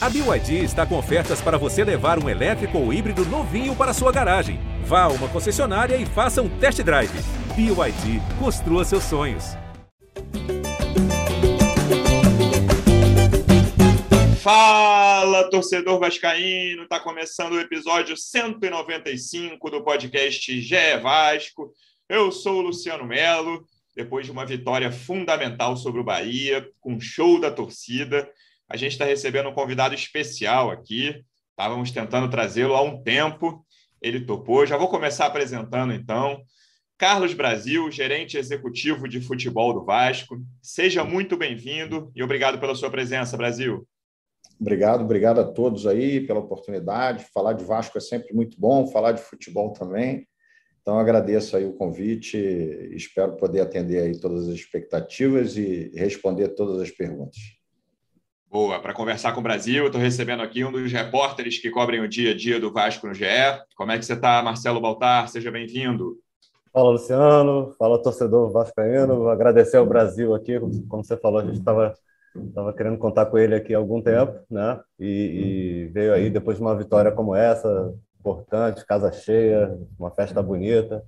A 0.00 0.08
BYD 0.08 0.62
está 0.62 0.86
com 0.86 0.96
ofertas 0.96 1.40
para 1.40 1.58
você 1.58 1.82
levar 1.82 2.22
um 2.22 2.28
elétrico 2.28 2.78
ou 2.78 2.92
híbrido 2.92 3.24
novinho 3.24 3.74
para 3.74 3.92
sua 3.92 4.12
garagem. 4.12 4.60
Vá 4.84 5.02
a 5.02 5.08
uma 5.08 5.28
concessionária 5.28 5.96
e 5.96 6.06
faça 6.06 6.40
um 6.40 6.48
test 6.60 6.80
drive. 6.82 7.10
BYD, 7.56 8.20
construa 8.38 8.84
seus 8.84 9.02
sonhos. 9.02 9.56
Fala, 14.40 15.50
torcedor 15.50 15.98
vascaíno! 15.98 16.84
Está 16.84 17.00
começando 17.00 17.54
o 17.54 17.60
episódio 17.60 18.16
195 18.16 19.68
do 19.68 19.82
podcast 19.82 20.60
GE 20.60 20.96
Vasco. 21.02 21.72
Eu 22.08 22.30
sou 22.30 22.58
o 22.58 22.62
Luciano 22.62 23.04
Melo. 23.04 23.66
Depois 23.96 24.24
de 24.24 24.30
uma 24.30 24.46
vitória 24.46 24.92
fundamental 24.92 25.76
sobre 25.76 26.00
o 26.00 26.04
Bahia, 26.04 26.70
com 26.80 27.00
show 27.00 27.40
da 27.40 27.50
torcida, 27.50 28.30
a 28.68 28.76
gente 28.76 28.92
está 28.92 29.04
recebendo 29.04 29.48
um 29.48 29.54
convidado 29.54 29.94
especial 29.94 30.70
aqui. 30.70 31.24
Estávamos 31.50 31.90
tentando 31.90 32.30
trazê-lo 32.30 32.74
há 32.74 32.82
um 32.82 33.02
tempo. 33.02 33.64
Ele 34.00 34.20
topou. 34.20 34.66
Já 34.66 34.76
vou 34.76 34.88
começar 34.88 35.26
apresentando 35.26 35.92
então. 35.92 36.42
Carlos 36.98 37.32
Brasil, 37.32 37.90
gerente 37.90 38.36
executivo 38.36 39.08
de 39.08 39.20
futebol 39.20 39.72
do 39.72 39.84
Vasco. 39.84 40.36
Seja 40.60 41.04
muito 41.04 41.36
bem-vindo 41.36 42.10
e 42.14 42.22
obrigado 42.22 42.58
pela 42.58 42.74
sua 42.74 42.90
presença, 42.90 43.36
Brasil. 43.36 43.86
Obrigado, 44.60 45.04
obrigado 45.04 45.40
a 45.40 45.44
todos 45.44 45.86
aí 45.86 46.26
pela 46.26 46.40
oportunidade. 46.40 47.24
Falar 47.32 47.52
de 47.52 47.64
Vasco 47.64 47.96
é 47.96 48.00
sempre 48.00 48.34
muito 48.34 48.60
bom, 48.60 48.88
falar 48.88 49.12
de 49.12 49.22
futebol 49.22 49.72
também. 49.72 50.26
Então 50.82 50.98
agradeço 50.98 51.56
aí 51.56 51.64
o 51.64 51.74
convite, 51.74 52.36
espero 52.92 53.36
poder 53.36 53.60
atender 53.60 54.02
aí 54.02 54.18
todas 54.18 54.48
as 54.48 54.54
expectativas 54.54 55.56
e 55.56 55.92
responder 55.94 56.48
todas 56.48 56.80
as 56.80 56.90
perguntas. 56.90 57.57
Boa, 58.50 58.80
para 58.80 58.94
conversar 58.94 59.34
com 59.34 59.40
o 59.40 59.42
Brasil, 59.42 59.84
estou 59.84 60.00
recebendo 60.00 60.42
aqui 60.42 60.64
um 60.64 60.72
dos 60.72 60.90
repórteres 60.90 61.58
que 61.58 61.70
cobrem 61.70 62.00
o 62.00 62.08
dia 62.08 62.30
a 62.30 62.34
dia 62.34 62.58
do 62.58 62.72
Vasco 62.72 63.06
no 63.06 63.12
GE. 63.12 63.26
Como 63.76 63.92
é 63.92 63.98
que 63.98 64.06
você 64.06 64.14
está, 64.14 64.42
Marcelo 64.42 64.80
Baltar? 64.80 65.28
Seja 65.28 65.50
bem-vindo. 65.50 66.18
Fala, 66.72 66.92
Luciano. 66.92 67.74
Fala, 67.78 68.02
torcedor 68.02 68.50
vascaíno. 68.50 69.28
Agradecer 69.28 69.76
ao 69.76 69.84
Brasil 69.84 70.34
aqui. 70.34 70.58
Como 70.88 71.04
você 71.04 71.14
falou, 71.18 71.40
a 71.40 71.44
gente 71.44 71.58
estava 71.58 71.92
tava 72.54 72.72
querendo 72.72 72.96
contar 72.96 73.26
com 73.26 73.36
ele 73.36 73.54
aqui 73.54 73.74
há 73.74 73.78
algum 73.78 74.00
tempo, 74.00 74.40
né? 74.50 74.80
E, 74.98 75.06
e, 75.06 75.86
veio 75.88 76.14
aí 76.14 76.30
depois 76.30 76.56
de 76.56 76.62
uma 76.62 76.74
vitória 76.74 77.12
como 77.12 77.34
essa, 77.34 77.94
importante, 78.18 78.86
casa 78.86 79.12
cheia, 79.12 79.78
uma 79.98 80.10
festa 80.10 80.42
bonita. 80.42 81.04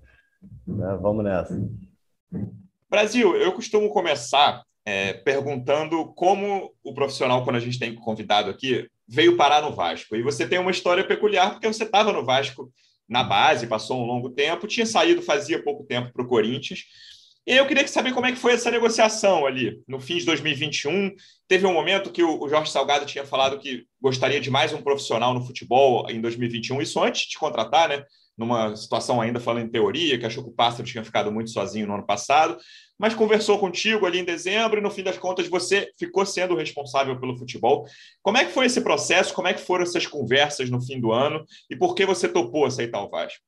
Né? 0.66 0.98
Vamos 1.00 1.24
nessa. 1.24 1.58
Brasil, 2.90 3.34
eu 3.34 3.52
costumo 3.52 3.88
começar 3.88 4.62
é, 4.84 5.12
perguntando 5.12 6.12
como 6.14 6.72
o 6.82 6.94
profissional, 6.94 7.44
quando 7.44 7.56
a 7.56 7.60
gente 7.60 7.78
tem 7.78 7.94
convidado 7.94 8.50
aqui, 8.50 8.88
veio 9.06 9.36
parar 9.36 9.62
no 9.62 9.74
Vasco. 9.74 10.16
E 10.16 10.22
você 10.22 10.46
tem 10.46 10.58
uma 10.58 10.70
história 10.70 11.06
peculiar, 11.06 11.52
porque 11.52 11.66
você 11.66 11.84
estava 11.84 12.12
no 12.12 12.24
Vasco 12.24 12.72
na 13.08 13.24
base, 13.24 13.66
passou 13.66 14.00
um 14.00 14.06
longo 14.06 14.30
tempo, 14.30 14.68
tinha 14.68 14.86
saído 14.86 15.20
fazia 15.20 15.62
pouco 15.62 15.84
tempo 15.84 16.12
para 16.12 16.22
o 16.22 16.28
Corinthians. 16.28 16.84
E 17.46 17.56
eu 17.56 17.66
queria 17.66 17.86
saber 17.88 18.12
como 18.12 18.26
é 18.26 18.32
que 18.32 18.38
foi 18.38 18.52
essa 18.52 18.70
negociação 18.70 19.46
ali, 19.46 19.82
no 19.88 19.98
fim 19.98 20.18
de 20.18 20.26
2021. 20.26 21.12
Teve 21.48 21.66
um 21.66 21.72
momento 21.72 22.12
que 22.12 22.22
o 22.22 22.48
Jorge 22.48 22.70
Salgado 22.70 23.06
tinha 23.06 23.24
falado 23.24 23.58
que 23.58 23.84
gostaria 24.00 24.40
de 24.40 24.50
mais 24.50 24.72
um 24.72 24.82
profissional 24.82 25.34
no 25.34 25.44
futebol 25.44 26.08
em 26.08 26.20
2021, 26.20 26.80
isso 26.80 27.02
antes 27.02 27.28
de 27.28 27.38
contratar, 27.38 27.88
né? 27.88 28.04
Numa 28.38 28.76
situação 28.76 29.20
ainda 29.20 29.40
falando 29.40 29.64
em 29.64 29.70
teoria, 29.70 30.18
que 30.18 30.26
achou 30.26 30.44
que 30.44 30.50
o 30.50 30.54
Pássaro 30.54 30.84
tinha 30.84 31.02
ficado 31.02 31.32
muito 31.32 31.50
sozinho 31.50 31.86
no 31.86 31.94
ano 31.94 32.06
passado 32.06 32.56
mas 33.00 33.14
conversou 33.14 33.58
contigo 33.58 34.04
ali 34.04 34.18
em 34.18 34.24
dezembro 34.24 34.78
e 34.78 34.82
no 34.82 34.90
fim 34.90 35.02
das 35.02 35.16
contas 35.16 35.48
você 35.48 35.90
ficou 35.98 36.26
sendo 36.26 36.54
responsável 36.54 37.18
pelo 37.18 37.34
futebol. 37.34 37.86
Como 38.22 38.36
é 38.36 38.44
que 38.44 38.52
foi 38.52 38.66
esse 38.66 38.82
processo? 38.82 39.32
Como 39.32 39.48
é 39.48 39.54
que 39.54 39.60
foram 39.62 39.84
essas 39.84 40.06
conversas 40.06 40.68
no 40.68 40.82
fim 40.82 41.00
do 41.00 41.10
ano 41.10 41.42
e 41.70 41.74
por 41.74 41.94
que 41.94 42.04
você 42.04 42.28
topou 42.28 42.66
aceitar 42.66 43.02
o 43.02 43.08
Vasco? 43.08 43.42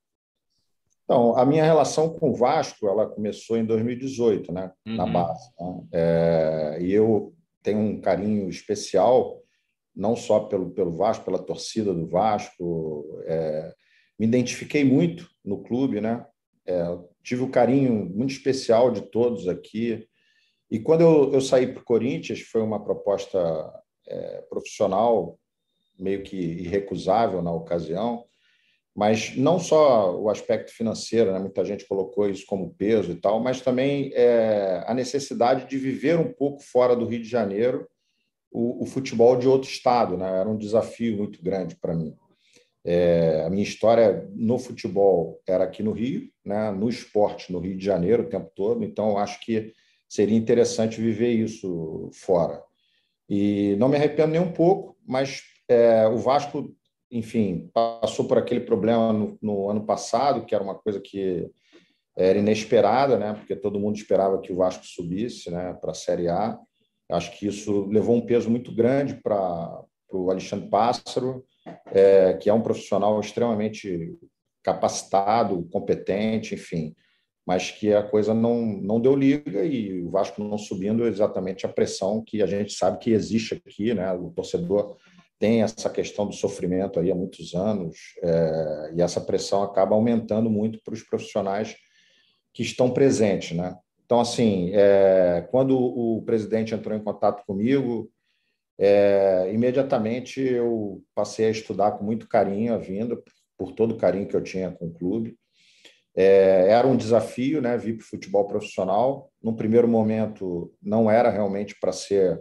Então, 1.03 1.37
a 1.37 1.45
minha 1.45 1.63
relação 1.63 2.09
com 2.09 2.31
o 2.31 2.35
Vasco 2.35 2.87
ela 2.87 3.05
começou 3.05 3.55
em 3.55 3.63
2018, 3.63 4.51
né, 4.51 4.71
uhum. 4.87 4.95
na 4.95 5.05
base. 5.05 5.51
Né? 5.59 5.83
É, 5.91 6.77
e 6.81 6.91
eu 6.91 7.31
tenho 7.61 7.77
um 7.77 8.01
carinho 8.01 8.49
especial 8.49 9.39
não 9.95 10.15
só 10.15 10.39
pelo, 10.39 10.71
pelo 10.71 10.95
Vasco, 10.95 11.25
pela 11.25 11.37
torcida 11.37 11.93
do 11.93 12.07
Vasco. 12.07 13.21
É, 13.25 13.71
me 14.17 14.25
identifiquei 14.25 14.83
muito 14.83 15.29
no 15.45 15.61
clube, 15.61 16.01
né? 16.01 16.25
É, 16.65 16.97
tive 17.23 17.41
o 17.41 17.45
um 17.45 17.51
carinho 17.51 18.05
muito 18.05 18.31
especial 18.31 18.91
de 18.91 19.01
todos 19.01 19.47
aqui. 19.47 20.07
E 20.69 20.79
quando 20.79 21.01
eu, 21.01 21.33
eu 21.33 21.41
saí 21.41 21.67
para 21.67 21.81
o 21.81 21.85
Corinthians, 21.85 22.41
foi 22.41 22.61
uma 22.61 22.83
proposta 22.83 23.39
é, 24.07 24.41
profissional, 24.49 25.39
meio 25.97 26.23
que 26.23 26.35
irrecusável 26.35 27.41
na 27.41 27.51
ocasião, 27.51 28.25
mas 28.95 29.35
não 29.35 29.59
só 29.59 30.15
o 30.19 30.29
aspecto 30.29 30.71
financeiro, 30.71 31.31
né? 31.31 31.39
muita 31.39 31.65
gente 31.65 31.87
colocou 31.87 32.29
isso 32.29 32.45
como 32.45 32.73
peso 32.75 33.11
e 33.11 33.15
tal, 33.15 33.39
mas 33.39 33.61
também 33.61 34.11
é, 34.13 34.83
a 34.85 34.93
necessidade 34.93 35.67
de 35.67 35.77
viver 35.77 36.19
um 36.19 36.31
pouco 36.31 36.61
fora 36.61 36.95
do 36.95 37.05
Rio 37.05 37.21
de 37.21 37.29
Janeiro 37.29 37.87
o, 38.51 38.83
o 38.83 38.85
futebol 38.85 39.35
de 39.35 39.47
outro 39.47 39.67
estado. 39.67 40.15
Né? 40.15 40.27
Era 40.39 40.47
um 40.47 40.57
desafio 40.57 41.17
muito 41.17 41.41
grande 41.41 41.75
para 41.75 41.95
mim. 41.95 42.15
É, 42.85 43.43
a 43.45 43.49
minha 43.49 43.63
história 43.63 44.29
no 44.35 44.59
futebol 44.59 45.41
era 45.47 45.63
aqui 45.63 45.81
no 45.81 45.93
Rio, 45.93 46.29
né, 46.43 46.69
no 46.71 46.89
esporte 46.89 47.51
no 47.51 47.59
Rio 47.59 47.77
de 47.77 47.85
Janeiro 47.85 48.23
o 48.23 48.29
tempo 48.29 48.51
todo, 48.53 48.83
então 48.83 49.17
acho 49.17 49.39
que 49.39 49.71
seria 50.09 50.37
interessante 50.37 50.99
viver 50.99 51.31
isso 51.31 52.09
fora. 52.13 52.61
E 53.29 53.75
não 53.77 53.87
me 53.87 53.95
arrependo 53.95 54.33
nem 54.33 54.41
um 54.41 54.51
pouco, 54.51 54.97
mas 55.07 55.41
é, 55.69 56.05
o 56.07 56.17
Vasco, 56.17 56.75
enfim, 57.09 57.69
passou 57.73 58.25
por 58.27 58.37
aquele 58.37 58.59
problema 58.59 59.13
no, 59.13 59.37
no, 59.41 59.69
ano 59.69 59.85
passado, 59.85 60.45
que 60.45 60.53
era 60.53 60.63
uma 60.63 60.75
coisa 60.75 60.99
que 60.99 61.49
era 62.17 62.37
inesperada, 62.37 63.17
né, 63.17 63.33
porque 63.33 63.55
todo 63.55 63.79
mundo 63.79 63.95
esperava 63.95 64.41
que 64.41 64.51
o 64.51 64.57
Vasco 64.57 64.85
subisse 64.85 65.49
né, 65.49 65.73
para 65.79 65.91
a 65.91 65.95
Série 65.95 66.27
A. 66.27 66.59
Acho 67.09 67.31
que 67.37 67.47
isso 67.47 67.85
levou 67.85 68.15
um 68.15 68.25
peso 68.25 68.49
muito 68.49 68.73
grande 68.75 69.15
para 69.15 69.81
o 70.11 70.29
Alexandre 70.29 70.69
Pássaro 70.69 71.45
é, 71.91 72.33
que 72.33 72.49
é 72.49 72.53
um 72.53 72.61
profissional 72.61 73.19
extremamente 73.19 74.17
capacitado, 74.63 75.67
competente, 75.71 76.55
enfim, 76.55 76.95
mas 77.45 77.71
que 77.71 77.93
a 77.93 78.01
coisa 78.01 78.33
não, 78.33 78.65
não 78.65 78.99
deu 78.99 79.15
liga 79.15 79.63
e 79.63 80.01
o 80.01 80.09
Vasco 80.09 80.41
não 80.43 80.57
subindo 80.57 81.05
exatamente 81.05 81.65
a 81.65 81.69
pressão 81.69 82.23
que 82.25 82.41
a 82.41 82.45
gente 82.45 82.73
sabe 82.73 82.99
que 82.99 83.11
existe 83.11 83.61
aqui, 83.65 83.93
né? 83.93 84.11
O 84.13 84.29
torcedor 84.29 84.97
tem 85.37 85.61
essa 85.61 85.89
questão 85.89 86.25
do 86.25 86.33
sofrimento 86.33 86.99
aí 86.99 87.11
há 87.11 87.15
muitos 87.15 87.53
anos 87.53 87.97
é, 88.23 88.93
e 88.95 89.01
essa 89.01 89.19
pressão 89.19 89.61
acaba 89.61 89.93
aumentando 89.93 90.49
muito 90.49 90.79
para 90.81 90.93
os 90.93 91.03
profissionais 91.03 91.75
que 92.53 92.63
estão 92.63 92.91
presentes, 92.91 93.57
né? 93.57 93.75
Então, 94.05 94.21
assim, 94.21 94.71
é, 94.73 95.45
quando 95.49 95.77
o 95.77 96.21
presidente 96.21 96.73
entrou 96.73 96.95
em 96.95 97.03
contato 97.03 97.43
comigo, 97.45 98.09
é, 98.85 99.49
imediatamente 99.53 100.41
eu 100.41 101.01
passei 101.15 101.45
a 101.45 101.51
estudar 101.51 101.93
com 101.93 102.03
muito 102.03 102.27
carinho 102.27 102.73
a 102.73 102.77
vinda, 102.77 103.17
por 103.57 103.71
todo 103.71 103.93
o 103.93 103.97
carinho 103.97 104.27
que 104.27 104.35
eu 104.35 104.43
tinha 104.43 104.71
com 104.71 104.87
o 104.87 104.93
clube. 104.93 105.37
É, 106.13 106.67
era 106.67 106.85
um 106.85 106.97
desafio, 106.97 107.61
né, 107.61 107.77
vir 107.77 107.95
para 107.95 108.03
o 108.03 108.07
futebol 108.07 108.45
profissional. 108.45 109.31
No 109.41 109.55
primeiro 109.55 109.87
momento, 109.87 110.73
não 110.81 111.09
era 111.09 111.29
realmente 111.29 111.79
para 111.79 111.93
ser 111.93 112.37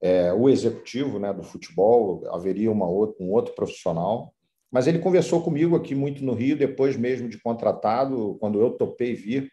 é, 0.00 0.32
o 0.32 0.48
executivo 0.48 1.18
né, 1.18 1.32
do 1.32 1.42
futebol, 1.42 2.22
haveria 2.32 2.70
uma 2.70 2.88
outra, 2.88 3.24
um 3.24 3.32
outro 3.32 3.52
profissional. 3.56 4.32
Mas 4.70 4.86
ele 4.86 5.00
conversou 5.00 5.42
comigo 5.42 5.74
aqui 5.74 5.92
muito 5.92 6.24
no 6.24 6.34
Rio, 6.34 6.56
depois 6.56 6.96
mesmo 6.96 7.28
de 7.28 7.40
contratado, 7.40 8.36
quando 8.38 8.60
eu 8.60 8.70
topei 8.70 9.12
vir. 9.12 9.50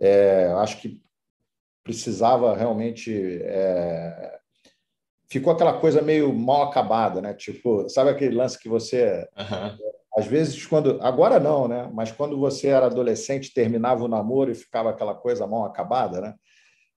É, 0.00 0.46
acho 0.56 0.80
que 0.80 1.02
precisava 1.84 2.56
realmente 2.56 3.12
é, 3.42 4.40
ficou 5.32 5.52
aquela 5.52 5.78
coisa 5.78 6.02
meio 6.02 6.32
mal 6.32 6.64
acabada, 6.64 7.22
né? 7.22 7.32
Tipo, 7.32 7.88
sabe 7.88 8.10
aquele 8.10 8.34
lance 8.34 8.58
que 8.58 8.68
você 8.68 9.26
uhum. 9.38 9.78
às 10.16 10.26
vezes 10.26 10.66
quando 10.66 10.98
agora 11.00 11.40
não, 11.40 11.66
né? 11.66 11.90
Mas 11.94 12.12
quando 12.12 12.38
você 12.38 12.68
era 12.68 12.86
adolescente 12.86 13.54
terminava 13.54 14.04
o 14.04 14.08
namoro 14.08 14.50
e 14.50 14.54
ficava 14.54 14.90
aquela 14.90 15.14
coisa 15.14 15.46
mal 15.46 15.64
acabada, 15.64 16.20
né? 16.20 16.34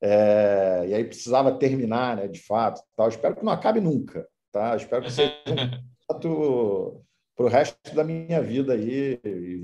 É, 0.01 0.85
e 0.89 0.93
aí 0.93 1.03
precisava 1.05 1.57
terminar, 1.57 2.17
né? 2.17 2.27
De 2.27 2.41
fato, 2.41 2.81
tal. 2.95 3.07
Espero 3.07 3.37
que 3.37 3.45
não 3.45 3.53
acabe 3.53 3.79
nunca, 3.79 4.27
tá? 4.51 4.75
Espero 4.75 5.03
que 5.03 5.11
seja 5.11 5.33
um 5.49 6.11
para 7.35 7.45
o 7.45 7.49
resto 7.49 7.95
da 7.95 8.03
minha 8.03 8.41
vida 8.41 8.73
aí 8.73 9.19
e 9.23 9.63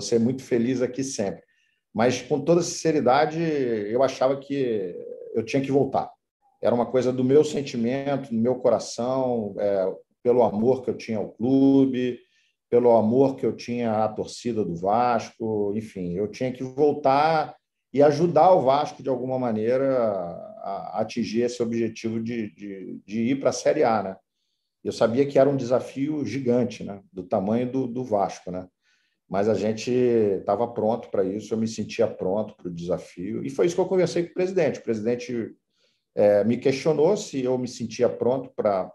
ser 0.00 0.20
muito 0.20 0.42
feliz 0.42 0.82
aqui 0.82 1.02
sempre. 1.02 1.42
Mas 1.92 2.20
com 2.20 2.40
toda 2.40 2.62
sinceridade, 2.62 3.40
eu 3.40 4.02
achava 4.02 4.36
que 4.36 4.94
eu 5.34 5.42
tinha 5.44 5.62
que 5.62 5.72
voltar 5.72 6.10
era 6.62 6.74
uma 6.74 6.86
coisa 6.86 7.12
do 7.12 7.24
meu 7.24 7.42
sentimento, 7.44 8.30
do 8.30 8.38
meu 8.38 8.56
coração, 8.56 9.54
é, 9.58 9.94
pelo 10.22 10.42
amor 10.42 10.82
que 10.82 10.90
eu 10.90 10.96
tinha 10.96 11.18
ao 11.18 11.30
clube, 11.30 12.18
pelo 12.68 12.90
amor 12.96 13.36
que 13.36 13.44
eu 13.44 13.54
tinha 13.54 14.04
à 14.04 14.08
torcida 14.08 14.64
do 14.64 14.76
Vasco, 14.76 15.72
enfim, 15.74 16.14
eu 16.14 16.28
tinha 16.28 16.52
que 16.52 16.62
voltar 16.62 17.56
e 17.92 18.02
ajudar 18.02 18.52
o 18.52 18.62
Vasco 18.62 19.02
de 19.02 19.08
alguma 19.08 19.38
maneira 19.38 19.98
a, 20.58 21.00
atingir 21.00 21.42
esse 21.42 21.62
objetivo 21.62 22.20
de, 22.20 22.54
de, 22.54 23.00
de 23.04 23.22
ir 23.22 23.40
para 23.40 23.50
a 23.50 23.52
Série 23.52 23.82
A, 23.82 24.02
né? 24.02 24.16
Eu 24.82 24.92
sabia 24.92 25.26
que 25.26 25.38
era 25.38 25.50
um 25.50 25.56
desafio 25.56 26.24
gigante, 26.24 26.82
né? 26.82 27.02
do 27.12 27.22
tamanho 27.22 27.70
do, 27.70 27.86
do 27.86 28.02
Vasco. 28.02 28.50
Né? 28.50 28.66
Mas 29.28 29.48
a 29.48 29.54
gente 29.54 29.90
estava 29.90 30.66
pronto 30.66 31.10
para 31.10 31.22
isso, 31.22 31.52
eu 31.52 31.58
me 31.58 31.68
sentia 31.68 32.06
pronto 32.06 32.54
para 32.56 32.68
o 32.68 32.74
desafio. 32.74 33.44
E 33.44 33.50
foi 33.50 33.66
isso 33.66 33.74
que 33.74 33.80
eu 33.80 33.86
conversei 33.86 34.24
com 34.24 34.30
o 34.30 34.34
presidente. 34.34 34.80
O 34.80 34.82
presidente 34.82 35.54
é, 36.14 36.44
me 36.44 36.56
questionou 36.56 37.16
se 37.16 37.42
eu 37.42 37.56
me 37.56 37.68
sentia 37.68 38.08
pronto 38.08 38.50
para 38.54 38.92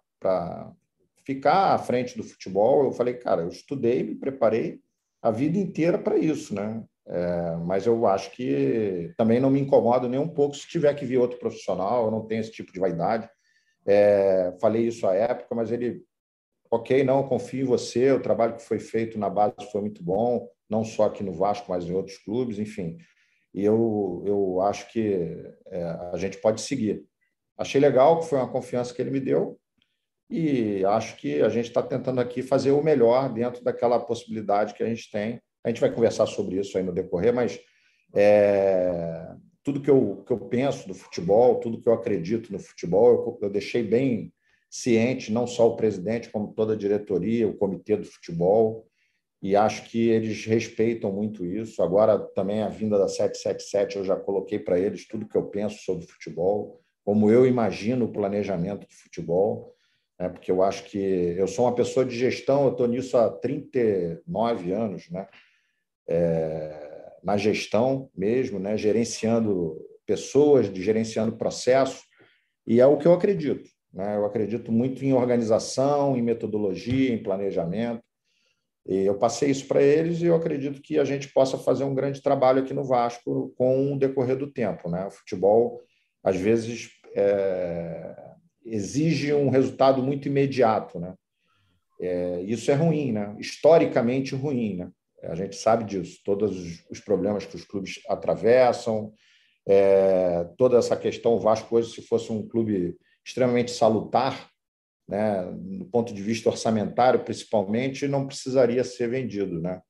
ficar 1.25 1.73
à 1.73 1.77
frente 1.77 2.17
do 2.17 2.23
futebol. 2.23 2.85
Eu 2.85 2.91
falei, 2.91 3.15
cara, 3.15 3.41
eu 3.41 3.49
estudei, 3.49 4.03
me 4.03 4.15
preparei 4.15 4.79
a 5.21 5.31
vida 5.31 5.57
inteira 5.57 5.97
para 5.97 6.17
isso, 6.17 6.53
né? 6.53 6.83
É, 7.07 7.55
mas 7.57 7.85
eu 7.85 8.05
acho 8.07 8.31
que 8.31 9.13
também 9.17 9.39
não 9.39 9.51
me 9.51 9.59
incomodo 9.59 10.09
nem 10.09 10.19
um 10.19 10.27
pouco 10.27 10.55
se 10.55 10.67
tiver 10.67 10.93
que 10.95 11.05
vir 11.05 11.17
outro 11.17 11.37
profissional, 11.37 12.05
eu 12.05 12.11
não 12.11 12.25
tenho 12.25 12.41
esse 12.41 12.51
tipo 12.51 12.73
de 12.73 12.79
vaidade. 12.79 13.29
É, 13.85 14.55
falei 14.59 14.87
isso 14.87 15.05
à 15.07 15.13
época, 15.13 15.53
mas 15.53 15.71
ele, 15.71 16.03
ok, 16.71 17.03
não, 17.03 17.27
confio 17.27 17.61
em 17.61 17.67
você, 17.67 18.11
o 18.11 18.21
trabalho 18.21 18.55
que 18.55 18.63
foi 18.63 18.79
feito 18.79 19.19
na 19.19 19.29
base 19.29 19.53
foi 19.71 19.81
muito 19.81 20.03
bom, 20.03 20.47
não 20.67 20.83
só 20.83 21.03
aqui 21.03 21.23
no 21.23 21.33
Vasco, 21.33 21.67
mas 21.69 21.85
em 21.85 21.93
outros 21.93 22.17
clubes, 22.17 22.57
enfim. 22.57 22.97
E 23.55 23.63
eu, 23.63 24.21
eu 24.25 24.59
acho 24.59 24.91
que 24.91 25.41
é, 25.67 25.83
a 26.11 26.17
gente 26.17 26.37
pode 26.39 26.59
seguir. 26.59 27.05
Achei 27.57 27.79
legal, 27.79 28.19
que 28.19 28.25
foi 28.25 28.37
uma 28.37 28.51
confiança 28.51 28.93
que 28.93 29.01
ele 29.01 29.11
me 29.11 29.19
deu, 29.21 29.57
e 30.29 30.83
acho 30.83 31.15
que 31.15 31.41
a 31.41 31.47
gente 31.47 31.67
está 31.69 31.81
tentando 31.81 32.19
aqui 32.19 32.41
fazer 32.41 32.71
o 32.71 32.83
melhor 32.83 33.31
dentro 33.33 33.63
daquela 33.63 33.97
possibilidade 33.97 34.73
que 34.73 34.83
a 34.83 34.89
gente 34.89 35.09
tem. 35.09 35.39
A 35.63 35.69
gente 35.69 35.79
vai 35.79 35.89
conversar 35.89 36.25
sobre 36.25 36.59
isso 36.59 36.77
aí 36.77 36.83
no 36.83 36.91
decorrer, 36.91 37.33
mas 37.33 37.57
é, 38.13 39.33
tudo 39.63 39.81
que 39.81 39.89
eu, 39.89 40.21
que 40.27 40.33
eu 40.33 40.39
penso 40.49 40.85
do 40.85 40.93
futebol, 40.93 41.61
tudo 41.61 41.81
que 41.81 41.87
eu 41.87 41.93
acredito 41.93 42.51
no 42.51 42.59
futebol, 42.59 43.39
eu, 43.41 43.47
eu 43.47 43.49
deixei 43.49 43.83
bem 43.83 44.33
ciente, 44.69 45.31
não 45.31 45.47
só 45.47 45.69
o 45.69 45.77
presidente, 45.77 46.29
como 46.29 46.53
toda 46.53 46.73
a 46.73 46.77
diretoria, 46.77 47.47
o 47.47 47.55
comitê 47.55 47.95
do 47.95 48.03
futebol, 48.03 48.85
e 49.49 49.55
acho 49.55 49.89
que 49.89 50.09
eles 50.09 50.45
respeitam 50.45 51.11
muito 51.11 51.45
isso. 51.45 51.83
Agora, 51.83 52.17
também 52.17 52.61
a 52.61 52.69
vinda 52.69 52.97
da 52.97 53.07
777, 53.07 53.97
eu 53.97 54.03
já 54.03 54.15
coloquei 54.15 54.59
para 54.59 54.79
eles 54.79 55.07
tudo 55.07 55.27
que 55.27 55.37
eu 55.37 55.45
penso 55.45 55.83
sobre 55.83 56.05
futebol, 56.05 56.81
como 57.03 57.29
eu 57.29 57.45
imagino 57.45 58.05
o 58.05 58.11
planejamento 58.11 58.87
do 58.87 58.93
futebol 58.93 59.75
né? 60.19 60.29
porque 60.29 60.51
eu 60.51 60.63
acho 60.63 60.85
que 60.85 60.97
eu 60.97 61.47
sou 61.47 61.65
uma 61.65 61.75
pessoa 61.75 62.05
de 62.05 62.15
gestão, 62.17 62.65
eu 62.65 62.71
estou 62.71 62.87
nisso 62.87 63.17
há 63.17 63.29
39 63.29 64.71
anos, 64.71 65.09
né? 65.09 65.27
É, 66.07 67.13
na 67.23 67.37
gestão 67.37 68.09
mesmo, 68.15 68.59
né? 68.59 68.77
gerenciando 68.77 69.75
pessoas, 70.05 70.67
gerenciando 70.67 71.35
processos, 71.35 72.03
e 72.67 72.79
é 72.79 72.85
o 72.85 72.97
que 72.97 73.07
eu 73.07 73.13
acredito. 73.13 73.67
Né? 73.91 74.15
Eu 74.15 74.25
acredito 74.25 74.71
muito 74.71 75.03
em 75.03 75.13
organização, 75.13 76.15
em 76.15 76.21
metodologia, 76.21 77.11
em 77.11 77.23
planejamento. 77.23 78.03
Eu 78.85 79.17
passei 79.17 79.49
isso 79.49 79.67
para 79.67 79.81
eles 79.81 80.21
e 80.21 80.25
eu 80.25 80.35
acredito 80.35 80.81
que 80.81 80.99
a 80.99 81.03
gente 81.03 81.29
possa 81.33 81.57
fazer 81.57 81.83
um 81.83 81.95
grande 81.95 82.21
trabalho 82.21 82.61
aqui 82.61 82.73
no 82.73 82.83
Vasco 82.83 83.51
com 83.57 83.93
o 83.93 83.97
decorrer 83.97 84.37
do 84.37 84.51
tempo. 84.51 84.89
Né? 84.89 85.07
O 85.07 85.11
futebol, 85.11 85.81
às 86.23 86.35
vezes, 86.35 86.91
é, 87.15 88.15
exige 88.63 89.33
um 89.33 89.49
resultado 89.49 90.03
muito 90.03 90.27
imediato, 90.27 90.99
né? 90.99 91.15
É, 91.99 92.41
isso 92.41 92.69
é 92.69 92.73
ruim, 92.73 93.11
né? 93.11 93.35
Historicamente 93.39 94.35
ruim, 94.35 94.75
né? 94.75 94.91
A 95.23 95.33
gente 95.33 95.55
sabe 95.55 95.85
disso, 95.85 96.19
todos 96.23 96.83
os, 96.89 96.99
problemas 96.99 97.45
que 97.45 97.55
os 97.55 97.63
clubes 97.63 97.99
atravessam, 98.07 99.13
é, 99.67 100.43
toda 100.57 100.77
essa 100.77 100.95
questão. 100.95 101.33
O 101.33 101.39
Vasco 101.39 101.75
hoje, 101.75 101.91
se 101.91 102.01
fosse 102.01 102.31
um 102.31 102.47
clube 102.47 102.95
extremamente 103.25 103.71
salutar, 103.71 104.49
né, 105.07 105.43
do 105.53 105.85
ponto 105.85 106.13
de 106.13 106.21
vista 106.21 106.49
orçamentário, 106.49 107.23
principalmente, 107.23 108.07
não 108.07 108.25
precisaria 108.25 108.83
ser 108.83 109.09
vendido, 109.09 109.61
né? 109.61 109.81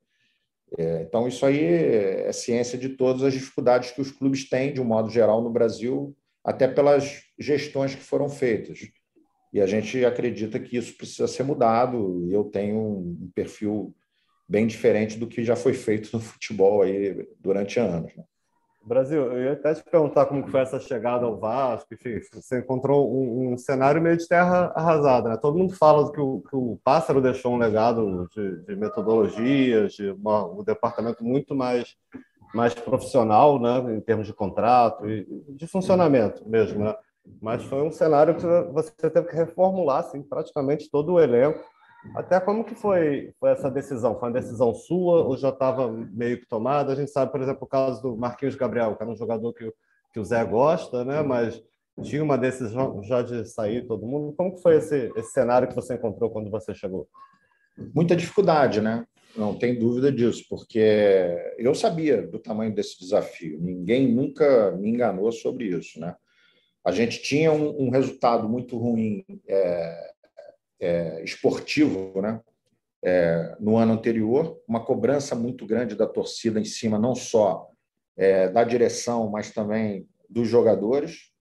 É, 0.77 1.03
então, 1.03 1.27
isso 1.27 1.45
aí 1.45 1.63
é 1.63 2.31
ciência 2.33 2.77
de 2.77 2.89
todas 2.89 3.23
as 3.23 3.33
dificuldades 3.33 3.91
que 3.91 4.01
os 4.01 4.11
clubes 4.11 4.49
têm, 4.49 4.73
de 4.73 4.81
um 4.81 4.85
modo 4.85 5.09
geral, 5.09 5.41
no 5.41 5.49
Brasil, 5.49 6.15
até 6.43 6.67
pelas 6.67 7.23
gestões 7.39 7.95
que 7.95 8.01
foram 8.01 8.27
feitas. 8.27 8.79
E 9.53 9.61
a 9.61 9.67
gente 9.67 10.03
acredita 10.03 10.59
que 10.59 10.75
isso 10.75 10.97
precisa 10.97 11.27
ser 11.27 11.43
mudado, 11.43 12.25
e 12.27 12.33
eu 12.33 12.43
tenho 12.43 12.77
um 12.77 13.31
perfil 13.33 13.95
bem 14.47 14.67
diferente 14.67 15.17
do 15.17 15.27
que 15.27 15.43
já 15.43 15.55
foi 15.55 15.73
feito 15.73 16.09
no 16.13 16.19
futebol 16.21 16.81
aí 16.81 17.27
durante 17.39 17.79
anos. 17.79 18.13
Né? 18.15 18.23
Brasil, 18.85 19.31
eu 19.31 19.43
ia 19.43 19.53
até 19.53 19.73
te 19.73 19.83
perguntar 19.83 20.27
como 20.27 20.47
foi 20.47 20.59
essa 20.59 20.79
chegada 20.79 21.25
ao 21.25 21.39
Vasco, 21.39 21.93
enfim, 21.93 22.19
você 22.31 22.59
encontrou 22.59 23.11
um, 23.11 23.53
um 23.53 23.57
cenário 23.57 24.01
meio 24.01 24.15
de 24.15 24.27
terra 24.27 24.71
arrasada, 24.75 25.29
né? 25.29 25.37
Todo 25.37 25.57
mundo 25.57 25.73
fala 25.73 26.11
que 26.11 26.21
o, 26.21 26.41
que 26.41 26.55
o 26.55 26.79
Pássaro 26.83 27.19
deixou 27.19 27.53
um 27.53 27.57
legado 27.57 28.27
de, 28.33 28.63
de 28.63 28.75
metodologias, 28.75 29.93
de 29.93 30.11
uma, 30.11 30.45
um 30.45 30.63
departamento 30.63 31.23
muito 31.23 31.55
mais 31.55 31.95
mais 32.53 32.73
profissional, 32.73 33.59
né, 33.59 33.95
em 33.95 33.99
termos 33.99 34.25
de 34.25 34.33
contrato 34.33 35.05
e 35.09 35.27
de 35.49 35.67
funcionamento 35.67 36.47
mesmo, 36.47 36.85
né? 36.85 36.95
Mas 37.41 37.63
foi 37.63 37.81
um 37.81 37.91
cenário 37.91 38.35
que 38.35 38.45
você 38.71 38.91
teve 39.09 39.27
que 39.27 39.35
reformular, 39.35 39.99
assim, 39.99 40.21
praticamente 40.21 40.89
todo 40.89 41.13
o 41.13 41.19
elenco. 41.19 41.59
Até 42.13 42.39
como 42.39 42.63
que 42.63 42.75
foi, 42.75 43.33
foi 43.39 43.51
essa 43.51 43.69
decisão? 43.69 44.19
Foi 44.19 44.29
uma 44.29 44.39
decisão 44.39 44.73
sua 44.73 45.23
ou 45.23 45.37
já 45.37 45.49
estava 45.49 45.91
meio 45.91 46.39
que 46.39 46.47
tomada? 46.47 46.93
A 46.93 46.95
gente 46.95 47.11
sabe, 47.11 47.31
por 47.31 47.41
exemplo, 47.41 47.63
o 47.63 47.67
caso 47.67 48.01
do 48.01 48.17
Marquinhos 48.17 48.55
Gabriel, 48.55 48.95
que 48.95 49.03
era 49.03 49.11
um 49.11 49.17
jogador 49.17 49.53
que, 49.53 49.71
que 50.13 50.19
o 50.19 50.23
Zé 50.23 50.43
gosta, 50.45 51.03
né? 51.03 51.21
Mas 51.21 51.61
tinha 52.03 52.23
uma 52.23 52.37
decisão 52.37 53.01
já 53.03 53.21
de 53.21 53.45
sair 53.45 53.87
todo 53.87 54.05
mundo. 54.05 54.33
Como 54.33 54.55
que 54.55 54.61
foi 54.61 54.77
esse, 54.77 55.11
esse 55.15 55.31
cenário 55.31 55.67
que 55.67 55.75
você 55.75 55.95
encontrou 55.95 56.29
quando 56.29 56.49
você 56.49 56.73
chegou? 56.73 57.07
Muita 57.93 58.15
dificuldade, 58.15 58.81
né? 58.81 59.05
Não 59.35 59.53
tem 59.53 59.77
dúvida 59.77 60.11
disso, 60.11 60.45
porque 60.49 61.37
eu 61.57 61.75
sabia 61.75 62.25
do 62.25 62.39
tamanho 62.39 62.73
desse 62.73 62.97
desafio. 62.99 63.59
Ninguém 63.59 64.07
nunca 64.13 64.71
me 64.71 64.89
enganou 64.89 65.31
sobre 65.31 65.65
isso, 65.65 65.99
né? 65.99 66.15
A 66.85 66.91
gente 66.91 67.21
tinha 67.21 67.51
um, 67.51 67.87
um 67.87 67.89
resultado 67.89 68.47
muito 68.47 68.77
ruim 68.77 69.25
é, 69.47 70.13
é, 70.85 71.23
esportivo, 71.23 72.21
né? 72.21 72.39
É, 73.03 73.55
no 73.59 73.77
ano 73.77 73.93
anterior, 73.93 74.59
uma 74.67 74.83
cobrança 74.83 75.35
muito 75.35 75.65
grande 75.65 75.95
da 75.95 76.07
torcida 76.07 76.59
em 76.59 76.65
cima, 76.65 76.97
não 76.97 77.13
só 77.13 77.69
é, 78.17 78.49
da 78.49 78.63
direção, 78.63 79.29
mas 79.29 79.51
também 79.51 80.07
dos 80.29 80.47
jogadores. 80.47 81.31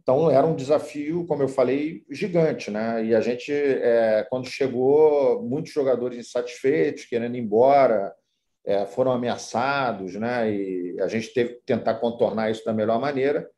Então, 0.00 0.30
era 0.30 0.46
um 0.46 0.56
desafio, 0.56 1.26
como 1.26 1.42
eu 1.42 1.48
falei, 1.48 2.04
gigante. 2.10 2.70
Né? 2.70 3.06
E 3.06 3.14
a 3.14 3.20
gente, 3.20 3.52
é, 3.52 4.26
quando 4.30 4.48
chegou, 4.48 5.42
muitos 5.42 5.72
jogadores 5.72 6.18
insatisfeitos, 6.18 7.04
querendo 7.04 7.36
ir 7.36 7.40
embora, 7.40 8.14
é, 8.64 8.86
foram 8.86 9.12
ameaçados, 9.12 10.14
né? 10.14 10.50
e 10.50 10.98
a 11.00 11.08
gente 11.08 11.34
teve 11.34 11.54
que 11.54 11.62
tentar 11.66 11.96
contornar 11.96 12.50
isso 12.50 12.64
da 12.64 12.72
melhor 12.72 12.98
maneira. 12.98 13.50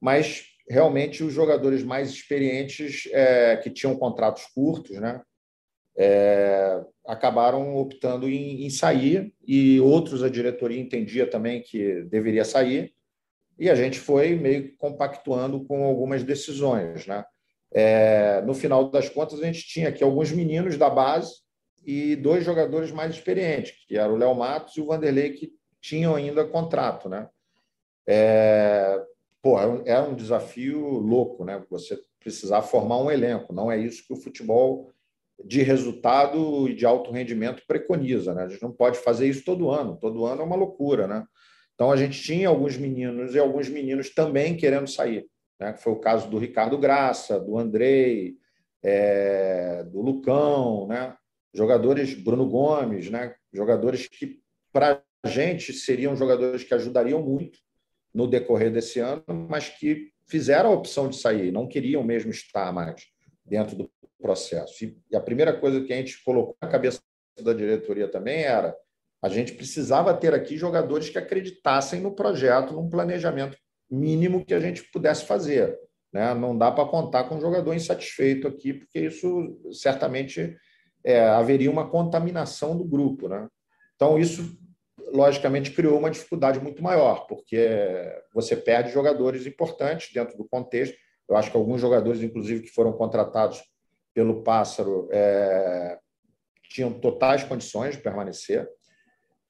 Mas, 0.00 0.44
realmente, 0.70 1.22
os 1.22 1.32
jogadores 1.32 1.82
mais 1.82 2.10
experientes, 2.10 3.08
é, 3.12 3.56
que 3.56 3.70
tinham 3.70 3.96
contratos 3.96 4.44
curtos, 4.54 4.98
né? 4.98 5.20
É, 6.00 6.80
acabaram 7.06 7.76
optando 7.76 8.28
em, 8.28 8.64
em 8.64 8.70
sair, 8.70 9.34
e 9.44 9.80
outros 9.80 10.22
a 10.22 10.28
diretoria 10.28 10.80
entendia 10.80 11.28
também 11.28 11.60
que 11.60 12.02
deveria 12.04 12.44
sair 12.44 12.94
e 13.58 13.68
a 13.68 13.74
gente 13.74 13.98
foi 13.98 14.36
meio 14.36 14.76
compactuando 14.76 15.64
com 15.64 15.84
algumas 15.84 16.22
decisões. 16.22 17.06
Né? 17.06 17.24
É, 17.72 18.40
no 18.42 18.54
final 18.54 18.88
das 18.88 19.08
contas, 19.08 19.40
a 19.40 19.46
gente 19.46 19.66
tinha 19.66 19.88
aqui 19.88 20.04
alguns 20.04 20.30
meninos 20.30 20.76
da 20.76 20.88
base 20.88 21.34
e 21.84 22.14
dois 22.14 22.44
jogadores 22.44 22.92
mais 22.92 23.14
experientes, 23.14 23.74
que 23.86 23.96
eram 23.96 24.14
o 24.14 24.16
Léo 24.16 24.34
Matos 24.34 24.76
e 24.76 24.80
o 24.80 24.86
Vanderlei, 24.86 25.32
que 25.32 25.52
tinham 25.80 26.14
ainda 26.14 26.46
contrato. 26.46 27.08
Né? 27.08 27.28
É, 28.06 29.00
pô, 29.42 29.58
era 29.58 30.08
um 30.08 30.14
desafio 30.14 30.80
louco, 30.80 31.44
né? 31.44 31.62
Você 31.70 31.98
precisar 32.20 32.62
formar 32.62 32.98
um 32.98 33.10
elenco. 33.10 33.52
Não 33.52 33.70
é 33.70 33.78
isso 33.78 34.04
que 34.06 34.12
o 34.12 34.16
futebol 34.16 34.92
de 35.44 35.62
resultado 35.62 36.68
e 36.68 36.74
de 36.74 36.84
alto 36.84 37.12
rendimento 37.12 37.62
preconiza. 37.66 38.34
Né? 38.34 38.44
A 38.44 38.48
gente 38.48 38.62
não 38.62 38.72
pode 38.72 38.98
fazer 38.98 39.28
isso 39.28 39.44
todo 39.44 39.70
ano. 39.70 39.96
Todo 39.96 40.26
ano 40.26 40.42
é 40.42 40.44
uma 40.44 40.56
loucura, 40.56 41.06
né? 41.06 41.24
Então, 41.74 41.92
a 41.92 41.96
gente 41.96 42.20
tinha 42.20 42.48
alguns 42.48 42.76
meninos 42.76 43.34
e 43.34 43.38
alguns 43.38 43.68
meninos 43.68 44.10
também 44.10 44.56
querendo 44.56 44.88
sair. 44.88 45.26
Né? 45.60 45.74
Foi 45.76 45.92
o 45.92 46.00
caso 46.00 46.28
do 46.28 46.36
Ricardo 46.36 46.76
Graça, 46.76 47.38
do 47.38 47.56
Andrei, 47.56 48.36
é, 48.82 49.84
do 49.84 50.00
Lucão, 50.00 50.88
né? 50.88 51.16
jogadores, 51.54 52.14
Bruno 52.14 52.48
Gomes, 52.48 53.08
né? 53.08 53.34
jogadores 53.52 54.08
que, 54.08 54.40
para 54.72 55.00
a 55.24 55.28
gente, 55.28 55.72
seriam 55.72 56.16
jogadores 56.16 56.64
que 56.64 56.74
ajudariam 56.74 57.22
muito 57.22 57.60
no 58.14 58.26
decorrer 58.26 58.72
desse 58.72 59.00
ano, 59.00 59.22
mas 59.48 59.68
que 59.68 60.10
fizeram 60.26 60.70
a 60.70 60.74
opção 60.74 61.08
de 61.08 61.16
sair, 61.16 61.52
não 61.52 61.66
queriam 61.66 62.02
mesmo 62.02 62.30
estar 62.30 62.72
mais 62.72 63.06
dentro 63.44 63.76
do 63.76 63.90
processo. 64.20 64.84
E 64.84 65.16
a 65.16 65.20
primeira 65.20 65.58
coisa 65.58 65.82
que 65.82 65.92
a 65.92 65.96
gente 65.96 66.22
colocou 66.22 66.56
na 66.60 66.68
cabeça 66.68 67.00
da 67.42 67.52
diretoria 67.52 68.08
também 68.08 68.42
era 68.42 68.74
a 69.20 69.28
gente 69.28 69.52
precisava 69.54 70.14
ter 70.14 70.32
aqui 70.32 70.56
jogadores 70.56 71.08
que 71.08 71.18
acreditassem 71.18 72.00
no 72.00 72.14
projeto, 72.14 72.72
num 72.72 72.88
planejamento 72.88 73.56
mínimo 73.90 74.44
que 74.44 74.54
a 74.54 74.60
gente 74.60 74.84
pudesse 74.92 75.24
fazer. 75.24 75.76
Né? 76.12 76.32
Não 76.34 76.56
dá 76.56 76.70
para 76.70 76.88
contar 76.88 77.24
com 77.24 77.36
um 77.36 77.40
jogador 77.40 77.74
insatisfeito 77.74 78.46
aqui, 78.46 78.72
porque 78.72 79.00
isso 79.00 79.58
certamente 79.72 80.56
é, 81.02 81.20
haveria 81.20 81.70
uma 81.70 81.88
contaminação 81.88 82.76
do 82.76 82.84
grupo. 82.84 83.28
Né? 83.28 83.48
Então, 83.96 84.18
isso, 84.18 84.56
logicamente, 85.12 85.70
criou 85.70 85.98
uma 85.98 86.10
dificuldade 86.10 86.60
muito 86.60 86.82
maior, 86.82 87.26
porque 87.26 87.68
você 88.32 88.56
perde 88.56 88.92
jogadores 88.92 89.46
importantes 89.46 90.12
dentro 90.12 90.36
do 90.36 90.44
contexto. 90.44 90.96
Eu 91.28 91.36
acho 91.36 91.50
que 91.50 91.56
alguns 91.56 91.80
jogadores, 91.80 92.22
inclusive, 92.22 92.62
que 92.62 92.70
foram 92.70 92.92
contratados 92.92 93.62
pelo 94.14 94.42
Pássaro, 94.42 95.08
é, 95.12 95.98
tinham 96.70 96.92
totais 96.92 97.44
condições 97.44 97.96
de 97.96 98.02
permanecer, 98.02 98.68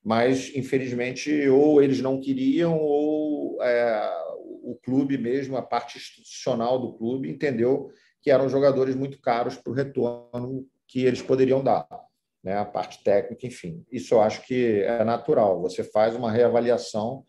mas, 0.04 0.54
infelizmente, 0.54 1.48
ou 1.48 1.82
eles 1.82 2.00
não 2.00 2.20
queriam, 2.20 2.78
ou 2.78 3.62
é, 3.62 4.10
o 4.62 4.78
clube 4.82 5.18
mesmo, 5.18 5.56
a 5.56 5.62
parte 5.62 5.98
institucional 5.98 6.78
do 6.78 6.92
clube, 6.94 7.30
entendeu 7.30 7.90
que 8.20 8.30
eram 8.30 8.48
jogadores 8.48 8.94
muito 8.94 9.20
caros 9.20 9.56
para 9.56 9.70
o 9.70 9.74
retorno 9.74 10.66
que 10.86 11.04
eles 11.04 11.22
poderiam 11.22 11.62
dar, 11.62 11.86
né? 12.48 12.58
a 12.58 12.64
parte 12.64 13.04
técnica, 13.04 13.46
enfim. 13.46 13.84
Isso 13.92 14.14
eu 14.14 14.20
acho 14.22 14.42
que 14.46 14.82
é 14.82 15.04
natural. 15.04 15.60
Você 15.60 15.84
faz 15.84 16.16
uma 16.16 16.32
reavaliação. 16.32 17.24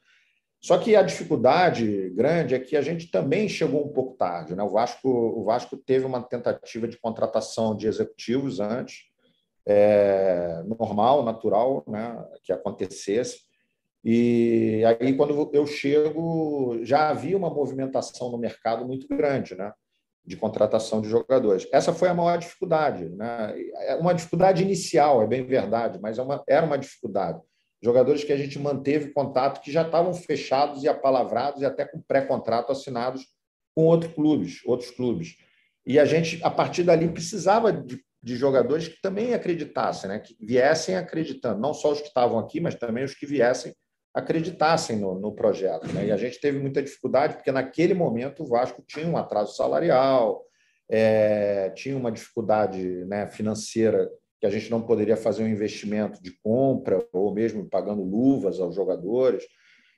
Só 0.61 0.77
que 0.77 0.95
a 0.95 1.03
dificuldade 1.03 2.09
grande 2.11 2.55
é 2.55 2.59
que 2.59 2.75
a 2.75 2.81
gente 2.81 3.11
também 3.11 3.47
chegou 3.47 3.85
um 3.85 3.93
pouco 3.93 4.15
tarde. 4.17 4.55
Né? 4.55 4.63
O, 4.63 4.69
Vasco, 4.69 5.09
o 5.09 5.43
Vasco 5.43 5.77
teve 5.77 6.05
uma 6.05 6.21
tentativa 6.21 6.87
de 6.87 6.97
contratação 6.97 7.75
de 7.75 7.87
executivos 7.87 8.59
antes, 8.59 9.03
é, 9.65 10.63
normal, 10.65 11.23
natural, 11.23 11.83
né? 11.87 12.25
que 12.43 12.51
acontecesse. 12.51 13.41
E 14.03 14.81
aí, 14.85 15.13
quando 15.15 15.49
eu 15.53 15.67
chego, 15.67 16.79
já 16.83 17.09
havia 17.09 17.37
uma 17.37 17.49
movimentação 17.49 18.31
no 18.31 18.37
mercado 18.37 18.85
muito 18.85 19.07
grande. 19.07 19.55
Né? 19.55 19.71
De 20.25 20.35
contratação 20.35 21.01
de 21.01 21.09
jogadores. 21.09 21.67
Essa 21.71 21.93
foi 21.93 22.07
a 22.07 22.13
maior 22.13 22.37
dificuldade. 22.37 23.09
Né? 23.09 23.55
É 23.87 23.95
uma 23.95 24.13
dificuldade 24.13 24.63
inicial, 24.63 25.23
é 25.23 25.27
bem 25.27 25.45
verdade, 25.45 25.99
mas 26.01 26.17
é 26.17 26.21
uma, 26.21 26.43
era 26.47 26.65
uma 26.65 26.77
dificuldade. 26.77 27.39
Jogadores 27.81 28.23
que 28.23 28.33
a 28.33 28.37
gente 28.37 28.59
manteve 28.59 29.11
contato, 29.11 29.61
que 29.61 29.71
já 29.71 29.83
estavam 29.83 30.13
fechados 30.13 30.83
e 30.83 30.87
apalavrados 30.87 31.61
e 31.61 31.65
até 31.65 31.85
com 31.85 32.01
pré-contrato 32.01 32.71
assinados 32.71 33.25
com 33.75 33.85
outros 33.85 34.13
clubes, 34.13 34.61
outros 34.65 34.91
clubes. 34.91 35.37
E 35.85 35.97
a 35.97 36.05
gente, 36.05 36.39
a 36.43 36.51
partir 36.51 36.83
dali, 36.83 37.07
precisava 37.07 37.71
de, 37.71 38.03
de 38.21 38.35
jogadores 38.35 38.87
que 38.89 39.01
também 39.01 39.33
acreditassem, 39.33 40.09
né? 40.09 40.19
que 40.19 40.35
viessem 40.39 40.95
acreditando, 40.95 41.61
não 41.61 41.73
só 41.73 41.91
os 41.91 42.01
que 42.01 42.07
estavam 42.07 42.37
aqui, 42.37 42.59
mas 42.59 42.75
também 42.75 43.03
os 43.03 43.15
que 43.15 43.25
viessem 43.25 43.73
acreditassem 44.13 44.97
no, 44.97 45.19
no 45.19 45.33
projeto. 45.33 45.87
Né? 45.93 46.07
E 46.07 46.11
a 46.11 46.17
gente 46.17 46.39
teve 46.39 46.59
muita 46.59 46.81
dificuldade, 46.81 47.35
porque 47.35 47.51
naquele 47.51 47.93
momento 47.93 48.43
o 48.43 48.47
Vasco 48.47 48.83
tinha 48.85 49.07
um 49.07 49.17
atraso 49.17 49.55
salarial, 49.55 50.43
é, 50.89 51.69
tinha 51.71 51.95
uma 51.95 52.11
dificuldade 52.11 53.05
né, 53.05 53.27
financeira 53.27 54.09
que 54.39 54.47
a 54.47 54.49
gente 54.49 54.71
não 54.71 54.81
poderia 54.81 55.17
fazer 55.17 55.43
um 55.43 55.47
investimento 55.47 56.21
de 56.23 56.31
compra 56.41 57.05
ou 57.11 57.33
mesmo 57.33 57.69
pagando 57.69 58.01
luvas 58.01 58.59
aos 58.59 58.73
jogadores. 58.73 59.43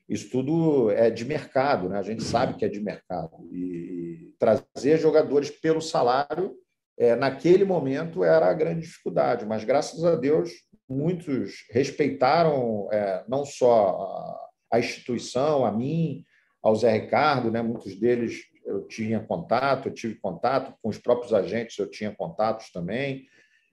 Isso 0.09 0.29
tudo 0.29 0.89
é 0.91 1.09
de 1.09 1.23
mercado, 1.23 1.87
né? 1.87 1.97
a 1.97 2.03
gente 2.03 2.23
sabe 2.23 2.55
que 2.55 2.65
é 2.65 2.67
de 2.67 2.81
mercado. 2.81 3.47
E 3.51 4.33
trazer 4.37 4.97
jogadores 4.97 5.49
pelo 5.49 5.79
salário, 5.79 6.55
é, 6.97 7.15
naquele 7.15 7.63
momento, 7.63 8.23
era 8.23 8.47
a 8.47 8.53
grande 8.53 8.81
dificuldade. 8.81 9.45
Mas, 9.45 9.63
graças 9.63 10.03
a 10.03 10.15
Deus, 10.15 10.51
muitos 10.91 11.65
respeitaram 11.69 12.89
é, 12.91 13.23
não 13.27 13.45
só 13.45 14.49
a, 14.69 14.77
a, 14.77 14.79
instituição, 14.79 15.65
a 15.65 15.71
mim, 15.71 16.25
ao 16.61 16.75
Zé 16.75 16.91
Ricardo, 16.91 17.49
né? 17.49 17.61
muitos 17.61 17.95
deles 17.95 18.43
eu 18.65 18.87
tinha 18.87 19.19
contato, 19.19 19.87
eu 19.87 19.93
tive 19.93 20.15
contato, 20.15 20.73
com 20.81 20.89
os 20.89 20.97
próprios 20.97 21.33
agentes 21.33 21.77
eu 21.77 21.89
tinha 21.89 22.11
contatos 22.11 22.71
também. 22.71 23.25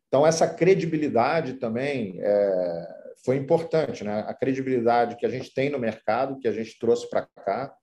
Então, 0.07 0.27
essa 0.27 0.49
credibilidade 0.49 1.55
também 1.55 2.19
é, 2.21 2.89
foi 3.25 3.37
importante, 3.37 4.05
né? 4.05 4.25
a 4.27 4.33
credibilidade 4.33 5.17
que 5.17 5.27
a 5.27 5.29
gente 5.29 5.53
tem 5.53 5.69
no 5.69 5.79
mercado, 5.79 6.39
que 6.39 6.49
a 6.49 6.53
gente 6.53 6.79
trouxe 6.79 7.11
para 7.11 7.29
cá, 7.45 7.75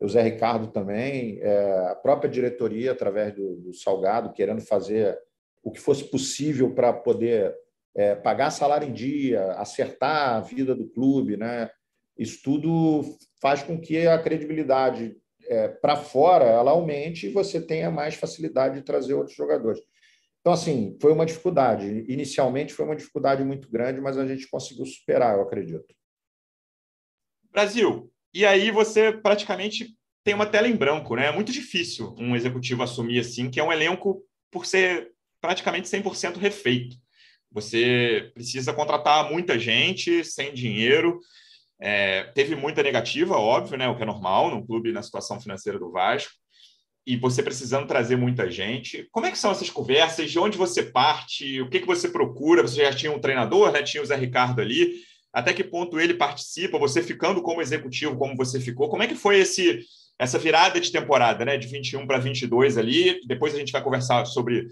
o 0.00 0.08
Zé 0.08 0.22
Ricardo 0.22 0.68
também, 0.68 1.38
é, 1.40 1.88
a 1.90 1.94
própria 1.94 2.30
diretoria, 2.30 2.92
através 2.92 3.34
do, 3.34 3.56
do 3.56 3.74
Salgado, 3.74 4.32
querendo 4.32 4.60
fazer 4.60 5.18
o 5.62 5.70
que 5.70 5.80
fosse 5.80 6.04
possível 6.04 6.74
para 6.74 6.92
poder 6.92 7.54
é, 7.94 8.14
pagar 8.14 8.50
salário 8.50 8.88
em 8.88 8.92
dia, 8.92 9.52
acertar 9.52 10.36
a 10.36 10.40
vida 10.40 10.74
do 10.74 10.88
clube, 10.88 11.36
né? 11.36 11.70
Isso 12.16 12.40
tudo 12.42 13.02
faz 13.40 13.62
com 13.62 13.80
que 13.80 14.06
a 14.06 14.18
credibilidade 14.18 15.16
é, 15.46 15.68
para 15.68 15.96
fora 15.96 16.44
ela 16.44 16.70
aumente 16.70 17.26
e 17.26 17.32
você 17.32 17.60
tenha 17.60 17.90
mais 17.90 18.14
facilidade 18.14 18.76
de 18.76 18.82
trazer 18.82 19.14
outros 19.14 19.36
jogadores. 19.36 19.80
Então, 20.40 20.52
assim, 20.52 20.96
foi 21.00 21.12
uma 21.12 21.26
dificuldade. 21.26 22.04
Inicialmente 22.08 22.74
foi 22.74 22.84
uma 22.84 22.96
dificuldade 22.96 23.44
muito 23.44 23.70
grande, 23.70 24.00
mas 24.00 24.18
a 24.18 24.26
gente 24.26 24.48
conseguiu 24.48 24.84
superar, 24.84 25.36
eu 25.36 25.42
acredito. 25.42 25.94
Brasil, 27.50 28.10
e 28.34 28.44
aí 28.44 28.70
você 28.70 29.12
praticamente 29.12 29.96
tem 30.24 30.34
uma 30.34 30.46
tela 30.46 30.68
em 30.68 30.76
branco, 30.76 31.14
né? 31.14 31.26
É 31.26 31.32
muito 31.32 31.52
difícil 31.52 32.14
um 32.18 32.34
executivo 32.34 32.82
assumir 32.82 33.20
assim, 33.20 33.50
que 33.50 33.60
é 33.60 33.64
um 33.64 33.72
elenco 33.72 34.24
por 34.50 34.66
ser 34.66 35.12
praticamente 35.40 35.88
100% 35.88 36.36
refeito. 36.36 36.96
Você 37.52 38.30
precisa 38.34 38.72
contratar 38.72 39.30
muita 39.30 39.58
gente 39.58 40.24
sem 40.24 40.54
dinheiro. 40.54 41.20
É, 41.80 42.24
teve 42.34 42.54
muita 42.54 42.82
negativa, 42.82 43.36
óbvio, 43.36 43.76
né? 43.76 43.88
O 43.88 43.96
que 43.96 44.02
é 44.02 44.06
normal 44.06 44.50
num 44.50 44.64
clube 44.64 44.92
na 44.92 45.02
situação 45.02 45.40
financeira 45.40 45.78
do 45.78 45.90
Vasco. 45.90 46.32
E 47.06 47.16
você 47.16 47.42
precisando 47.42 47.88
trazer 47.88 48.16
muita 48.16 48.50
gente. 48.50 49.08
Como 49.10 49.26
é 49.26 49.30
que 49.30 49.38
são 49.38 49.50
essas 49.50 49.68
conversas? 49.68 50.30
De 50.30 50.38
onde 50.38 50.56
você 50.56 50.84
parte? 50.84 51.60
O 51.60 51.68
que, 51.68 51.80
que 51.80 51.86
você 51.86 52.08
procura? 52.08 52.62
Você 52.62 52.84
já 52.84 52.94
tinha 52.94 53.12
um 53.12 53.20
treinador, 53.20 53.72
né? 53.72 53.82
Tinha 53.82 54.02
o 54.02 54.06
Zé 54.06 54.16
Ricardo 54.16 54.60
ali. 54.60 55.02
Até 55.32 55.52
que 55.52 55.64
ponto 55.64 55.98
ele 55.98 56.14
participa? 56.14 56.78
Você 56.78 57.02
ficando 57.02 57.42
como 57.42 57.60
executivo, 57.60 58.16
como 58.16 58.36
você 58.36 58.60
ficou? 58.60 58.88
Como 58.88 59.02
é 59.02 59.08
que 59.08 59.14
foi 59.14 59.40
esse 59.40 59.80
essa 60.18 60.38
virada 60.38 60.80
de 60.80 60.92
temporada, 60.92 61.44
né, 61.44 61.56
de 61.56 61.66
21 61.66 62.06
para 62.06 62.18
22 62.18 62.78
ali. 62.78 63.20
Depois 63.26 63.54
a 63.54 63.58
gente 63.58 63.72
vai 63.72 63.82
conversar 63.82 64.24
sobre 64.26 64.68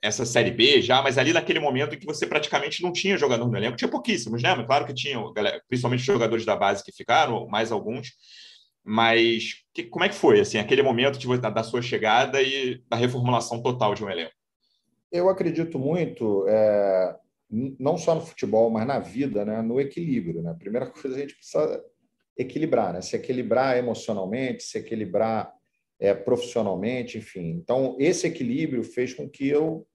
essa 0.00 0.24
série 0.24 0.50
B 0.50 0.80
já, 0.80 1.02
mas 1.02 1.18
ali 1.18 1.32
naquele 1.32 1.60
momento 1.60 1.94
em 1.94 1.98
que 1.98 2.06
você 2.06 2.26
praticamente 2.26 2.82
não 2.82 2.92
tinha 2.92 3.18
jogador 3.18 3.46
no 3.46 3.56
elenco, 3.56 3.76
tinha 3.76 3.90
pouquíssimos, 3.90 4.42
né? 4.42 4.54
Claro 4.64 4.86
que 4.86 4.94
tinha, 4.94 5.18
principalmente 5.68 6.02
jogadores 6.02 6.44
da 6.44 6.56
base 6.56 6.82
que 6.82 6.92
ficaram, 6.92 7.46
mais 7.48 7.70
alguns. 7.70 8.12
Mas 8.82 9.56
que, 9.74 9.82
como 9.82 10.04
é 10.04 10.08
que 10.08 10.14
foi 10.14 10.40
assim 10.40 10.56
aquele 10.58 10.82
momento 10.82 11.18
de, 11.18 11.38
da, 11.38 11.50
da 11.50 11.62
sua 11.62 11.82
chegada 11.82 12.40
e 12.40 12.82
da 12.88 12.96
reformulação 12.96 13.62
total 13.62 13.94
de 13.94 14.02
um 14.02 14.08
elenco? 14.08 14.32
Eu 15.12 15.28
acredito 15.28 15.78
muito, 15.78 16.46
é, 16.48 17.14
não 17.50 17.98
só 17.98 18.14
no 18.14 18.20
futebol, 18.22 18.70
mas 18.70 18.86
na 18.86 18.98
vida, 18.98 19.44
né, 19.44 19.60
no 19.60 19.78
equilíbrio. 19.78 20.42
Né? 20.42 20.50
A 20.50 20.54
primeira 20.54 20.86
coisa 20.90 21.16
a 21.16 21.20
gente 21.20 21.34
precisa 21.34 21.84
equilibrar, 22.38 22.92
né? 22.92 23.00
se 23.00 23.16
equilibrar 23.16 23.76
emocionalmente, 23.76 24.62
se 24.62 24.78
equilibrar 24.78 25.52
é, 25.98 26.14
profissionalmente, 26.14 27.18
enfim. 27.18 27.50
Então, 27.50 27.96
esse 27.98 28.26
equilíbrio 28.26 28.84
fez 28.84 29.12
com 29.12 29.28
que 29.28 29.48
eu 29.48 29.86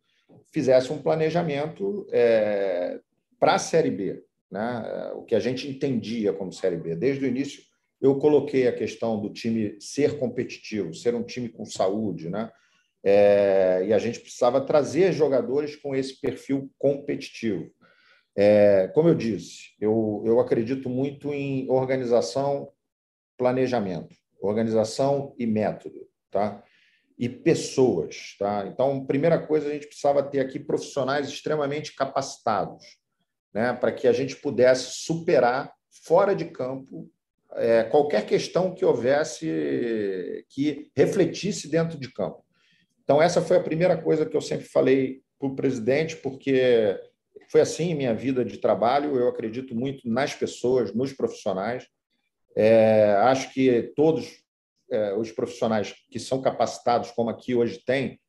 fizesse 0.52 0.92
um 0.92 1.02
planejamento 1.02 2.06
é, 2.12 3.00
para 3.40 3.56
a 3.56 3.60
Série 3.60 3.92
B, 3.92 4.22
né? 4.52 5.12
o 5.16 5.24
que 5.24 5.36
a 5.36 5.40
gente 5.40 5.68
entendia 5.68 6.34
como 6.34 6.52
Série 6.52 6.78
B. 6.78 6.96
Desde 6.96 7.24
o 7.24 7.28
início, 7.28 7.64
eu 8.02 8.18
coloquei 8.18 8.68
a 8.68 8.76
questão 8.76 9.20
do 9.20 9.30
time 9.30 9.78
ser 9.80 10.20
competitivo, 10.20 10.94
ser 10.94 11.16
um 11.16 11.24
time 11.24 11.48
com 11.48 11.64
saúde, 11.66 12.30
né? 12.30 12.52
É, 13.06 13.84
e 13.86 13.94
a 13.94 13.98
gente 13.98 14.20
precisava 14.20 14.62
trazer 14.62 15.12
jogadores 15.12 15.76
com 15.76 15.94
esse 15.94 16.20
perfil 16.20 16.70
competitivo. 16.78 17.70
É, 18.36 18.88
como 18.94 19.10
eu 19.10 19.16
disse, 19.16 19.74
eu, 19.80 20.24
eu 20.26 20.40
acredito 20.40 20.90
muito 20.90 21.32
em 21.34 21.70
organização, 21.70 22.72
planejamento, 23.38 24.16
organização 24.42 25.36
e 25.38 25.46
método, 25.46 26.08
tá? 26.32 26.64
E 27.18 27.30
pessoas, 27.30 28.36
tá? 28.40 28.66
Então, 28.68 29.06
primeira 29.06 29.40
coisa, 29.40 29.70
a 29.70 29.74
gente 29.74 29.88
precisava 29.88 30.24
ter 30.24 30.40
aqui 30.40 30.60
profissionais 30.60 31.28
extremamente 31.28 31.96
capacitados, 31.96 32.84
né? 33.54 33.74
Para 33.74 33.92
que 33.92 34.08
a 34.08 34.14
gente 34.14 34.36
pudesse 34.36 35.04
superar 35.04 35.72
fora 36.04 36.36
de 36.36 36.46
campo 36.46 37.10
é, 37.56 37.84
qualquer 37.84 38.26
questão 38.26 38.74
que 38.74 38.84
houvesse 38.84 40.46
que 40.50 40.92
refletisse 40.96 41.70
dentro 41.70 42.00
de 42.00 42.12
campo. 42.12 42.44
Então, 43.04 43.22
essa 43.22 43.42
foi 43.42 43.58
a 43.58 43.64
primeira 43.64 43.96
coisa 43.96 44.26
que 44.26 44.36
eu 44.36 44.42
sempre 44.42 44.66
falei 44.66 45.22
para 45.38 45.48
o 45.48 45.56
presidente, 45.56 46.16
porque 46.16 46.98
foi 47.50 47.62
assim 47.62 47.96
minha 47.96 48.14
vida 48.14 48.44
de 48.44 48.58
trabalho. 48.58 49.16
Eu 49.18 49.28
acredito 49.28 49.76
muito 49.76 50.08
nas 50.10 50.34
pessoas, 50.34 50.94
nos 50.94 51.14
profissionais. 51.14 51.88
É, 52.56 53.16
acho 53.22 53.54
que 53.54 53.94
todos 53.96 54.44
é, 54.92 55.16
os 55.16 55.32
profissionais 55.32 55.94
que 56.10 56.20
são 56.20 56.42
capacitados, 56.42 57.12
como 57.12 57.30
aqui 57.30 57.56
hoje 57.56 57.82
tem, 57.86 58.20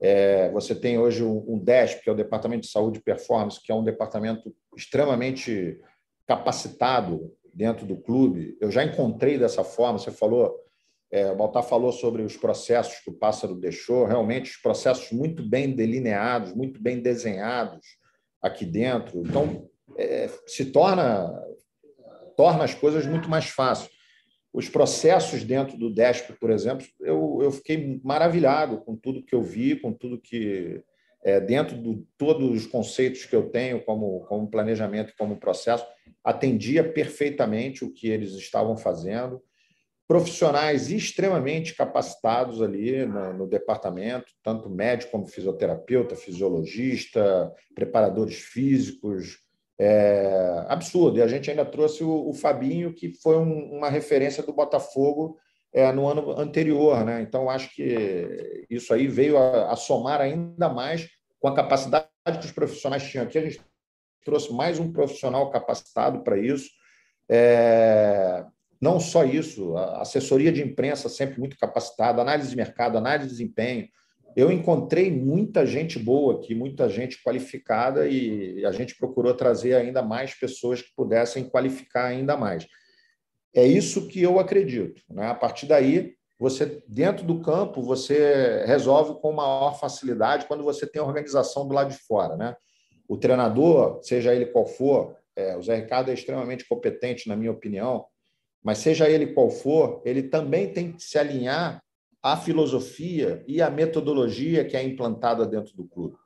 é, 0.00 0.50
você 0.50 0.74
tem 0.74 0.98
hoje 0.98 1.22
um, 1.22 1.44
um 1.48 1.58
DESP, 1.58 2.02
que 2.02 2.10
é 2.10 2.12
o 2.12 2.16
Departamento 2.16 2.62
de 2.62 2.72
Saúde 2.72 2.98
e 2.98 3.02
Performance, 3.02 3.60
que 3.62 3.70
é 3.70 3.74
um 3.74 3.84
departamento 3.84 4.54
extremamente 4.76 5.80
capacitado 6.26 7.32
dentro 7.54 7.86
do 7.86 7.96
clube. 7.96 8.56
Eu 8.60 8.70
já 8.70 8.82
encontrei 8.82 9.38
dessa 9.38 9.62
forma. 9.62 9.98
Você 9.98 10.10
falou 10.10 10.60
É, 11.14 11.30
o 11.30 11.36
Baltar 11.36 11.62
falou 11.62 11.92
sobre 11.92 12.22
os 12.22 12.38
processos 12.38 12.98
que 13.04 13.10
o 13.10 13.18
Pássaro 13.18 13.54
deixou, 13.54 14.06
realmente 14.06 14.50
os 14.50 14.56
processos 14.56 15.12
muito 15.12 15.46
bem 15.46 15.76
delineados, 15.76 16.54
muito 16.54 16.80
bem 16.80 17.02
desenhados 17.02 17.86
aqui 18.42 18.64
dentro. 18.64 19.20
Então, 19.20 19.68
é, 19.96 20.28
se 20.46 20.66
torna, 20.66 21.30
torna 22.36 22.64
as 22.64 22.74
coisas 22.74 23.06
muito 23.06 23.28
mais 23.28 23.46
fáceis. 23.46 23.90
Os 24.52 24.68
processos 24.68 25.44
dentro 25.44 25.78
do 25.78 25.88
DESP, 25.88 26.34
por 26.34 26.50
exemplo, 26.50 26.86
eu, 27.00 27.38
eu 27.42 27.50
fiquei 27.50 28.00
maravilhado 28.04 28.78
com 28.78 28.96
tudo 28.96 29.24
que 29.24 29.34
eu 29.34 29.42
vi, 29.42 29.76
com 29.76 29.92
tudo 29.92 30.20
que. 30.20 30.82
É, 31.24 31.40
dentro 31.40 31.80
de 31.80 32.04
todos 32.18 32.50
os 32.50 32.66
conceitos 32.66 33.24
que 33.24 33.36
eu 33.36 33.48
tenho 33.48 33.84
como, 33.84 34.26
como 34.26 34.50
planejamento, 34.50 35.14
como 35.16 35.38
processo, 35.38 35.86
atendia 36.24 36.82
perfeitamente 36.82 37.84
o 37.84 37.92
que 37.92 38.08
eles 38.08 38.32
estavam 38.32 38.76
fazendo 38.76 39.40
profissionais 40.12 40.90
extremamente 40.90 41.74
capacitados 41.74 42.60
ali 42.60 43.06
no, 43.06 43.32
no, 43.32 43.46
departamento, 43.46 44.26
tanto 44.42 44.68
médico 44.68 45.12
como 45.12 45.26
fisioterapeuta, 45.26 46.14
fisiologista, 46.14 47.50
preparadores 47.74 48.36
físicos. 48.36 49.38
É, 49.80 50.66
absurdo. 50.68 51.16
E 51.16 51.22
a 51.22 51.26
gente 51.26 51.50
ainda 51.50 51.64
trouxe 51.64 52.04
o, 52.04 52.28
o 52.28 52.34
Fabinho, 52.34 52.92
que 52.92 53.14
foi 53.22 53.38
um, 53.38 53.78
uma 53.78 53.88
referência 53.88 54.42
do 54.42 54.52
Botafogo 54.52 55.38
é, 55.72 55.90
no 55.90 56.06
ano 56.06 56.38
anterior. 56.38 57.02
Né? 57.06 57.22
Então, 57.22 57.48
acho 57.48 57.74
que 57.74 58.66
isso 58.68 58.92
aí 58.92 59.08
veio 59.08 59.38
a, 59.38 59.72
a 59.72 59.76
somar 59.76 60.20
ainda 60.20 60.68
mais 60.68 61.08
com 61.40 61.48
a 61.48 61.54
capacidade 61.54 62.06
que 62.38 62.44
os 62.44 62.52
profissionais 62.52 63.02
tinham 63.02 63.24
aqui. 63.24 63.38
A 63.38 63.42
gente 63.48 63.62
trouxe 64.22 64.52
mais 64.52 64.78
um 64.78 64.92
profissional 64.92 65.50
capacitado 65.50 66.22
para 66.22 66.36
isso. 66.36 66.68
É, 67.30 68.44
não 68.82 68.98
só 68.98 69.22
isso, 69.22 69.76
a 69.76 70.02
assessoria 70.02 70.50
de 70.50 70.60
imprensa 70.60 71.08
sempre 71.08 71.38
muito 71.38 71.56
capacitada, 71.56 72.20
análise 72.20 72.50
de 72.50 72.56
mercado, 72.56 72.98
análise 72.98 73.28
de 73.28 73.34
desempenho. 73.34 73.88
Eu 74.34 74.50
encontrei 74.50 75.08
muita 75.08 75.64
gente 75.64 76.00
boa 76.00 76.34
aqui, 76.34 76.52
muita 76.52 76.88
gente 76.88 77.22
qualificada 77.22 78.08
e 78.08 78.66
a 78.66 78.72
gente 78.72 78.96
procurou 78.96 79.34
trazer 79.34 79.74
ainda 79.74 80.02
mais 80.02 80.34
pessoas 80.34 80.82
que 80.82 80.92
pudessem 80.96 81.48
qualificar 81.48 82.06
ainda 82.06 82.36
mais. 82.36 82.66
É 83.54 83.64
isso 83.64 84.08
que 84.08 84.20
eu 84.20 84.40
acredito. 84.40 85.00
Né? 85.08 85.28
A 85.28 85.34
partir 85.34 85.66
daí, 85.66 86.14
você 86.36 86.82
dentro 86.88 87.24
do 87.24 87.40
campo 87.40 87.82
você 87.82 88.64
resolve 88.66 89.20
com 89.20 89.30
maior 89.30 89.78
facilidade 89.78 90.46
quando 90.46 90.64
você 90.64 90.88
tem 90.88 91.00
a 91.00 91.04
organização 91.04 91.68
do 91.68 91.74
lado 91.74 91.90
de 91.90 91.98
fora, 91.98 92.36
né? 92.36 92.56
O 93.06 93.16
treinador, 93.16 94.00
seja 94.02 94.34
ele 94.34 94.46
qual 94.46 94.66
for, 94.66 95.14
é, 95.36 95.56
o 95.56 95.62
Zé 95.62 95.76
Ricardo 95.76 96.10
é 96.10 96.14
extremamente 96.14 96.66
competente, 96.66 97.28
na 97.28 97.36
minha 97.36 97.52
opinião 97.52 98.06
mas 98.62 98.78
seja 98.78 99.08
ele 99.08 99.28
qual 99.28 99.50
for, 99.50 100.00
ele 100.04 100.22
também 100.22 100.72
tem 100.72 100.92
que 100.92 101.02
se 101.02 101.18
alinhar 101.18 101.82
à 102.22 102.36
filosofia 102.36 103.42
e 103.46 103.60
à 103.60 103.68
metodologia 103.68 104.64
que 104.64 104.76
é 104.76 104.82
implantada 104.82 105.44
dentro 105.44 105.76
do 105.76 105.84
clube. 105.84 106.16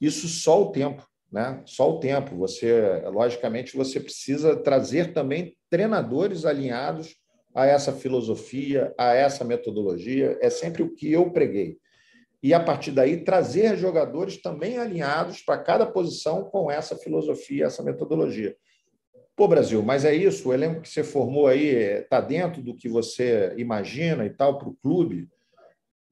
Isso 0.00 0.28
só 0.28 0.62
o 0.62 0.72
tempo, 0.72 1.06
né? 1.32 1.62
Só 1.64 1.90
o 1.90 2.00
tempo. 2.00 2.36
Você, 2.36 3.00
logicamente, 3.06 3.76
você 3.76 3.98
precisa 3.98 4.56
trazer 4.56 5.12
também 5.12 5.56
treinadores 5.70 6.44
alinhados 6.44 7.16
a 7.54 7.66
essa 7.66 7.92
filosofia, 7.92 8.94
a 8.98 9.14
essa 9.14 9.44
metodologia. 9.44 10.38
É 10.40 10.50
sempre 10.50 10.82
o 10.82 10.94
que 10.94 11.10
eu 11.10 11.30
preguei. 11.30 11.78
E 12.42 12.54
a 12.54 12.60
partir 12.60 12.90
daí 12.90 13.22
trazer 13.22 13.76
jogadores 13.76 14.40
também 14.40 14.78
alinhados 14.78 15.42
para 15.42 15.58
cada 15.58 15.84
posição 15.84 16.44
com 16.44 16.70
essa 16.70 16.96
filosofia, 16.96 17.66
essa 17.66 17.82
metodologia. 17.82 18.56
Pô, 19.36 19.48
Brasil, 19.48 19.82
mas 19.82 20.04
é 20.04 20.14
isso? 20.14 20.48
O 20.48 20.52
elenco 20.52 20.82
que 20.82 20.88
você 20.88 21.02
formou 21.02 21.46
aí 21.46 21.66
está 21.66 22.20
dentro 22.20 22.62
do 22.62 22.74
que 22.74 22.88
você 22.88 23.54
imagina 23.56 24.26
e 24.26 24.30
tal 24.30 24.58
para 24.58 24.68
o 24.68 24.76
clube? 24.76 25.28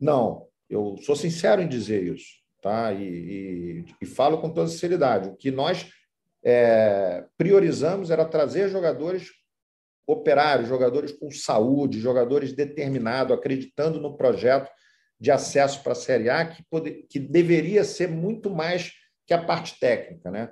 Não, 0.01 0.47
eu 0.69 0.97
sou 1.03 1.15
sincero 1.15 1.61
em 1.61 1.69
dizer 1.69 2.03
isso, 2.03 2.37
tá? 2.63 2.93
E, 2.93 3.05
e, 3.05 3.85
e 4.01 4.07
falo 4.07 4.39
com 4.39 4.51
toda 4.51 4.69
sinceridade. 4.69 5.29
O 5.29 5.37
que 5.37 5.51
nós 5.51 5.91
é, 6.43 7.25
priorizamos 7.37 8.11
era 8.11 8.25
trazer 8.25 8.69
jogadores 8.69 9.31
operários, 10.07 10.69
jogadores 10.69 11.13
com 11.13 11.31
saúde, 11.31 12.01
jogadores 12.01 12.55
determinados, 12.55 13.37
acreditando 13.37 14.01
no 14.01 14.17
projeto 14.17 14.71
de 15.21 15.31
acesso 15.31 15.83
para 15.83 15.93
a 15.93 15.97
Série 15.97 16.31
A, 16.31 16.47
que, 16.47 16.63
poder, 16.71 17.07
que 17.11 17.19
deveria 17.19 17.85
ser 17.85 18.09
muito 18.09 18.49
mais 18.49 18.93
que 19.27 19.35
a 19.35 19.45
parte 19.45 19.79
técnica, 19.79 20.31
né? 20.31 20.51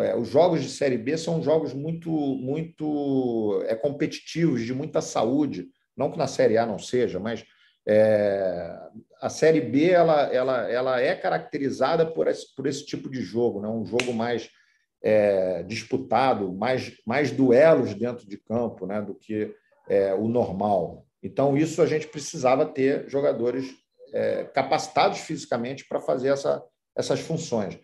É, 0.00 0.16
os 0.16 0.28
jogos 0.28 0.62
de 0.62 0.68
Série 0.68 0.96
B 0.96 1.16
são 1.16 1.42
jogos 1.42 1.74
muito, 1.74 2.10
muito 2.10 3.62
é, 3.66 3.74
competitivos, 3.74 4.62
de 4.62 4.72
muita 4.72 5.00
saúde. 5.00 5.68
Não 5.96 6.10
que 6.10 6.18
na 6.18 6.26
Série 6.26 6.56
A 6.56 6.64
não 6.64 6.78
seja, 6.78 7.18
mas 7.18 7.44
é, 7.86 8.78
a 9.20 9.28
Série 9.28 9.60
B 9.60 9.90
ela, 9.90 10.22
ela, 10.32 10.70
ela 10.70 11.00
é 11.00 11.14
caracterizada 11.14 12.06
por 12.06 12.28
esse, 12.28 12.54
por 12.54 12.66
esse 12.66 12.86
tipo 12.86 13.10
de 13.10 13.20
jogo, 13.20 13.60
né? 13.60 13.68
um 13.68 13.84
jogo 13.84 14.12
mais 14.12 14.48
é, 15.02 15.62
disputado, 15.64 16.52
mais, 16.52 16.92
mais 17.06 17.30
duelos 17.30 17.94
dentro 17.94 18.26
de 18.26 18.38
campo 18.38 18.86
né? 18.86 19.02
do 19.02 19.14
que 19.14 19.54
é, 19.88 20.14
o 20.14 20.28
normal. 20.28 21.04
Então, 21.22 21.56
isso 21.56 21.82
a 21.82 21.86
gente 21.86 22.06
precisava 22.06 22.64
ter 22.64 23.08
jogadores 23.08 23.66
é, 24.12 24.44
capacitados 24.44 25.18
fisicamente 25.18 25.86
para 25.86 26.00
fazer 26.00 26.28
essa, 26.28 26.62
essas 26.96 27.20
funções. 27.20 27.78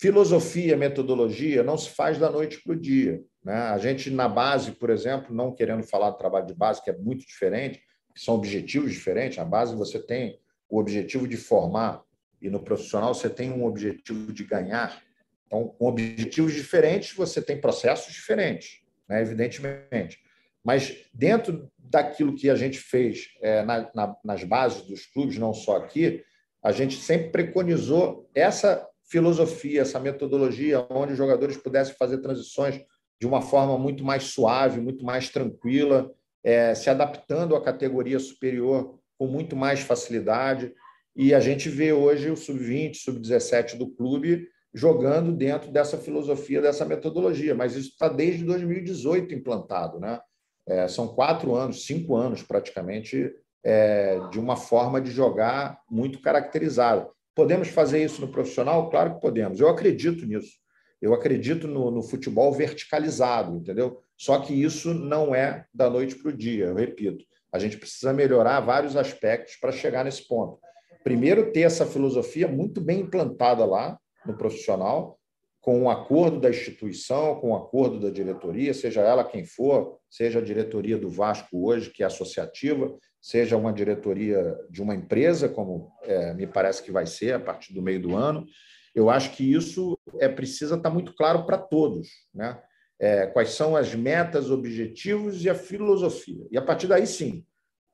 Filosofia, 0.00 0.76
metodologia 0.76 1.64
não 1.64 1.76
se 1.76 1.90
faz 1.90 2.18
da 2.18 2.30
noite 2.30 2.62
para 2.62 2.72
o 2.72 2.76
dia. 2.76 3.20
Né? 3.44 3.54
A 3.54 3.78
gente, 3.78 4.10
na 4.10 4.28
base, 4.28 4.72
por 4.72 4.90
exemplo, 4.90 5.34
não 5.34 5.52
querendo 5.52 5.82
falar 5.82 6.10
do 6.10 6.18
trabalho 6.18 6.46
de 6.46 6.54
base, 6.54 6.82
que 6.82 6.90
é 6.90 6.96
muito 6.96 7.26
diferente, 7.26 7.82
são 8.16 8.34
objetivos 8.34 8.92
diferentes. 8.92 9.38
Na 9.38 9.44
base, 9.44 9.74
você 9.74 9.98
tem 9.98 10.38
o 10.68 10.78
objetivo 10.78 11.26
de 11.26 11.36
formar, 11.36 12.02
e 12.40 12.48
no 12.48 12.60
profissional, 12.60 13.12
você 13.12 13.28
tem 13.28 13.50
um 13.50 13.64
objetivo 13.64 14.32
de 14.32 14.44
ganhar. 14.44 15.02
Então, 15.46 15.66
com 15.66 15.86
objetivos 15.88 16.52
diferentes, 16.52 17.16
você 17.16 17.42
tem 17.42 17.60
processos 17.60 18.12
diferentes, 18.12 18.82
né? 19.08 19.20
evidentemente. 19.20 20.20
Mas 20.62 20.96
dentro 21.12 21.68
daquilo 21.76 22.36
que 22.36 22.50
a 22.50 22.54
gente 22.54 22.78
fez 22.78 23.30
é, 23.40 23.64
na, 23.64 23.90
na, 23.94 24.16
nas 24.24 24.44
bases 24.44 24.82
dos 24.82 25.06
clubes, 25.06 25.38
não 25.38 25.52
só 25.52 25.78
aqui, 25.78 26.22
a 26.62 26.70
gente 26.70 26.96
sempre 26.96 27.30
preconizou 27.30 28.30
essa 28.34 28.86
filosofia, 29.08 29.82
essa 29.82 29.98
metodologia, 29.98 30.86
onde 30.90 31.12
os 31.12 31.18
jogadores 31.18 31.56
pudessem 31.56 31.94
fazer 31.98 32.18
transições 32.18 32.80
de 33.20 33.26
uma 33.26 33.40
forma 33.40 33.78
muito 33.78 34.04
mais 34.04 34.24
suave, 34.24 34.80
muito 34.80 35.04
mais 35.04 35.28
tranquila, 35.28 36.12
é, 36.44 36.74
se 36.74 36.88
adaptando 36.88 37.56
à 37.56 37.62
categoria 37.62 38.18
superior 38.18 38.98
com 39.18 39.26
muito 39.26 39.56
mais 39.56 39.80
facilidade. 39.80 40.72
E 41.16 41.34
a 41.34 41.40
gente 41.40 41.68
vê 41.68 41.92
hoje 41.92 42.30
o 42.30 42.36
sub-20, 42.36 42.94
sub-17 42.94 43.76
do 43.76 43.88
clube 43.88 44.48
jogando 44.72 45.32
dentro 45.32 45.72
dessa 45.72 45.98
filosofia, 45.98 46.60
dessa 46.60 46.84
metodologia. 46.84 47.54
Mas 47.54 47.74
isso 47.74 47.90
está 47.90 48.08
desde 48.08 48.44
2018 48.44 49.34
implantado, 49.34 49.98
né? 49.98 50.20
É, 50.68 50.86
são 50.86 51.08
quatro 51.08 51.54
anos, 51.54 51.86
cinco 51.86 52.14
anos 52.14 52.42
praticamente, 52.42 53.34
é, 53.64 54.20
de 54.30 54.38
uma 54.38 54.54
forma 54.54 55.00
de 55.00 55.10
jogar 55.10 55.80
muito 55.90 56.20
caracterizada. 56.20 57.08
Podemos 57.38 57.68
fazer 57.68 58.04
isso 58.04 58.20
no 58.20 58.26
profissional? 58.26 58.90
Claro 58.90 59.14
que 59.14 59.20
podemos. 59.20 59.60
Eu 59.60 59.68
acredito 59.68 60.26
nisso. 60.26 60.54
Eu 61.00 61.14
acredito 61.14 61.68
no, 61.68 61.88
no 61.88 62.02
futebol 62.02 62.52
verticalizado, 62.52 63.56
entendeu? 63.56 64.02
Só 64.16 64.40
que 64.40 64.52
isso 64.52 64.92
não 64.92 65.32
é 65.32 65.64
da 65.72 65.88
noite 65.88 66.16
para 66.16 66.30
o 66.30 66.36
dia, 66.36 66.64
eu 66.64 66.74
repito. 66.74 67.24
A 67.52 67.60
gente 67.60 67.76
precisa 67.76 68.12
melhorar 68.12 68.58
vários 68.58 68.96
aspectos 68.96 69.54
para 69.54 69.70
chegar 69.70 70.04
nesse 70.04 70.26
ponto. 70.26 70.58
Primeiro, 71.04 71.52
ter 71.52 71.60
essa 71.60 71.86
filosofia 71.86 72.48
muito 72.48 72.80
bem 72.80 73.02
implantada 73.02 73.64
lá 73.64 73.96
no 74.26 74.36
profissional, 74.36 75.16
com 75.60 75.78
o 75.78 75.82
um 75.82 75.90
acordo 75.90 76.40
da 76.40 76.50
instituição, 76.50 77.36
com 77.36 77.50
o 77.50 77.52
um 77.52 77.56
acordo 77.56 78.00
da 78.00 78.10
diretoria, 78.10 78.74
seja 78.74 79.00
ela 79.02 79.22
quem 79.22 79.44
for, 79.44 79.96
seja 80.10 80.40
a 80.40 80.42
diretoria 80.42 80.98
do 80.98 81.08
Vasco 81.08 81.68
hoje, 81.68 81.88
que 81.88 82.02
é 82.02 82.06
associativa, 82.06 82.92
seja 83.20 83.56
uma 83.56 83.72
diretoria 83.72 84.56
de 84.70 84.80
uma 84.80 84.94
empresa, 84.94 85.48
como 85.48 85.92
é, 86.02 86.34
me 86.34 86.46
parece 86.46 86.82
que 86.82 86.92
vai 86.92 87.06
ser 87.06 87.34
a 87.34 87.40
partir 87.40 87.72
do 87.74 87.82
meio 87.82 88.00
do 88.00 88.16
ano. 88.16 88.46
Eu 88.94 89.10
acho 89.10 89.32
que 89.32 89.52
isso 89.52 89.98
é 90.18 90.28
precisa 90.28 90.76
estar 90.76 90.90
muito 90.90 91.14
claro 91.14 91.44
para 91.44 91.58
todos, 91.58 92.08
né? 92.34 92.60
É, 93.00 93.26
quais 93.26 93.50
são 93.50 93.76
as 93.76 93.94
metas, 93.94 94.50
objetivos 94.50 95.44
e 95.44 95.48
a 95.48 95.54
filosofia. 95.54 96.44
E 96.50 96.58
a 96.58 96.62
partir 96.62 96.88
daí, 96.88 97.06
sim, 97.06 97.44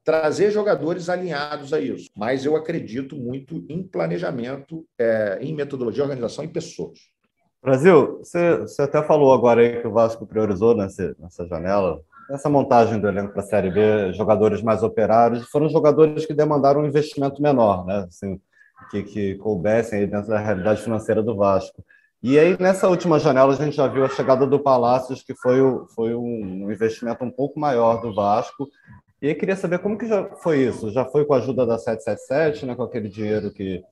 trazer 0.02 0.50
jogadores 0.50 1.10
alinhados 1.10 1.74
a 1.74 1.80
isso. 1.80 2.08
Mas 2.16 2.44
eu 2.46 2.56
acredito 2.56 3.14
muito 3.16 3.66
em 3.68 3.82
planejamento, 3.82 4.86
é, 4.98 5.38
em 5.42 5.54
metodologia, 5.54 6.02
organização 6.02 6.44
e 6.44 6.48
pessoas. 6.48 6.98
Brasil, 7.62 8.18
você, 8.18 8.58
você 8.58 8.82
até 8.82 9.02
falou 9.02 9.32
agora 9.32 9.62
aí 9.62 9.80
que 9.80 9.86
o 9.86 9.92
Vasco 9.92 10.26
priorizou 10.26 10.76
nessa, 10.76 11.16
nessa 11.18 11.46
janela 11.46 12.02
essa 12.30 12.48
montagem 12.48 13.00
do 13.00 13.08
elenco 13.08 13.32
para 13.32 13.42
a 13.42 13.46
Série 13.46 13.70
B, 13.70 14.12
jogadores 14.12 14.62
mais 14.62 14.82
operários, 14.82 15.48
foram 15.48 15.68
jogadores 15.68 16.26
que 16.26 16.34
demandaram 16.34 16.82
um 16.82 16.86
investimento 16.86 17.42
menor, 17.42 17.84
né? 17.84 18.06
Assim, 18.08 18.40
que, 18.90 19.02
que 19.02 19.34
coubessem 19.36 20.00
aí 20.00 20.06
dentro 20.06 20.28
da 20.28 20.38
realidade 20.38 20.82
financeira 20.82 21.22
do 21.22 21.36
Vasco. 21.36 21.84
E 22.22 22.38
aí, 22.38 22.56
nessa 22.58 22.88
última 22.88 23.18
janela, 23.18 23.52
a 23.52 23.56
gente 23.56 23.76
já 23.76 23.86
viu 23.86 24.04
a 24.04 24.08
chegada 24.08 24.46
do 24.46 24.58
Palácios, 24.58 25.22
que 25.22 25.34
foi, 25.34 25.60
o, 25.60 25.86
foi 25.94 26.14
um 26.14 26.70
investimento 26.72 27.22
um 27.22 27.30
pouco 27.30 27.60
maior 27.60 28.00
do 28.00 28.14
Vasco, 28.14 28.68
E 29.20 29.28
aí 29.28 29.34
queria 29.34 29.56
saber 29.56 29.78
como 29.78 29.98
que 29.98 30.06
já 30.06 30.24
foi 30.36 30.60
isso? 30.66 30.90
Já 30.90 31.04
foi 31.04 31.24
com 31.24 31.34
a 31.34 31.38
ajuda 31.38 31.66
da 31.66 31.78
777, 31.78 32.66
né, 32.66 32.74
com 32.74 32.82
aquele 32.82 33.08
dinheiro 33.08 33.50
que, 33.50 33.82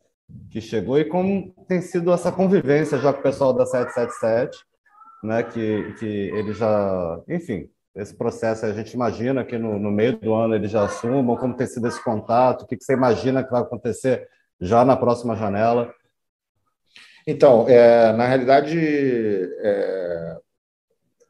que 0.50 0.60
chegou, 0.60 0.98
e 0.98 1.04
como 1.04 1.54
tem 1.68 1.80
sido 1.82 2.12
essa 2.12 2.32
convivência 2.32 2.98
já 2.98 3.12
com 3.12 3.20
o 3.20 3.22
pessoal 3.22 3.52
da 3.52 3.66
777, 3.66 4.58
né, 5.24 5.42
que, 5.42 5.92
que 5.98 6.06
ele 6.06 6.52
já, 6.54 7.20
enfim, 7.28 7.68
esse 7.94 8.14
processo, 8.14 8.64
a 8.64 8.72
gente 8.72 8.92
imagina 8.92 9.44
que 9.44 9.58
no, 9.58 9.78
no 9.78 9.90
meio 9.90 10.16
do 10.18 10.32
ano 10.32 10.54
eles 10.54 10.70
já 10.70 10.84
assumam, 10.84 11.36
como 11.36 11.56
tem 11.56 11.66
sido 11.66 11.86
esse 11.86 12.02
contato, 12.02 12.62
o 12.62 12.66
que, 12.66 12.76
que 12.76 12.84
você 12.84 12.94
imagina 12.94 13.44
que 13.44 13.50
vai 13.50 13.60
acontecer 13.60 14.26
já 14.60 14.84
na 14.84 14.96
próxima 14.96 15.36
janela? 15.36 15.92
Então, 17.26 17.68
é, 17.68 18.12
na 18.14 18.26
realidade, 18.26 18.78
é, 18.78 20.36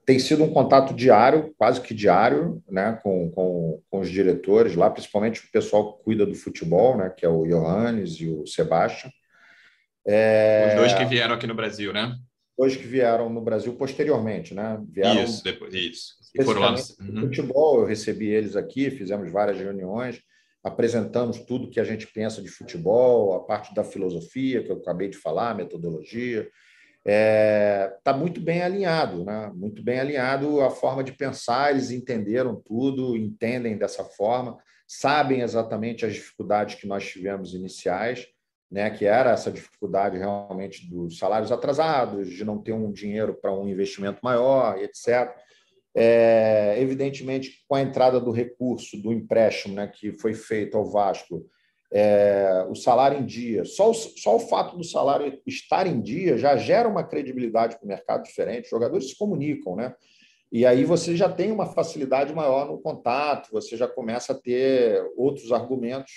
tem 0.07 0.19
sido 0.19 0.45
um 0.45 0.53
contato 0.53 0.95
diário, 0.95 1.53
quase 1.59 1.81
que 1.81 1.93
diário, 1.93 2.63
né, 2.69 2.99
com, 3.03 3.31
com, 3.31 3.83
com, 3.91 4.01
os 4.01 4.09
diretores 4.09 4.75
lá, 4.75 4.89
principalmente 4.89 5.41
o 5.41 5.51
pessoal 5.51 5.95
que 5.95 6.05
cuida 6.05 6.25
do 6.25 6.35
futebol, 6.35 6.97
né, 6.97 7.11
que 7.11 7.27
é 7.27 7.29
o 7.29 7.45
Johannes 7.45 8.13
e 8.21 8.29
o 8.29 8.47
Sebastião. 8.47 9.13
É, 10.07 10.69
os 10.71 10.75
dois 10.77 10.95
que 10.95 11.05
vieram 11.05 11.35
aqui 11.35 11.47
no 11.47 11.55
Brasil, 11.55 11.93
né? 11.93 12.17
Dois 12.59 12.77
que 12.77 12.87
vieram 12.87 13.29
no 13.29 13.41
Brasil 13.41 13.73
posteriormente, 13.75 14.53
né? 14.53 14.81
Vieram 14.89 15.23
isso, 15.23 15.45
depois, 15.45 15.73
isso. 15.73 16.22
E 16.35 16.43
no... 16.99 17.15
uhum. 17.15 17.21
futebol, 17.23 17.81
eu 17.81 17.87
recebi 17.87 18.29
eles 18.29 18.57
aqui, 18.57 18.91
fizemos 18.91 19.31
várias 19.31 19.59
reuniões, 19.59 20.21
apresentamos 20.63 21.41
tudo 21.41 21.71
que 21.71 21.81
a 21.81 21.85
gente 21.85 22.07
pensa 22.07 22.41
de 22.41 22.49
futebol, 22.49 23.35
a 23.35 23.41
parte 23.41 23.75
da 23.75 23.83
filosofia 23.83 24.63
que 24.63 24.71
eu 24.71 24.77
acabei 24.77 25.09
de 25.09 25.17
falar, 25.17 25.55
metodologia, 25.55 26.49
está 27.05 27.11
é, 27.11 27.97
tá 28.05 28.13
muito 28.13 28.41
bem 28.41 28.63
alinhado, 28.63 29.25
né? 29.25 29.51
muito 29.55 29.83
bem 29.83 29.99
alinhado 29.99 30.61
a 30.61 30.71
forma 30.71 31.03
de 31.03 31.13
pensar, 31.13 31.73
eles 31.73 31.91
entenderam 31.91 32.55
tudo, 32.65 33.17
entendem 33.17 33.77
dessa 33.77 34.05
forma, 34.05 34.57
sabem 34.87 35.41
exatamente 35.41 36.07
as 36.07 36.15
dificuldades 36.15 36.77
que 36.77 36.87
nós 36.87 37.05
tivemos 37.05 37.55
iniciais, 37.55 38.29
né? 38.71 38.89
que 38.89 39.05
era 39.05 39.33
essa 39.33 39.51
dificuldade 39.51 40.17
realmente 40.17 40.89
dos 40.89 41.19
salários 41.19 41.51
atrasados, 41.51 42.31
de 42.31 42.45
não 42.45 42.63
ter 42.63 42.73
um 42.73 42.93
dinheiro 42.93 43.35
para 43.35 43.53
um 43.53 43.69
investimento 43.69 44.21
maior, 44.23 44.79
etc. 44.79 45.35
É, 45.95 46.77
evidentemente, 46.79 47.63
com 47.69 47.75
a 47.75 47.83
entrada 47.83 48.19
do 48.19 48.31
recurso 48.31 48.97
do 48.97 49.13
empréstimo 49.13 49.75
né, 49.75 49.87
que 49.87 50.13
foi 50.13 50.33
feito 50.33 50.77
ao 50.77 50.91
Vasco, 50.91 51.47
é, 51.93 52.67
o 52.71 52.75
salário 52.75 53.19
em 53.19 53.27
dia, 53.27 53.67
só 53.67 53.91
o, 53.91 53.95
só 53.95 54.37
o 54.37 54.41
fato 54.41 54.79
do 54.79 54.85
salário 54.85 55.39
estar 55.47 55.87
em 55.87 56.01
dia 56.01 56.39
já 56.39 56.57
gera 56.57 56.89
uma 56.89 57.05
credibilidade 57.05 57.77
para 57.77 57.85
o 57.85 57.89
mercado 57.89 58.23
diferente. 58.23 58.65
Os 58.65 58.71
jogadores 58.71 59.11
se 59.11 59.19
comunicam, 59.19 59.77
né? 59.77 59.95
E 60.51 60.65
aí 60.65 60.85
você 60.85 61.15
já 61.15 61.29
tem 61.29 61.53
uma 61.53 61.67
facilidade 61.67 62.35
maior 62.35 62.67
no 62.67 62.81
contato, 62.81 63.51
você 63.53 63.77
já 63.77 63.87
começa 63.87 64.33
a 64.33 64.39
ter 64.39 65.03
outros 65.17 65.53
argumentos 65.53 66.13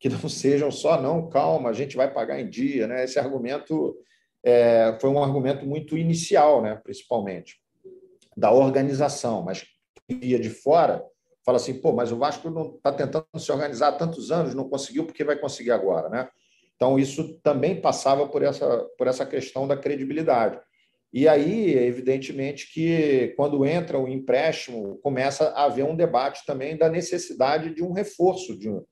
que 0.00 0.08
não 0.08 0.26
sejam 0.28 0.72
só, 0.72 1.00
não, 1.00 1.28
calma, 1.28 1.70
a 1.70 1.72
gente 1.72 1.96
vai 1.96 2.12
pagar 2.12 2.40
em 2.40 2.50
dia, 2.50 2.88
né? 2.88 3.04
Esse 3.04 3.20
argumento 3.20 3.96
é, 4.44 4.98
foi 5.00 5.10
um 5.10 5.22
argumento 5.22 5.64
muito 5.64 5.96
inicial, 5.96 6.60
né? 6.60 6.74
Principalmente 6.82 7.61
da 8.36 8.52
organização, 8.52 9.42
mas 9.42 9.64
via 10.08 10.38
de 10.38 10.50
fora 10.50 11.04
fala 11.44 11.56
assim, 11.56 11.74
pô, 11.74 11.92
mas 11.92 12.12
o 12.12 12.16
Vasco 12.16 12.50
não 12.50 12.76
está 12.76 12.92
tentando 12.92 13.26
se 13.36 13.50
organizar 13.50 13.88
há 13.88 13.92
tantos 13.92 14.30
anos, 14.30 14.54
não 14.54 14.68
conseguiu, 14.68 15.04
porque 15.04 15.24
vai 15.24 15.36
conseguir 15.36 15.72
agora, 15.72 16.08
né? 16.08 16.28
Então, 16.76 16.98
isso 16.98 17.38
também 17.42 17.80
passava 17.80 18.26
por 18.28 18.42
essa, 18.42 18.84
por 18.96 19.06
essa 19.06 19.26
questão 19.26 19.68
da 19.68 19.76
credibilidade. 19.76 20.58
E 21.12 21.28
aí, 21.28 21.74
evidentemente, 21.74 22.72
que 22.72 23.34
quando 23.36 23.66
entra 23.66 23.98
o 23.98 24.08
empréstimo, 24.08 24.98
começa 25.02 25.48
a 25.50 25.64
haver 25.64 25.84
um 25.84 25.94
debate 25.94 26.44
também 26.46 26.76
da 26.76 26.88
necessidade 26.88 27.74
de 27.74 27.82
um 27.84 27.92
reforço 27.92 28.58
de 28.58 28.70
um, 28.70 28.82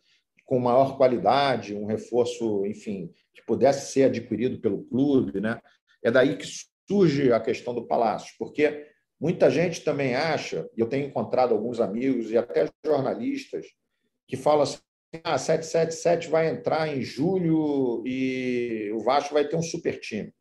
com 0.45 0.59
maior 0.59 0.97
qualidade, 0.97 1.75
um 1.75 1.87
reforço, 1.87 2.67
enfim, 2.67 3.11
que 3.35 3.43
pudesse 3.47 3.93
ser 3.93 4.05
adquirido 4.05 4.61
pelo 4.61 4.85
clube. 4.85 5.41
Né? 5.41 5.59
É 6.05 6.11
daí 6.11 6.37
que 6.37 6.47
surge 6.89 7.33
a 7.33 7.41
questão 7.41 7.75
do 7.75 7.87
Palácio, 7.87 8.35
porque 8.39 8.87
Muita 9.21 9.51
gente 9.51 9.83
também 9.83 10.15
acha, 10.15 10.67
e 10.75 10.81
eu 10.81 10.89
tenho 10.89 11.07
encontrado 11.07 11.53
alguns 11.53 11.79
amigos 11.79 12.31
e 12.31 12.39
até 12.39 12.67
jornalistas, 12.85 13.67
que 14.27 14.37
falam 14.37 14.63
assim: 14.63 14.79
ah, 15.23 15.37
777 15.37 16.29
vai 16.29 16.49
entrar 16.49 16.89
em 16.89 17.03
julho 17.03 18.03
e 18.07 18.91
o 18.95 19.01
Vasco 19.01 19.35
vai 19.35 19.47
ter 19.47 19.57
um 19.57 19.63
super 19.63 20.01
time. 20.01 20.33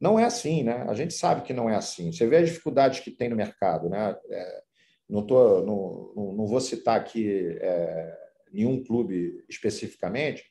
Não 0.00 0.18
é 0.18 0.24
assim, 0.24 0.62
né? 0.62 0.84
A 0.88 0.94
gente 0.94 1.12
sabe 1.14 1.42
que 1.42 1.52
não 1.52 1.68
é 1.68 1.76
assim. 1.76 2.10
Você 2.10 2.26
vê 2.26 2.38
as 2.38 2.48
dificuldades 2.48 3.00
que 3.00 3.10
tem 3.10 3.28
no 3.28 3.36
mercado, 3.36 3.88
né? 3.88 4.16
É, 4.30 4.62
não, 5.08 5.26
tô, 5.26 5.62
não, 5.62 6.32
não, 6.34 6.46
vou 6.46 6.60
citar 6.60 6.98
aqui 6.98 7.56
é, 7.60 8.18
nenhum 8.52 8.82
clube 8.82 9.44
especificamente, 9.48 10.42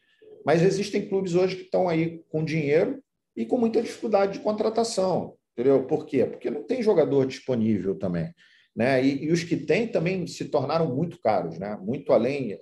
mas 0.45 0.61
existem 0.61 1.07
clubes 1.07 1.35
hoje 1.35 1.55
que 1.55 1.63
estão 1.63 1.89
aí 1.89 2.23
com 2.29 2.45
dinheiro 2.45 3.03
e 3.35 3.45
com 3.45 3.57
muita 3.57 3.81
dificuldade 3.81 4.33
de 4.33 4.39
contratação. 4.39 5.35
Entendeu? 5.53 5.85
Por 5.85 6.05
quê? 6.05 6.25
Porque 6.25 6.49
não 6.49 6.63
tem 6.63 6.81
jogador 6.81 7.25
disponível 7.25 7.97
também. 7.97 8.33
Né? 8.75 9.03
E, 9.03 9.25
e, 9.25 9.31
os 9.31 9.43
que 9.43 9.57
têm 9.57 9.87
também 9.87 10.25
se 10.27 10.45
tornaram 10.45 10.95
muito 10.95 11.19
caros, 11.19 11.59
né? 11.59 11.77
muito 11.81 12.13
além, 12.13 12.57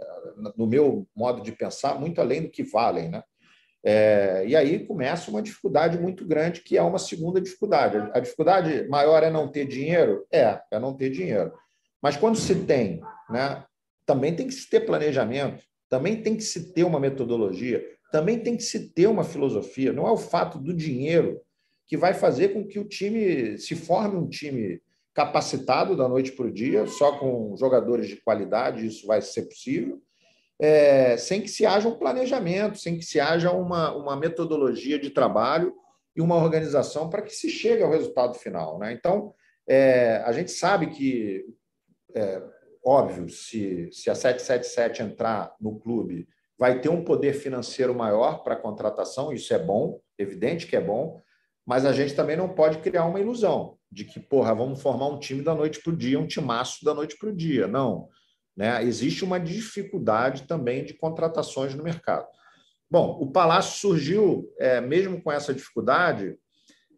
no 0.58 0.66
meu 0.66 1.08
modo 1.16 1.42
de 1.42 1.52
pensar, 1.52 2.00
muito 2.00 2.20
além 2.20 2.44
do 2.44 2.50
que 2.50 2.64
valem. 2.64 3.10
Né? 3.10 3.24
É, 3.84 4.44
e 4.48 4.56
aí 4.56 4.86
começa 4.86 5.30
uma 5.30 5.42
dificuldade 5.42 6.00
muito 6.00 6.26
grande, 6.26 6.62
que 6.62 6.78
é 6.78 6.82
uma 6.82 7.00
segunda 7.00 7.40
dificuldade. 7.40 7.98
A 8.14 8.20
dificuldade 8.20 8.88
maior 8.90 9.22
é 9.24 9.30
não 9.30 9.48
ter 9.48 9.68
dinheiro? 9.68 10.26
É, 10.32 10.60
é 10.72 10.80
não 10.80 10.96
ter 10.96 11.10
dinheiro. 11.10 11.54
Mas 12.02 12.18
quando 12.18 12.38
se 12.38 12.56
tem, 12.66 13.02
né, 13.30 13.64
também 14.06 14.36
tem 14.36 14.48
que 14.48 14.54
se 14.54 14.70
ter 14.70 14.82
planejamento, 14.82 15.64
também 15.88 16.22
tem 16.22 16.36
que 16.36 16.44
se 16.44 16.74
ter 16.74 16.84
uma 16.84 17.00
metodologia, 17.00 17.84
também 18.12 18.40
tem 18.40 18.58
que 18.58 18.64
se 18.64 18.92
ter 18.94 19.08
uma 19.08 19.24
filosofia. 19.24 19.94
Não 19.94 20.08
é 20.08 20.12
o 20.12 20.18
fato 20.18 20.58
do 20.58 20.74
dinheiro 20.74 21.40
que 21.90 21.98
vai 21.98 22.14
fazer 22.14 22.50
com 22.50 22.66
que 22.66 22.78
o 22.78 22.88
time 22.88 23.58
se 23.58 23.76
forme 23.76 24.16
um 24.16 24.30
time 24.30 24.80
capacitado 25.12 25.98
da 25.98 26.08
noite 26.08 26.32
para 26.32 26.46
o 26.46 26.52
dia, 26.52 26.86
só 26.86 27.18
com 27.18 27.58
jogadores 27.58 28.08
de 28.08 28.16
qualidade, 28.18 28.86
isso 28.86 29.08
vai 29.08 29.24
ser 29.24 29.48
possível, 29.48 30.00
é, 30.60 31.18
sem 31.18 31.42
que 31.42 31.48
se 31.48 31.66
haja 31.66 31.90
um 31.90 31.98
planejamento, 31.98 32.78
sem 32.78 32.96
que 32.96 33.04
se 33.04 33.20
haja 33.20 33.52
uma, 33.52 33.92
uma 33.96 34.16
metodologia 34.16 35.00
de 35.00 35.10
trabalho 35.10 35.74
e 36.16 36.22
uma 36.22 36.36
organização 36.36 37.10
para 37.10 37.24
que 37.24 37.34
se 37.34 37.50
chegue 37.50 37.82
ao 37.82 37.90
resultado 37.90 38.36
final. 38.36 38.78
Né? 38.78 38.94
Então, 38.94 39.34
é, 39.68 40.18
a 40.26 40.32
gente 40.32 40.52
sabe 40.52 40.92
que, 40.92 41.44
é, 42.14 42.42
óbvio, 42.86 43.28
se, 43.30 43.90
se 43.92 44.12
a 44.12 44.16
777 44.16 45.02
entrar 45.02 45.56
no 45.60 45.80
clube, 45.80 46.28
vai 46.56 46.80
ter 46.82 46.90
um 46.90 47.04
poder 47.04 47.34
financeiro 47.34 47.96
maior 47.96 48.44
para 48.44 48.54
a 48.54 48.62
contratação, 48.62 49.34
isso 49.34 49.52
é 49.56 49.60
bom, 49.60 50.00
evidente 50.20 50.68
que 50.68 50.76
é 50.76 50.82
bom, 50.82 51.20
mas 51.70 51.86
a 51.86 51.94
gente 51.94 52.16
também 52.16 52.36
não 52.36 52.50
pode 52.50 52.80
criar 52.80 53.06
uma 53.06 53.20
ilusão 53.20 53.78
de 53.92 54.04
que, 54.04 54.20
porra, 54.20 54.56
vamos 54.56 54.82
formar 54.82 55.06
um 55.06 55.20
time 55.20 55.44
da 55.44 55.54
noite 55.54 55.80
para 55.84 55.94
o 55.94 55.96
dia, 55.96 56.20
um 56.20 56.26
timaço 56.26 56.84
da 56.84 56.96
noite 56.96 57.16
para 57.16 57.30
o 57.30 57.36
dia. 57.36 57.68
Não. 57.68 58.10
Né? 58.58 58.84
Existe 58.84 59.24
uma 59.24 59.40
dificuldade 59.40 60.48
também 60.48 60.84
de 60.84 60.96
contratações 60.96 61.76
no 61.76 61.84
mercado. 61.84 62.26
Bom, 62.90 63.20
o 63.22 63.32
Palácio 63.32 63.78
surgiu, 63.78 64.52
é, 64.58 64.82
mesmo 64.82 65.22
com 65.22 65.32
essa 65.32 65.54
dificuldade, 65.54 66.36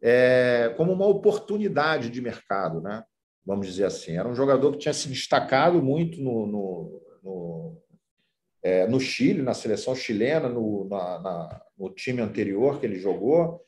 é, 0.01 0.73
como 0.77 0.93
uma 0.93 1.05
oportunidade 1.05 2.09
de 2.09 2.21
mercado, 2.21 2.79
né? 2.79 3.03
vamos 3.45 3.67
dizer 3.67 3.83
assim. 3.83 4.15
Era 4.15 4.29
um 4.29 4.35
jogador 4.35 4.71
que 4.71 4.77
tinha 4.77 4.93
se 4.93 5.09
destacado 5.09 5.83
muito 5.83 6.21
no, 6.21 6.47
no, 6.47 7.01
no, 7.21 7.77
é, 8.63 8.87
no 8.87 9.01
Chile, 9.01 9.41
na 9.41 9.53
seleção 9.53 9.93
chilena, 9.93 10.47
no, 10.47 10.87
na, 10.87 11.19
na, 11.19 11.61
no 11.77 11.89
time 11.89 12.21
anterior 12.21 12.79
que 12.79 12.85
ele 12.85 12.97
jogou, 12.97 13.61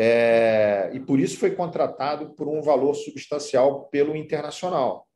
é, 0.00 0.90
e 0.92 1.00
por 1.00 1.18
isso 1.18 1.38
foi 1.38 1.50
contratado 1.50 2.30
por 2.36 2.46
um 2.46 2.62
valor 2.62 2.94
substancial 2.94 3.86
pelo 3.86 4.14
Internacional. 4.14 5.08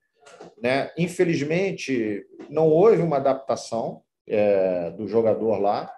Né? 0.60 0.90
Infelizmente, 0.98 2.26
não 2.50 2.68
houve 2.68 3.00
uma 3.00 3.18
adaptação 3.18 4.02
é, 4.26 4.90
do 4.90 5.06
jogador 5.06 5.58
lá, 5.58 5.92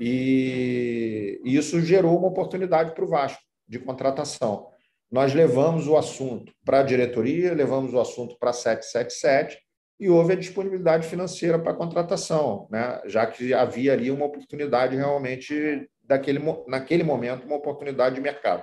e 0.00 1.40
isso 1.44 1.80
gerou 1.80 2.18
uma 2.18 2.28
oportunidade 2.28 2.94
para 2.94 3.04
o 3.04 3.08
Vasco 3.08 3.40
de 3.68 3.78
contratação. 3.78 4.68
Nós 5.10 5.32
levamos 5.32 5.86
o 5.86 5.96
assunto 5.96 6.52
para 6.64 6.80
a 6.80 6.82
diretoria, 6.82 7.54
levamos 7.54 7.94
o 7.94 8.00
assunto 8.00 8.36
para 8.40 8.50
a 8.50 8.52
777 8.52 9.58
e 10.00 10.10
houve 10.10 10.32
a 10.32 10.36
disponibilidade 10.36 11.06
financeira 11.06 11.58
para 11.58 11.72
a 11.72 11.76
contratação, 11.76 12.66
né? 12.70 13.00
já 13.06 13.24
que 13.24 13.54
havia 13.54 13.92
ali 13.92 14.10
uma 14.10 14.26
oportunidade 14.26 14.96
realmente 14.96 15.88
daquele, 16.06 16.40
naquele 16.66 17.02
momento, 17.02 17.46
uma 17.46 17.56
oportunidade 17.56 18.14
de 18.14 18.20
mercado. 18.20 18.62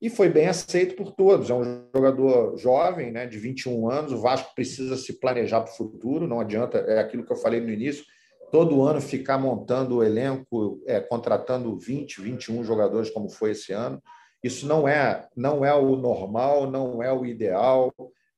E 0.00 0.10
foi 0.10 0.28
bem 0.28 0.48
aceito 0.48 0.96
por 0.96 1.12
todos. 1.12 1.48
É 1.48 1.54
um 1.54 1.88
jogador 1.94 2.56
jovem, 2.58 3.10
né, 3.10 3.26
de 3.26 3.38
21 3.38 3.88
anos. 3.88 4.12
O 4.12 4.20
Vasco 4.20 4.54
precisa 4.54 4.96
se 4.96 5.18
planejar 5.18 5.62
para 5.62 5.72
o 5.72 5.76
futuro, 5.76 6.26
não 6.26 6.40
adianta, 6.40 6.78
é 6.78 6.98
aquilo 6.98 7.24
que 7.24 7.32
eu 7.32 7.36
falei 7.36 7.60
no 7.60 7.70
início, 7.70 8.04
todo 8.50 8.82
ano 8.82 9.00
ficar 9.00 9.38
montando 9.38 9.96
o 9.96 10.04
elenco, 10.04 10.80
é, 10.86 11.00
contratando 11.00 11.76
20, 11.78 12.20
21 12.20 12.62
jogadores, 12.64 13.10
como 13.10 13.28
foi 13.28 13.52
esse 13.52 13.72
ano. 13.72 14.02
Isso 14.42 14.66
não 14.66 14.86
é, 14.86 15.26
não 15.34 15.64
é 15.64 15.74
o 15.74 15.96
normal, 15.96 16.70
não 16.70 17.02
é 17.02 17.12
o 17.12 17.24
ideal, 17.24 17.92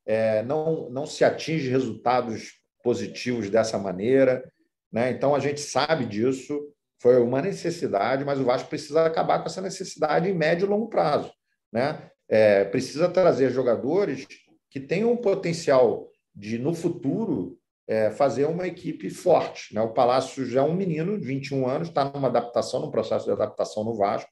é, 0.06 0.42
não, 0.44 0.88
não 0.88 1.04
se 1.04 1.24
atinge 1.24 1.68
resultados 1.68 2.60
positivos 2.82 3.50
dessa 3.50 3.76
maneira. 3.76 4.48
Né? 4.92 5.10
Então, 5.10 5.34
a 5.34 5.40
gente 5.40 5.60
sabe 5.60 6.06
disso, 6.06 6.56
foi 7.00 7.20
uma 7.20 7.42
necessidade, 7.42 8.24
mas 8.24 8.40
o 8.40 8.44
Vasco 8.44 8.68
precisa 8.68 9.04
acabar 9.04 9.40
com 9.40 9.46
essa 9.46 9.60
necessidade 9.60 10.28
em 10.28 10.34
médio 10.34 10.66
e 10.66 10.68
longo 10.68 10.88
prazo. 10.88 11.30
Né? 11.72 12.10
É, 12.28 12.64
precisa 12.64 13.08
trazer 13.08 13.50
jogadores 13.50 14.26
que 14.70 14.80
tenham 14.80 15.12
um 15.12 15.16
potencial 15.16 16.10
de, 16.34 16.58
no 16.58 16.74
futuro, 16.74 17.58
é, 17.88 18.10
fazer 18.10 18.46
uma 18.46 18.66
equipe 18.66 19.08
forte. 19.10 19.74
Né? 19.74 19.80
O 19.80 19.92
Palácio 19.92 20.44
já 20.44 20.60
é 20.60 20.64
um 20.64 20.74
menino 20.74 21.18
de 21.18 21.26
21 21.26 21.68
anos, 21.68 21.88
está 21.88 22.04
numa 22.04 22.28
adaptação, 22.28 22.80
num 22.80 22.90
processo 22.90 23.24
de 23.26 23.32
adaptação 23.32 23.84
no 23.84 23.96
Vasco. 23.96 24.30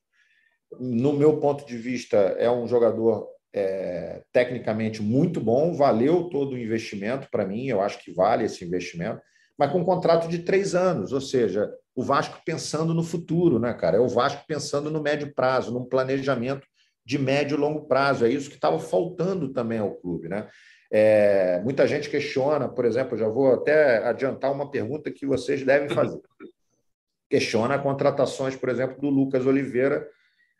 No 0.80 1.12
meu 1.12 1.38
ponto 1.38 1.64
de 1.64 1.76
vista, 1.76 2.16
é 2.16 2.50
um 2.50 2.66
jogador 2.66 3.28
é, 3.54 4.22
tecnicamente 4.32 5.00
muito 5.00 5.40
bom, 5.40 5.72
valeu 5.74 6.24
todo 6.24 6.54
o 6.54 6.58
investimento 6.58 7.28
para 7.30 7.46
mim, 7.46 7.68
eu 7.68 7.80
acho 7.80 8.02
que 8.02 8.12
vale 8.12 8.44
esse 8.44 8.64
investimento, 8.64 9.22
mas 9.58 9.70
com 9.70 9.80
um 9.80 9.84
contrato 9.84 10.28
de 10.28 10.40
três 10.40 10.74
anos, 10.74 11.12
ou 11.12 11.20
seja, 11.20 11.72
o 11.94 12.02
Vasco 12.02 12.40
pensando 12.44 12.92
no 12.92 13.02
futuro, 13.02 13.58
né, 13.58 13.72
cara? 13.72 13.96
É 13.96 14.00
o 14.00 14.08
Vasco 14.08 14.44
pensando 14.46 14.90
no 14.90 15.00
médio 15.00 15.32
prazo, 15.32 15.72
num 15.72 15.84
planejamento 15.84 16.66
de 17.04 17.18
médio 17.18 17.56
e 17.56 17.60
longo 17.60 17.86
prazo. 17.86 18.24
É 18.24 18.28
isso 18.28 18.48
que 18.48 18.56
estava 18.56 18.78
faltando 18.78 19.52
também 19.52 19.78
ao 19.78 19.94
clube, 19.94 20.28
né? 20.28 20.48
É, 20.90 21.60
muita 21.62 21.86
gente 21.86 22.08
questiona, 22.08 22.68
por 22.68 22.84
exemplo, 22.84 23.16
já 23.16 23.28
vou 23.28 23.52
até 23.54 23.98
adiantar 24.06 24.52
uma 24.52 24.70
pergunta 24.70 25.10
que 25.10 25.26
vocês 25.26 25.64
devem 25.64 25.88
fazer. 25.88 26.20
Questiona 27.28 27.78
contratações, 27.78 28.54
por 28.54 28.68
exemplo, 28.68 29.00
do 29.00 29.08
Lucas 29.08 29.46
Oliveira 29.46 30.08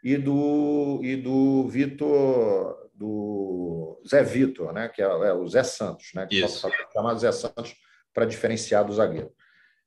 e 0.03 0.17
do, 0.17 1.01
e 1.03 1.17
do 1.17 1.69
Vitor, 1.69 2.91
do 2.95 4.01
Zé 4.09 4.23
Vitor, 4.23 4.73
né? 4.73 4.89
que 4.89 5.03
é, 5.03 5.05
é 5.05 5.33
o 5.33 5.47
Zé 5.47 5.63
Santos, 5.63 6.11
né? 6.15 6.27
que 6.27 6.41
Isso. 6.45 6.69
chamado 6.93 7.19
Zé 7.19 7.31
Santos 7.31 7.77
para 8.15 8.25
diferenciar 8.25 8.85
do 8.85 8.93
zagueiro. 8.93 9.31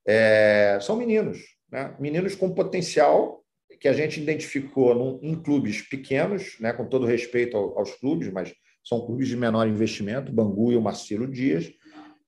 É, 0.06 0.78
são 0.82 0.96
meninos, 0.96 1.40
né? 1.72 1.96
meninos 2.00 2.36
com 2.36 2.54
potencial 2.54 3.44
que 3.80 3.88
a 3.88 3.94
gente 3.94 4.22
identificou 4.22 4.94
num, 4.94 5.20
em 5.22 5.36
clubes 5.42 5.82
pequenos, 5.82 6.58
né? 6.60 6.74
com 6.74 6.86
todo 6.86 7.06
respeito 7.06 7.58
aos 7.58 7.94
clubes, 7.96 8.32
mas 8.32 8.54
são 8.84 9.06
clubes 9.06 9.28
de 9.28 9.36
menor 9.36 9.68
investimento, 9.68 10.32
Bangu 10.32 10.72
e 10.72 10.78
o 10.78 10.82
Marcelo 10.82 11.28
Dias, 11.28 11.72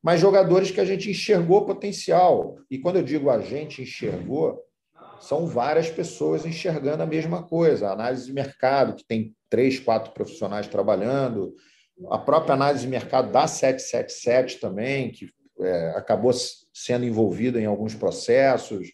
mas 0.02 0.22
jogadores 0.22 0.72
que 0.72 0.80
a 0.80 0.86
gente 0.86 1.10
enxergou 1.10 1.66
potencial. 1.66 2.58
E 2.70 2.78
quando 2.78 2.98
eu 2.98 3.04
digo 3.04 3.30
a 3.30 3.40
gente 3.42 3.82
enxergou, 3.82 4.60
são 5.20 5.46
várias 5.46 5.90
pessoas 5.90 6.46
enxergando 6.46 7.04
a 7.04 7.06
mesma 7.06 7.44
coisa. 7.44 7.90
A 7.90 7.94
análise 7.94 8.26
de 8.26 8.34
mercado, 8.34 8.96
que 8.96 9.06
tem 9.06 9.36
três, 9.50 9.80
quatro 9.80 10.12
profissionais 10.12 10.68
trabalhando, 10.68 11.54
a 12.10 12.18
própria 12.18 12.54
análise 12.54 12.86
de 12.86 12.90
mercado 12.90 13.32
da 13.32 13.46
777 13.48 14.60
também, 14.60 15.12
que 15.12 15.30
é, 15.62 15.90
acabou 15.96 16.32
sendo 16.74 17.06
envolvida 17.06 17.60
em 17.60 17.66
alguns 17.66 17.96
processos. 17.96 18.92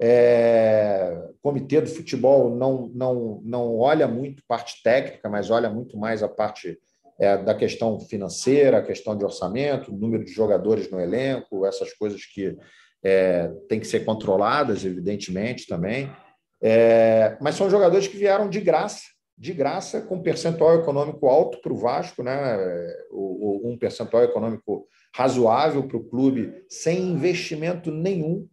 É, 0.00 1.28
comitê 1.42 1.80
do 1.80 1.88
futebol 1.88 2.54
não, 2.54 2.88
não, 2.94 3.40
não 3.44 3.76
olha 3.78 4.06
muito 4.06 4.42
parte 4.46 4.80
técnica, 4.82 5.28
mas 5.28 5.50
olha 5.50 5.68
muito 5.68 5.96
mais 5.98 6.22
a 6.22 6.28
parte 6.28 6.78
é, 7.18 7.36
da 7.36 7.54
questão 7.54 7.98
financeira, 7.98 8.78
a 8.78 8.82
questão 8.82 9.16
de 9.16 9.24
orçamento, 9.24 9.92
número 9.92 10.24
de 10.24 10.30
jogadores 10.30 10.88
no 10.90 11.00
elenco, 11.00 11.66
essas 11.66 11.92
coisas 11.92 12.24
que 12.24 12.56
é, 13.02 13.48
têm 13.68 13.80
que 13.80 13.86
ser 13.86 14.04
controladas, 14.04 14.84
evidentemente, 14.84 15.66
também. 15.66 16.10
É, 16.62 17.36
mas 17.40 17.56
são 17.56 17.70
jogadores 17.70 18.06
que 18.06 18.16
vieram 18.16 18.48
de 18.48 18.60
graça, 18.60 19.02
de 19.36 19.52
graça, 19.52 20.00
com 20.00 20.22
percentual 20.22 20.76
econômico 20.80 21.26
alto 21.26 21.60
para 21.60 21.72
o 21.72 21.76
Vasco, 21.76 22.22
né? 22.22 22.56
O, 23.10 23.66
o, 23.66 23.72
um 23.72 23.78
percentual 23.78 24.24
econômico 24.24 24.86
razoável 25.14 25.86
para 25.86 25.96
o 25.96 26.04
clube, 26.04 26.64
sem 26.68 27.10
investimento 27.10 27.90
nenhum. 27.90 28.48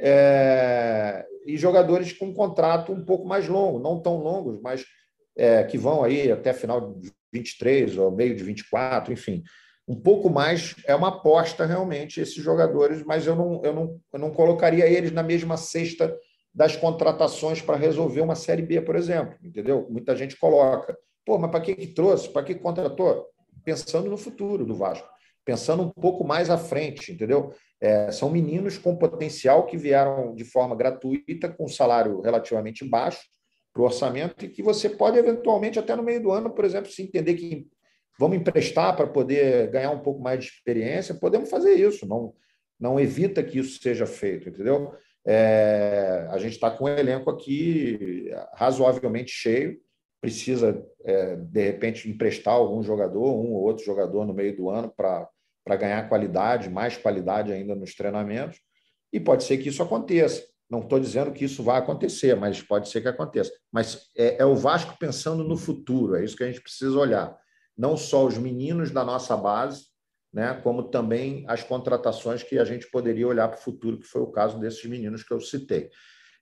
É, 0.00 1.26
e 1.46 1.56
jogadores 1.56 2.12
com 2.12 2.32
contrato 2.32 2.92
um 2.92 3.04
pouco 3.04 3.26
mais 3.26 3.48
longo, 3.48 3.78
não 3.78 4.00
tão 4.00 4.16
longos, 4.16 4.58
mas 4.62 4.84
é, 5.36 5.64
que 5.64 5.76
vão 5.76 6.02
aí 6.02 6.30
até 6.30 6.52
final 6.52 6.94
de 6.94 7.12
23 7.32 7.98
ou 7.98 8.10
meio 8.10 8.34
de 8.34 8.42
24, 8.42 9.12
enfim. 9.12 9.42
Um 9.86 9.96
pouco 9.96 10.30
mais 10.30 10.74
é 10.86 10.94
uma 10.94 11.08
aposta 11.08 11.66
realmente 11.66 12.20
esses 12.20 12.42
jogadores, 12.42 13.02
mas 13.04 13.26
eu 13.26 13.36
não, 13.36 13.60
eu 13.62 13.74
não, 13.74 14.00
eu 14.12 14.18
não 14.18 14.30
colocaria 14.30 14.86
eles 14.86 15.12
na 15.12 15.22
mesma 15.22 15.56
cesta 15.56 16.16
das 16.54 16.76
contratações 16.76 17.60
para 17.60 17.76
resolver 17.76 18.20
uma 18.20 18.36
Série 18.36 18.62
B, 18.62 18.80
por 18.80 18.96
exemplo, 18.96 19.36
entendeu? 19.42 19.86
Muita 19.90 20.16
gente 20.16 20.36
coloca. 20.38 20.96
Pô, 21.26 21.36
mas 21.36 21.50
para 21.50 21.60
que, 21.60 21.74
que 21.74 21.88
trouxe? 21.88 22.28
Para 22.28 22.44
que 22.44 22.54
contratou? 22.54 23.26
Pensando 23.64 24.08
no 24.08 24.16
futuro 24.16 24.64
do 24.64 24.74
Vasco, 24.74 25.08
pensando 25.44 25.82
um 25.82 25.90
pouco 25.90 26.24
mais 26.24 26.48
à 26.50 26.56
frente, 26.56 27.12
entendeu? 27.12 27.52
É, 27.80 28.10
são 28.10 28.30
meninos 28.30 28.78
com 28.78 28.96
potencial 28.96 29.66
que 29.66 29.76
vieram 29.76 30.34
de 30.34 30.44
forma 30.44 30.74
gratuita, 30.74 31.48
com 31.48 31.68
salário 31.68 32.20
relativamente 32.20 32.84
baixo, 32.84 33.20
para 33.72 33.82
o 33.82 33.84
orçamento 33.84 34.44
e 34.44 34.48
que 34.48 34.62
você 34.62 34.88
pode, 34.88 35.18
eventualmente, 35.18 35.78
até 35.78 35.94
no 35.96 36.02
meio 36.02 36.22
do 36.22 36.30
ano, 36.30 36.50
por 36.50 36.64
exemplo, 36.64 36.90
se 36.90 37.02
entender 37.02 37.34
que 37.34 37.66
vamos 38.18 38.38
emprestar 38.38 38.96
para 38.96 39.08
poder 39.08 39.70
ganhar 39.70 39.90
um 39.90 40.00
pouco 40.00 40.22
mais 40.22 40.44
de 40.44 40.50
experiência, 40.50 41.14
podemos 41.14 41.50
fazer 41.50 41.74
isso, 41.74 42.06
não, 42.06 42.32
não 42.78 42.98
evita 42.98 43.42
que 43.42 43.58
isso 43.58 43.82
seja 43.82 44.06
feito, 44.06 44.48
entendeu? 44.48 44.94
É, 45.26 46.26
a 46.30 46.38
gente 46.38 46.52
está 46.52 46.70
com 46.70 46.84
um 46.84 46.88
elenco 46.88 47.30
aqui 47.30 48.30
razoavelmente 48.52 49.32
cheio, 49.32 49.78
precisa, 50.20 50.82
é, 51.04 51.36
de 51.36 51.62
repente, 51.64 52.08
emprestar 52.08 52.54
algum 52.54 52.82
jogador, 52.82 53.34
um 53.34 53.52
ou 53.52 53.62
outro 53.62 53.84
jogador 53.84 54.24
no 54.24 54.32
meio 54.32 54.56
do 54.56 54.70
ano 54.70 54.92
para 54.96 55.28
ganhar 55.76 56.08
qualidade, 56.08 56.68
mais 56.68 56.96
qualidade 56.96 57.52
ainda 57.52 57.74
nos 57.74 57.94
treinamentos, 57.94 58.58
e 59.12 59.18
pode 59.18 59.44
ser 59.44 59.58
que 59.58 59.68
isso 59.68 59.82
aconteça. 59.82 60.42
Não 60.68 60.80
estou 60.80 60.98
dizendo 60.98 61.32
que 61.32 61.44
isso 61.44 61.62
vai 61.62 61.78
acontecer, 61.78 62.34
mas 62.34 62.60
pode 62.62 62.88
ser 62.88 63.00
que 63.00 63.08
aconteça. 63.08 63.52
Mas 63.72 64.10
é, 64.16 64.42
é, 64.42 64.44
o 64.44 64.54
Vasco 64.54 64.96
pensando 64.98 65.44
no 65.44 65.56
futuro, 65.56 66.16
é 66.16 66.24
isso 66.24 66.36
que 66.36 66.42
a 66.42 66.46
gente 66.46 66.60
precisa 66.60 66.98
olhar. 66.98 67.36
Não 67.76 67.96
só 67.96 68.24
os 68.24 68.38
meninos 68.38 68.90
da 68.90 69.04
nossa 69.04 69.36
base, 69.36 69.86
né, 70.32 70.60
como 70.64 70.82
também 70.84 71.44
as 71.46 71.62
contratações 71.62 72.42
que 72.42 72.58
a 72.58 72.64
gente 72.64 72.90
poderia 72.90 73.28
olhar 73.28 73.46
para 73.48 73.58
o 73.58 73.62
futuro, 73.62 74.00
que 74.00 74.06
foi 74.06 74.20
o 74.20 74.32
caso 74.32 74.58
desses 74.58 74.84
meninos 74.84 75.22
que 75.22 75.32
eu 75.32 75.40
citei. 75.40 75.90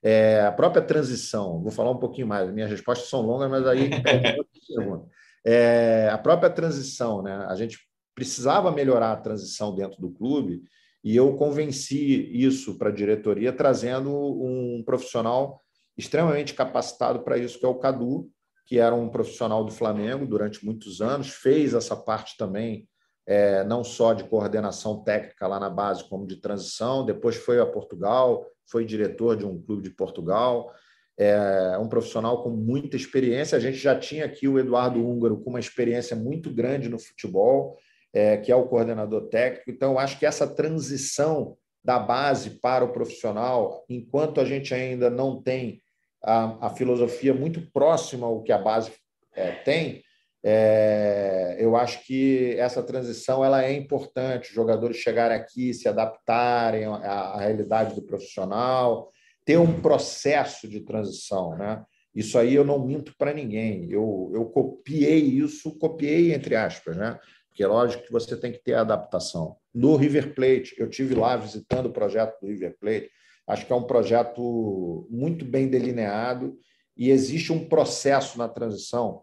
É, 0.01 0.41
a 0.41 0.51
própria 0.51 0.81
transição, 0.81 1.61
vou 1.61 1.71
falar 1.71 1.91
um 1.91 1.99
pouquinho 1.99 2.27
mais, 2.27 2.51
minhas 2.51 2.71
respostas 2.71 3.07
são 3.07 3.21
longas, 3.21 3.49
mas 3.49 3.67
aí 3.67 3.89
é, 5.45 6.09
a 6.11 6.17
própria 6.17 6.49
transição, 6.49 7.21
né, 7.21 7.45
a 7.47 7.55
gente 7.55 7.77
precisava 8.15 8.71
melhorar 8.71 9.11
a 9.11 9.17
transição 9.17 9.75
dentro 9.75 9.99
do 10.01 10.11
clube 10.11 10.63
e 11.03 11.15
eu 11.15 11.35
convenci 11.35 12.31
isso 12.33 12.77
para 12.77 12.89
a 12.89 12.93
diretoria, 12.93 13.51
trazendo 13.51 14.09
um 14.11 14.81
profissional 14.85 15.61
extremamente 15.97 16.53
capacitado 16.53 17.23
para 17.23 17.37
isso, 17.37 17.59
que 17.59 17.65
é 17.65 17.69
o 17.69 17.75
Cadu, 17.75 18.29
que 18.65 18.79
era 18.79 18.95
um 18.95 19.09
profissional 19.09 19.65
do 19.65 19.71
Flamengo 19.71 20.25
durante 20.25 20.65
muitos 20.65 21.01
anos, 21.01 21.29
fez 21.29 21.73
essa 21.73 21.95
parte 21.95 22.37
também, 22.37 22.87
é, 23.27 23.63
não 23.65 23.83
só 23.83 24.13
de 24.13 24.23
coordenação 24.23 25.03
técnica 25.03 25.45
lá 25.45 25.59
na 25.59 25.69
base, 25.69 26.07
como 26.07 26.25
de 26.25 26.37
transição. 26.37 27.05
Depois 27.05 27.35
foi 27.35 27.59
a 27.59 27.65
Portugal, 27.65 28.45
foi 28.65 28.85
diretor 28.85 29.35
de 29.35 29.45
um 29.45 29.61
clube 29.61 29.83
de 29.83 29.89
Portugal. 29.89 30.71
É 31.17 31.77
um 31.77 31.87
profissional 31.87 32.41
com 32.41 32.49
muita 32.49 32.95
experiência. 32.95 33.57
A 33.57 33.61
gente 33.61 33.77
já 33.77 33.97
tinha 33.97 34.25
aqui 34.25 34.47
o 34.47 34.57
Eduardo 34.57 35.05
Húngaro 35.05 35.39
com 35.41 35.49
uma 35.51 35.59
experiência 35.59 36.15
muito 36.15 36.49
grande 36.49 36.89
no 36.89 36.97
futebol 36.97 37.77
é, 38.13 38.37
que 38.37 38.51
é 38.51 38.55
o 38.55 38.67
coordenador 38.67 39.27
técnico. 39.29 39.71
Então, 39.71 39.97
acho 39.97 40.19
que 40.19 40.25
essa 40.25 40.47
transição 40.47 41.57
da 41.83 41.99
base 41.99 42.51
para 42.61 42.85
o 42.85 42.93
profissional, 42.93 43.83
enquanto 43.89 44.39
a 44.39 44.45
gente 44.45 44.73
ainda 44.73 45.09
não 45.09 45.41
tem 45.41 45.81
a, 46.23 46.67
a 46.67 46.69
filosofia 46.69 47.33
muito 47.33 47.69
próxima 47.71 48.27
ao 48.27 48.41
que 48.41 48.51
a 48.51 48.57
base 48.57 48.91
é, 49.35 49.51
tem, 49.51 50.03
é, 50.45 51.55
eu 51.57 51.75
acho 51.75 52.05
que 52.05 52.55
essa 52.57 52.83
transição 52.83 53.43
ela 53.43 53.63
é 53.63 53.73
importante. 53.73 54.49
Os 54.49 54.55
jogadores 54.55 54.97
chegarem 54.97 55.37
aqui, 55.37 55.73
se 55.73 55.87
adaptarem 55.87 56.85
à, 56.85 56.95
à 56.95 57.39
realidade 57.39 57.95
do 57.95 58.03
profissional, 58.03 59.11
ter 59.45 59.57
um 59.57 59.81
processo 59.81 60.67
de 60.67 60.81
transição, 60.81 61.57
né? 61.57 61.83
Isso 62.13 62.37
aí 62.37 62.53
eu 62.53 62.63
não 62.63 62.85
minto 62.85 63.13
para 63.17 63.33
ninguém. 63.33 63.89
Eu, 63.89 64.31
eu 64.33 64.45
copiei 64.45 65.19
isso, 65.19 65.77
copiei 65.79 66.33
entre 66.33 66.55
aspas, 66.55 66.95
né? 66.95 67.17
Porque 67.53 67.63
é 67.63 67.67
lógico 67.67 68.03
que 68.03 68.11
você 68.11 68.35
tem 68.35 68.51
que 68.51 68.57
ter 68.57 68.73
adaptação. 68.73 69.57
No 69.71 69.95
River 69.95 70.33
Plate, 70.33 70.73
eu 70.75 70.89
tive 70.89 71.13
lá 71.13 71.37
visitando 71.37 71.85
o 71.85 71.93
projeto 71.93 72.41
do 72.41 72.47
River 72.47 72.75
Plate, 72.79 73.11
acho 73.47 73.67
que 73.67 73.71
é 73.71 73.75
um 73.75 73.83
projeto 73.83 75.07
muito 75.07 75.45
bem 75.45 75.67
delineado 75.67 76.57
e 76.97 77.11
existe 77.11 77.53
um 77.53 77.69
processo 77.69 78.39
na 78.39 78.49
transição, 78.49 79.21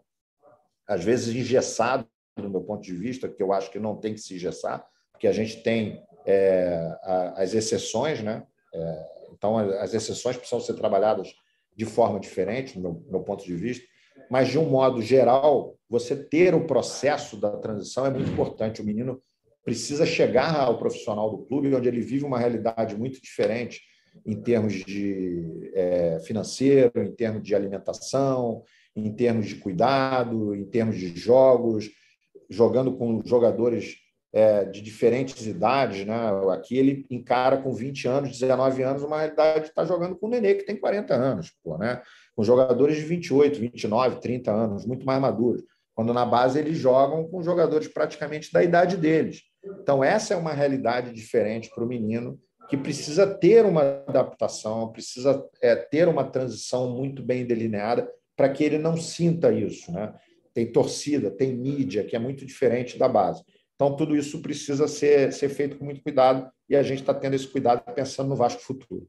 às 0.86 1.02
vezes 1.02 1.34
engessado, 1.34 2.06
do 2.36 2.48
meu 2.48 2.60
ponto 2.60 2.82
de 2.82 2.94
vista, 2.94 3.28
que 3.28 3.42
eu 3.42 3.52
acho 3.52 3.68
que 3.68 3.80
não 3.80 3.96
tem 3.96 4.14
que 4.14 4.20
se 4.20 4.34
engessar, 4.34 4.86
porque 5.10 5.26
a 5.26 5.32
gente 5.32 5.60
tem 5.64 6.00
é, 6.24 6.88
as 7.34 7.52
exceções, 7.52 8.22
né? 8.22 8.46
É, 8.72 9.06
então, 9.32 9.58
as 9.58 9.92
exceções 9.92 10.36
precisam 10.36 10.60
ser 10.60 10.74
trabalhadas 10.74 11.34
de 11.74 11.84
forma 11.84 12.20
diferente, 12.20 12.78
meu, 12.78 13.04
meu 13.10 13.24
ponto 13.24 13.44
de 13.44 13.56
vista, 13.56 13.84
mas 14.30 14.48
de 14.48 14.58
um 14.58 14.68
modo 14.68 15.00
geral, 15.00 15.76
você 15.88 16.16
ter 16.16 16.54
o 16.54 16.66
processo 16.66 17.36
da 17.36 17.50
transição 17.56 18.06
é 18.06 18.10
muito 18.10 18.30
importante. 18.30 18.80
O 18.80 18.84
menino 18.84 19.20
precisa 19.64 20.06
chegar 20.06 20.56
ao 20.56 20.78
profissional 20.78 21.30
do 21.30 21.44
clube, 21.44 21.74
onde 21.74 21.88
ele 21.88 22.00
vive 22.00 22.24
uma 22.24 22.38
realidade 22.38 22.96
muito 22.96 23.20
diferente 23.20 23.80
em 24.26 24.40
termos 24.40 24.74
de 24.74 25.70
é, 25.74 26.18
financeiro, 26.20 27.02
em 27.02 27.12
termos 27.12 27.42
de 27.42 27.54
alimentação, 27.54 28.64
em 28.94 29.12
termos 29.12 29.46
de 29.46 29.56
cuidado, 29.56 30.54
em 30.54 30.64
termos 30.64 30.96
de 30.96 31.16
jogos, 31.16 31.90
jogando 32.48 32.92
com 32.96 33.22
jogadores 33.24 33.96
é, 34.32 34.64
de 34.64 34.80
diferentes 34.80 35.46
idades. 35.46 36.04
Né? 36.04 36.14
Aqui 36.52 36.76
ele 36.76 37.06
encara 37.10 37.56
com 37.58 37.72
20 37.72 38.08
anos, 38.08 38.30
19 38.30 38.82
anos, 38.82 39.02
uma 39.02 39.18
realidade 39.18 39.60
de 39.60 39.68
estar 39.68 39.84
jogando 39.84 40.16
com 40.16 40.26
o 40.26 40.30
Nenê, 40.30 40.54
que 40.54 40.66
tem 40.66 40.76
40 40.76 41.14
anos, 41.14 41.52
pô, 41.62 41.78
né? 41.78 42.02
Com 42.40 42.44
jogadores 42.44 42.96
de 42.96 43.02
28, 43.02 43.60
29, 43.60 44.16
30 44.18 44.50
anos, 44.50 44.86
muito 44.86 45.04
mais 45.04 45.20
maduros. 45.20 45.62
Quando 45.94 46.14
na 46.14 46.24
base 46.24 46.58
eles 46.58 46.78
jogam 46.78 47.28
com 47.28 47.42
jogadores 47.42 47.86
praticamente 47.86 48.50
da 48.50 48.64
idade 48.64 48.96
deles. 48.96 49.42
Então, 49.62 50.02
essa 50.02 50.32
é 50.32 50.36
uma 50.38 50.54
realidade 50.54 51.12
diferente 51.12 51.68
para 51.68 51.84
o 51.84 51.86
menino 51.86 52.40
que 52.70 52.78
precisa 52.78 53.26
ter 53.26 53.66
uma 53.66 54.02
adaptação, 54.08 54.90
precisa 54.90 55.46
é, 55.60 55.76
ter 55.76 56.08
uma 56.08 56.24
transição 56.24 56.96
muito 56.96 57.22
bem 57.22 57.44
delineada 57.44 58.10
para 58.34 58.48
que 58.48 58.64
ele 58.64 58.78
não 58.78 58.96
sinta 58.96 59.52
isso. 59.52 59.92
Né? 59.92 60.14
Tem 60.54 60.72
torcida, 60.72 61.30
tem 61.30 61.54
mídia, 61.54 62.04
que 62.04 62.16
é 62.16 62.18
muito 62.18 62.46
diferente 62.46 62.98
da 62.98 63.06
base. 63.06 63.44
Então, 63.74 63.94
tudo 63.94 64.16
isso 64.16 64.40
precisa 64.40 64.88
ser, 64.88 65.30
ser 65.34 65.50
feito 65.50 65.76
com 65.76 65.84
muito 65.84 66.02
cuidado 66.02 66.50
e 66.70 66.74
a 66.74 66.82
gente 66.82 67.00
está 67.00 67.12
tendo 67.12 67.34
esse 67.34 67.48
cuidado 67.48 67.82
pensando 67.94 68.30
no 68.30 68.36
Vasco 68.36 68.62
futuro. 68.62 69.06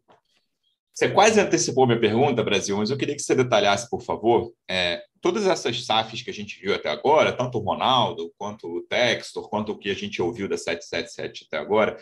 Você 0.93 1.09
quase 1.09 1.39
antecipou 1.39 1.87
minha 1.87 1.99
pergunta, 1.99 2.43
Brasil, 2.43 2.77
mas 2.77 2.89
eu 2.89 2.97
queria 2.97 3.15
que 3.15 3.21
você 3.21 3.33
detalhasse, 3.33 3.89
por 3.89 4.01
favor, 4.01 4.53
é, 4.69 5.01
todas 5.21 5.47
essas 5.47 5.85
SAFs 5.85 6.21
que 6.21 6.29
a 6.29 6.33
gente 6.33 6.59
viu 6.59 6.75
até 6.75 6.89
agora, 6.89 7.31
tanto 7.31 7.57
o 7.57 7.61
Ronaldo, 7.61 8.31
quanto 8.37 8.67
o 8.67 8.81
Textor, 8.81 9.49
quanto 9.49 9.71
o 9.71 9.77
que 9.77 9.89
a 9.89 9.95
gente 9.95 10.21
ouviu 10.21 10.49
da 10.49 10.57
777 10.57 11.45
até 11.47 11.57
agora, 11.57 11.97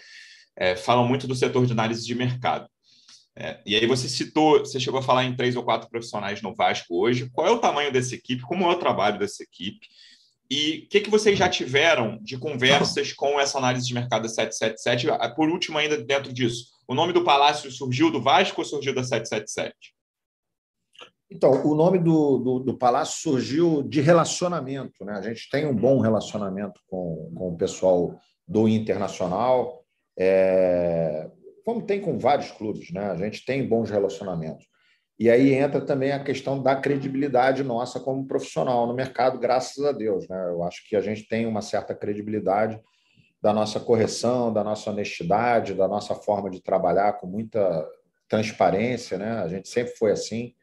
é, 0.55 0.75
falam 0.75 1.07
muito 1.07 1.27
do 1.27 1.35
setor 1.35 1.65
de 1.65 1.71
análise 1.71 2.05
de 2.05 2.15
mercado. 2.15 2.67
É, 3.35 3.61
e 3.65 3.75
aí 3.75 3.85
você 3.85 4.09
citou, 4.09 4.59
você 4.59 4.79
chegou 4.79 4.99
a 4.99 5.03
falar 5.03 5.23
em 5.23 5.35
três 5.35 5.55
ou 5.55 5.63
quatro 5.63 5.89
profissionais 5.89 6.41
no 6.41 6.53
Vasco 6.53 6.95
hoje. 6.99 7.29
Qual 7.31 7.47
é 7.47 7.51
o 7.51 7.59
tamanho 7.59 7.91
dessa 7.91 8.15
equipe? 8.15 8.41
Como 8.41 8.65
é 8.65 8.67
o 8.67 8.79
trabalho 8.79 9.19
dessa 9.19 9.43
equipe? 9.43 9.87
E 10.51 10.85
o 10.85 10.89
que, 10.89 11.01
que 11.01 11.09
vocês 11.11 11.37
já 11.37 11.47
tiveram 11.47 12.17
de 12.21 12.37
conversas 12.37 13.13
com 13.13 13.39
essa 13.39 13.59
análise 13.59 13.87
de 13.87 13.93
mercado 13.93 14.23
da 14.23 14.29
777? 14.29 15.07
Por 15.35 15.47
último, 15.47 15.77
ainda 15.77 15.97
dentro 16.03 16.33
disso, 16.33 16.78
o 16.89 16.95
nome 16.95 17.13
do 17.13 17.23
palácio 17.23 17.69
surgiu 17.69 18.11
do 18.11 18.19
Vasco 18.19 18.61
ou 18.61 18.65
surgiu 18.65 18.95
da 18.95 19.03
777? 19.03 19.93
Então, 21.29 21.63
o 21.63 21.75
nome 21.75 21.99
do, 21.99 22.39
do, 22.39 22.59
do, 22.59 22.77
palácio 22.79 23.21
surgiu 23.21 23.83
de 23.83 24.01
relacionamento. 24.01 25.05
Né? 25.05 25.13
A 25.13 25.21
gente 25.21 25.47
tem 25.51 25.67
um 25.67 25.75
bom 25.75 25.99
relacionamento 25.99 26.81
com, 26.87 27.31
com 27.37 27.49
o 27.49 27.55
pessoal 27.55 28.19
do 28.47 28.67
Internacional, 28.67 29.85
é, 30.17 31.29
como 31.63 31.83
tem 31.83 32.01
com 32.01 32.17
vários 32.17 32.49
clubes. 32.49 32.91
Né? 32.91 33.01
A 33.01 33.15
gente 33.15 33.45
tem 33.45 33.67
bons 33.67 33.91
relacionamentos. 33.91 34.65
E 35.19 35.29
aí 35.29 35.53
entra 35.53 35.81
também 35.81 36.11
a 36.11 36.23
questão 36.23 36.59
da 36.59 36.75
credibilidade 36.75 37.63
nossa 37.63 37.99
como 37.99 38.25
profissional 38.25 38.87
no 38.87 38.95
mercado, 38.95 39.37
graças 39.37 39.85
a 39.85 39.91
Deus. 39.91 40.27
Né? 40.27 40.49
Eu 40.49 40.63
acho 40.63 40.81
que 40.89 40.95
a 40.95 41.01
gente 41.01 41.27
tem 41.27 41.45
uma 41.45 41.61
certa 41.61 41.93
credibilidade 41.93 42.81
da 43.41 43.53
nossa 43.53 43.79
correção, 43.79 44.51
da 44.51 44.63
nossa 44.63 44.89
honestidade, 44.91 45.73
da 45.73 45.87
nossa 45.87 46.13
forma 46.15 46.49
de 46.49 46.61
trabalhar 46.61 47.13
com 47.13 47.27
muita 47.27 47.87
transparência, 48.27 49.17
né? 49.17 49.39
A 49.39 49.47
gente 49.47 49.69
sempre 49.69 49.95
foi 49.95 50.11
assim. 50.11 50.53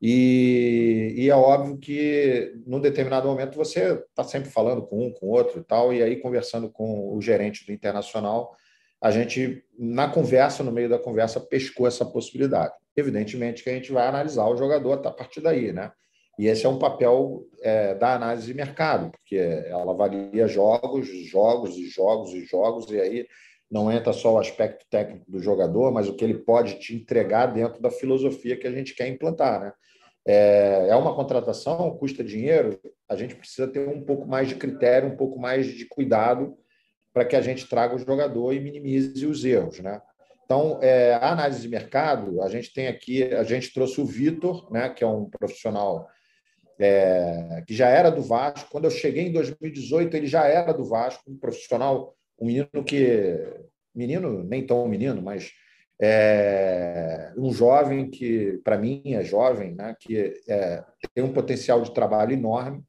E, 0.00 1.14
e 1.16 1.30
é 1.30 1.34
óbvio 1.34 1.78
que, 1.78 2.54
num 2.66 2.80
determinado 2.80 3.28
momento, 3.28 3.56
você 3.56 3.94
está 3.94 4.24
sempre 4.24 4.50
falando 4.50 4.82
com 4.82 5.06
um, 5.06 5.12
com 5.12 5.26
outro 5.26 5.60
e 5.60 5.64
tal, 5.64 5.92
e 5.92 6.02
aí 6.02 6.16
conversando 6.16 6.70
com 6.70 7.14
o 7.14 7.20
gerente 7.20 7.64
do 7.64 7.72
Internacional, 7.72 8.54
a 9.00 9.10
gente, 9.10 9.64
na 9.78 10.08
conversa, 10.08 10.62
no 10.62 10.72
meio 10.72 10.88
da 10.88 10.98
conversa, 10.98 11.40
pescou 11.40 11.86
essa 11.86 12.04
possibilidade. 12.04 12.74
Evidentemente 12.96 13.62
que 13.62 13.70
a 13.70 13.74
gente 13.74 13.92
vai 13.92 14.06
analisar 14.06 14.46
o 14.46 14.56
jogador 14.56 15.06
a 15.06 15.10
partir 15.10 15.40
daí, 15.40 15.72
né? 15.72 15.92
E 16.38 16.46
esse 16.46 16.66
é 16.66 16.68
um 16.68 16.78
papel 16.78 17.46
é, 17.62 17.94
da 17.94 18.14
análise 18.14 18.46
de 18.46 18.54
mercado, 18.54 19.10
porque 19.10 19.36
ela 19.36 19.92
avalia 19.92 20.46
jogos, 20.46 21.08
jogos 21.26 21.76
e 21.76 21.88
jogos 21.88 22.32
e 22.34 22.44
jogos, 22.44 22.90
e 22.90 23.00
aí 23.00 23.26
não 23.70 23.90
entra 23.90 24.12
só 24.12 24.34
o 24.34 24.38
aspecto 24.38 24.84
técnico 24.90 25.30
do 25.30 25.40
jogador, 25.40 25.90
mas 25.90 26.08
o 26.08 26.14
que 26.14 26.24
ele 26.24 26.38
pode 26.38 26.78
te 26.78 26.94
entregar 26.94 27.46
dentro 27.46 27.80
da 27.80 27.90
filosofia 27.90 28.56
que 28.56 28.66
a 28.66 28.70
gente 28.70 28.94
quer 28.94 29.08
implantar. 29.08 29.60
Né? 29.60 29.72
É, 30.26 30.88
é 30.90 30.96
uma 30.96 31.14
contratação, 31.14 31.96
custa 31.96 32.22
dinheiro, 32.22 32.78
a 33.08 33.16
gente 33.16 33.34
precisa 33.34 33.66
ter 33.66 33.88
um 33.88 34.02
pouco 34.02 34.26
mais 34.26 34.48
de 34.48 34.56
critério, 34.56 35.08
um 35.08 35.16
pouco 35.16 35.38
mais 35.38 35.66
de 35.66 35.84
cuidado 35.86 36.56
para 37.12 37.24
que 37.24 37.34
a 37.34 37.40
gente 37.40 37.66
traga 37.66 37.94
o 37.94 37.98
jogador 37.98 38.52
e 38.52 38.60
minimize 38.60 39.26
os 39.26 39.44
erros. 39.44 39.80
Né? 39.80 40.00
Então, 40.44 40.78
é, 40.82 41.14
a 41.14 41.32
análise 41.32 41.62
de 41.62 41.68
mercado, 41.68 42.42
a 42.42 42.48
gente 42.48 42.72
tem 42.72 42.86
aqui, 42.86 43.24
a 43.34 43.42
gente 43.42 43.72
trouxe 43.72 44.00
o 44.00 44.04
Vitor, 44.04 44.70
né, 44.70 44.90
que 44.90 45.02
é 45.02 45.06
um 45.06 45.28
profissional 45.28 46.06
é, 46.78 47.62
que 47.66 47.74
já 47.74 47.88
era 47.88 48.10
do 48.10 48.22
Vasco. 48.22 48.70
Quando 48.70 48.84
eu 48.84 48.90
cheguei 48.90 49.28
em 49.28 49.32
2018, 49.32 50.16
ele 50.16 50.26
já 50.26 50.46
era 50.46 50.72
do 50.72 50.84
Vasco, 50.84 51.22
um 51.28 51.36
profissional, 51.36 52.14
um 52.38 52.46
menino 52.46 52.84
que. 52.84 53.38
Menino, 53.94 54.44
nem 54.44 54.66
tão 54.66 54.86
menino, 54.86 55.22
mas 55.22 55.52
é, 56.00 57.32
um 57.36 57.50
jovem 57.50 58.10
que, 58.10 58.60
para 58.62 58.76
mim, 58.76 59.14
é 59.14 59.24
jovem, 59.24 59.74
né, 59.74 59.96
que 59.98 60.34
é, 60.46 60.84
tem 61.14 61.24
um 61.24 61.32
potencial 61.32 61.80
de 61.80 61.94
trabalho 61.94 62.32
enorme, 62.32 62.82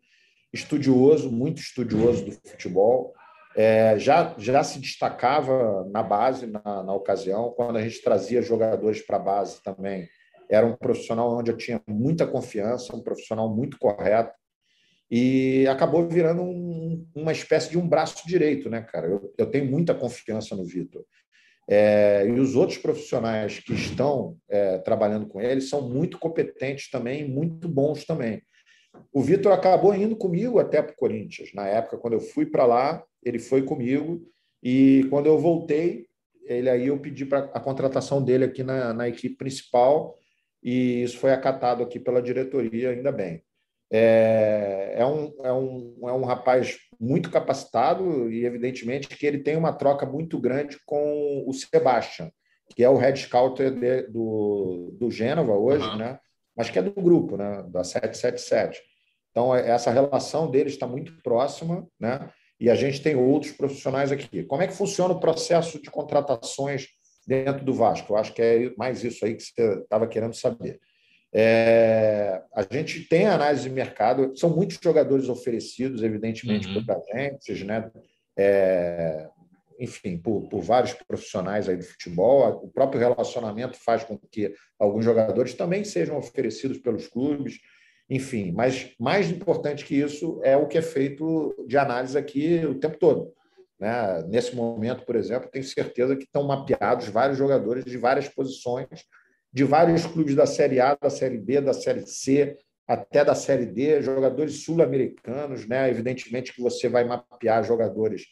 estudioso, 0.51 1.31
muito 1.31 1.61
estudioso 1.61 2.25
do 2.25 2.31
futebol. 2.31 3.13
É, 3.55 3.97
já, 3.97 4.35
já 4.37 4.63
se 4.63 4.79
destacava 4.79 5.87
na 5.89 6.03
base, 6.03 6.45
na, 6.45 6.83
na 6.83 6.93
ocasião, 6.93 7.53
quando 7.55 7.77
a 7.77 7.81
gente 7.81 8.03
trazia 8.03 8.41
jogadores 8.41 9.01
para 9.01 9.15
a 9.15 9.19
base 9.19 9.63
também 9.63 10.07
era 10.49 10.65
um 10.65 10.75
profissional 10.75 11.37
onde 11.37 11.51
eu 11.51 11.57
tinha 11.57 11.81
muita 11.87 12.25
confiança, 12.27 12.95
um 12.95 13.03
profissional 13.03 13.53
muito 13.53 13.77
correto, 13.77 14.33
e 15.09 15.65
acabou 15.67 16.07
virando 16.07 16.41
um, 16.41 17.07
uma 17.15 17.31
espécie 17.31 17.69
de 17.69 17.77
um 17.77 17.87
braço 17.87 18.27
direito, 18.27 18.69
né, 18.69 18.81
cara? 18.81 19.07
Eu, 19.07 19.33
eu 19.37 19.45
tenho 19.45 19.65
muita 19.65 19.95
confiança 19.95 20.55
no 20.55 20.65
Vitor. 20.65 21.03
É, 21.69 22.25
e 22.25 22.39
os 22.39 22.55
outros 22.55 22.77
profissionais 22.77 23.59
que 23.59 23.73
estão 23.73 24.37
é, 24.49 24.77
trabalhando 24.79 25.27
com 25.27 25.41
ele 25.41 25.59
são 25.59 25.89
muito 25.89 26.17
competentes 26.17 26.89
também, 26.89 27.27
muito 27.27 27.67
bons 27.67 28.05
também. 28.05 28.41
O 29.13 29.21
Vitor 29.21 29.51
acabou 29.51 29.93
indo 29.93 30.15
comigo 30.15 30.59
até 30.59 30.81
para 30.81 30.93
o 30.93 30.97
Corinthians. 30.97 31.53
Na 31.53 31.67
época, 31.67 31.97
quando 31.97 32.13
eu 32.13 32.19
fui 32.19 32.45
para 32.45 32.65
lá, 32.65 33.03
ele 33.23 33.39
foi 33.39 33.63
comigo. 33.63 34.21
E 34.63 35.05
quando 35.09 35.27
eu 35.27 35.37
voltei, 35.37 36.07
ele 36.45 36.69
aí 36.69 36.87
eu 36.87 36.99
pedi 36.99 37.25
para 37.25 37.39
a 37.39 37.59
contratação 37.59 38.23
dele 38.23 38.45
aqui 38.45 38.63
na, 38.63 38.93
na 38.93 39.07
equipe 39.07 39.35
principal 39.35 40.17
e 40.67 41.01
isso 41.01 41.17
foi 41.17 41.31
acatado 41.31 41.81
aqui 41.81 41.97
pela 41.97 42.21
diretoria, 42.21 42.89
ainda 42.89 43.09
bem. 43.09 43.41
É, 43.89 44.95
é, 44.97 45.05
um, 45.05 45.33
é, 45.41 45.53
um, 45.53 45.97
é 46.03 46.11
um 46.11 46.25
rapaz 46.25 46.77
muito 46.99 47.31
capacitado 47.31 48.29
e, 48.29 48.45
evidentemente, 48.45 49.07
que 49.07 49.25
ele 49.25 49.37
tem 49.37 49.55
uma 49.55 49.71
troca 49.71 50.05
muito 50.05 50.37
grande 50.37 50.77
com 50.85 51.45
o 51.47 51.53
Sebastian, 51.53 52.29
que 52.75 52.83
é 52.83 52.89
o 52.89 52.97
head 52.97 53.17
scouter 53.17 53.71
de, 53.71 54.07
do, 54.07 54.93
do 54.99 55.09
Gênova 55.09 55.53
hoje, 55.53 55.87
uhum. 55.87 55.99
né? 55.99 56.19
mas 56.53 56.69
que 56.69 56.77
é 56.77 56.81
do 56.81 56.91
grupo, 56.91 57.37
né? 57.37 57.63
da 57.69 57.85
777. 57.85 58.81
Então, 59.31 59.55
essa 59.55 59.89
relação 59.89 60.51
deles 60.51 60.73
está 60.73 60.85
muito 60.85 61.13
próxima, 61.23 61.87
né? 61.97 62.29
e 62.59 62.69
a 62.69 62.75
gente 62.75 63.01
tem 63.01 63.15
outros 63.15 63.53
profissionais 63.53 64.11
aqui. 64.11 64.43
Como 64.43 64.61
é 64.61 64.67
que 64.67 64.73
funciona 64.73 65.13
o 65.13 65.19
processo 65.21 65.81
de 65.81 65.89
contratações 65.89 66.87
dentro 67.27 67.65
do 67.65 67.73
Vasco. 67.73 68.13
Eu 68.13 68.17
acho 68.17 68.33
que 68.33 68.41
é 68.41 68.73
mais 68.77 69.03
isso 69.03 69.25
aí 69.25 69.35
que 69.35 69.43
você 69.43 69.79
estava 69.81 70.07
querendo 70.07 70.33
saber. 70.33 70.79
É, 71.33 72.41
a 72.55 72.63
gente 72.63 73.01
tem 73.01 73.27
análise 73.27 73.63
de 73.63 73.69
mercado, 73.69 74.35
são 74.37 74.49
muitos 74.49 74.79
jogadores 74.81 75.27
oferecidos, 75.27 76.01
evidentemente, 76.01 76.67
uhum. 76.67 76.85
por 76.85 76.95
agentes, 76.95 77.63
né? 77.63 77.91
É, 78.37 79.27
enfim, 79.79 80.17
por, 80.17 80.47
por, 80.47 80.61
vários 80.61 80.93
profissionais 80.93 81.67
aí 81.67 81.75
do 81.75 81.83
futebol. 81.83 82.63
O 82.63 82.69
próprio 82.69 82.99
relacionamento 82.99 83.77
faz 83.77 84.03
com 84.03 84.17
que 84.31 84.53
alguns 84.79 85.03
jogadores 85.03 85.53
também 85.53 85.83
sejam 85.83 86.17
oferecidos 86.17 86.79
pelos 86.79 87.07
clubes, 87.07 87.59
enfim. 88.09 88.51
Mas 88.51 88.95
mais 88.99 89.29
importante 89.29 89.85
que 89.85 89.95
isso 89.95 90.39
é 90.43 90.55
o 90.55 90.67
que 90.67 90.77
é 90.77 90.81
feito 90.81 91.53
de 91.67 91.77
análise 91.77 92.17
aqui 92.17 92.65
o 92.65 92.79
tempo 92.79 92.97
todo. 92.97 93.33
Né? 93.79 94.23
Nesse 94.27 94.55
momento, 94.55 95.05
por 95.05 95.15
exemplo, 95.15 95.49
tenho 95.49 95.63
certeza 95.63 96.15
que 96.15 96.23
estão 96.23 96.43
mapeados 96.43 97.07
vários 97.07 97.37
jogadores 97.37 97.85
de 97.85 97.97
várias 97.97 98.27
posições, 98.27 98.87
de 99.53 99.63
vários 99.63 100.05
clubes 100.05 100.35
da 100.35 100.45
Série 100.45 100.79
A, 100.79 100.95
da 100.95 101.09
Série 101.09 101.37
B, 101.37 101.61
da 101.61 101.73
Série 101.73 102.05
C, 102.05 102.57
até 102.87 103.23
da 103.23 103.35
Série 103.35 103.65
D, 103.65 104.01
jogadores 104.01 104.63
sul-americanos. 104.63 105.67
Né? 105.67 105.89
Evidentemente 105.89 106.53
que 106.53 106.61
você 106.61 106.89
vai 106.89 107.03
mapear 107.03 107.63
jogadores 107.63 108.25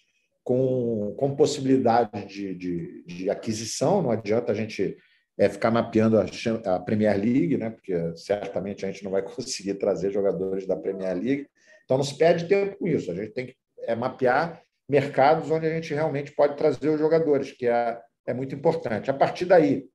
com, 0.43 1.15
com 1.17 1.35
possibilidade 1.35 2.25
de, 2.25 2.55
de, 2.55 3.03
de 3.05 3.29
aquisição, 3.29 4.01
não 4.01 4.11
adianta 4.11 4.51
a 4.51 4.55
gente 4.55 4.95
é, 5.37 5.49
ficar 5.49 5.71
mapeando 5.71 6.17
a, 6.19 6.75
a 6.75 6.79
Premier 6.79 7.17
League, 7.17 7.57
né? 7.57 7.69
porque 7.69 7.93
certamente 8.15 8.85
a 8.85 8.91
gente 8.91 9.03
não 9.03 9.11
vai 9.11 9.21
conseguir 9.25 9.75
trazer 9.75 10.11
jogadores 10.11 10.65
da 10.65 10.75
Premier 10.75 11.13
League. 11.15 11.47
Então, 11.83 11.97
não 11.97 12.03
se 12.03 12.17
perde 12.17 12.47
tempo 12.47 12.77
com 12.77 12.87
isso. 12.87 13.11
A 13.11 13.15
gente 13.15 13.31
tem 13.31 13.47
que 13.47 13.55
é, 13.81 13.95
mapear 13.95 14.64
mercados 14.87 15.49
onde 15.49 15.65
a 15.65 15.73
gente 15.73 15.93
realmente 15.93 16.31
pode 16.31 16.55
trazer 16.55 16.89
os 16.89 16.99
jogadores, 16.99 17.51
que 17.51 17.67
é, 17.67 17.99
é 18.25 18.33
muito 18.33 18.53
importante. 18.53 19.09
A 19.09 19.13
partir 19.13 19.45
daí, 19.45 19.85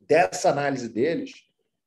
dessa 0.00 0.50
análise 0.50 0.88
deles, 0.88 1.32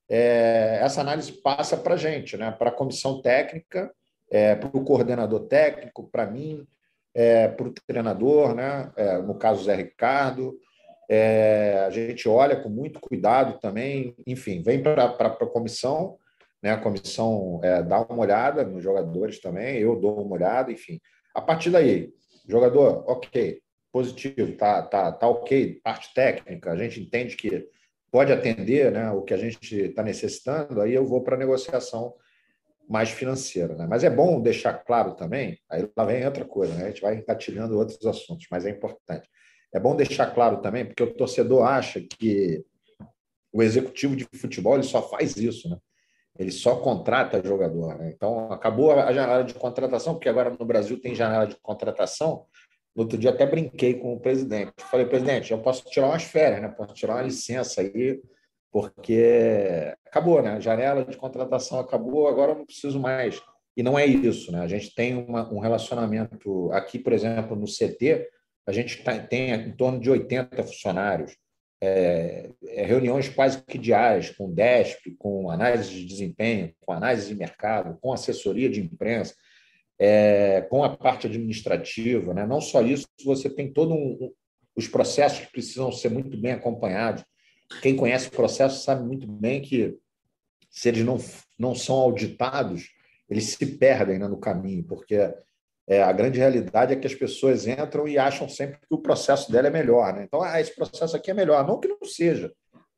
é, 0.09 0.79
essa 0.81 1.01
análise 1.01 1.31
passa 1.31 1.77
para 1.77 1.93
a 1.93 1.97
gente, 1.97 2.35
né? 2.37 2.51
para 2.51 2.69
a 2.69 2.73
comissão 2.73 3.21
técnica, 3.21 3.91
é, 4.31 4.55
para 4.55 4.69
o 4.73 4.83
coordenador 4.83 5.47
técnico, 5.47 6.09
para 6.09 6.25
mim, 6.25 6.67
é, 7.13 7.47
para 7.47 7.67
o 7.67 7.73
treinador, 7.87 8.53
né? 8.53 8.91
É, 8.95 9.17
no 9.17 9.35
caso 9.35 9.63
Zé 9.63 9.75
Ricardo. 9.75 10.57
É, 11.11 11.85
a 11.87 11.89
gente 11.89 12.29
olha 12.29 12.55
com 12.55 12.69
muito 12.69 12.99
cuidado 12.99 13.59
também, 13.59 14.15
enfim, 14.27 14.61
vem 14.61 14.83
para 14.83 15.05
a 15.05 15.29
comissão, 15.47 16.17
né? 16.61 16.71
a 16.71 16.77
comissão 16.77 17.59
é, 17.63 17.81
dá 17.81 18.01
uma 18.01 18.21
olhada 18.21 18.63
nos 18.63 18.83
jogadores 18.83 19.41
também, 19.41 19.79
eu 19.79 19.99
dou 19.99 20.23
uma 20.23 20.35
olhada, 20.35 20.71
enfim. 20.71 20.99
A 21.33 21.41
partir 21.41 21.71
daí, 21.71 22.13
jogador, 22.49 23.03
ok, 23.07 23.61
positivo, 23.91 24.55
tá, 24.55 24.81
tá, 24.81 25.11
tá 25.11 25.27
ok, 25.27 25.79
parte 25.83 26.13
técnica, 26.13 26.71
a 26.71 26.77
gente 26.77 27.01
entende 27.01 27.35
que 27.35 27.67
pode 28.11 28.31
atender 28.31 28.91
né, 28.91 29.11
o 29.11 29.21
que 29.21 29.33
a 29.33 29.37
gente 29.37 29.75
está 29.75 30.03
necessitando, 30.03 30.81
aí 30.81 30.93
eu 30.93 31.05
vou 31.05 31.21
para 31.21 31.35
a 31.35 31.39
negociação 31.39 32.15
mais 32.89 33.11
financeira. 33.11 33.75
Né? 33.75 33.85
Mas 33.87 34.03
é 34.03 34.09
bom 34.09 34.41
deixar 34.41 34.73
claro 34.73 35.13
também, 35.13 35.59
aí 35.69 35.87
lá 35.95 36.05
vem 36.05 36.25
outra 36.25 36.45
coisa, 36.45 36.73
né? 36.73 36.85
a 36.85 36.87
gente 36.87 37.01
vai 37.01 37.15
engatilhando 37.17 37.77
outros 37.77 38.03
assuntos, 38.05 38.47
mas 38.49 38.65
é 38.65 38.71
importante. 38.71 39.29
É 39.71 39.79
bom 39.79 39.95
deixar 39.95 40.33
claro 40.33 40.61
também, 40.61 40.85
porque 40.85 41.03
o 41.03 41.13
torcedor 41.13 41.63
acha 41.63 42.01
que 42.01 42.65
o 43.51 43.61
executivo 43.61 44.15
de 44.15 44.25
futebol 44.35 44.73
ele 44.73 44.83
só 44.83 45.07
faz 45.07 45.37
isso, 45.37 45.69
né? 45.69 45.77
Ele 46.39 46.51
só 46.51 46.77
contrata 46.77 47.45
jogador. 47.45 47.97
Né? 47.97 48.13
Então, 48.15 48.51
acabou 48.51 48.93
a 48.93 49.11
janela 49.11 49.43
de 49.43 49.53
contratação, 49.53 50.13
porque 50.13 50.29
agora 50.29 50.55
no 50.57 50.65
Brasil 50.65 50.99
tem 50.99 51.13
janela 51.13 51.45
de 51.45 51.57
contratação. 51.57 52.45
No 52.95 53.03
outro 53.03 53.17
dia 53.17 53.31
até 53.31 53.45
brinquei 53.45 53.95
com 53.95 54.13
o 54.13 54.19
presidente. 54.19 54.71
Falei, 54.89 55.05
presidente, 55.05 55.51
eu 55.51 55.59
posso 55.59 55.83
tirar 55.89 56.07
umas 56.07 56.23
férias, 56.23 56.61
né? 56.61 56.69
Posso 56.69 56.93
tirar 56.93 57.15
uma 57.15 57.23
licença 57.23 57.81
aí 57.81 58.21
porque 58.71 59.93
acabou, 60.05 60.41
né? 60.41 60.51
A 60.51 60.59
janela 60.59 61.03
de 61.03 61.17
contratação 61.17 61.79
acabou, 61.79 62.27
agora 62.27 62.53
eu 62.53 62.57
não 62.59 62.65
preciso 62.65 62.99
mais. 62.99 63.41
E 63.75 63.83
não 63.83 63.97
é 63.97 64.05
isso, 64.05 64.51
né? 64.51 64.61
A 64.61 64.67
gente 64.67 64.93
tem 64.95 65.15
uma, 65.15 65.51
um 65.51 65.59
relacionamento 65.59 66.71
aqui, 66.71 66.97
por 66.99 67.11
exemplo, 67.13 67.55
no 67.55 67.65
CT, 67.65 68.27
a 68.65 68.71
gente 68.71 69.03
tá, 69.03 69.17
tem 69.19 69.51
em 69.51 69.75
torno 69.75 69.99
de 69.99 70.09
80 70.09 70.63
funcionários, 70.63 71.35
é, 71.81 72.49
é, 72.67 72.85
reuniões 72.85 73.29
quase 73.29 73.63
que 73.63 73.77
diárias 73.77 74.29
com 74.31 74.47
o 74.47 74.53
DESP, 74.53 75.15
com 75.17 75.49
análise 75.49 75.89
de 75.89 76.05
desempenho, 76.05 76.73
com 76.81 76.91
análise 76.91 77.27
de 77.27 77.35
mercado, 77.35 77.97
com 78.01 78.13
assessoria 78.13 78.69
de 78.69 78.81
imprensa, 78.81 79.35
é, 79.97 80.61
com 80.69 80.83
a 80.83 80.95
parte 80.95 81.27
administrativa. 81.27 82.33
Né? 82.33 82.45
Não 82.45 82.61
só 82.61 82.81
isso, 82.81 83.07
você 83.23 83.49
tem 83.49 83.71
todos 83.71 83.95
um, 83.95 84.31
os 84.75 84.87
processos 84.87 85.39
que 85.39 85.51
precisam 85.51 85.91
ser 85.91 86.09
muito 86.09 86.37
bem 86.37 86.51
acompanhados 86.53 87.23
quem 87.81 87.95
conhece 87.95 88.27
o 88.27 88.31
processo 88.31 88.83
sabe 88.83 89.05
muito 89.05 89.27
bem 89.27 89.61
que 89.61 89.97
se 90.69 90.89
eles 90.89 91.05
não, 91.05 91.17
não 91.57 91.73
são 91.75 91.95
auditados, 91.95 92.89
eles 93.29 93.45
se 93.45 93.65
perdem 93.77 94.19
né, 94.19 94.27
no 94.27 94.39
caminho, 94.39 94.83
porque 94.83 95.15
é, 95.89 96.03
a 96.03 96.11
grande 96.11 96.37
realidade 96.37 96.93
é 96.93 96.95
que 96.95 97.07
as 97.07 97.15
pessoas 97.15 97.65
entram 97.65 98.07
e 98.07 98.15
acham 98.15 98.47
sempre 98.47 98.77
que 98.77 98.87
o 98.91 98.99
processo 98.99 99.51
dela 99.51 99.67
é 99.67 99.71
melhor. 99.71 100.13
Né? 100.13 100.23
Então, 100.23 100.39
ah, 100.43 100.61
esse 100.61 100.75
processo 100.75 101.15
aqui 101.15 101.31
é 101.31 101.33
melhor. 101.33 101.65
Não 101.65 101.79
que 101.79 101.87
não 101.87 101.97
seja, 102.03 102.53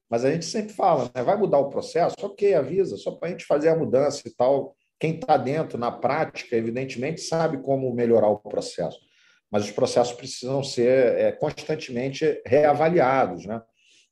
mas 0.09 0.25
a 0.25 0.31
gente 0.31 0.43
sempre 0.43 0.73
fala, 0.73 1.09
né? 1.15 1.23
vai 1.23 1.37
mudar 1.37 1.59
o 1.59 1.69
processo? 1.69 2.15
Ok, 2.21 2.53
avisa, 2.53 2.97
só 2.97 3.11
para 3.11 3.29
a 3.29 3.31
gente 3.31 3.45
fazer 3.45 3.69
a 3.69 3.77
mudança 3.77 4.27
e 4.27 4.31
tal. 4.35 4.75
Quem 4.99 5.15
está 5.15 5.37
dentro, 5.37 5.79
na 5.79 5.89
prática, 5.89 6.53
evidentemente, 6.55 7.21
sabe 7.21 7.59
como 7.59 7.93
melhorar 7.93 8.27
o 8.27 8.37
processo. 8.37 8.99
Mas 9.49 9.63
os 9.63 9.71
processos 9.71 10.13
precisam 10.13 10.61
ser 10.61 11.17
é, 11.17 11.31
constantemente 11.31 12.41
reavaliados. 12.45 13.45
Né? 13.45 13.61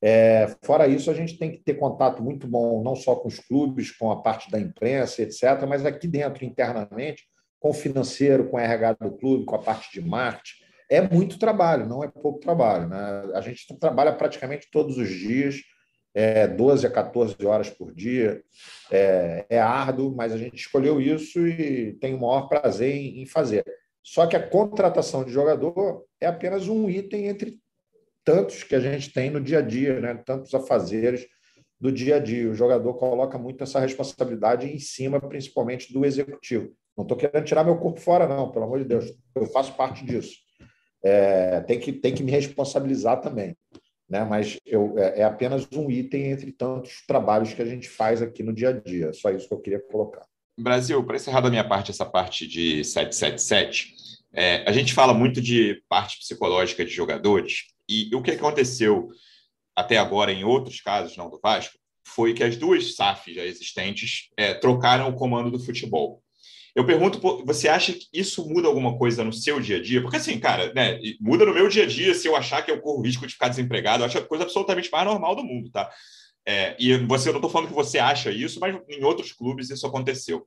É, 0.02 0.56
fora 0.64 0.88
isso, 0.88 1.12
a 1.12 1.14
gente 1.14 1.38
tem 1.38 1.52
que 1.52 1.58
ter 1.58 1.74
contato 1.74 2.24
muito 2.24 2.48
bom, 2.48 2.82
não 2.82 2.96
só 2.96 3.14
com 3.18 3.28
os 3.28 3.40
clubes, 3.40 3.92
com 3.92 4.10
a 4.10 4.22
parte 4.22 4.50
da 4.50 4.58
imprensa, 4.58 5.22
etc., 5.22 5.66
mas 5.68 5.86
aqui 5.86 6.08
dentro, 6.08 6.46
internamente, 6.46 7.29
com 7.60 7.70
o 7.70 7.74
financeiro, 7.74 8.48
com 8.50 8.58
o 8.58 8.60
RH 8.60 8.94
do 8.94 9.12
clube, 9.12 9.46
com 9.46 9.56
a 9.56 9.62
parte 9.62 9.92
de 9.92 10.08
marketing. 10.08 10.64
É 10.90 11.02
muito 11.02 11.38
trabalho, 11.38 11.86
não 11.86 12.04
é 12.04 12.08
pouco 12.08 12.40
trabalho. 12.40 12.88
Né? 12.88 12.98
A 13.36 13.42
gente 13.42 13.78
trabalha 13.78 14.14
praticamente 14.14 14.70
todos 14.72 14.98
os 14.98 15.10
dias, 15.10 15.62
é, 16.14 16.48
12 16.48 16.88
a 16.88 16.90
14 16.90 17.36
horas 17.46 17.70
por 17.70 17.94
dia. 17.94 18.42
É, 18.92 19.46
é 19.50 19.60
árduo, 19.60 20.16
mas 20.16 20.34
a 20.34 20.38
gente 20.38 20.56
escolheu 20.56 21.00
isso 21.00 21.46
e 21.48 21.94
tem 22.00 22.16
o 22.16 22.22
maior 22.22 22.48
prazer 22.48 22.96
em, 22.96 23.22
em 23.22 23.26
fazer. 23.26 23.64
Só 24.02 24.26
que 24.26 24.36
a 24.36 24.48
contratação 24.48 25.24
de 25.24 25.32
jogador 25.32 26.04
é 26.20 26.26
apenas 26.26 26.68
um 26.68 26.90
item 26.90 27.28
entre 27.28 27.60
tantos 28.24 28.64
que 28.64 28.74
a 28.74 28.80
gente 28.80 29.14
tem 29.14 29.30
no 29.30 29.42
dia 29.42 29.60
a 29.60 29.62
dia, 29.62 30.00
né? 30.00 30.16
tantos 30.26 30.54
afazeres 30.54 31.28
do 31.80 31.92
dia 31.92 32.16
a 32.16 32.20
dia. 32.20 32.50
O 32.50 32.56
jogador 32.56 32.94
coloca 32.96 33.38
muito 33.38 33.64
essa 33.64 33.80
responsabilidade 33.80 34.68
em 34.68 34.80
cima, 34.80 35.20
principalmente 35.20 35.94
do 35.94 36.06
executivo. 36.06 36.74
Não 36.98 37.04
estou 37.04 37.18
querendo 37.18 37.46
tirar 37.46 37.64
meu 37.64 37.78
corpo 37.78 38.00
fora, 38.00 38.28
não, 38.28 38.52
pelo 38.52 38.66
amor 38.66 38.80
de 38.80 38.86
Deus. 38.86 39.06
Eu 39.36 39.46
faço 39.48 39.74
parte 39.74 40.06
disso. 40.06 40.36
É, 41.04 41.62
tem, 41.62 41.80
que, 41.80 41.94
tem 41.94 42.14
que 42.14 42.24
me 42.24 42.32
responsabilizar 42.32 43.22
também. 43.22 43.56
Né? 44.10 44.24
Mas 44.26 44.58
eu, 44.66 44.98
é, 44.98 45.22
é 45.22 45.24
apenas 45.24 45.68
um 45.74 45.90
item 45.90 46.32
entre 46.32 46.52
tantos 46.52 47.04
trabalhos 47.08 47.54
que 47.54 47.62
a 47.62 47.66
gente 47.66 47.88
faz 47.88 48.22
aqui 48.22 48.44
no 48.44 48.54
dia 48.54 48.70
a 48.70 48.74
dia. 48.74 49.14
Só 49.14 49.30
isso 49.30 49.48
que 49.48 49.54
eu 49.54 49.62
queria 49.62 49.80
colocar. 49.80 50.26
Brasil, 50.58 51.02
para 51.06 51.16
encerrar 51.16 51.42
da 51.42 51.50
minha 51.50 51.68
parte 51.68 51.92
essa 51.92 52.06
parte 52.06 52.46
de 52.46 52.84
777, 52.84 53.94
é, 54.34 54.64
a 54.68 54.72
gente 54.72 54.94
fala 54.94 55.14
muito 55.14 55.42
de 55.42 55.82
parte 55.88 56.18
psicológica 56.20 56.84
de 56.84 56.92
jogadores, 56.92 57.68
e 57.88 58.14
o 58.14 58.22
que 58.22 58.32
aconteceu 58.32 59.10
até 59.76 59.98
agora 59.98 60.32
em 60.32 60.44
outros 60.44 60.82
casos, 60.82 61.16
não 61.16 61.30
do 61.30 61.40
Vasco, 61.42 61.78
foi 62.06 62.34
que 62.34 62.44
as 62.44 62.58
duas 62.58 62.96
SAFs 62.96 63.34
já 63.34 63.46
existentes 63.46 64.30
é, 64.36 64.54
trocaram 64.54 65.10
o 65.10 65.16
comando 65.16 65.50
do 65.50 65.60
futebol. 65.60 66.22
Eu 66.76 66.86
pergunto, 66.86 67.20
você 67.46 67.68
acha 67.68 67.94
que 67.94 68.08
isso 68.14 68.48
muda 68.48 68.68
alguma 68.68 68.98
coisa 68.98 69.24
no 69.24 69.34
seu 69.34 69.60
dia 69.60 69.78
a 69.78 69.82
dia? 69.82 70.02
Porque 70.02 70.18
assim, 70.18 70.40
cara, 70.40 70.74
né, 70.74 71.00
muda 71.20 71.46
no 71.46 71.54
meu 71.54 71.68
dia 71.68 71.84
a 71.84 71.88
dia 71.88 72.14
se 72.14 72.28
eu 72.28 72.36
achar 72.36 72.64
que 72.64 72.72
eu 72.72 72.80
corro 72.80 73.02
risco 73.02 73.26
de 73.26 73.34
ficar 73.34 73.50
desempregado. 73.50 74.04
Eu 74.04 74.08
acho 74.08 74.18
a 74.18 74.26
coisa 74.26 74.44
absolutamente 74.44 74.92
mais 74.92 75.06
normal 75.06 75.36
do 75.36 75.44
mundo, 75.44 75.70
tá? 75.72 75.90
É, 76.46 76.76
e 76.80 76.98
você, 77.06 77.30
eu 77.30 77.34
não 77.34 77.40
estou 77.40 77.52
falando 77.52 77.70
que 77.70 77.76
você 77.76 78.00
acha 78.00 78.32
isso, 78.32 78.60
mas 78.60 78.76
em 78.90 79.04
outros 79.04 79.32
clubes 79.32 79.70
isso 79.70 79.86
aconteceu. 79.86 80.46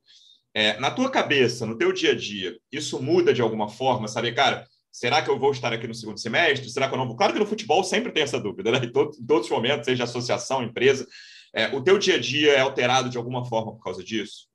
É, 0.53 0.79
na 0.79 0.91
tua 0.91 1.09
cabeça, 1.09 1.65
no 1.65 1.77
teu 1.77 1.91
dia 1.91 2.11
a 2.11 2.15
dia, 2.15 2.55
isso 2.71 3.01
muda 3.01 3.33
de 3.33 3.41
alguma 3.41 3.67
forma? 3.67 4.07
Sabe, 4.07 4.31
cara, 4.33 4.67
Será 4.93 5.23
que 5.23 5.29
eu 5.29 5.39
vou 5.39 5.51
estar 5.51 5.73
aqui 5.73 5.87
no 5.87 5.95
segundo 5.95 6.19
semestre? 6.19 6.69
Será 6.69 6.87
que 6.87 6.93
eu 6.93 6.99
não 6.99 7.07
vou? 7.07 7.17
Claro 7.17 7.33
que 7.33 7.39
no 7.39 7.47
futebol 7.47 7.83
sempre 7.83 8.11
tem 8.11 8.21
essa 8.21 8.39
dúvida, 8.39 8.71
né? 8.71 8.77
Em, 8.77 8.91
todo, 8.91 9.17
em 9.19 9.25
todos 9.25 9.45
os 9.45 9.51
momentos, 9.51 9.85
seja 9.85 10.03
associação, 10.03 10.61
empresa. 10.61 11.07
É, 11.51 11.75
o 11.75 11.81
teu 11.81 11.97
dia 11.97 12.15
a 12.15 12.19
dia 12.19 12.51
é 12.53 12.59
alterado 12.59 13.09
de 13.09 13.17
alguma 13.17 13.43
forma 13.43 13.73
por 13.73 13.83
causa 13.83 14.03
disso? 14.03 14.47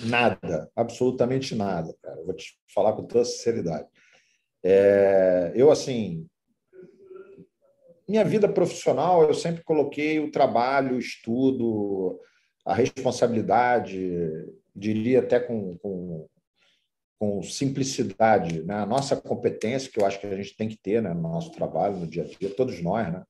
Nada, 0.00 0.70
absolutamente 0.74 1.54
nada, 1.54 1.94
cara. 2.02 2.22
Vou 2.24 2.34
te 2.34 2.58
falar 2.74 2.94
com 2.94 3.04
toda 3.04 3.24
sinceridade. 3.24 3.86
É, 4.64 5.52
eu, 5.54 5.70
assim, 5.70 6.26
minha 8.08 8.24
vida 8.24 8.48
profissional, 8.48 9.22
eu 9.24 9.34
sempre 9.34 9.62
coloquei 9.62 10.20
o 10.20 10.30
trabalho, 10.30 10.96
o 10.96 10.98
estudo, 10.98 12.20
a 12.64 12.74
responsabilidade, 12.74 14.10
diria 14.74 15.20
até 15.20 15.40
com, 15.40 15.76
com 15.78 16.28
com 17.22 17.40
simplicidade, 17.40 18.64
né? 18.64 18.74
a 18.74 18.84
nossa 18.84 19.14
competência, 19.14 19.88
que 19.88 20.00
eu 20.00 20.04
acho 20.04 20.18
que 20.18 20.26
a 20.26 20.36
gente 20.36 20.56
tem 20.56 20.68
que 20.68 20.76
ter 20.76 21.00
né? 21.00 21.14
no 21.14 21.22
nosso 21.22 21.52
trabalho, 21.52 21.96
no 21.96 22.04
dia 22.04 22.24
a 22.24 22.26
dia, 22.26 22.52
todos 22.52 22.82
nós, 22.82 23.12
né? 23.12 23.22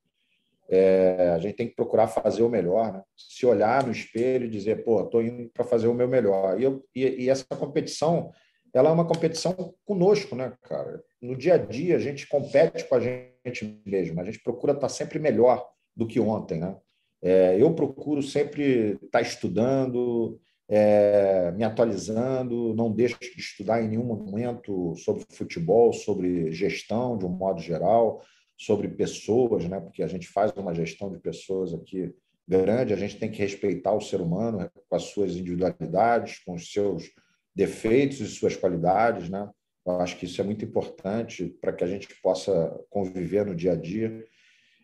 É, 0.74 1.32
a 1.34 1.38
gente 1.38 1.54
tem 1.54 1.68
que 1.68 1.76
procurar 1.76 2.08
fazer 2.08 2.42
o 2.42 2.48
melhor, 2.48 2.94
né? 2.94 3.02
se 3.14 3.44
olhar 3.44 3.84
no 3.84 3.92
espelho 3.92 4.46
e 4.46 4.50
dizer, 4.50 4.82
pô, 4.82 5.02
estou 5.02 5.22
indo 5.22 5.50
para 5.50 5.64
fazer 5.64 5.86
o 5.86 5.92
meu 5.92 6.08
melhor. 6.08 6.58
E, 6.58 6.64
eu, 6.64 6.82
e, 6.96 7.24
e, 7.24 7.28
essa 7.28 7.44
competição, 7.44 8.32
ela 8.72 8.88
é 8.88 8.92
uma 8.92 9.06
competição 9.06 9.74
conosco, 9.84 10.34
né, 10.34 10.50
cara? 10.62 11.04
No 11.20 11.36
dia 11.36 11.54
a 11.54 11.58
dia, 11.58 11.96
a 11.96 11.98
gente 11.98 12.26
compete 12.26 12.88
com 12.88 12.94
a 12.94 13.00
gente 13.00 13.82
mesmo, 13.84 14.18
a 14.18 14.24
gente 14.24 14.42
procura 14.42 14.72
estar 14.72 14.88
sempre 14.88 15.18
melhor 15.18 15.62
do 15.94 16.06
que 16.06 16.18
ontem, 16.18 16.58
né? 16.58 16.74
É, 17.20 17.60
eu 17.60 17.74
procuro 17.74 18.22
sempre 18.22 18.98
estar 19.02 19.20
estudando, 19.20 20.40
é, 20.70 21.52
me 21.52 21.64
atualizando, 21.64 22.74
não 22.74 22.90
deixo 22.90 23.18
de 23.20 23.38
estudar 23.38 23.82
em 23.82 23.88
nenhum 23.88 24.04
momento 24.04 24.94
sobre 24.96 25.22
futebol, 25.30 25.92
sobre 25.92 26.50
gestão 26.50 27.18
de 27.18 27.26
um 27.26 27.28
modo 27.28 27.60
geral, 27.60 28.22
sobre 28.56 28.88
pessoas, 28.88 29.68
né? 29.68 29.80
porque 29.80 30.02
a 30.02 30.06
gente 30.06 30.28
faz 30.28 30.52
uma 30.52 30.74
gestão 30.74 31.10
de 31.10 31.18
pessoas 31.18 31.74
aqui 31.74 32.14
grande, 32.46 32.92
a 32.92 32.96
gente 32.96 33.18
tem 33.18 33.30
que 33.30 33.38
respeitar 33.38 33.92
o 33.92 34.00
ser 34.00 34.20
humano 34.20 34.70
com 34.88 34.96
as 34.96 35.04
suas 35.04 35.32
individualidades, 35.32 36.38
com 36.44 36.54
os 36.54 36.72
seus 36.72 37.10
defeitos 37.54 38.20
e 38.20 38.26
suas 38.26 38.56
qualidades. 38.56 39.28
Né? 39.28 39.48
Eu 39.86 40.00
acho 40.00 40.16
que 40.16 40.26
isso 40.26 40.40
é 40.40 40.44
muito 40.44 40.64
importante 40.64 41.46
para 41.60 41.72
que 41.72 41.84
a 41.84 41.86
gente 41.86 42.08
possa 42.20 42.78
conviver 42.90 43.46
no 43.46 43.54
dia 43.54 43.72
a 43.72 43.76
dia. 43.76 44.24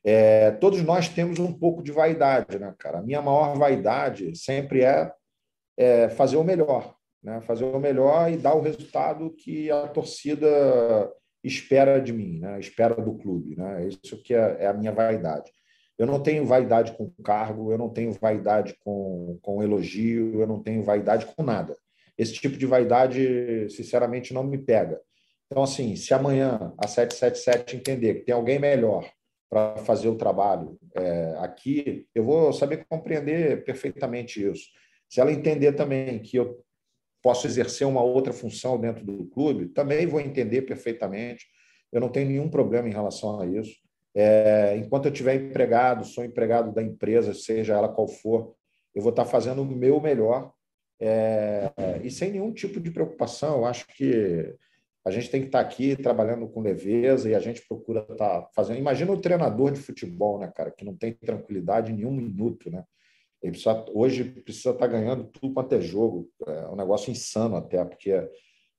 É, 0.05 0.53
todos 0.53 0.83
nós 0.83 1.09
temos 1.09 1.39
um 1.39 1.53
pouco 1.53 1.83
de 1.83 1.93
vaidade, 1.93 2.59
né, 2.59 2.73
cara? 2.79 2.99
A 2.99 3.03
minha 3.03 3.21
maior 3.21 3.59
vaidade 3.59 4.35
sempre 4.37 4.83
é 4.83 5.12
é, 5.79 6.09
fazer 6.09 6.37
o 6.37 6.45
melhor, 6.45 6.97
né? 7.23 7.41
fazer 7.41 7.64
o 7.64 7.79
melhor 7.79 8.31
e 8.31 8.37
dar 8.37 8.55
o 8.55 8.61
resultado 8.61 9.31
que 9.31 9.71
a 9.71 9.87
torcida 9.87 10.49
espera 11.49 12.01
de 12.01 12.12
mim, 12.12 12.38
né? 12.38 12.61
espera 12.61 12.94
do 12.94 13.14
clube. 13.14 13.57
Né? 13.57 13.88
Isso 13.88 14.22
que 14.22 14.34
é, 14.34 14.57
é 14.61 14.66
a 14.66 14.72
minha 14.72 14.92
vaidade. 14.92 15.51
Eu 15.99 16.07
não 16.07 16.22
tenho 16.22 16.46
vaidade 16.46 16.92
com 16.92 17.11
cargo, 17.24 17.72
eu 17.72 17.78
não 17.78 17.88
tenho 17.88 18.12
vaidade 18.12 18.76
com, 18.84 19.38
com 19.42 19.62
elogio, 19.62 20.40
eu 20.40 20.46
não 20.46 20.62
tenho 20.62 20.82
vaidade 20.82 21.26
com 21.26 21.42
nada. 21.42 21.76
Esse 22.16 22.34
tipo 22.34 22.57
de 22.57 22.66
vaidade, 22.66 23.68
sinceramente, 23.70 24.32
não 24.32 24.44
me 24.44 24.59
pega. 24.59 25.01
Então, 25.46 25.62
assim, 25.62 25.96
se 25.96 26.14
amanhã 26.14 26.72
a 26.78 26.86
777 26.86 27.76
entender 27.76 28.14
que 28.14 28.26
tem 28.26 28.34
alguém 28.34 28.59
melhor 28.59 29.11
para 29.51 29.78
fazer 29.78 30.09
o 30.09 30.16
trabalho 30.16 30.78
é, 30.94 31.36
aqui, 31.38 32.07
eu 32.14 32.22
vou 32.22 32.53
saber 32.53 32.86
compreender 32.88 33.64
perfeitamente 33.64 34.46
isso. 34.46 34.68
Se 35.09 35.20
ela 35.20 35.32
entender 35.32 35.72
também 35.72 36.18
que 36.18 36.36
eu 36.36 36.62
posso 37.23 37.47
exercer 37.47 37.87
uma 37.87 38.03
outra 38.03 38.33
função 38.33 38.79
dentro 38.79 39.05
do 39.05 39.27
clube, 39.27 39.69
também 39.69 40.07
vou 40.07 40.21
entender 40.21 40.62
perfeitamente. 40.62 41.47
Eu 41.93 42.01
não 42.01 42.09
tenho 42.09 42.29
nenhum 42.29 42.49
problema 42.49 42.89
em 42.89 42.93
relação 42.93 43.41
a 43.41 43.47
isso. 43.47 43.75
É, 44.14 44.77
enquanto 44.77 45.07
eu 45.07 45.12
estiver 45.12 45.35
empregado, 45.35 46.05
sou 46.05 46.25
empregado 46.25 46.73
da 46.73 46.83
empresa, 46.83 47.35
seja 47.35 47.75
ela 47.75 47.89
qual 47.89 48.09
for, 48.09 48.55
eu 48.95 49.03
vou 49.03 49.11
estar 49.11 49.25
fazendo 49.25 49.62
o 49.62 49.66
meu 49.66 50.01
melhor 50.01 50.53
é, 51.01 51.71
e 52.03 52.11
sem 52.11 52.33
nenhum 52.33 52.53
tipo 52.53 52.81
de 52.81 52.91
preocupação. 52.91 53.59
Eu 53.59 53.64
acho 53.64 53.87
que 53.87 54.55
a 55.05 55.11
gente 55.11 55.31
tem 55.31 55.41
que 55.41 55.47
estar 55.47 55.61
aqui 55.61 55.97
trabalhando 55.97 56.49
com 56.49 56.61
leveza 56.61 57.31
e 57.31 57.35
a 57.35 57.41
gente 57.41 57.66
procura 57.66 58.07
estar 58.11 58.49
fazendo. 58.55 58.79
Imagina 58.79 59.12
o 59.12 59.21
treinador 59.21 59.71
de 59.71 59.81
futebol, 59.81 60.39
né, 60.39 60.51
cara, 60.55 60.71
que 60.71 60.85
não 60.85 60.95
tem 60.95 61.12
tranquilidade 61.12 61.93
em 61.93 61.97
nenhum 61.97 62.12
minuto, 62.12 62.71
né? 62.71 62.85
Ele 63.43 63.53
precisa, 63.53 63.84
hoje 63.95 64.24
precisa 64.24 64.70
estar 64.70 64.86
ganhando 64.86 65.24
tudo 65.24 65.55
quanto 65.55 65.74
é 65.74 65.80
jogo. 65.80 66.28
É 66.47 66.68
um 66.68 66.76
negócio 66.76 67.11
insano 67.11 67.57
até, 67.57 67.84
porque 67.84 68.28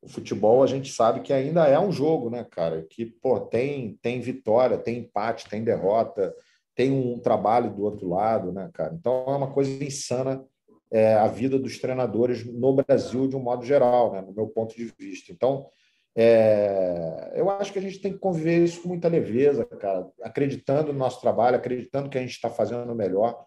o 0.01 0.07
futebol 0.07 0.64
a 0.64 0.68
gente 0.68 0.91
sabe 0.91 1.22
que 1.22 1.34
ainda 1.34 1.68
é 1.68 1.80
um 1.80 1.91
jogo, 1.91 2.30
né, 2.30 2.45
cara? 2.49 2.86
Que 2.89 3.05
pô, 3.05 3.39
tem, 3.39 3.97
tem 4.01 4.20
vitória, 4.20 4.78
tem 4.78 4.99
empate, 4.99 5.49
tem 5.49 5.64
derrota, 5.64 6.34
tem 6.76 6.91
um 6.91 7.20
trabalho 7.20 7.74
do 7.74 7.84
outro 7.84 8.07
lado, 8.07 8.51
né, 8.51 8.70
cara? 8.74 8.93
Então 8.93 9.26
é 9.28 9.36
uma 9.36 9.51
coisa 9.51 9.84
insana 9.84 10.45
é, 10.91 11.14
a 11.14 11.28
vida 11.28 11.60
dos 11.60 11.78
treinadores 11.78 12.45
no 12.45 12.74
Brasil 12.74 13.28
de 13.28 13.36
um 13.36 13.41
modo 13.41 13.66
geral, 13.66 14.12
né, 14.12 14.22
no 14.22 14.34
meu 14.34 14.47
ponto 14.47 14.76
de 14.76 14.86
vista. 14.97 15.32
Então, 15.32 15.68
é, 16.16 17.34
eu 17.36 17.49
acho 17.49 17.72
que 17.72 17.80
a 17.80 17.82
gente 17.82 17.99
tem 17.99 18.12
que 18.12 18.20
conviver 18.20 18.64
isso 18.64 18.82
com 18.82 18.89
muita 18.89 19.07
leveza, 19.07 19.64
cara, 19.66 20.07
acreditando 20.22 20.91
no 20.91 20.99
nosso 20.99 21.22
trabalho, 21.22 21.55
acreditando 21.55 22.10
que 22.10 22.18
a 22.18 22.22
gente 22.22 22.32
está 22.32 22.49
fazendo 22.49 22.91
o 22.91 22.95
melhor 22.95 23.45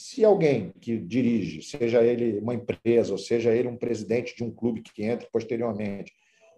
se 0.00 0.24
alguém 0.24 0.72
que 0.80 0.96
dirige, 0.96 1.60
seja 1.60 2.02
ele 2.02 2.38
uma 2.38 2.54
empresa, 2.54 3.12
ou 3.12 3.18
seja 3.18 3.50
ele 3.50 3.68
um 3.68 3.76
presidente 3.76 4.34
de 4.34 4.42
um 4.42 4.50
clube 4.50 4.80
que 4.80 5.04
entre 5.04 5.28
posteriormente, 5.30 6.10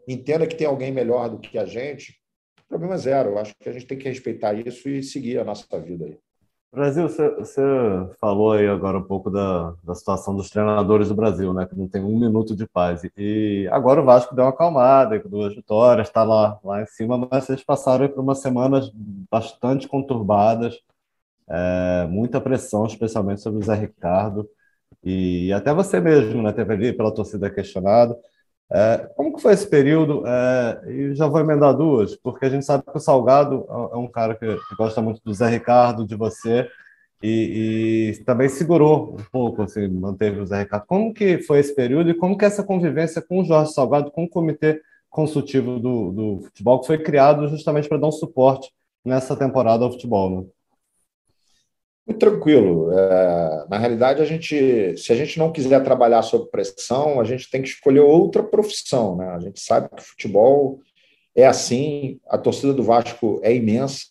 entenda 0.09 0.47
que 0.47 0.55
tem 0.55 0.66
alguém 0.66 0.93
melhor 0.93 1.28
do 1.28 1.40
que 1.40 1.59
a 1.59 1.66
gente, 1.66 2.20
problema 2.68 2.97
zero. 2.97 3.30
Eu 3.30 3.38
acho 3.38 3.53
que 3.59 3.68
a 3.68 3.72
gente 3.72 3.86
tem 3.86 3.99
que 3.99 4.09
respeitar 4.09 4.55
isso 4.55 4.88
e 4.88 5.03
seguir 5.03 5.40
a 5.40 5.45
nossa 5.45 5.66
vida 5.80 6.05
aí. 6.05 6.16
Brasil, 6.72 7.09
você, 7.09 7.30
você 7.30 7.61
falou 8.20 8.53
aí 8.53 8.66
agora 8.68 8.99
um 8.99 9.03
pouco 9.03 9.28
da, 9.28 9.74
da 9.82 9.95
situação 9.95 10.36
dos 10.36 10.49
treinadores 10.49 11.09
do 11.09 11.14
Brasil, 11.14 11.53
né? 11.53 11.66
Que 11.66 11.76
não 11.76 11.88
tem 11.88 12.01
um 12.01 12.18
minuto 12.18 12.55
de 12.55 12.66
paz. 12.66 13.03
E 13.18 13.68
agora 13.72 14.01
o 14.01 14.05
Vasco 14.05 14.36
deu 14.36 14.45
uma 14.45 14.51
acalmada, 14.51 15.18
com 15.18 15.28
duas 15.28 15.53
vitórias, 15.53 16.07
está 16.07 16.22
lá, 16.22 16.61
lá 16.62 16.80
em 16.80 16.86
cima, 16.86 17.18
mas 17.18 17.45
vocês 17.45 17.62
passaram 17.64 18.09
por 18.09 18.20
umas 18.20 18.38
semanas 18.38 18.90
bastante 19.28 19.88
conturbadas 19.88 20.80
é, 21.53 22.07
muita 22.09 22.41
pressão, 22.41 22.87
especialmente 22.87 23.43
sobre 23.43 23.61
o 23.61 23.65
Zé 23.65 23.75
Ricardo, 23.75 24.49
e 25.05 25.53
até 25.53 25.75
você 25.75 26.01
mesmo, 26.01 26.43
né, 26.43 26.53
teve 26.53 26.73
ali 26.75 26.93
pela 26.93 27.13
torcida 27.15 27.51
questionado. 27.51 28.17
É, 28.73 29.11
como 29.17 29.35
que 29.35 29.43
foi 29.43 29.53
esse 29.53 29.69
período? 29.69 30.25
É, 30.27 30.83
e 30.91 31.15
já 31.15 31.27
vou 31.27 31.41
emendar 31.41 31.77
duas, 31.77 32.17
porque 32.17 32.47
a 32.47 32.51
gente 32.51 32.65
sabe 32.65 32.85
que 32.85 32.97
o 32.97 33.01
Salgado 33.01 33.67
é 33.93 33.97
um 33.97 34.09
cara 34.09 34.35
que, 34.35 34.47
que 34.47 34.77
gosta 34.77 35.03
muito 35.03 35.21
do 35.25 35.35
Zé 35.35 35.49
Ricardo, 35.49 36.07
de 36.07 36.17
você, 36.17 36.69
e, 37.23 38.15
e, 38.19 38.25
também 38.25 38.49
segurou 38.49 39.15
um 39.15 39.25
pouco, 39.31 39.63
assim, 39.63 39.87
manteve 39.89 40.41
o 40.41 40.47
Zé 40.47 40.61
Ricardo. 40.61 40.87
Como 40.87 41.15
que 41.15 41.39
foi 41.39 41.61
esse 41.61 41.75
período 41.75 42.11
e 42.11 42.15
como 42.15 42.37
que 42.37 42.45
é 42.45 42.49
essa 42.49 42.65
convivência 42.65 43.23
com 43.23 43.41
o 43.43 43.45
Jorge 43.45 43.73
Salgado, 43.73 44.11
com 44.11 44.25
o 44.25 44.29
comitê 44.29 44.81
consultivo 45.11 45.79
do, 45.79 46.11
do 46.11 46.41
futebol, 46.43 46.81
que 46.81 46.87
foi 46.87 46.99
criado 46.99 47.47
justamente 47.49 47.89
para 47.89 47.99
dar 47.99 48.09
um 48.09 48.13
suporte 48.13 48.73
nessa 49.05 49.37
temporada 49.37 49.85
ao 49.85 49.93
futebol, 49.93 50.31
né? 50.31 50.47
Muito 52.07 52.19
tranquilo. 52.19 52.93
É, 52.93 53.67
na 53.69 53.79
realidade, 53.79 54.21
a 54.21 54.25
gente, 54.25 54.97
se 54.97 55.13
a 55.13 55.17
gente 55.17 55.39
não 55.39 55.53
quiser 55.53 55.83
trabalhar 55.85 56.23
sob 56.23 56.51
pressão, 56.51 57.21
a 57.21 57.25
gente 57.25 57.49
tem 57.49 57.63
que 57.63 57.69
escolher 57.69 58.01
outra 58.01 58.43
profissão. 58.43 59.17
Né? 59.17 59.29
A 59.29 59.39
gente 59.39 59.61
sabe 59.61 59.89
que 59.89 60.03
o 60.03 60.07
futebol 60.07 60.81
é 61.35 61.47
assim, 61.47 62.21
a 62.29 62.37
torcida 62.37 62.75
do 62.75 62.83
Vasco 62.83 63.41
é 63.43 63.55
imensa, 63.55 64.07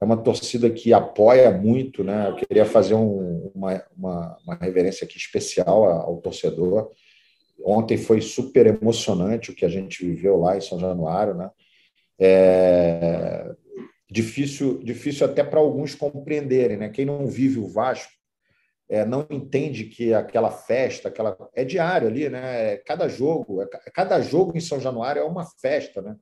é 0.00 0.04
uma 0.04 0.16
torcida 0.16 0.70
que 0.70 0.92
apoia 0.92 1.50
muito. 1.50 2.02
Né? 2.02 2.28
Eu 2.28 2.36
queria 2.36 2.64
fazer 2.64 2.94
um, 2.94 3.50
uma, 3.54 3.82
uma, 3.96 4.38
uma, 4.44 4.54
reverência 4.54 5.04
aqui 5.04 5.18
especial 5.18 5.84
ao 5.84 6.16
torcedor. 6.18 6.90
Ontem 7.62 7.98
foi 7.98 8.22
super 8.22 8.66
emocionante 8.66 9.50
o 9.50 9.54
que 9.54 9.66
a 9.66 9.68
gente 9.68 10.04
viveu 10.04 10.38
lá 10.38 10.56
em 10.56 10.62
São 10.62 10.78
Januário. 10.78 11.34
Né? 11.34 11.50
É, 12.18 13.52
difícil, 14.10 14.78
difícil 14.82 15.26
até 15.26 15.44
para 15.44 15.60
alguns 15.60 15.94
compreenderem, 15.94 16.76
né? 16.76 16.88
Quem 16.88 17.04
não 17.04 17.26
vive 17.26 17.58
o 17.58 17.68
Vasco 17.68 18.12
é, 18.88 19.04
não 19.04 19.26
entende 19.30 19.84
que 19.84 20.14
aquela 20.14 20.50
festa, 20.50 21.08
aquela 21.08 21.36
é 21.54 21.64
diário 21.64 22.08
ali, 22.08 22.28
né? 22.28 22.72
É 22.72 22.76
cada 22.78 23.06
jogo, 23.08 23.60
é, 23.62 23.66
cada 23.92 24.20
jogo 24.20 24.56
em 24.56 24.60
São 24.60 24.80
Januário 24.80 25.20
é 25.20 25.24
uma 25.24 25.44
festa, 25.44 26.00
né? 26.00 26.16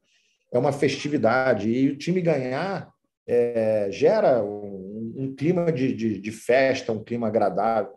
É 0.53 0.59
uma 0.59 0.73
festividade 0.73 1.69
e 1.69 1.91
o 1.91 1.97
time 1.97 2.21
ganhar 2.21 2.93
é, 3.27 3.89
gera 3.91 4.43
um, 4.43 5.15
um 5.17 5.35
clima 5.35 5.71
de, 5.73 5.95
de, 5.95 6.21
de, 6.21 6.33
festa, 6.33 6.93
um 6.93 7.03
clima 7.03 7.29
agradável. 7.29 7.93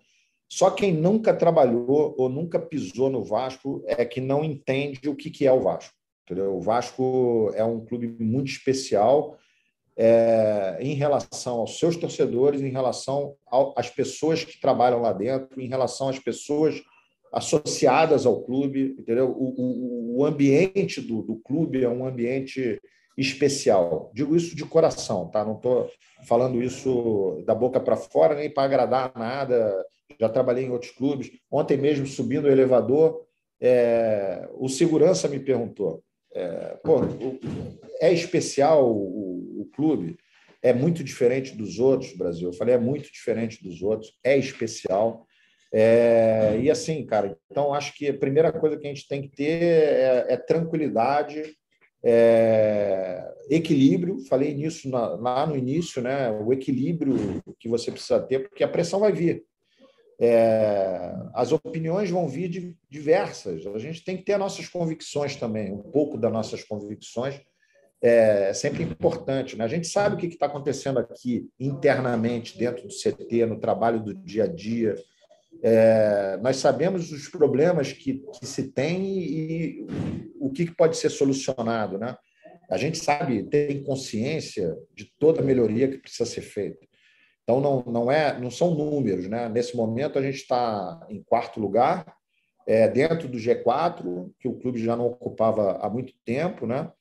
Só 0.47 0.71
quem 0.71 0.91
nunca 0.91 1.33
trabalhou 1.33 2.15
ou 2.17 2.27
nunca 2.27 2.59
pisou 2.59 3.09
no 3.09 3.23
Vasco 3.23 3.83
é 3.85 4.03
que 4.03 4.19
não 4.19 4.43
entende 4.43 5.07
o 5.07 5.15
que, 5.15 5.29
que 5.29 5.45
é 5.45 5.51
o 5.51 5.61
Vasco. 5.61 5.93
Entendeu? 6.23 6.55
O 6.55 6.61
Vasco 6.61 7.51
é 7.55 7.63
um 7.63 7.83
clube 7.85 8.07
muito 8.19 8.51
especial 8.51 9.37
é, 10.01 10.77
em 10.79 10.93
relação 10.93 11.57
aos 11.57 11.77
seus 11.77 11.97
torcedores, 11.97 12.61
em 12.61 12.69
relação 12.69 13.35
às 13.75 13.89
pessoas 13.89 14.45
que 14.45 14.57
trabalham 14.57 15.01
lá 15.01 15.11
dentro, 15.11 15.59
em 15.61 15.67
relação 15.67 16.07
às 16.07 16.17
pessoas 16.17 16.81
associadas 17.33 18.25
ao 18.25 18.41
clube, 18.41 18.95
entendeu? 18.97 19.29
O, 19.29 19.53
o, 19.57 20.19
o 20.19 20.25
ambiente 20.25 21.01
do, 21.01 21.21
do, 21.21 21.35
clube 21.35 21.83
é 21.83 21.89
um 21.89 22.05
ambiente 22.05 22.81
especial. 23.17 24.09
Digo 24.13 24.37
isso 24.37 24.55
de 24.55 24.63
coração, 24.63 25.27
tá? 25.27 25.43
Não 25.43 25.57
estou 25.57 25.91
falando 26.25 26.63
isso 26.63 27.43
da 27.45 27.53
boca 27.53 27.77
para 27.77 27.97
fora 27.97 28.35
nem 28.35 28.49
para 28.49 28.63
agradar 28.63 29.11
nada. 29.17 29.85
Já 30.17 30.29
trabalhei 30.29 30.63
em 30.63 30.71
outros 30.71 30.91
clubes. 30.91 31.29
Ontem 31.51 31.75
mesmo 31.75 32.07
subindo 32.07 32.45
o 32.45 32.51
elevador, 32.51 33.25
é, 33.59 34.47
o 34.53 34.69
segurança 34.69 35.27
me 35.27 35.41
perguntou: 35.41 36.01
é, 36.33 36.77
pô, 36.83 37.01
é 38.01 38.13
especial 38.13 38.89
o, 38.89 39.61
o, 39.61 39.69
clube? 39.75 40.17
É 40.61 40.73
muito 40.73 41.03
diferente 41.03 41.55
dos 41.55 41.79
outros, 41.79 42.15
Brasil. 42.15 42.49
Eu 42.49 42.53
falei, 42.53 42.75
é 42.75 42.79
muito 42.79 43.11
diferente 43.11 43.63
dos 43.63 43.81
outros, 43.81 44.13
é 44.23 44.37
especial. 44.37 45.25
É, 45.71 46.59
e 46.61 46.69
assim, 46.69 47.05
cara, 47.05 47.37
então 47.49 47.73
acho 47.73 47.93
que 47.95 48.07
a 48.07 48.17
primeira 48.17 48.51
coisa 48.51 48.77
que 48.77 48.87
a 48.87 48.89
gente 48.89 49.07
tem 49.07 49.21
que 49.21 49.29
ter 49.29 49.63
é, 49.63 50.25
é 50.29 50.37
tranquilidade, 50.37 51.43
é, 52.03 53.23
equilíbrio. 53.49 54.19
Falei 54.27 54.53
nisso 54.53 54.89
na, 54.89 55.07
lá 55.15 55.45
no 55.45 55.55
início, 55.55 56.01
né? 56.01 56.29
O 56.31 56.51
equilíbrio 56.51 57.41
que 57.59 57.67
você 57.67 57.91
precisa 57.91 58.19
ter, 58.19 58.47
porque 58.47 58.63
a 58.63 58.67
pressão 58.67 58.99
vai 58.99 59.11
vir. 59.11 59.43
É, 60.21 61.13
as 61.33 61.51
opiniões 61.51 62.09
vão 62.09 62.27
vir 62.27 62.49
de, 62.49 62.77
diversas. 62.89 63.65
A 63.65 63.79
gente 63.79 64.03
tem 64.03 64.17
que 64.17 64.23
ter 64.23 64.37
nossas 64.37 64.67
convicções 64.67 65.35
também, 65.35 65.71
um 65.71 65.81
pouco 65.81 66.17
das 66.17 66.31
nossas 66.31 66.63
convicções 66.63 67.41
é 68.01 68.53
sempre 68.53 68.83
importante. 68.83 69.57
Né? 69.57 69.65
A 69.65 69.67
gente 69.67 69.87
sabe 69.87 70.15
o 70.15 70.17
que 70.17 70.27
está 70.27 70.45
acontecendo 70.45 70.99
aqui 70.99 71.49
internamente, 71.59 72.57
dentro 72.57 72.87
do 72.87 72.93
CT, 72.93 73.45
no 73.45 73.59
trabalho 73.59 74.01
do 74.01 74.13
dia 74.13 74.45
a 74.45 74.47
dia. 74.47 74.95
É, 75.61 76.37
nós 76.41 76.57
sabemos 76.57 77.11
os 77.11 77.27
problemas 77.27 77.91
que, 77.91 78.23
que 78.39 78.45
se 78.45 78.71
tem 78.71 79.19
e 79.19 79.87
o 80.39 80.49
que 80.49 80.73
pode 80.73 80.95
ser 80.97 81.09
solucionado. 81.09 81.97
Né? 81.97 82.15
A 82.69 82.77
gente 82.77 82.97
sabe, 82.97 83.43
tem 83.43 83.83
consciência 83.83 84.77
de 84.95 85.05
toda 85.19 85.41
a 85.41 85.45
melhoria 85.45 85.87
que 85.89 85.97
precisa 85.97 86.25
ser 86.25 86.41
feita. 86.41 86.87
Então, 87.49 87.59
não, 87.59 87.83
não, 87.91 88.11
é, 88.11 88.39
não 88.39 88.51
são 88.51 88.75
números. 88.75 89.27
Né? 89.27 89.49
Nesse 89.49 89.75
momento, 89.75 90.19
a 90.19 90.21
gente 90.21 90.35
está 90.35 91.03
em 91.09 91.23
quarto 91.23 91.59
lugar, 91.59 92.05
é, 92.67 92.87
dentro 92.87 93.27
do 93.27 93.39
G4, 93.39 94.29
que 94.39 94.47
o 94.47 94.53
clube 94.53 94.77
já 94.77 94.95
não 94.95 95.07
ocupava 95.07 95.79
há 95.81 95.89
muito 95.89 96.13
tempo, 96.23 96.67
né? 96.67 96.91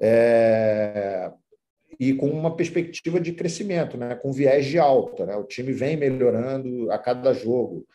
É, 0.00 1.30
e 2.00 2.14
com 2.14 2.26
uma 2.30 2.56
perspectiva 2.56 3.20
de 3.20 3.34
crescimento, 3.34 3.98
né? 3.98 4.14
com 4.14 4.32
viés 4.32 4.64
de 4.64 4.78
alta. 4.78 5.26
Né? 5.26 5.36
O 5.36 5.44
time 5.44 5.72
vem 5.74 5.94
melhorando 5.94 6.90
a 6.90 6.96
cada 6.96 7.34
jogo. 7.34 7.86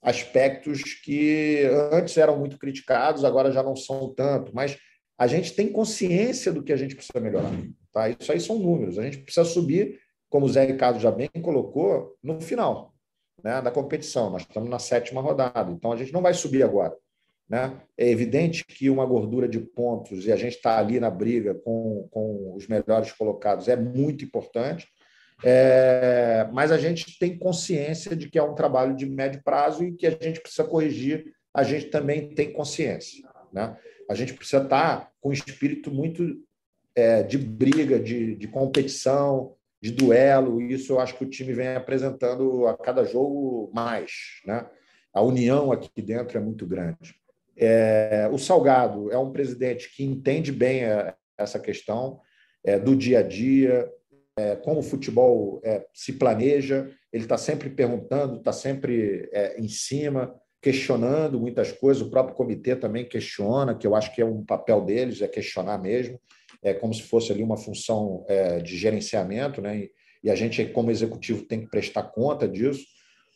Aspectos 0.00 0.94
que 0.94 1.64
antes 1.92 2.16
eram 2.16 2.38
muito 2.38 2.58
criticados, 2.58 3.22
agora 3.22 3.52
já 3.52 3.62
não 3.62 3.76
são 3.76 4.14
tanto, 4.14 4.50
mas 4.54 4.78
a 5.18 5.26
gente 5.26 5.52
tem 5.52 5.68
consciência 5.68 6.50
do 6.54 6.62
que 6.62 6.72
a 6.72 6.76
gente 6.76 6.96
precisa 6.96 7.20
melhorar. 7.20 7.52
Tá? 7.92 8.08
Isso 8.08 8.32
aí 8.32 8.40
são 8.40 8.58
números. 8.58 8.98
A 8.98 9.02
gente 9.02 9.18
precisa 9.18 9.44
subir, 9.44 10.00
como 10.30 10.46
o 10.46 10.48
Zé 10.48 10.64
Ricardo 10.64 11.00
já 11.00 11.10
bem 11.10 11.28
colocou, 11.42 12.16
no 12.22 12.40
final 12.40 12.94
né, 13.42 13.60
da 13.60 13.70
competição. 13.70 14.30
Nós 14.30 14.42
estamos 14.42 14.70
na 14.70 14.78
sétima 14.78 15.20
rodada, 15.20 15.70
então 15.72 15.92
a 15.92 15.96
gente 15.96 16.12
não 16.12 16.22
vai 16.22 16.32
subir 16.32 16.62
agora. 16.62 16.94
Né? 17.48 17.80
É 17.98 18.08
evidente 18.08 18.64
que 18.64 18.88
uma 18.88 19.04
gordura 19.04 19.48
de 19.48 19.58
pontos 19.58 20.24
e 20.24 20.32
a 20.32 20.36
gente 20.36 20.54
está 20.54 20.78
ali 20.78 21.00
na 21.00 21.10
briga 21.10 21.54
com, 21.54 22.06
com 22.10 22.54
os 22.54 22.68
melhores 22.68 23.10
colocados 23.12 23.66
é 23.66 23.74
muito 23.74 24.24
importante, 24.24 24.86
é, 25.42 26.48
mas 26.52 26.70
a 26.70 26.78
gente 26.78 27.18
tem 27.18 27.36
consciência 27.36 28.14
de 28.14 28.28
que 28.28 28.38
é 28.38 28.42
um 28.42 28.54
trabalho 28.54 28.94
de 28.94 29.06
médio 29.06 29.42
prazo 29.42 29.84
e 29.84 29.92
que 29.92 30.06
a 30.06 30.10
gente 30.10 30.40
precisa 30.40 30.62
corrigir. 30.62 31.32
A 31.52 31.64
gente 31.64 31.86
também 31.86 32.28
tem 32.34 32.52
consciência. 32.52 33.28
Né? 33.52 33.76
A 34.08 34.14
gente 34.14 34.34
precisa 34.34 34.62
estar 34.62 35.00
tá 35.00 35.10
com 35.20 35.30
um 35.30 35.32
espírito 35.32 35.90
muito 35.90 36.24
é, 36.94 37.22
de 37.22 37.38
briga, 37.38 37.98
de, 37.98 38.36
de 38.36 38.46
competição, 38.46 39.56
de 39.80 39.90
duelo. 39.90 40.60
Isso 40.60 40.92
eu 40.92 41.00
acho 41.00 41.16
que 41.16 41.24
o 41.24 41.30
time 41.30 41.52
vem 41.52 41.68
apresentando 41.68 42.66
a 42.66 42.76
cada 42.76 43.04
jogo 43.04 43.70
mais. 43.74 44.40
Né? 44.44 44.66
A 45.12 45.22
união 45.22 45.72
aqui 45.72 46.02
dentro 46.02 46.36
é 46.36 46.40
muito 46.40 46.66
grande. 46.66 47.14
É, 47.56 48.28
o 48.32 48.38
Salgado 48.38 49.10
é 49.10 49.18
um 49.18 49.32
presidente 49.32 49.94
que 49.94 50.04
entende 50.04 50.52
bem 50.52 50.84
a, 50.84 51.14
essa 51.36 51.58
questão 51.58 52.20
é, 52.64 52.78
do 52.78 52.94
dia 52.94 53.20
a 53.20 53.22
dia, 53.22 53.90
é, 54.36 54.56
como 54.56 54.80
o 54.80 54.82
futebol 54.82 55.60
é, 55.64 55.86
se 55.92 56.12
planeja. 56.12 56.90
Ele 57.12 57.24
está 57.24 57.36
sempre 57.36 57.68
perguntando, 57.68 58.36
está 58.36 58.52
sempre 58.52 59.28
é, 59.32 59.60
em 59.60 59.68
cima, 59.68 60.34
questionando 60.62 61.40
muitas 61.40 61.72
coisas. 61.72 62.02
O 62.02 62.10
próprio 62.10 62.36
comitê 62.36 62.76
também 62.76 63.04
questiona, 63.04 63.74
que 63.74 63.86
eu 63.86 63.94
acho 63.94 64.14
que 64.14 64.22
é 64.22 64.24
um 64.24 64.44
papel 64.44 64.82
deles, 64.82 65.20
é 65.20 65.28
questionar 65.28 65.78
mesmo. 65.78 66.20
É 66.62 66.74
como 66.74 66.92
se 66.92 67.02
fosse 67.02 67.32
ali 67.32 67.42
uma 67.42 67.56
função 67.56 68.24
é, 68.28 68.58
de 68.60 68.76
gerenciamento, 68.76 69.60
né? 69.60 69.78
E, 69.78 69.90
e 70.24 70.30
a 70.30 70.34
gente, 70.34 70.64
como 70.66 70.90
executivo, 70.90 71.46
tem 71.46 71.60
que 71.60 71.70
prestar 71.70 72.02
conta 72.04 72.46
disso 72.46 72.84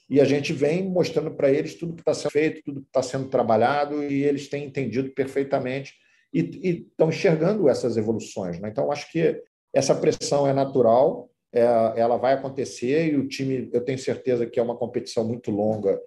e 0.08 0.20
a 0.20 0.24
gente 0.24 0.52
vem 0.52 0.88
mostrando 0.88 1.30
para 1.30 1.50
eles 1.50 1.74
tudo 1.74 1.94
que 1.94 2.02
está 2.02 2.12
sendo 2.12 2.30
feito, 2.30 2.62
tudo 2.62 2.80
que 2.82 2.86
está 2.88 3.02
sendo 3.02 3.28
trabalhado, 3.28 4.04
e 4.04 4.22
eles 4.22 4.48
têm 4.48 4.66
entendido 4.66 5.10
perfeitamente 5.10 5.94
e, 6.32 6.84
estão 6.90 7.08
enxergando 7.08 7.68
essas 7.68 7.96
evoluções. 7.96 8.58
Né? 8.60 8.68
Então, 8.68 8.92
acho 8.92 9.10
que 9.10 9.42
essa 9.72 9.94
pressão 9.94 10.46
é 10.46 10.52
natural, 10.52 11.30
é, 11.52 11.62
ela 11.96 12.16
vai 12.16 12.34
acontecer, 12.34 13.12
e 13.12 13.16
o 13.16 13.26
time, 13.26 13.70
eu 13.72 13.80
tenho 13.80 13.98
certeza 13.98 14.46
que 14.46 14.60
é 14.60 14.62
uma 14.62 14.76
competição 14.76 15.26
muito 15.26 15.50
longa, 15.50 15.98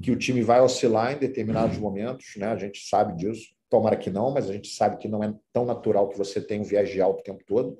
que 0.00 0.10
o 0.10 0.16
time 0.16 0.42
vai 0.42 0.60
oscilar 0.60 1.12
em 1.12 1.18
determinados 1.18 1.76
momentos, 1.76 2.34
né? 2.36 2.46
a 2.46 2.56
gente 2.56 2.80
sabe 2.88 3.16
disso. 3.16 3.48
Tomara 3.72 3.96
que 3.96 4.10
não, 4.10 4.30
mas 4.30 4.50
a 4.50 4.52
gente 4.52 4.68
sabe 4.68 4.98
que 4.98 5.08
não 5.08 5.24
é 5.24 5.32
tão 5.50 5.64
natural 5.64 6.06
que 6.10 6.18
você 6.18 6.42
tenha 6.42 6.60
um 6.60 6.64
viés 6.64 6.90
de 6.90 7.00
alto 7.00 7.20
o 7.20 7.22
tempo 7.22 7.42
todo. 7.46 7.78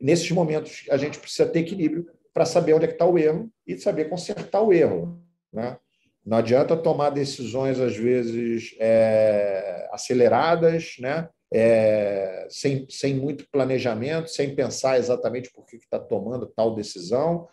nesses 0.00 0.28
momentos, 0.32 0.84
a 0.90 0.96
gente 0.96 1.20
precisa 1.20 1.48
ter 1.48 1.60
equilíbrio 1.60 2.10
para 2.34 2.44
saber 2.44 2.72
onde 2.72 2.86
é 2.86 2.88
que 2.88 2.94
está 2.94 3.06
o 3.06 3.16
erro 3.16 3.48
e 3.64 3.78
saber 3.78 4.08
consertar 4.08 4.60
o 4.62 4.72
erro. 4.72 5.22
Né? 5.52 5.78
Não 6.26 6.38
adianta 6.38 6.76
tomar 6.76 7.10
decisões, 7.10 7.78
às 7.78 7.96
vezes, 7.96 8.74
é, 8.80 9.88
aceleradas, 9.92 10.96
né? 10.98 11.28
É, 11.54 12.48
sem, 12.50 12.84
sem 12.90 13.14
muito 13.14 13.48
planejamento, 13.48 14.28
sem 14.30 14.56
pensar 14.56 14.98
exatamente 14.98 15.52
por 15.52 15.64
que 15.66 15.76
está 15.76 16.00
tomando 16.00 16.46
tal 16.46 16.74
decisão. 16.74 17.46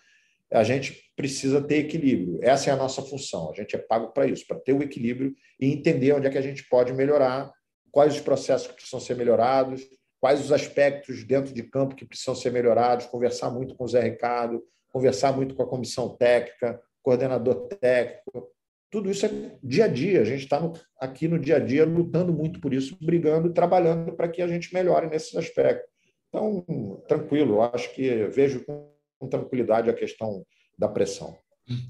A 0.51 0.63
gente 0.63 1.03
precisa 1.15 1.61
ter 1.61 1.77
equilíbrio. 1.77 2.39
Essa 2.41 2.71
é 2.71 2.73
a 2.73 2.77
nossa 2.77 3.03
função. 3.03 3.51
A 3.51 3.53
gente 3.53 3.75
é 3.75 3.79
pago 3.79 4.07
para 4.07 4.25
isso, 4.25 4.43
para 4.47 4.59
ter 4.59 4.73
o 4.73 4.81
equilíbrio 4.81 5.35
e 5.59 5.71
entender 5.71 6.13
onde 6.13 6.25
é 6.25 6.31
que 6.31 6.37
a 6.39 6.41
gente 6.41 6.67
pode 6.67 6.91
melhorar, 6.91 7.53
quais 7.95 8.15
os 8.15 8.19
processos 8.19 8.67
que 8.67 8.73
precisam 8.73 8.99
ser 8.99 9.15
melhorados, 9.15 9.81
quais 10.19 10.41
os 10.41 10.51
aspectos 10.51 11.23
dentro 11.23 11.53
de 11.53 11.63
campo 11.63 11.95
que 11.95 12.03
precisam 12.03 12.35
ser 12.35 12.51
melhorados, 12.51 13.05
conversar 13.05 13.49
muito 13.49 13.73
com 13.73 13.85
o 13.85 13.87
Zé 13.87 14.01
Ricardo, 14.01 14.61
conversar 14.91 15.31
muito 15.31 15.55
com 15.55 15.63
a 15.63 15.65
comissão 15.65 16.09
técnica, 16.09 16.77
coordenador 17.01 17.69
técnico. 17.79 18.51
Tudo 18.91 19.09
isso 19.09 19.25
é 19.25 19.29
dia 19.63 19.85
a 19.85 19.87
dia. 19.87 20.19
A 20.19 20.25
gente 20.25 20.43
está 20.43 20.59
aqui 20.99 21.25
no 21.29 21.39
dia 21.39 21.55
a 21.55 21.59
dia 21.59 21.85
lutando 21.85 22.33
muito 22.33 22.59
por 22.59 22.73
isso, 22.73 22.97
brigando, 23.01 23.53
trabalhando 23.53 24.11
para 24.11 24.27
que 24.27 24.41
a 24.41 24.47
gente 24.49 24.73
melhore 24.73 25.07
nesses 25.07 25.33
aspectos. 25.33 25.89
Então, 26.27 27.01
tranquilo, 27.07 27.61
acho 27.61 27.93
que 27.93 28.25
vejo 28.25 28.65
com 28.65 29.29
tranquilidade 29.29 29.89
a 29.89 29.93
questão 29.93 30.45
da 30.77 30.89
pressão. 30.89 31.37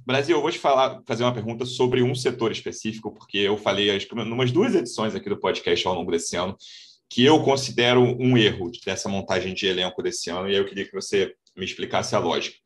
Brasil, 0.05 0.37
eu 0.37 0.41
vou 0.41 0.51
te 0.51 0.59
falar, 0.59 1.01
fazer 1.05 1.23
uma 1.23 1.33
pergunta 1.33 1.65
sobre 1.65 2.01
um 2.01 2.15
setor 2.15 2.51
específico, 2.51 3.13
porque 3.13 3.39
eu 3.39 3.57
falei, 3.57 3.97
que 3.99 4.13
umas 4.13 4.51
duas 4.51 4.73
edições 4.73 5.13
aqui 5.13 5.29
do 5.29 5.39
podcast 5.39 5.85
ao 5.85 5.95
longo 5.95 6.11
desse 6.11 6.37
ano, 6.37 6.57
que 7.09 7.23
eu 7.23 7.43
considero 7.43 8.01
um 8.01 8.37
erro 8.37 8.71
dessa 8.85 9.09
montagem 9.09 9.53
de 9.53 9.67
elenco 9.67 10.01
desse 10.01 10.29
ano, 10.29 10.49
e 10.49 10.55
eu 10.55 10.65
queria 10.65 10.85
que 10.85 10.93
você 10.93 11.35
me 11.55 11.65
explicasse 11.65 12.15
a 12.15 12.19
lógica. 12.19 12.57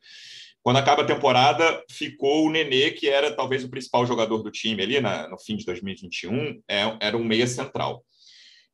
Quando 0.62 0.76
acaba 0.76 1.02
a 1.02 1.06
temporada, 1.06 1.82
ficou 1.90 2.46
o 2.46 2.50
Nenê, 2.50 2.90
que 2.90 3.08
era 3.08 3.34
talvez 3.34 3.64
o 3.64 3.70
principal 3.70 4.06
jogador 4.06 4.42
do 4.42 4.50
time 4.50 4.82
ali 4.82 5.00
na, 5.00 5.28
no 5.28 5.38
fim 5.38 5.56
de 5.56 5.64
2021, 5.64 6.62
é, 6.68 6.96
era 7.00 7.16
um 7.16 7.24
meia 7.24 7.46
central. 7.46 8.04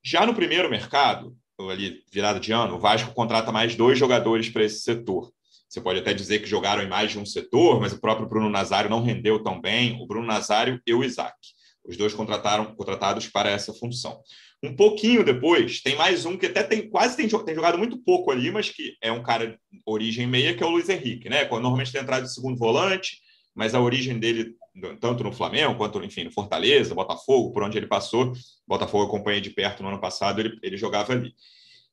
Já 0.05 0.27
no 0.27 0.35
primeiro 0.35 0.69
mercado, 0.69 1.37
ali 1.71 2.03
virada 2.13 2.39
de 2.39 2.53
ano, 2.53 2.75
o 2.75 2.79
Vasco 2.79 3.15
contrata 3.15 3.51
mais 3.51 3.77
dois 3.77 3.99
jogadores 3.99 4.49
para 4.49 4.65
esse 4.65 4.81
setor. 4.81 5.33
Você 5.69 5.81
pode 5.81 5.99
até 5.99 6.15
dizer 6.15 6.39
que 6.39 6.47
jogaram 6.47 6.83
em 6.83 6.89
mais 6.89 7.11
de 7.11 7.19
um 7.19 7.27
setor, 7.27 7.81
mas 7.81 7.93
o 7.93 8.01
próprio 8.01 8.29
Bruno 8.29 8.49
Nazário 8.49 8.89
não 8.89 9.03
rendeu 9.03 9.43
tão 9.43 9.61
bem. 9.61 10.01
O 10.01 10.07
Bruno 10.07 10.27
Nazário 10.27 10.81
e 10.87 10.95
o 10.95 11.03
Isaac. 11.03 11.37
Os 11.85 11.97
dois 11.97 12.15
contrataram 12.15 12.75
contratados 12.75 13.29
para 13.29 13.51
essa 13.51 13.73
função. 13.73 14.21
Um 14.63 14.75
pouquinho 14.75 15.25
depois, 15.25 15.81
tem 15.83 15.95
mais 15.95 16.25
um 16.25 16.37
que 16.37 16.47
até 16.47 16.63
tem 16.63 16.89
quase 16.89 17.17
tem, 17.17 17.29
tem, 17.29 17.55
jogado 17.55 17.79
muito 17.79 17.99
pouco 17.99 18.31
ali, 18.31 18.51
mas 18.51 18.71
que 18.71 18.97
é 19.03 19.13
um 19.13 19.23
cara 19.23 19.49
de 19.49 19.59
origem 19.85 20.27
meia, 20.27 20.55
que 20.55 20.63
é 20.63 20.67
o 20.67 20.71
Luiz 20.71 20.89
Henrique, 20.89 21.29
né? 21.29 21.47
Normalmente 21.49 21.93
tem 21.93 22.01
entrado 22.01 22.25
de 22.25 22.33
segundo 22.33 22.57
volante, 22.57 23.21
mas 23.55 23.75
a 23.75 23.81
origem 23.81 24.19
dele, 24.19 24.55
tanto 25.01 25.23
no 25.23 25.33
Flamengo 25.33 25.77
quanto, 25.77 26.03
enfim, 26.03 26.25
no 26.25 26.33
Fortaleza, 26.33 26.95
Botafogo, 26.95 27.53
por 27.53 27.63
onde 27.63 27.79
ele 27.79 27.87
passou, 27.87 28.33
Botafogo 28.67 29.05
acompanhei 29.05 29.41
de 29.41 29.51
perto 29.51 29.83
no 29.83 29.89
ano 29.89 30.01
passado, 30.01 30.41
ele, 30.41 30.59
ele 30.63 30.77
jogava 30.77 31.13
ali. 31.13 31.35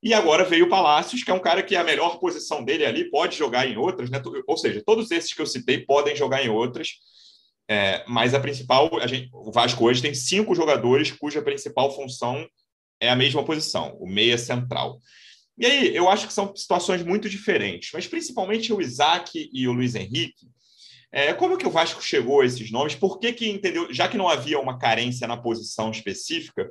E 0.03 0.13
agora 0.13 0.43
veio 0.43 0.65
o 0.65 0.69
Palácios, 0.69 1.23
que 1.23 1.31
é 1.31 1.33
um 1.33 1.39
cara 1.39 1.63
que 1.63 1.77
a 1.77 1.83
melhor 1.83 2.19
posição 2.19 2.61
dele 2.61 2.85
ali 2.85 3.09
pode 3.09 3.37
jogar 3.37 3.65
em 3.65 3.77
outras, 3.77 4.09
né? 4.09 4.21
Ou 4.45 4.57
seja, 4.57 4.83
todos 4.85 5.09
esses 5.09 5.33
que 5.33 5.41
eu 5.41 5.45
citei 5.45 5.79
podem 5.79 6.13
jogar 6.13 6.43
em 6.43 6.49
outras. 6.49 6.89
É, 7.69 8.03
mas 8.05 8.33
a 8.33 8.39
principal, 8.41 8.99
a 8.99 9.07
gente, 9.07 9.29
o 9.31 9.49
Vasco 9.49 9.85
hoje 9.85 10.01
tem 10.01 10.13
cinco 10.13 10.53
jogadores 10.53 11.09
cuja 11.13 11.41
principal 11.41 11.95
função 11.95 12.45
é 12.99 13.09
a 13.09 13.15
mesma 13.15 13.45
posição, 13.45 13.95
o 13.97 14.05
meia 14.05 14.37
central. 14.37 14.99
E 15.57 15.65
aí, 15.65 15.95
eu 15.95 16.09
acho 16.09 16.27
que 16.27 16.33
são 16.33 16.53
situações 16.53 17.01
muito 17.01 17.29
diferentes, 17.29 17.91
mas 17.93 18.05
principalmente 18.05 18.73
o 18.73 18.81
Isaac 18.81 19.49
e 19.53 19.67
o 19.69 19.71
Luiz 19.71 19.95
Henrique. 19.95 20.47
É, 21.13 21.31
como 21.31 21.57
que 21.57 21.67
o 21.67 21.71
Vasco 21.71 22.03
chegou 22.03 22.41
a 22.41 22.45
esses 22.45 22.71
nomes? 22.71 22.95
Por 22.95 23.19
que, 23.19 23.31
que 23.31 23.49
entendeu? 23.49 23.87
Já 23.93 24.09
que 24.09 24.17
não 24.17 24.27
havia 24.27 24.59
uma 24.59 24.77
carência 24.77 25.27
na 25.27 25.37
posição 25.37 25.91
específica, 25.91 26.69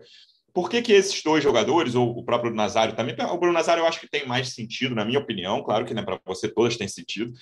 por 0.53 0.69
que, 0.69 0.83
que 0.83 0.93
esses 0.93 1.23
dois 1.23 1.43
jogadores, 1.43 1.95
ou 1.95 2.11
o 2.11 2.25
próprio 2.25 2.55
Nazário 2.55 2.95
também, 2.95 3.15
o 3.15 3.39
Bruno 3.39 3.55
Nazário 3.55 3.83
eu 3.83 3.87
acho 3.87 4.01
que 4.01 4.09
tem 4.09 4.27
mais 4.27 4.55
sentido, 4.55 4.95
na 4.95 5.05
minha 5.05 5.19
opinião, 5.19 5.63
claro 5.63 5.85
que 5.85 5.95
né, 5.95 6.03
para 6.03 6.21
você 6.25 6.49
todas 6.49 6.77
têm 6.77 6.89
sentido, 6.89 7.33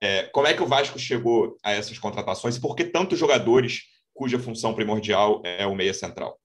é, 0.00 0.24
como 0.24 0.46
é 0.46 0.54
que 0.54 0.62
o 0.62 0.66
Vasco 0.66 0.98
chegou 0.98 1.56
a 1.62 1.72
essas 1.72 1.98
contratações 1.98 2.56
e 2.56 2.60
por 2.60 2.74
que 2.74 2.84
tantos 2.84 3.18
jogadores 3.18 3.82
cuja 4.14 4.38
função 4.38 4.74
primordial 4.74 5.42
é 5.44 5.66
o 5.66 5.74
meia 5.74 5.92
central? 5.92 6.38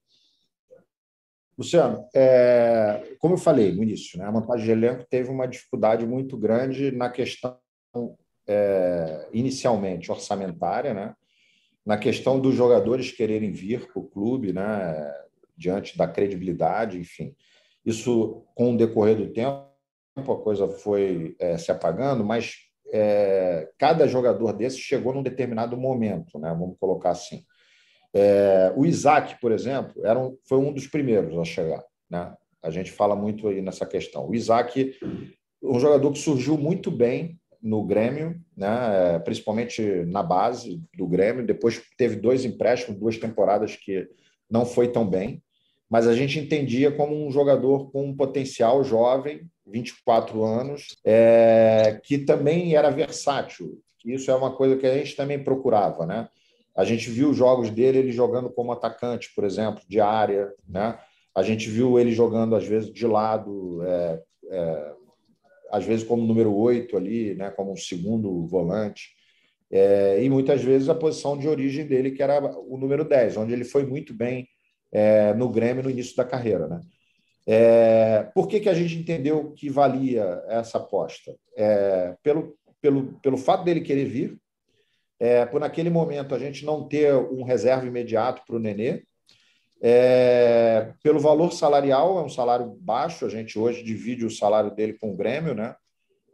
Luciano, 1.56 2.06
é, 2.14 3.14
como 3.18 3.34
eu 3.34 3.38
falei 3.38 3.72
no 3.72 3.82
início, 3.82 4.18
né, 4.18 4.24
a 4.24 4.32
montagem 4.32 4.64
de 4.64 4.72
elenco 4.72 5.06
teve 5.08 5.30
uma 5.30 5.46
dificuldade 5.46 6.04
muito 6.06 6.36
grande 6.36 6.90
na 6.90 7.08
questão, 7.08 7.58
é, 8.46 9.28
inicialmente, 9.32 10.10
orçamentária, 10.10 10.92
né, 10.92 11.14
na 11.84 11.96
questão 11.96 12.40
dos 12.40 12.54
jogadores 12.54 13.12
quererem 13.12 13.52
vir 13.52 13.86
para 13.86 14.00
o 14.00 14.08
clube, 14.08 14.52
né, 14.52 15.12
diante 15.56 15.96
da 15.96 16.06
credibilidade, 16.06 16.98
enfim. 16.98 17.34
Isso, 17.84 18.44
com 18.54 18.74
o 18.74 18.76
decorrer 18.76 19.16
do 19.16 19.32
tempo, 19.32 19.66
a 20.16 20.22
coisa 20.22 20.68
foi 20.68 21.34
é, 21.38 21.56
se 21.56 21.70
apagando, 21.70 22.24
mas 22.24 22.56
é, 22.92 23.68
cada 23.78 24.06
jogador 24.06 24.52
desse 24.52 24.78
chegou 24.78 25.14
num 25.14 25.22
determinado 25.22 25.76
momento, 25.76 26.38
né? 26.38 26.50
vamos 26.50 26.76
colocar 26.78 27.10
assim. 27.10 27.44
É, 28.14 28.72
o 28.76 28.84
Isaac, 28.84 29.40
por 29.40 29.50
exemplo, 29.50 30.04
era 30.04 30.18
um, 30.18 30.36
foi 30.46 30.58
um 30.58 30.72
dos 30.72 30.86
primeiros 30.86 31.36
a 31.38 31.44
chegar. 31.44 31.82
Né? 32.10 32.32
A 32.62 32.70
gente 32.70 32.92
fala 32.92 33.16
muito 33.16 33.48
aí 33.48 33.62
nessa 33.62 33.86
questão. 33.86 34.28
O 34.28 34.34
Isaac, 34.34 34.94
um 35.62 35.80
jogador 35.80 36.12
que 36.12 36.18
surgiu 36.18 36.58
muito 36.58 36.90
bem 36.90 37.40
no 37.62 37.82
Grêmio, 37.84 38.38
né? 38.54 39.18
principalmente 39.20 40.04
na 40.04 40.22
base 40.22 40.82
do 40.94 41.06
Grêmio. 41.06 41.46
Depois 41.46 41.80
teve 41.96 42.16
dois 42.16 42.44
empréstimos, 42.44 43.00
duas 43.00 43.16
temporadas 43.16 43.74
que 43.74 44.06
não 44.52 44.66
foi 44.66 44.88
tão 44.88 45.08
bem, 45.08 45.42
mas 45.88 46.06
a 46.06 46.14
gente 46.14 46.38
entendia 46.38 46.92
como 46.92 47.26
um 47.26 47.30
jogador 47.30 47.90
com 47.90 48.04
um 48.04 48.16
potencial 48.16 48.84
jovem 48.84 49.50
24 49.66 50.44
anos, 50.44 50.96
é, 51.04 51.98
que 52.04 52.18
também 52.18 52.74
era 52.74 52.90
versátil. 52.90 53.80
Isso 54.04 54.30
é 54.30 54.34
uma 54.34 54.54
coisa 54.54 54.76
que 54.76 54.86
a 54.86 54.94
gente 54.94 55.16
também 55.16 55.42
procurava, 55.42 56.04
né? 56.04 56.28
A 56.76 56.84
gente 56.84 57.10
viu 57.10 57.32
jogos 57.32 57.70
dele 57.70 57.98
ele 57.98 58.12
jogando 58.12 58.50
como 58.50 58.72
atacante, 58.72 59.32
por 59.34 59.44
exemplo, 59.44 59.82
de 59.88 60.00
área, 60.00 60.52
né? 60.68 60.98
A 61.34 61.42
gente 61.42 61.70
viu 61.70 61.98
ele 61.98 62.12
jogando, 62.12 62.54
às 62.54 62.66
vezes, 62.66 62.92
de 62.92 63.06
lado, 63.06 63.82
é, 63.84 64.22
é, 64.50 64.92
às 65.70 65.84
vezes 65.84 66.04
como 66.04 66.26
número 66.26 66.54
8 66.54 66.96
ali, 66.96 67.34
né, 67.34 67.50
como 67.50 67.72
um 67.72 67.76
segundo 67.76 68.46
volante. 68.46 69.14
É, 69.72 70.22
e 70.22 70.28
muitas 70.28 70.62
vezes 70.62 70.90
a 70.90 70.94
posição 70.94 71.36
de 71.36 71.48
origem 71.48 71.86
dele, 71.86 72.10
que 72.10 72.22
era 72.22 72.38
o 72.60 72.76
número 72.76 73.04
10, 73.04 73.38
onde 73.38 73.54
ele 73.54 73.64
foi 73.64 73.86
muito 73.86 74.12
bem 74.12 74.46
é, 74.92 75.32
no 75.32 75.48
Grêmio 75.48 75.82
no 75.82 75.90
início 75.90 76.14
da 76.14 76.26
carreira. 76.26 76.68
Né? 76.68 76.80
É, 77.46 78.30
por 78.34 78.46
que, 78.46 78.60
que 78.60 78.68
a 78.68 78.74
gente 78.74 78.96
entendeu 78.96 79.52
que 79.52 79.70
valia 79.70 80.42
essa 80.46 80.76
aposta? 80.76 81.34
É, 81.56 82.14
pelo, 82.22 82.54
pelo, 82.82 83.18
pelo 83.20 83.38
fato 83.38 83.64
dele 83.64 83.80
querer 83.80 84.04
vir, 84.04 84.38
é, 85.18 85.46
por 85.46 85.60
naquele 85.60 85.88
momento 85.88 86.34
a 86.34 86.38
gente 86.38 86.66
não 86.66 86.86
ter 86.86 87.14
um 87.14 87.42
reserva 87.42 87.86
imediato 87.86 88.42
para 88.46 88.56
o 88.56 88.58
Nenê, 88.58 89.02
é, 89.80 90.92
pelo 91.02 91.18
valor 91.18 91.52
salarial, 91.52 92.18
é 92.18 92.22
um 92.22 92.28
salário 92.28 92.76
baixo, 92.80 93.24
a 93.24 93.28
gente 93.28 93.58
hoje 93.58 93.82
divide 93.82 94.24
o 94.24 94.30
salário 94.30 94.70
dele 94.70 94.92
com 94.92 95.12
o 95.12 95.16
Grêmio, 95.16 95.54
né? 95.54 95.74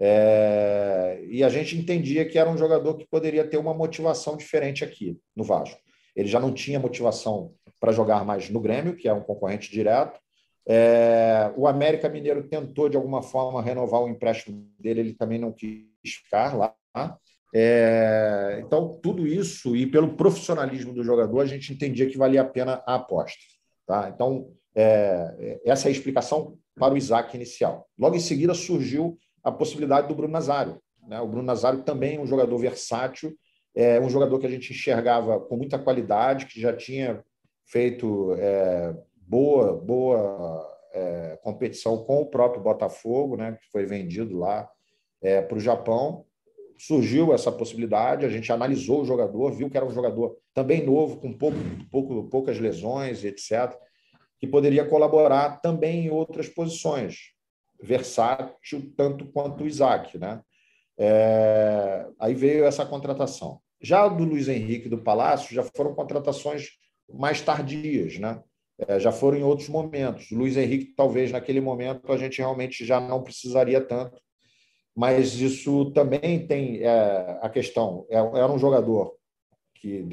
É, 0.01 1.25
e 1.29 1.43
a 1.43 1.49
gente 1.49 1.77
entendia 1.77 2.25
que 2.25 2.39
era 2.39 2.49
um 2.49 2.57
jogador 2.57 2.95
que 2.97 3.07
poderia 3.07 3.47
ter 3.47 3.57
uma 3.57 3.75
motivação 3.75 4.37
diferente 4.37 4.85
aqui 4.85 5.19
no 5.35 5.43
Vasco. 5.43 5.81
Ele 6.15 6.29
já 6.29 6.39
não 6.39 6.53
tinha 6.53 6.79
motivação 6.79 7.53
para 7.81 7.93
jogar 7.93 8.25
mais 8.25 8.49
no 8.51 8.61
Grêmio, 8.61 8.97
que 8.97 9.09
é 9.09 9.13
um 9.13 9.23
concorrente 9.23 9.71
direto. 9.71 10.19
É, 10.67 11.53
o 11.57 11.67
América 11.67 12.09
Mineiro 12.09 12.47
tentou, 12.47 12.89
de 12.89 12.97
alguma 12.97 13.23
forma, 13.23 13.63
renovar 13.63 14.03
o 14.03 14.09
empréstimo 14.09 14.69
dele, 14.79 15.01
ele 15.01 15.15
também 15.15 15.39
não 15.39 15.53
quis 15.53 15.87
ficar 16.05 16.57
lá. 16.57 16.75
É, 17.55 18.61
então, 18.65 19.01
tudo 19.03 19.27
isso, 19.27 19.75
e 19.75 19.87
pelo 19.87 20.15
profissionalismo 20.15 20.93
do 20.93 21.03
jogador, 21.03 21.41
a 21.41 21.47
gente 21.47 21.73
entendia 21.73 22.09
que 22.09 22.19
valia 22.19 22.43
a 22.43 22.45
pena 22.45 22.83
a 22.87 22.97
aposta. 22.97 23.39
Tá? 23.87 24.11
Então, 24.15 24.53
é, 24.77 25.59
essa 25.65 25.87
é 25.87 25.89
a 25.89 25.93
explicação 25.93 26.59
para 26.79 26.95
o 26.95 26.97
Isaac 26.97 27.35
inicial. 27.35 27.89
Logo 27.99 28.17
em 28.17 28.21
seguida 28.21 28.53
surgiu 28.55 29.19
a 29.49 29.53
possibilidade 29.53 30.09
do 30.09 30.15
Bruno 30.15 30.33
Nazário. 30.33 30.81
Né? 31.07 31.21
O 31.21 31.27
Bruno 31.27 31.45
Nazário 31.45 31.83
também 31.83 32.17
é 32.17 32.21
um 32.21 32.27
jogador 32.27 32.59
versátil, 32.59 33.37
é 33.75 34.01
um 34.01 34.09
jogador 34.09 34.39
que 34.39 34.47
a 34.47 34.51
gente 34.51 34.73
enxergava 34.73 35.41
com 35.41 35.57
muita 35.57 35.79
qualidade, 35.79 36.47
que 36.47 36.61
já 36.61 36.73
tinha 36.73 37.25
feito 37.67 38.35
é, 38.39 38.95
boa, 39.17 39.75
boa 39.77 40.79
é, 40.93 41.39
competição 41.43 42.05
com 42.05 42.23
o 42.23 42.27
próprio 42.27 42.63
Botafogo, 42.63 43.37
né? 43.37 43.59
que 43.61 43.71
foi 43.71 43.85
vendido 43.85 44.39
lá 44.39 44.69
é, 45.23 45.43
para 45.43 45.57
o 45.57 45.61
Japão 45.61 46.25
surgiu 46.79 47.35
essa 47.35 47.51
possibilidade, 47.51 48.25
a 48.25 48.29
gente 48.29 48.53
analisou 48.53 49.03
o 49.03 49.05
jogador, 49.05 49.51
viu 49.51 49.69
que 49.69 49.77
era 49.77 49.85
um 49.85 49.91
jogador 49.91 50.39
também 50.55 50.87
novo, 50.87 51.17
com 51.17 51.33
pouco, 51.33 51.59
pouco, 51.91 52.25
poucas 52.29 52.59
lesões, 52.59 53.25
etc., 53.25 53.77
que 54.39 54.47
poderia 54.47 54.87
colaborar 54.87 55.61
também 55.61 56.07
em 56.07 56.11
outras 56.11 56.49
posições, 56.49 57.33
versátil 57.81 58.93
tanto 58.97 59.27
quanto 59.27 59.65
o 59.65 59.67
Isaac. 59.67 60.19
Né? 60.19 60.41
É, 60.99 62.07
aí 62.19 62.35
veio 62.35 62.65
essa 62.65 62.85
contratação. 62.85 63.61
Já 63.81 64.09
do 64.09 64.25
Luiz 64.25 64.49
Henrique 64.49 64.89
do 64.89 64.99
Palácio, 64.99 65.55
já 65.55 65.63
foram 65.63 65.95
contratações 65.95 66.71
mais 67.13 67.41
tardias, 67.41 68.19
né? 68.19 68.43
É, 68.77 68.99
já 69.01 69.11
foram 69.11 69.39
em 69.39 69.43
outros 69.43 69.69
momentos. 69.69 70.31
O 70.31 70.37
Luiz 70.37 70.57
Henrique, 70.57 70.95
talvez 70.97 71.33
naquele 71.33 71.61
momento, 71.61 72.13
a 72.13 72.17
gente 72.17 72.39
realmente 72.39 72.85
já 72.85 73.01
não 73.01 73.23
precisaria 73.23 73.81
tanto, 73.81 74.21
mas 74.95 75.35
isso 75.35 75.91
também 75.93 76.47
tem 76.47 76.83
é, 76.83 77.39
a 77.41 77.49
questão. 77.49 78.07
É, 78.09 78.17
era 78.17 78.53
um 78.53 78.59
jogador 78.59 79.17
que 79.75 80.05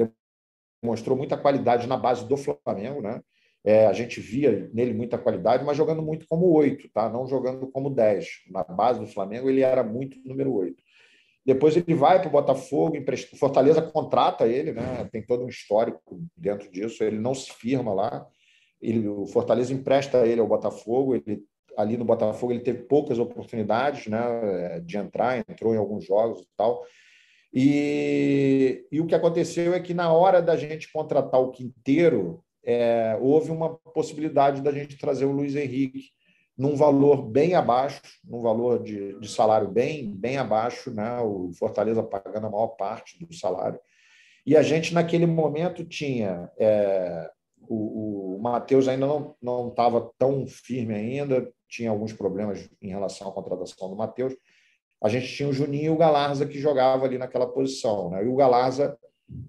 demonstrou 0.82 1.18
muita 1.18 1.38
qualidade 1.38 1.88
na 1.88 1.98
base 1.98 2.28
do 2.28 2.38
Flamengo, 2.38 3.02
né? 3.02 3.22
É, 3.66 3.88
a 3.88 3.94
gente 3.94 4.20
via 4.20 4.70
nele 4.72 4.94
muita 4.94 5.18
qualidade, 5.18 5.66
mas 5.66 5.76
jogando 5.76 6.04
muito 6.04 6.28
como 6.28 6.46
oito, 6.52 6.88
tá? 6.90 7.10
não 7.10 7.28
jogando 7.28 7.66
como 7.72 7.90
dez. 7.90 8.44
Na 8.48 8.64
base 8.64 9.00
do 9.00 9.08
Flamengo, 9.08 9.50
ele 9.50 9.62
era 9.62 9.84
muito 9.84 10.20
número 10.24 10.54
oito. 10.54 10.84
Depois 11.44 11.76
ele 11.76 11.96
vai 11.96 12.20
para 12.20 12.28
o 12.28 12.32
Botafogo. 12.32 12.96
Fortaleza 13.40 13.82
contrata 13.82 14.48
ele, 14.48 14.72
né? 14.72 15.10
tem 15.12 15.24
todo 15.24 15.44
um 15.44 15.50
histórico 15.50 16.22
dentro 16.38 16.72
disso, 16.72 17.04
ele 17.04 17.18
não 17.18 17.34
se 17.34 17.52
firma 17.52 17.92
lá. 17.92 18.28
Ele, 18.80 19.08
o 19.08 19.26
Fortaleza 19.26 19.74
empresta 19.74 20.28
ele 20.28 20.42
ao 20.42 20.48
Botafogo, 20.48 21.16
ele 21.16 21.44
ali 21.76 21.98
no 21.98 22.06
Botafogo 22.06 22.54
ele 22.54 22.62
teve 22.62 22.84
poucas 22.84 23.20
oportunidades 23.20 24.08
né, 24.08 24.80
de 24.86 24.98
entrar, 24.98 25.40
entrou 25.40 25.74
em 25.74 25.78
alguns 25.78 26.06
jogos 26.06 26.42
e 26.42 26.48
tal. 26.56 26.84
E, 27.54 28.86
e 28.92 29.02
o 29.02 29.06
que 29.06 29.16
aconteceu 29.16 29.74
é 29.74 29.80
que 29.80 29.94
na 29.94 30.14
hora 30.14 30.42
da 30.42 30.56
gente 30.56 30.92
contratar 30.92 31.42
o 31.42 31.52
Quinteiro, 31.52 32.45
é, 32.66 33.18
houve 33.22 33.52
uma 33.52 33.76
possibilidade 33.76 34.62
da 34.62 34.72
gente 34.72 34.98
trazer 34.98 35.26
o 35.26 35.32
Luiz 35.32 35.56
Henrique 35.56 36.10
num 36.58 36.76
valor 36.76 37.22
bem 37.22 37.54
abaixo, 37.54 38.02
num 38.24 38.42
valor 38.42 38.82
de, 38.82 39.20
de 39.20 39.28
salário 39.30 39.68
bem, 39.68 40.12
bem 40.12 40.38
abaixo, 40.38 40.90
né? 40.90 41.20
o 41.20 41.52
Fortaleza 41.54 42.02
pagando 42.02 42.48
a 42.48 42.50
maior 42.50 42.70
parte 42.70 43.24
do 43.24 43.34
salário. 43.34 43.80
E 44.46 44.56
a 44.56 44.62
gente, 44.62 44.94
naquele 44.94 45.26
momento, 45.26 45.84
tinha 45.84 46.50
é, 46.58 47.30
o, 47.68 48.36
o 48.36 48.42
Matheus 48.42 48.88
ainda 48.88 49.08
não 49.42 49.70
estava 49.70 50.12
tão 50.18 50.48
firme 50.48 50.94
ainda, 50.94 51.52
tinha 51.68 51.90
alguns 51.90 52.14
problemas 52.14 52.70
em 52.82 52.90
relação 52.90 53.28
à 53.28 53.32
contratação 53.32 53.90
do 53.90 53.96
Matheus. 53.96 54.34
A 55.04 55.10
gente 55.10 55.28
tinha 55.28 55.50
o 55.50 55.54
Juninho 55.54 55.86
e 55.86 55.90
o 55.90 55.98
Galarza 55.98 56.46
que 56.46 56.60
jogava 56.60 57.06
ali 57.06 57.18
naquela 57.18 57.48
posição, 57.48 58.10
né? 58.10 58.24
e 58.24 58.28
o 58.28 58.36
Galarza 58.36 58.98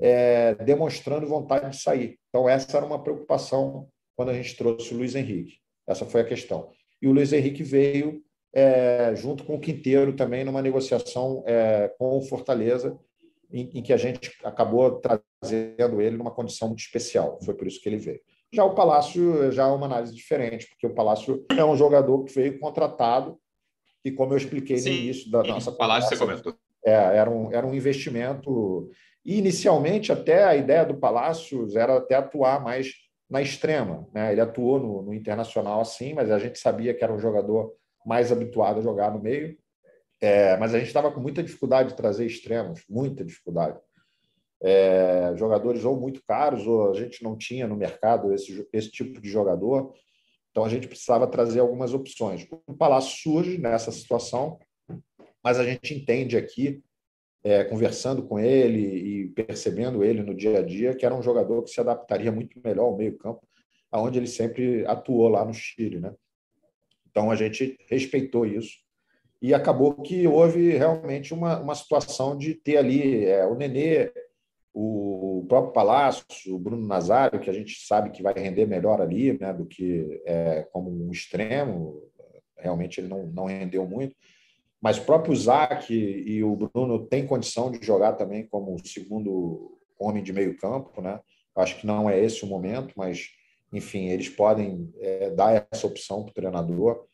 é, 0.01 0.55
demonstrando 0.57 1.27
vontade 1.27 1.70
de 1.70 1.83
sair. 1.83 2.18
Então, 2.29 2.49
essa 2.49 2.77
era 2.77 2.87
uma 2.87 3.03
preocupação 3.03 3.89
quando 4.16 4.31
a 4.31 4.35
gente 4.35 4.57
trouxe 4.57 4.95
o 4.95 4.97
Luiz 4.97 5.14
Henrique. 5.14 5.59
Essa 5.87 6.05
foi 6.05 6.22
a 6.22 6.24
questão. 6.24 6.70
E 7.01 7.07
o 7.07 7.12
Luiz 7.12 7.33
Henrique 7.33 7.62
veio 7.62 8.22
é, 8.55 9.14
junto 9.14 9.45
com 9.45 9.55
o 9.55 9.61
Quinteiro 9.61 10.14
também 10.14 10.45
numa 10.45 10.62
negociação 10.62 11.45
é, 11.47 11.93
com 11.99 12.16
o 12.16 12.22
Fortaleza, 12.22 12.99
em, 13.53 13.70
em, 13.74 13.83
que 13.83 13.93
a 13.93 13.97
gente 13.97 14.33
acabou 14.43 14.99
trazendo 14.99 16.01
ele 16.01 16.16
numa 16.16 16.31
condição 16.31 16.68
muito 16.68 16.81
especial. 16.81 17.39
Foi 17.45 17.55
por 17.55 17.66
isso 17.66 17.81
que 17.81 17.89
ele 17.89 17.99
veio. 17.99 18.20
Já 18.53 18.64
o 18.64 18.74
Palácio 18.74 19.53
já 19.53 19.64
é 19.64 19.70
uma 19.70 19.87
análise 19.87 20.14
diferente, 20.14 20.66
porque 20.68 20.87
o 20.87 20.95
Palácio 20.95 21.45
é 21.51 21.64
um 21.64 21.77
jogador 21.77 22.24
que 22.24 22.33
veio 22.33 22.59
contratado 22.59 23.39
e, 24.05 24.11
como 24.11 24.33
eu 24.33 24.37
expliquei 24.39 24.79
Sim, 24.79 24.91
no 24.91 24.97
início 24.97 25.31
da 25.31 25.43
nossa 25.43 25.70
o 25.70 25.77
Palácio 25.77 26.09
você 26.09 26.16
comentou. 26.16 26.55
É, 26.85 26.93
era, 26.93 27.29
um, 27.29 27.53
era 27.53 27.66
um 27.66 27.74
investimento. 27.74 28.89
E, 29.27 29.39
inicialmente, 29.39 30.12
até 30.12 30.45
a 30.45 30.57
ideia 30.57 30.85
do 30.85 30.97
Palácio 30.97 31.66
era 31.77 31.97
até 31.97 32.14
atuar 32.14 32.62
mais 32.62 32.93
na 33.29 33.43
extrema. 33.43 34.09
Né? 34.14 34.33
Ele 34.33 34.41
atuou 34.41 34.79
no, 34.79 35.03
no 35.03 35.14
Internacional 35.14 35.81
assim, 35.81 36.14
mas 36.14 36.31
a 36.31 36.39
gente 36.39 36.59
sabia 36.59 36.95
que 36.95 37.03
era 37.03 37.12
um 37.12 37.18
jogador 37.18 37.74
mais 38.05 38.31
habituado 38.31 38.79
a 38.79 38.83
jogar 38.83 39.12
no 39.12 39.20
meio. 39.20 39.59
É, 40.20 40.57
mas 40.57 40.74
a 40.74 40.79
gente 40.79 40.89
estava 40.89 41.11
com 41.11 41.20
muita 41.20 41.43
dificuldade 41.43 41.91
de 41.91 41.97
trazer 41.97 42.24
extremos, 42.24 42.85
muita 42.89 43.24
dificuldade 43.24 43.79
é, 44.62 45.35
jogadores 45.37 45.85
ou 45.85 45.99
muito 45.99 46.22
caros, 46.24 46.66
ou 46.66 46.91
a 46.91 46.95
gente 46.95 47.22
não 47.22 47.37
tinha 47.37 47.66
no 47.66 47.77
mercado 47.77 48.33
esse, 48.33 48.66
esse 48.72 48.91
tipo 48.91 49.20
de 49.20 49.29
jogador. 49.29 49.93
Então 50.51 50.64
a 50.64 50.68
gente 50.68 50.89
precisava 50.89 51.27
trazer 51.27 51.61
algumas 51.61 51.93
opções. 51.93 52.47
O 52.66 52.74
Palácio 52.74 53.18
surge 53.22 53.59
nessa 53.59 53.93
situação, 53.93 54.59
mas 55.43 55.59
a 55.59 55.64
gente 55.64 55.95
entende 55.95 56.37
aqui, 56.37 56.83
é, 57.47 57.62
conversando 57.62 58.24
com 58.24 58.40
ele 58.40 58.80
e 58.80 59.28
percebendo 59.28 60.03
ele 60.03 60.20
no 60.20 60.34
dia 60.34 60.59
a 60.59 60.62
dia, 60.62 60.97
que 60.97 61.07
era 61.07 61.14
um 61.14 61.22
jogador 61.22 61.62
que 61.62 61.70
se 61.70 61.80
adaptaria 61.80 62.32
muito 62.32 62.61
melhor 62.62 62.86
ao 62.86 62.97
meio-campo, 62.97 63.47
aonde 63.88 64.18
ele 64.18 64.26
sempre 64.26 64.84
atuou 64.84 65.28
lá 65.28 65.44
no 65.44 65.55
Chile. 65.55 66.01
Né? 66.01 66.12
Então 67.09 67.30
a 67.30 67.36
gente 67.36 67.78
respeitou 67.88 68.44
isso 68.44 68.78
e 69.40 69.55
acabou 69.55 69.94
que 69.94 70.26
houve 70.26 70.70
realmente 70.72 71.32
uma, 71.32 71.61
uma 71.61 71.76
situação 71.76 72.36
de 72.36 72.53
ter 72.53 72.78
ali 72.78 73.24
é, 73.26 73.47
o 73.47 73.55
Nenê 73.55 74.12
o 74.74 75.47
próprio 75.49 75.72
Palácio, 75.72 76.26
o 76.49 76.59
Bruno 76.59 76.84
Nazário, 76.84 77.40
que 77.40 77.49
a 77.49 77.53
gente 77.53 77.86
sabe 77.86 78.11
que 78.11 78.22
vai 78.24 78.34
render 78.34 78.66
melhor 78.66 79.01
ali 79.01 79.38
né, 79.38 79.53
do 79.53 79.64
que 79.64 80.20
é, 80.26 80.66
como 80.72 80.90
um 80.90 81.12
extremo, 81.12 82.03
realmente 82.59 83.01
ele 83.01 83.09
não, 83.09 83.24
não 83.28 83.44
rendeu 83.44 83.86
muito, 83.86 84.14
mas 84.87 84.99
o 84.99 85.03
próprio 85.03 85.34
Zac 85.34 85.93
e 85.93 86.45
o 86.45 86.55
Bruno 86.55 87.09
têm 87.09 87.26
condição 87.26 87.72
de 87.72 87.84
jogar 87.84 88.12
também 88.12 88.47
como 88.47 88.78
segundo 88.87 89.76
homem 89.99 90.22
de 90.22 90.32
meio 90.32 90.57
campo, 90.57 91.03
né? 91.03 91.18
Acho 91.57 91.80
que 91.80 91.87
não 91.89 92.09
é 92.09 92.22
esse 92.22 92.45
o 92.45 92.47
momento, 92.47 92.95
mas 92.97 93.30
enfim, 93.72 94.07
eles 94.11 94.28
podem 94.28 94.95
é, 95.01 95.30
dar 95.30 95.66
essa 95.72 95.89
opção 95.89 96.22
para 96.22 96.30
o 96.30 96.34
treinador. 96.34 97.05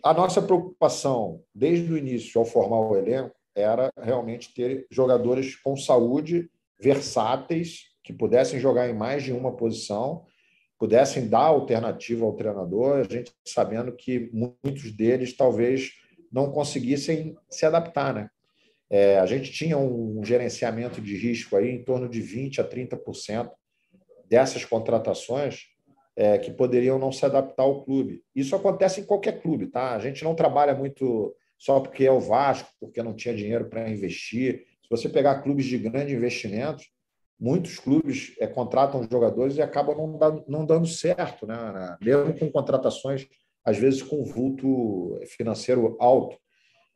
A 0.00 0.14
nossa 0.14 0.40
preocupação, 0.40 1.42
desde 1.52 1.92
o 1.92 1.98
início, 1.98 2.38
ao 2.38 2.44
formar 2.44 2.78
o 2.78 2.96
elenco, 2.96 3.34
era 3.52 3.92
realmente 4.00 4.54
ter 4.54 4.86
jogadores 4.88 5.56
com 5.56 5.76
saúde 5.76 6.48
versáteis, 6.80 7.86
que 8.04 8.12
pudessem 8.12 8.60
jogar 8.60 8.88
em 8.88 8.94
mais 8.94 9.24
de 9.24 9.32
uma 9.32 9.56
posição, 9.56 10.24
pudessem 10.78 11.26
dar 11.26 11.46
alternativa 11.46 12.24
ao 12.24 12.34
treinador, 12.34 12.98
a 12.98 13.02
gente 13.02 13.32
sabendo 13.44 13.90
que 13.90 14.30
muitos 14.32 14.92
deles 14.92 15.36
talvez 15.36 16.05
não 16.36 16.52
conseguissem 16.52 17.34
se 17.48 17.64
adaptar, 17.64 18.12
né? 18.12 18.28
É, 18.90 19.18
a 19.18 19.24
gente 19.24 19.50
tinha 19.50 19.78
um 19.78 20.22
gerenciamento 20.22 21.00
de 21.00 21.16
risco 21.16 21.56
aí 21.56 21.70
em 21.70 21.82
torno 21.82 22.06
de 22.06 22.20
20% 22.20 22.58
a 22.58 22.64
30% 22.64 23.50
dessas 24.28 24.62
contratações 24.62 25.62
é, 26.14 26.36
que 26.36 26.50
poderiam 26.50 26.98
não 26.98 27.10
se 27.10 27.24
adaptar 27.24 27.62
ao 27.62 27.82
clube. 27.82 28.22
Isso 28.34 28.54
acontece 28.54 29.00
em 29.00 29.04
qualquer 29.04 29.40
clube, 29.40 29.68
tá? 29.68 29.94
A 29.94 29.98
gente 29.98 30.22
não 30.22 30.34
trabalha 30.34 30.74
muito 30.74 31.34
só 31.58 31.80
porque 31.80 32.04
é 32.04 32.12
o 32.12 32.20
Vasco, 32.20 32.68
porque 32.78 33.02
não 33.02 33.14
tinha 33.14 33.34
dinheiro 33.34 33.64
para 33.70 33.88
investir. 33.88 34.66
Se 34.82 34.90
você 34.90 35.08
pegar 35.08 35.40
clubes 35.40 35.64
de 35.64 35.78
grande 35.78 36.14
investimento, 36.14 36.84
muitos 37.40 37.78
clubes 37.78 38.34
é, 38.38 38.46
contratam 38.46 39.08
jogadores 39.10 39.56
e 39.56 39.62
acabam 39.62 39.96
não 39.96 40.18
dando, 40.18 40.44
não 40.46 40.66
dando 40.66 40.86
certo, 40.86 41.46
né? 41.46 41.96
mesmo 41.98 42.38
com 42.38 42.52
contratações, 42.52 43.26
às 43.66 43.76
vezes 43.76 44.00
com 44.00 44.24
vulto 44.24 45.20
financeiro 45.26 45.96
alto, 45.98 46.38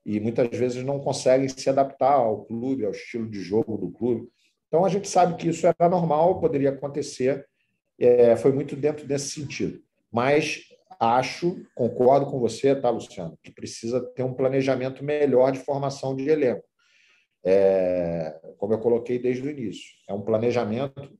e 0.06 0.20
muitas 0.20 0.48
vezes 0.56 0.84
não 0.84 1.00
conseguem 1.00 1.48
se 1.48 1.68
adaptar 1.68 2.12
ao 2.12 2.44
clube, 2.44 2.84
ao 2.86 2.92
estilo 2.92 3.28
de 3.28 3.40
jogo 3.40 3.76
do 3.76 3.90
clube. 3.90 4.28
Então, 4.68 4.84
a 4.84 4.88
gente 4.88 5.08
sabe 5.08 5.36
que 5.36 5.48
isso 5.48 5.66
era 5.66 5.88
normal, 5.88 6.40
poderia 6.40 6.70
acontecer, 6.70 7.44
é, 7.98 8.36
foi 8.36 8.52
muito 8.52 8.76
dentro 8.76 9.04
desse 9.04 9.30
sentido. 9.30 9.82
Mas 10.12 10.62
acho, 10.98 11.60
concordo 11.74 12.26
com 12.26 12.38
você, 12.38 12.74
tá, 12.74 12.88
Luciano, 12.88 13.36
que 13.42 13.50
precisa 13.50 14.00
ter 14.14 14.22
um 14.22 14.32
planejamento 14.32 15.04
melhor 15.04 15.50
de 15.50 15.58
formação 15.58 16.14
de 16.14 16.28
elenco. 16.28 16.64
É, 17.44 18.38
como 18.58 18.74
eu 18.74 18.78
coloquei 18.78 19.18
desde 19.18 19.42
o 19.42 19.50
início, 19.50 19.90
é 20.08 20.14
um 20.14 20.22
planejamento 20.22 21.10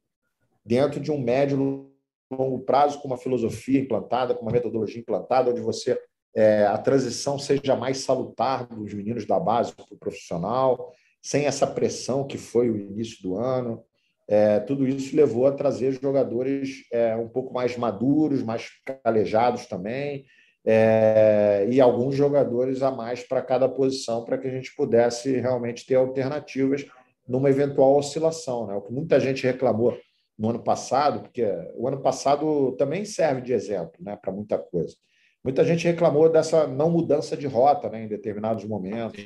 dentro 0.64 1.01
de 1.01 1.11
um 1.11 1.20
médio 1.20 1.89
longo 2.30 2.60
prazo, 2.60 3.00
com 3.00 3.08
uma 3.08 3.16
filosofia 3.16 3.80
implantada, 3.80 4.34
com 4.34 4.42
uma 4.42 4.52
metodologia 4.52 5.00
implantada, 5.00 5.50
onde 5.50 5.60
você 5.60 5.98
é, 6.34 6.64
a 6.64 6.78
transição 6.78 7.38
seja 7.38 7.74
mais 7.74 7.98
salutar 7.98 8.66
dos 8.68 8.94
meninos 8.94 9.26
da 9.26 9.38
base 9.38 9.74
para 9.74 9.86
o 9.90 9.98
profissional, 9.98 10.92
sem 11.20 11.46
essa 11.46 11.66
pressão 11.66 12.26
que 12.26 12.38
foi 12.38 12.70
o 12.70 12.76
início 12.76 13.22
do 13.22 13.36
ano. 13.36 13.82
É, 14.28 14.60
tudo 14.60 14.86
isso 14.86 15.16
levou 15.16 15.46
a 15.46 15.52
trazer 15.52 15.92
jogadores 16.00 16.84
é, 16.92 17.16
um 17.16 17.28
pouco 17.28 17.52
mais 17.52 17.76
maduros, 17.76 18.44
mais 18.44 18.68
calejados 19.02 19.66
também, 19.66 20.24
é, 20.64 21.66
e 21.68 21.80
alguns 21.80 22.14
jogadores 22.14 22.80
a 22.80 22.92
mais 22.92 23.24
para 23.24 23.42
cada 23.42 23.68
posição, 23.68 24.24
para 24.24 24.38
que 24.38 24.46
a 24.46 24.50
gente 24.50 24.74
pudesse 24.76 25.32
realmente 25.32 25.84
ter 25.84 25.96
alternativas 25.96 26.86
numa 27.26 27.50
eventual 27.50 27.96
oscilação. 27.96 28.68
Né? 28.68 28.74
O 28.74 28.82
que 28.82 28.92
muita 28.92 29.18
gente 29.18 29.44
reclamou 29.44 29.98
no 30.41 30.49
ano 30.49 30.59
passado, 30.59 31.20
porque 31.20 31.45
o 31.76 31.86
ano 31.86 32.01
passado 32.01 32.72
também 32.78 33.05
serve 33.05 33.43
de 33.43 33.53
exemplo 33.53 33.93
né, 34.01 34.16
para 34.16 34.32
muita 34.32 34.59
coisa. 34.59 34.97
Muita 35.45 35.62
gente 35.66 35.86
reclamou 35.86 36.30
dessa 36.30 36.66
não 36.66 36.91
mudança 36.91 37.36
de 37.36 37.47
rota 37.47 37.91
né, 37.91 38.05
em 38.05 38.09
determinados 38.09 38.64
momentos. 38.64 39.22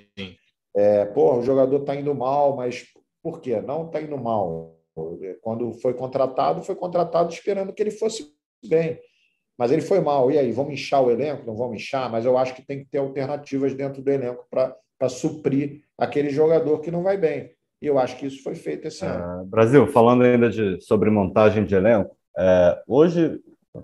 É, 0.75 1.05
pô, 1.05 1.37
o 1.39 1.43
jogador 1.45 1.81
está 1.81 1.95
indo 1.95 2.13
mal, 2.17 2.57
mas 2.57 2.85
por 3.23 3.41
quê? 3.41 3.61
Não 3.61 3.87
está 3.87 4.03
indo 4.03 4.19
mal. 4.19 4.77
Quando 5.41 5.73
foi 5.75 5.95
contratado, 5.95 6.65
foi 6.65 6.75
contratado 6.75 7.33
esperando 7.33 7.73
que 7.73 7.81
ele 7.81 7.93
fosse 7.93 8.35
bem. 8.67 8.99
Mas 9.57 9.71
ele 9.71 9.83
foi 9.83 10.01
mal. 10.01 10.33
E 10.33 10.39
aí, 10.39 10.51
vamos 10.51 10.73
inchar 10.73 11.01
o 11.01 11.13
elenco? 11.13 11.47
Não 11.47 11.55
vamos 11.55 11.77
inchar, 11.77 12.11
mas 12.11 12.25
eu 12.25 12.37
acho 12.37 12.57
que 12.57 12.67
tem 12.67 12.81
que 12.81 12.91
ter 12.91 12.99
alternativas 12.99 13.73
dentro 13.73 14.03
do 14.03 14.11
elenco 14.11 14.45
para 14.51 15.09
suprir 15.09 15.85
aquele 15.97 16.31
jogador 16.31 16.81
que 16.81 16.91
não 16.91 17.05
vai 17.05 17.17
bem. 17.17 17.53
E 17.85 17.87
eu 17.87 17.99
acho 17.99 18.17
que 18.17 18.25
isso 18.25 18.43
foi 18.43 18.55
feito 18.55 18.89
esse 18.89 19.05
ano. 19.05 19.43
É, 19.43 19.45
Brasil, 19.45 19.87
falando 19.89 20.25
ainda 20.25 20.49
de, 20.49 20.81
sobre 20.81 21.11
montagem 21.11 21.67
de 21.67 21.75
elenco, 21.75 22.17
é, 22.35 22.83
hoje 22.89 23.39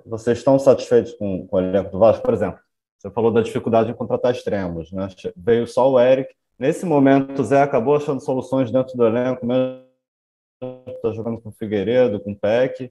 vocês 0.07 0.38
estão 0.38 0.59
satisfeitos 0.59 1.12
com, 1.12 1.46
com 1.46 1.57
o 1.57 1.61
elenco 1.61 1.90
do 1.90 1.98
Vasco? 1.98 2.24
Por 2.24 2.32
exemplo, 2.32 2.59
você 2.96 3.11
falou 3.11 3.30
da 3.30 3.42
dificuldade 3.42 3.90
em 3.90 3.94
contratar 3.94 4.32
extremos, 4.32 4.90
né? 4.90 5.07
Veio 5.36 5.66
só 5.66 5.92
o 5.92 6.01
Eric. 6.01 6.34
Nesse 6.59 6.86
momento, 6.86 7.42
o 7.42 7.44
Zé 7.44 7.61
acabou 7.61 7.94
achando 7.94 8.22
soluções 8.22 8.70
dentro 8.70 8.96
do 8.96 9.07
elenco, 9.07 9.44
mesmo 9.44 9.82
está 10.88 11.12
jogando 11.12 11.38
com 11.38 11.51
o 11.51 11.53
Figueiredo, 11.53 12.20
com 12.20 12.32
o 12.32 12.38
Peck, 12.38 12.90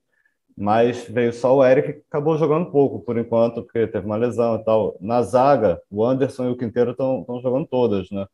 mas 0.55 1.05
veio 1.05 1.33
só 1.33 1.57
o 1.57 1.65
Eric 1.65 1.93
que 1.93 2.03
acabou 2.07 2.37
jogando 2.37 2.69
pouco 2.69 2.99
por 2.99 3.17
enquanto, 3.17 3.63
porque 3.63 3.87
teve 3.87 4.05
uma 4.05 4.15
lesão 4.15 4.57
e 4.57 4.63
tal. 4.63 4.95
Na 5.01 5.23
zaga, 5.23 5.81
o 5.89 6.05
Anderson 6.05 6.49
e 6.49 6.51
o 6.51 6.57
Quinteiro 6.57 6.91
estão 6.91 7.25
jogando 7.41 7.65
todas, 7.65 8.11
né? 8.11 8.27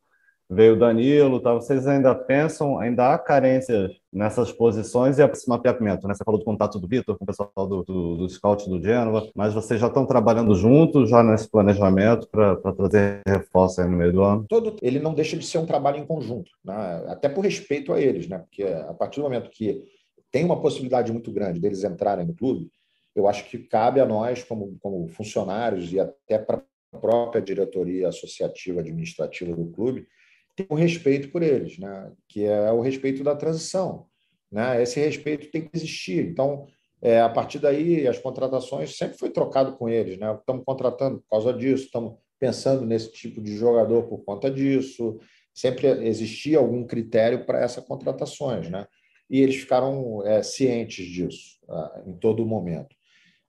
Veio 0.49 0.73
o 0.73 0.79
Danilo, 0.79 1.39
tá? 1.39 1.53
vocês 1.53 1.87
ainda 1.87 2.13
pensam, 2.13 2.77
ainda 2.77 3.13
há 3.13 3.17
carências 3.17 3.91
nessas 4.13 4.51
posições 4.51 5.17
e 5.17 5.23
esse 5.23 5.49
mapeamento, 5.49 6.07
né? 6.07 6.13
Você 6.13 6.23
falou 6.23 6.39
do 6.39 6.45
contato 6.45 6.79
do 6.79 6.87
Vitor 6.87 7.17
com 7.17 7.23
o 7.23 7.27
pessoal 7.27 7.51
do, 7.55 7.83
do, 7.83 8.17
do 8.17 8.29
Scout 8.29 8.69
do 8.69 8.81
Genova, 8.81 9.27
mas 9.35 9.53
vocês 9.53 9.79
já 9.81 9.87
estão 9.87 10.05
trabalhando 10.05 10.55
juntos 10.55 11.09
já 11.09 11.23
nesse 11.23 11.49
planejamento 11.49 12.27
para 12.29 12.55
trazer 12.55 13.21
reforço 13.27 13.81
aí 13.81 13.89
no 13.89 13.97
meio 13.97 14.13
do 14.13 14.23
ano? 14.23 14.45
Todo, 14.47 14.75
ele 14.81 14.99
não 14.99 15.13
deixa 15.13 15.35
de 15.35 15.45
ser 15.45 15.57
um 15.57 15.65
trabalho 15.65 15.97
em 15.97 16.05
conjunto, 16.05 16.51
né? 16.63 17.03
até 17.07 17.27
por 17.27 17.43
respeito 17.43 17.91
a 17.91 17.99
eles, 17.99 18.27
né? 18.27 18.37
Porque 18.37 18.63
a 18.63 18.93
partir 18.93 19.19
do 19.19 19.23
momento 19.23 19.49
que 19.49 19.83
tem 20.31 20.45
uma 20.45 20.61
possibilidade 20.61 21.11
muito 21.11 21.31
grande 21.31 21.59
deles 21.59 21.83
entrarem 21.83 22.25
no 22.25 22.35
clube, 22.35 22.69
eu 23.15 23.27
acho 23.27 23.45
que 23.45 23.57
cabe 23.57 23.99
a 23.99 24.05
nós, 24.05 24.43
como, 24.43 24.77
como 24.81 25.07
funcionários 25.07 25.91
e 25.91 25.99
até 25.99 26.37
para 26.37 26.61
a 26.93 26.97
própria 26.97 27.41
diretoria 27.41 28.09
associativa 28.09 28.81
administrativa 28.81 29.55
do 29.55 29.71
clube, 29.71 30.07
tem 30.55 30.65
um 30.69 30.75
respeito 30.75 31.29
por 31.29 31.43
eles, 31.43 31.77
né? 31.77 32.11
que 32.27 32.45
é 32.45 32.71
o 32.71 32.81
respeito 32.81 33.23
da 33.23 33.35
transição. 33.35 34.07
Né? 34.51 34.81
Esse 34.81 34.99
respeito 34.99 35.51
tem 35.51 35.61
que 35.61 35.75
existir. 35.75 36.25
Então, 36.25 36.65
é, 37.01 37.19
a 37.19 37.29
partir 37.29 37.59
daí, 37.59 38.07
as 38.07 38.17
contratações 38.17 38.95
sempre 38.97 39.17
foi 39.17 39.29
trocado 39.29 39.75
com 39.75 39.89
eles. 39.89 40.17
Né? 40.17 40.33
Estamos 40.33 40.63
contratando 40.65 41.19
por 41.19 41.29
causa 41.29 41.53
disso, 41.53 41.85
estamos 41.85 42.15
pensando 42.39 42.85
nesse 42.85 43.11
tipo 43.11 43.41
de 43.41 43.55
jogador 43.57 44.03
por 44.03 44.23
conta 44.23 44.49
disso. 44.49 45.19
Sempre 45.53 45.87
existia 46.07 46.57
algum 46.57 46.85
critério 46.85 47.45
para 47.45 47.61
essas 47.61 47.83
contratações. 47.83 48.69
Né? 48.69 48.87
E 49.29 49.41
eles 49.41 49.55
ficaram 49.57 50.25
é, 50.25 50.41
cientes 50.41 51.05
disso 51.05 51.59
ah, 51.69 52.03
em 52.07 52.13
todo 52.13 52.45
momento. 52.45 52.95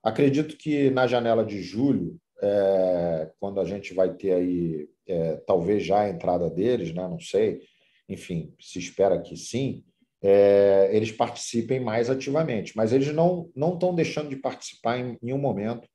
Acredito 0.03 0.57
que 0.57 0.89
na 0.89 1.07
janela 1.07 1.43
de 1.43 1.61
julho, 1.61 2.19
é, 2.41 3.31
quando 3.39 3.59
a 3.59 3.65
gente 3.65 3.93
vai 3.93 4.13
ter 4.13 4.33
aí 4.33 4.89
é, 5.07 5.37
talvez 5.47 5.83
já 5.83 6.01
a 6.01 6.09
entrada 6.09 6.49
deles, 6.49 6.93
né? 6.93 7.07
não 7.07 7.19
sei, 7.19 7.61
enfim, 8.07 8.53
se 8.59 8.79
espera 8.79 9.21
que 9.21 9.35
sim, 9.35 9.83
é, 10.21 10.89
eles 10.91 11.11
participem 11.11 11.79
mais 11.79 12.09
ativamente, 12.09 12.75
mas 12.75 12.91
eles 12.91 13.13
não 13.13 13.49
estão 13.55 13.93
deixando 13.93 14.29
de 14.29 14.35
participar 14.35 14.99
em 14.99 15.17
nenhum 15.21 15.37
momento. 15.37 15.87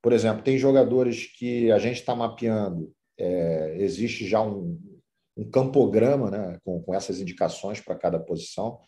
Por 0.00 0.12
exemplo, 0.12 0.42
tem 0.42 0.58
jogadores 0.58 1.26
que 1.26 1.70
a 1.70 1.78
gente 1.78 2.00
está 2.00 2.14
mapeando, 2.14 2.92
é, 3.18 3.76
existe 3.78 4.26
já 4.26 4.42
um, 4.42 4.78
um 5.36 5.48
campograma 5.48 6.30
né, 6.30 6.58
com, 6.64 6.82
com 6.82 6.94
essas 6.94 7.20
indicações 7.20 7.80
para 7.80 7.96
cada 7.96 8.18
posição, 8.18 8.78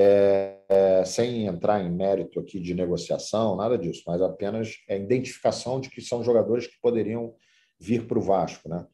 é, 0.00 0.56
é, 0.68 1.04
sem 1.04 1.46
entrar 1.46 1.84
em 1.84 1.90
mérito 1.90 2.40
aqui 2.40 2.58
de 2.58 2.74
negociação, 2.74 3.54
nada 3.54 3.76
disso, 3.76 4.02
mas 4.06 4.22
apenas 4.22 4.76
a 4.88 4.94
identificação 4.94 5.78
de 5.78 5.90
que 5.90 6.00
são 6.00 6.24
jogadores 6.24 6.66
que 6.66 6.80
poderiam 6.80 7.34
vir 7.78 8.06
para 8.06 8.18
o 8.18 8.22
Vasco. 8.22 8.66
Né? 8.66 8.86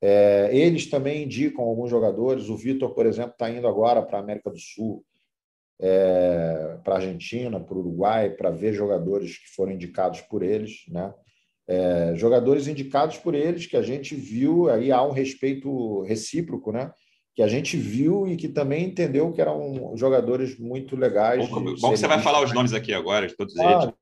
É, 0.00 0.50
eles 0.52 0.88
também 0.88 1.24
indicam 1.24 1.64
alguns 1.64 1.90
jogadores. 1.90 2.48
O 2.48 2.56
Vitor, 2.56 2.94
por 2.94 3.04
exemplo, 3.04 3.32
está 3.32 3.50
indo 3.50 3.66
agora 3.66 4.00
para 4.00 4.18
a 4.18 4.20
América 4.20 4.48
do 4.48 4.58
Sul, 4.58 5.04
é, 5.80 6.78
para 6.84 6.94
a 6.94 6.96
Argentina, 6.98 7.58
para 7.58 7.74
o 7.74 7.80
Uruguai, 7.80 8.30
para 8.30 8.50
ver 8.50 8.72
jogadores 8.72 9.38
que 9.38 9.48
foram 9.48 9.72
indicados 9.72 10.20
por 10.20 10.44
eles. 10.44 10.84
Né? 10.88 11.12
É, 11.66 12.14
jogadores 12.14 12.68
indicados 12.68 13.18
por 13.18 13.34
eles 13.34 13.66
que 13.66 13.76
a 13.76 13.82
gente 13.82 14.14
viu, 14.14 14.70
aí 14.70 14.92
há 14.92 15.02
um 15.02 15.12
respeito 15.12 16.02
recíproco, 16.02 16.72
né? 16.72 16.92
Que 17.38 17.42
a 17.44 17.46
gente 17.46 17.76
viu 17.76 18.26
e 18.26 18.36
que 18.36 18.48
também 18.48 18.86
entendeu 18.86 19.32
que 19.32 19.40
eram 19.40 19.96
jogadores 19.96 20.58
muito 20.58 20.96
legais. 20.96 21.48
Bom, 21.48 21.62
bom 21.62 21.92
que 21.92 21.96
você 21.96 22.08
vai 22.08 22.20
falar 22.20 22.42
os 22.42 22.52
nomes 22.52 22.72
aqui 22.72 22.92
agora, 22.92 23.28
de 23.28 23.36
todos 23.36 23.56
ah, 23.60 23.94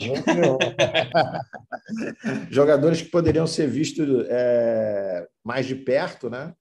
Jogadores 2.50 3.00
que 3.00 3.10
poderiam 3.10 3.46
ser 3.46 3.68
vistos 3.68 4.26
é, 4.28 5.24
mais 5.44 5.66
de 5.66 5.76
perto, 5.76 6.28
né? 6.28 6.52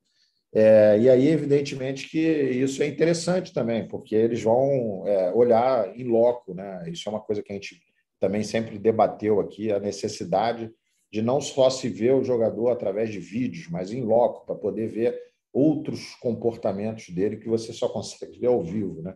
É, 0.53 0.99
e 0.99 1.09
aí, 1.09 1.29
evidentemente, 1.29 2.07
que 2.07 2.19
isso 2.19 2.83
é 2.83 2.85
interessante 2.85 3.51
também, 3.51 3.87
porque 3.87 4.13
eles 4.13 4.43
vão 4.43 5.07
é, 5.07 5.33
olhar 5.33 5.97
em 5.97 6.03
loco, 6.03 6.53
né? 6.53 6.87
Isso 6.91 7.09
é 7.09 7.11
uma 7.11 7.21
coisa 7.21 7.41
que 7.41 7.51
a 7.51 7.55
gente 7.55 7.81
também 8.19 8.43
sempre 8.43 8.77
debateu 8.77 9.39
aqui, 9.39 9.71
a 9.71 9.79
necessidade 9.79 10.69
de 11.11 11.23
não 11.23 11.41
só 11.41 11.71
se 11.71 11.89
ver 11.89 12.13
o 12.13 12.23
jogador 12.23 12.69
através 12.69 13.09
de 13.09 13.17
vídeos, 13.17 13.67
mas 13.67 13.91
em 13.91 14.03
loco, 14.03 14.45
para 14.45 14.53
poder 14.53 14.89
ver 14.89 15.32
outros 15.53 16.15
comportamentos 16.15 17.09
dele 17.09 17.37
que 17.37 17.47
você 17.47 17.71
só 17.71 17.87
consegue 17.87 18.39
ver 18.39 18.47
ao 18.47 18.63
vivo, 18.63 19.01
né? 19.01 19.15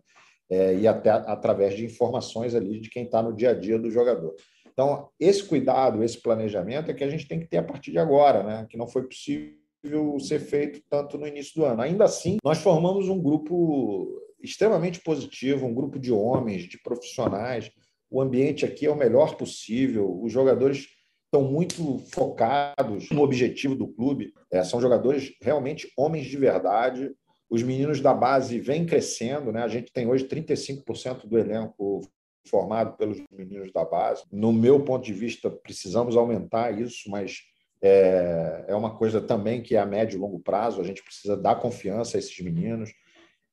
é, 0.50 0.76
e 0.76 0.88
até 0.88 1.10
através 1.10 1.76
de 1.76 1.86
informações 1.86 2.56
ali 2.56 2.80
de 2.80 2.90
quem 2.90 3.04
está 3.04 3.22
no 3.22 3.34
dia 3.34 3.52
a 3.52 3.54
dia 3.54 3.78
do 3.78 3.92
jogador. 3.92 4.34
Então, 4.72 5.10
esse 5.20 5.44
cuidado, 5.44 6.04
esse 6.04 6.22
planejamento 6.22 6.92
é 6.92 6.94
que 6.94 7.04
a 7.04 7.10
gente 7.10 7.28
tem 7.28 7.40
que 7.40 7.48
ter 7.48 7.58
a 7.58 7.64
partir 7.64 7.92
de 7.92 7.98
agora, 7.98 8.44
né? 8.44 8.68
que 8.70 8.78
não 8.78 8.88
foi 8.88 9.04
possível 9.04 10.20
ser 10.20 10.40
feito 10.40 10.82
tanto 10.90 11.18
no 11.18 11.28
início 11.28 11.56
do 11.56 11.66
ano. 11.66 11.82
Ainda 11.82 12.06
assim, 12.06 12.38
nós 12.44 12.60
formamos 12.60 13.10
um 13.10 13.22
grupo 13.22 14.22
extremamente 14.42 15.02
positivo, 15.02 15.66
um 15.66 15.74
grupo 15.74 15.98
de 15.98 16.12
homens, 16.12 16.64
de 16.64 16.80
profissionais. 16.82 17.72
O 18.10 18.22
ambiente 18.22 18.66
aqui 18.66 18.86
é 18.86 18.92
o 18.92 18.96
melhor 18.96 19.36
possível, 19.36 20.22
os 20.22 20.32
jogadores 20.32 20.88
estão 21.28 21.44
muito 21.44 22.00
focados 22.10 23.10
no 23.12 23.22
objetivo 23.22 23.76
do 23.76 23.88
clube. 23.88 24.34
É, 24.52 24.64
são 24.64 24.82
jogadores 24.82 25.34
realmente 25.42 25.92
homens 25.98 26.26
de 26.26 26.38
verdade, 26.38 27.12
os 27.50 27.64
meninos 27.64 28.02
da 28.02 28.14
base 28.14 28.60
vêm 28.60 28.86
crescendo, 28.86 29.52
né? 29.52 29.64
A 29.64 29.68
gente 29.68 29.92
tem 29.92 30.08
hoje 30.08 30.28
35% 30.28 31.28
do 31.28 31.38
elenco 31.38 32.02
formado 32.48 32.98
pelos 32.98 33.22
meninos 33.32 33.72
da 33.72 33.86
base. 33.86 34.24
No 34.32 34.52
meu 34.52 34.84
ponto 34.84 35.06
de 35.06 35.14
vista, 35.14 35.50
precisamos 35.50 36.16
aumentar 36.16 36.78
isso, 36.78 37.10
mas 37.10 37.42
é, 37.82 38.66
é 38.68 38.76
uma 38.76 38.96
coisa 38.98 39.22
também 39.22 39.62
que 39.62 39.76
é 39.76 39.80
a 39.80 39.86
médio 39.86 40.18
e 40.18 40.20
longo 40.20 40.40
prazo. 40.40 40.82
A 40.82 40.84
gente 40.84 41.04
precisa 41.04 41.38
dar 41.38 41.56
confiança 41.56 42.18
a 42.18 42.20
esses 42.20 42.38
meninos. 42.40 42.92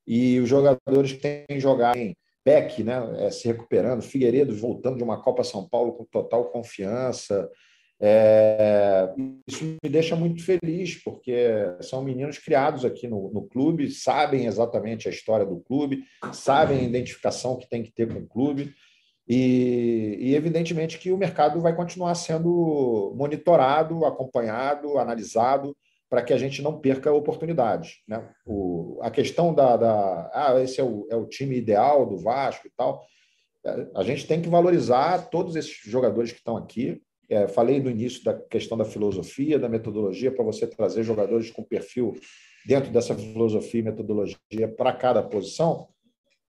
E 0.07 0.39
os 0.41 0.49
jogadores 0.49 1.13
que 1.13 1.45
têm 1.47 1.61
jogado 1.61 1.97
em 1.97 2.17
Peck, 2.43 2.83
né, 2.83 3.27
é, 3.27 3.31
se 3.31 3.47
recuperando, 3.47 4.03
Figueiredo 4.03 4.55
voltando 4.55 4.97
de 4.97 5.05
uma 5.05 5.21
Copa 5.21 5.43
São 5.45 5.69
Paulo 5.69 5.93
com 5.93 6.05
total 6.05 6.47
confiança. 6.51 7.51
É, 8.01 9.13
isso 9.47 9.65
me 9.65 9.89
deixa 9.89 10.17
muito 10.17 10.45
feliz, 10.45 11.03
porque 11.03 11.35
são 11.81 12.03
meninos 12.03 12.39
criados 12.39 12.85
aqui 12.85 13.07
no, 13.07 13.31
no, 13.33 13.43
clube, 13.43 13.91
sabem 13.91 14.47
exatamente 14.47 15.09
a 15.09 15.11
história 15.11 15.47
do 15.47 15.61
clube, 15.61 16.05
sabem 16.33 16.81
a 16.81 16.83
identificação 16.83 17.57
que 17.57 17.69
tem 17.69 17.83
que 17.83 17.93
ter 17.93 18.13
com 18.13 18.19
o 18.19 18.27
clube, 18.27 18.75
e, 19.29 20.19
e 20.21 20.35
evidentemente 20.35 20.99
que 20.99 21.11
o 21.11 21.17
mercado 21.17 21.61
vai 21.61 21.75
continuar 21.75 22.15
sendo 22.15 23.15
monitorado, 23.17 24.05
acompanhado, 24.05 24.99
analisado, 24.99 25.75
para 26.11 26.23
que 26.23 26.33
a 26.33 26.39
gente 26.39 26.61
não 26.63 26.79
perca 26.79 27.13
oportunidades. 27.13 28.03
Né? 28.07 28.23
O, 28.45 28.99
a 29.03 29.11
questão 29.11 29.55
da, 29.55 29.77
da 29.77 30.31
ah, 30.33 30.61
esse 30.61 30.81
é 30.81 30.85
o, 30.85 31.07
é 31.11 31.17
o 31.17 31.27
time 31.27 31.57
ideal 31.57 32.05
do 32.05 32.19
Vasco 32.19 32.67
e 32.67 32.71
tal, 32.77 33.03
a 33.95 34.03
gente 34.03 34.27
tem 34.27 34.43
que 34.43 34.49
valorizar 34.49 35.31
todos 35.31 35.57
esses 35.57 35.81
jogadores 35.85 36.31
que 36.31 36.39
estão 36.39 36.57
aqui, 36.57 37.03
é, 37.29 37.49
falei 37.49 37.81
no 37.81 37.91
início 37.91 38.23
da 38.25 38.35
questão 38.35 38.77
da 38.77 38.85
filosofia, 38.85 39.59
da 39.59 39.69
metodologia, 39.69 40.31
para 40.31 40.45
você 40.45 40.67
trazer 40.67 41.03
jogadores 41.03 41.51
com 41.51 41.63
perfil 41.63 42.15
dentro 42.67 42.91
dessa 42.91 43.15
filosofia 43.15 43.81
e 43.81 43.85
metodologia 43.85 44.69
para 44.77 44.93
cada 44.93 45.23
posição. 45.23 45.89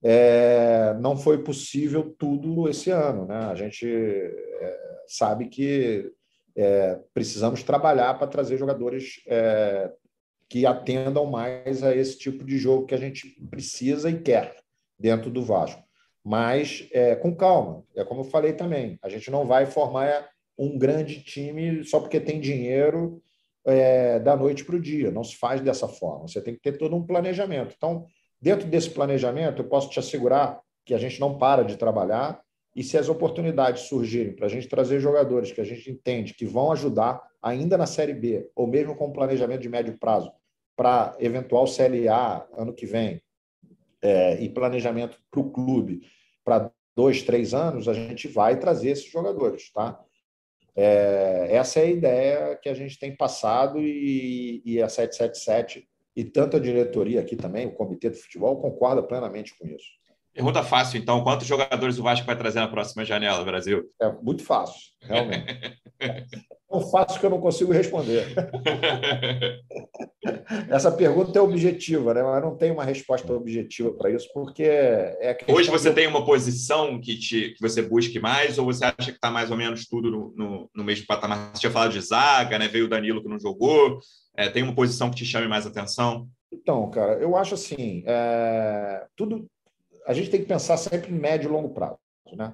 É, 0.03 0.93
não 0.99 1.17
foi 1.17 1.43
possível 1.43 2.15
tudo 2.17 2.69
esse 2.69 2.91
ano. 2.91 3.25
Né? 3.25 3.37
A 3.37 3.55
gente 3.55 3.87
é, 3.87 4.79
sabe 5.07 5.47
que 5.47 6.11
é, 6.55 6.99
precisamos 7.13 7.63
trabalhar 7.63 8.13
para 8.17 8.27
trazer 8.27 8.57
jogadores 8.57 9.21
é, 9.27 9.91
que 10.47 10.65
atendam 10.65 11.25
mais 11.25 11.83
a 11.83 11.95
esse 11.95 12.17
tipo 12.17 12.43
de 12.43 12.57
jogo 12.57 12.85
que 12.85 12.95
a 12.95 12.99
gente 12.99 13.29
precisa 13.49 14.09
e 14.09 14.21
quer 14.21 14.55
dentro 14.97 15.29
do 15.29 15.41
Vasco. 15.41 15.83
Mas 16.23 16.87
é, 16.91 17.15
com 17.15 17.35
calma, 17.35 17.83
é 17.95 18.03
como 18.03 18.21
eu 18.21 18.25
falei 18.25 18.53
também, 18.53 18.97
a 19.01 19.09
gente 19.09 19.29
não 19.29 19.45
vai 19.45 19.65
formar 19.65 20.27
um 20.57 20.77
grande 20.77 21.21
time 21.21 21.83
só 21.83 21.99
porque 21.99 22.19
tem 22.19 22.39
dinheiro 22.39 23.21
é, 23.65 24.19
da 24.19 24.35
noite 24.35 24.63
para 24.63 24.75
o 24.75 24.81
dia. 24.81 25.11
Não 25.11 25.23
se 25.23 25.35
faz 25.35 25.61
dessa 25.61 25.87
forma. 25.87 26.27
Você 26.27 26.41
tem 26.41 26.53
que 26.53 26.61
ter 26.61 26.77
todo 26.77 26.95
um 26.95 27.05
planejamento. 27.05 27.73
Então, 27.75 28.05
dentro 28.41 28.67
desse 28.67 28.89
planejamento, 28.89 29.61
eu 29.61 29.67
posso 29.67 29.89
te 29.89 29.99
assegurar 29.99 30.61
que 30.85 30.93
a 30.93 30.97
gente 30.97 31.19
não 31.19 31.37
para 31.37 31.63
de 31.63 31.77
trabalhar 31.77 32.41
e 32.75 32.83
se 32.83 32.97
as 32.97 33.09
oportunidades 33.09 33.83
surgirem 33.83 34.35
para 34.35 34.45
a 34.47 34.49
gente 34.49 34.67
trazer 34.67 34.99
jogadores 34.99 35.51
que 35.51 35.61
a 35.61 35.63
gente 35.63 35.89
entende 35.89 36.33
que 36.33 36.45
vão 36.45 36.71
ajudar 36.71 37.21
ainda 37.41 37.77
na 37.77 37.85
Série 37.85 38.13
B, 38.13 38.49
ou 38.55 38.67
mesmo 38.67 38.95
com 38.95 39.11
planejamento 39.11 39.61
de 39.61 39.69
médio 39.69 39.97
prazo, 39.97 40.31
para 40.75 41.15
eventual 41.19 41.65
CLA 41.65 42.45
ano 42.57 42.73
que 42.73 42.85
vem, 42.85 43.21
é, 44.01 44.41
e 44.41 44.49
planejamento 44.49 45.17
para 45.31 45.39
o 45.39 45.49
clube 45.49 46.01
para 46.43 46.69
dois, 46.95 47.23
três 47.23 47.53
anos, 47.53 47.87
a 47.87 47.93
gente 47.93 48.27
vai 48.27 48.59
trazer 48.59 48.89
esses 48.89 49.09
jogadores. 49.09 49.71
Tá? 49.71 49.99
É, 50.75 51.47
essa 51.51 51.79
é 51.79 51.83
a 51.83 51.89
ideia 51.89 52.59
que 52.61 52.67
a 52.67 52.73
gente 52.73 52.99
tem 52.99 53.15
passado 53.15 53.79
e, 53.79 54.61
e 54.65 54.81
a 54.81 54.89
777 54.89 55.87
e 56.15 56.23
tanto 56.23 56.57
a 56.57 56.59
diretoria 56.59 57.19
aqui 57.19 57.35
também, 57.35 57.67
o 57.67 57.73
Comitê 57.73 58.09
do 58.09 58.15
Futebol, 58.15 58.61
concorda 58.61 59.03
plenamente 59.03 59.57
com 59.57 59.67
isso. 59.67 59.85
Pergunta 60.33 60.63
fácil, 60.63 60.99
então. 60.99 61.23
Quantos 61.23 61.47
jogadores 61.47 61.97
o 61.97 62.03
Vasco 62.03 62.25
vai 62.25 62.37
trazer 62.37 62.59
na 62.59 62.67
próxima 62.67 63.05
janela, 63.05 63.43
Brasil? 63.43 63.89
É 64.01 64.11
muito 64.21 64.43
fácil, 64.43 64.91
realmente. 65.01 65.45
Tão 66.67 66.81
fácil 66.81 67.19
que 67.19 67.25
eu 67.25 67.29
não 67.29 67.39
consigo 67.39 67.71
responder. 67.71 68.35
Essa 70.69 70.91
pergunta 70.91 71.37
é 71.37 71.41
objetiva, 71.41 72.13
né? 72.13 72.23
mas 72.23 72.41
não 72.41 72.57
tem 72.57 72.71
uma 72.71 72.83
resposta 72.83 73.31
objetiva 73.31 73.93
para 73.93 74.09
isso, 74.09 74.27
porque 74.33 74.63
é 74.63 75.37
Hoje 75.47 75.69
você 75.69 75.93
tem 75.93 76.07
uma 76.07 76.25
posição 76.25 76.99
que, 76.99 77.17
te, 77.17 77.51
que 77.51 77.61
você 77.61 77.81
busque 77.81 78.19
mais, 78.19 78.57
ou 78.57 78.65
você 78.65 78.85
acha 78.85 79.11
que 79.11 79.17
está 79.17 79.29
mais 79.29 79.51
ou 79.51 79.57
menos 79.57 79.87
tudo 79.87 80.09
no, 80.09 80.33
no, 80.35 80.69
no, 80.73 80.83
mesmo 80.83 81.05
patamar? 81.05 81.51
Você 81.53 81.61
tinha 81.61 81.71
falado 81.71 81.93
de 81.93 82.01
zaga, 82.01 82.57
né? 82.57 82.67
veio 82.67 82.85
o 82.85 82.89
Danilo 82.89 83.21
que 83.21 83.29
não 83.29 83.39
jogou. 83.39 83.99
É, 84.35 84.49
tem 84.49 84.63
uma 84.63 84.75
posição 84.75 85.09
que 85.09 85.17
te 85.17 85.25
chame 85.25 85.47
mais 85.47 85.67
atenção? 85.67 86.27
Então, 86.51 86.89
cara, 86.89 87.13
eu 87.13 87.35
acho 87.35 87.53
assim: 87.53 88.03
é, 88.05 89.05
tudo, 89.15 89.47
a 90.07 90.13
gente 90.13 90.29
tem 90.29 90.41
que 90.41 90.47
pensar 90.47 90.77
sempre 90.77 91.11
em 91.11 91.17
médio 91.17 91.49
e 91.49 91.51
longo 91.51 91.69
prazo, 91.69 91.99
né? 92.33 92.53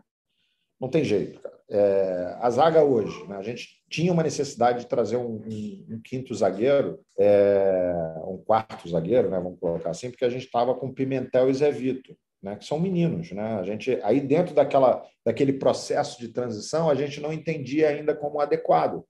Não 0.80 0.90
tem 0.90 1.04
jeito, 1.04 1.40
cara. 1.40 1.61
É, 1.74 2.36
a 2.42 2.50
zaga 2.50 2.84
hoje, 2.84 3.26
né? 3.28 3.38
a 3.38 3.42
gente 3.42 3.82
tinha 3.90 4.12
uma 4.12 4.24
necessidade 4.24 4.80
de 4.80 4.88
trazer 4.88 5.16
um, 5.16 5.38
um, 5.38 5.86
um 5.90 6.02
quinto 6.04 6.36
zagueiro, 6.36 7.00
é, 7.18 7.94
um 8.28 8.38
quarto 8.38 8.90
zagueiro, 8.90 9.30
né? 9.30 9.40
Vamos 9.40 9.58
colocar 9.58 9.92
assim, 9.92 10.10
porque 10.10 10.26
a 10.26 10.30
gente 10.30 10.46
estava 10.46 10.76
com 10.76 10.94
Pimentel 10.94 11.50
e 11.50 11.54
Zé 11.54 11.72
Vito, 11.72 12.14
né? 12.44 12.58
Que 12.58 12.66
são 12.66 12.78
meninos, 12.78 13.32
né? 13.32 13.56
A 13.58 13.64
gente 13.64 13.98
aí 14.04 14.20
dentro 14.20 14.54
daquela 14.54 15.02
daquele 15.26 15.54
processo 15.54 16.20
de 16.20 16.28
transição 16.28 16.90
a 16.90 16.96
gente 16.96 17.22
não 17.22 17.32
entendia 17.32 17.88
ainda 17.88 18.14
como 18.14 18.42
adequado, 18.42 19.06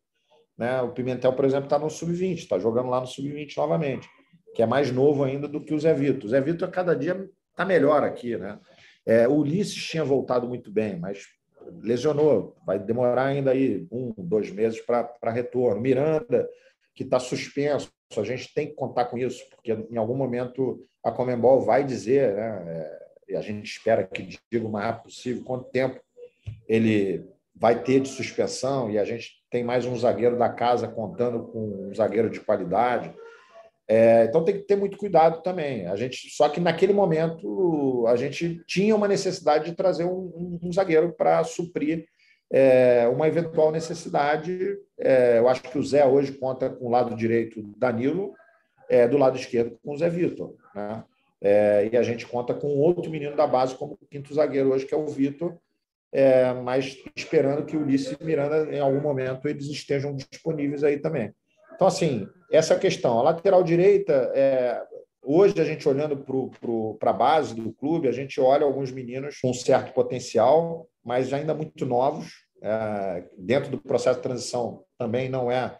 né? 0.55 0.83
O 0.83 0.91
Pimentel, 0.91 1.33
por 1.33 1.45
exemplo, 1.45 1.65
está 1.65 1.79
no 1.79 1.89
sub-20, 1.89 2.37
está 2.37 2.59
jogando 2.59 2.89
lá 2.89 3.01
no 3.01 3.07
sub-20 3.07 3.57
novamente, 3.57 4.07
que 4.53 4.61
é 4.61 4.67
mais 4.67 4.91
novo 4.91 5.23
ainda 5.23 5.47
do 5.47 5.65
que 5.65 5.73
o 5.73 5.79
Zé 5.79 5.95
Vito. 5.95 6.27
O 6.27 6.29
Zé 6.29 6.39
Vito 6.39 6.63
a 6.63 6.67
cada 6.67 6.95
dia 6.95 7.27
está 7.49 7.65
melhor 7.65 8.03
aqui, 8.03 8.37
né? 8.37 8.59
É, 9.03 9.27
o 9.27 9.37
Ulisses 9.37 9.83
tinha 9.83 10.03
voltado 10.03 10.47
muito 10.47 10.71
bem, 10.71 10.99
mas 10.99 11.25
lesionou, 11.81 12.55
vai 12.65 12.79
demorar 12.79 13.25
ainda 13.25 13.51
aí 13.51 13.87
um, 13.91 14.13
dois 14.17 14.51
meses 14.51 14.81
para 14.81 15.31
retorno. 15.31 15.81
Miranda, 15.81 16.49
que 16.93 17.03
está 17.03 17.19
suspenso, 17.19 17.91
a 18.17 18.23
gente 18.23 18.53
tem 18.53 18.67
que 18.67 18.73
contar 18.73 19.05
com 19.05 19.17
isso, 19.17 19.43
porque 19.49 19.71
em 19.71 19.97
algum 19.97 20.15
momento 20.15 20.85
a 21.03 21.11
Comembol 21.11 21.61
vai 21.61 21.83
dizer, 21.83 22.35
né, 22.35 22.63
é, 22.67 23.01
e 23.29 23.35
a 23.35 23.41
gente 23.41 23.65
espera 23.65 24.03
que 24.05 24.23
diga 24.51 24.67
o 24.67 24.71
mais 24.71 24.85
rápido 24.85 25.03
possível, 25.03 25.43
quanto 25.43 25.71
tempo 25.71 25.99
ele 26.67 27.25
vai 27.55 27.81
ter 27.81 28.01
de 28.01 28.09
suspensão, 28.09 28.89
e 28.89 28.97
a 28.97 29.05
gente 29.05 29.41
tem 29.49 29.63
mais 29.63 29.85
um 29.85 29.95
zagueiro 29.95 30.37
da 30.37 30.49
casa 30.49 30.87
contando 30.87 31.43
com 31.43 31.89
um 31.89 31.93
zagueiro 31.93 32.29
de 32.29 32.39
qualidade. 32.39 33.13
É, 33.93 34.23
então 34.23 34.41
tem 34.45 34.55
que 34.55 34.61
ter 34.61 34.77
muito 34.77 34.97
cuidado 34.97 35.43
também. 35.43 35.85
A 35.85 35.97
gente, 35.97 36.29
só 36.29 36.47
que 36.47 36.61
naquele 36.61 36.93
momento 36.93 38.05
a 38.07 38.15
gente 38.15 38.63
tinha 38.65 38.95
uma 38.95 39.05
necessidade 39.05 39.65
de 39.65 39.75
trazer 39.75 40.05
um, 40.05 40.31
um, 40.33 40.59
um 40.63 40.71
zagueiro 40.71 41.11
para 41.11 41.43
suprir 41.43 42.05
é, 42.49 43.05
uma 43.09 43.27
eventual 43.27 43.69
necessidade. 43.69 44.77
É, 44.97 45.39
eu 45.39 45.49
acho 45.49 45.63
que 45.63 45.77
o 45.77 45.83
Zé 45.83 46.05
hoje 46.05 46.31
conta 46.31 46.69
com 46.69 46.85
o 46.85 46.89
lado 46.89 47.13
direito 47.17 47.61
Danilo, 47.77 48.33
é, 48.89 49.09
do 49.09 49.17
lado 49.17 49.37
esquerdo 49.37 49.77
com 49.83 49.93
o 49.93 49.97
Zé 49.97 50.09
Vitor. 50.09 50.55
Né? 50.73 51.03
É, 51.41 51.89
e 51.91 51.97
a 51.97 52.01
gente 52.01 52.25
conta 52.25 52.53
com 52.53 52.69
outro 52.77 53.11
menino 53.11 53.35
da 53.35 53.45
base 53.45 53.75
como 53.75 53.99
quinto 54.09 54.33
zagueiro 54.33 54.71
hoje, 54.71 54.85
que 54.85 54.93
é 54.93 54.97
o 54.97 55.07
Vitor, 55.07 55.57
é, 56.13 56.53
mas 56.53 56.97
esperando 57.13 57.65
que 57.65 57.75
o 57.75 57.81
Ulisses 57.81 58.15
e 58.17 58.23
Miranda, 58.23 58.73
em 58.73 58.79
algum 58.79 59.01
momento, 59.01 59.49
eles 59.49 59.65
estejam 59.65 60.15
disponíveis 60.15 60.81
aí 60.81 60.97
também. 60.97 61.33
Então, 61.81 61.87
assim, 61.87 62.27
essa 62.51 62.77
questão. 62.77 63.17
A 63.17 63.23
lateral 63.23 63.63
direita, 63.63 64.13
é, 64.35 64.83
hoje 65.19 65.59
a 65.59 65.63
gente 65.63 65.89
olhando 65.89 66.15
para 66.99 67.09
a 67.09 67.13
base 67.13 67.55
do 67.55 67.73
clube, 67.73 68.07
a 68.07 68.11
gente 68.11 68.39
olha 68.39 68.63
alguns 68.63 68.91
meninos 68.91 69.39
com 69.41 69.51
certo 69.51 69.91
potencial, 69.91 70.87
mas 71.03 71.33
ainda 71.33 71.55
muito 71.55 71.83
novos. 71.83 72.45
É, 72.61 73.23
dentro 73.35 73.71
do 73.71 73.81
processo 73.81 74.17
de 74.17 74.21
transição 74.21 74.83
também 74.95 75.27
não 75.27 75.51
é, 75.51 75.75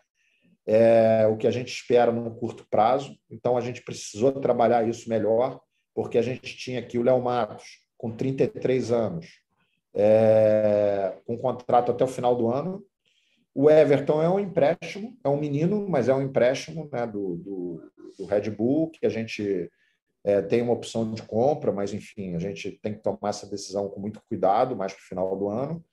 é 0.66 1.28
o 1.28 1.38
que 1.38 1.46
a 1.46 1.52
gente 1.52 1.72
espera 1.72 2.12
num 2.12 2.32
curto 2.32 2.66
prazo. 2.68 3.16
Então, 3.30 3.56
a 3.56 3.62
gente 3.62 3.84
precisou 3.84 4.32
trabalhar 4.32 4.90
isso 4.90 5.08
melhor, 5.08 5.62
porque 5.94 6.18
a 6.18 6.24
gente 6.24 6.58
tinha 6.58 6.80
aqui 6.80 6.98
o 6.98 7.04
Léo 7.04 7.22
Matos, 7.22 7.78
com 7.96 8.10
33 8.10 8.92
anos, 8.92 9.28
é, 9.94 11.14
com 11.28 11.38
contrato 11.38 11.92
até 11.92 12.04
o 12.04 12.08
final 12.08 12.36
do 12.36 12.52
ano, 12.52 12.84
o 13.54 13.70
Everton 13.70 14.22
é 14.22 14.30
um 14.30 14.40
empréstimo, 14.40 15.18
é 15.24 15.30
um 15.30 15.40
menino, 15.40 15.88
mas 15.90 16.08
é 16.08 16.14
um 16.14 16.22
empréstimo 16.22 16.90
né, 16.92 17.06
do, 17.06 17.36
do, 17.36 17.92
do 18.18 18.26
Red 18.26 18.50
Bull, 18.50 18.90
que 18.90 19.06
a 19.06 19.10
gente 19.10 19.70
é, 20.24 20.42
tem 20.42 20.62
uma 20.62 20.74
opção 20.74 21.12
de 21.12 21.22
compra, 21.24 21.72
mas 21.72 21.94
enfim, 21.94 22.36
a 22.36 22.40
gente 22.40 22.72
tem 22.82 22.94
que 22.94 23.02
tomar 23.02 23.30
essa 23.30 23.48
decisão 23.48 23.90
com 23.90 24.00
muito 24.00 24.22
cuidado, 24.30 24.76
mais 24.76 24.94
para 24.94 25.02
o 25.02 25.06
final 25.06 25.38
do 25.38 25.50
ano. 25.50 25.84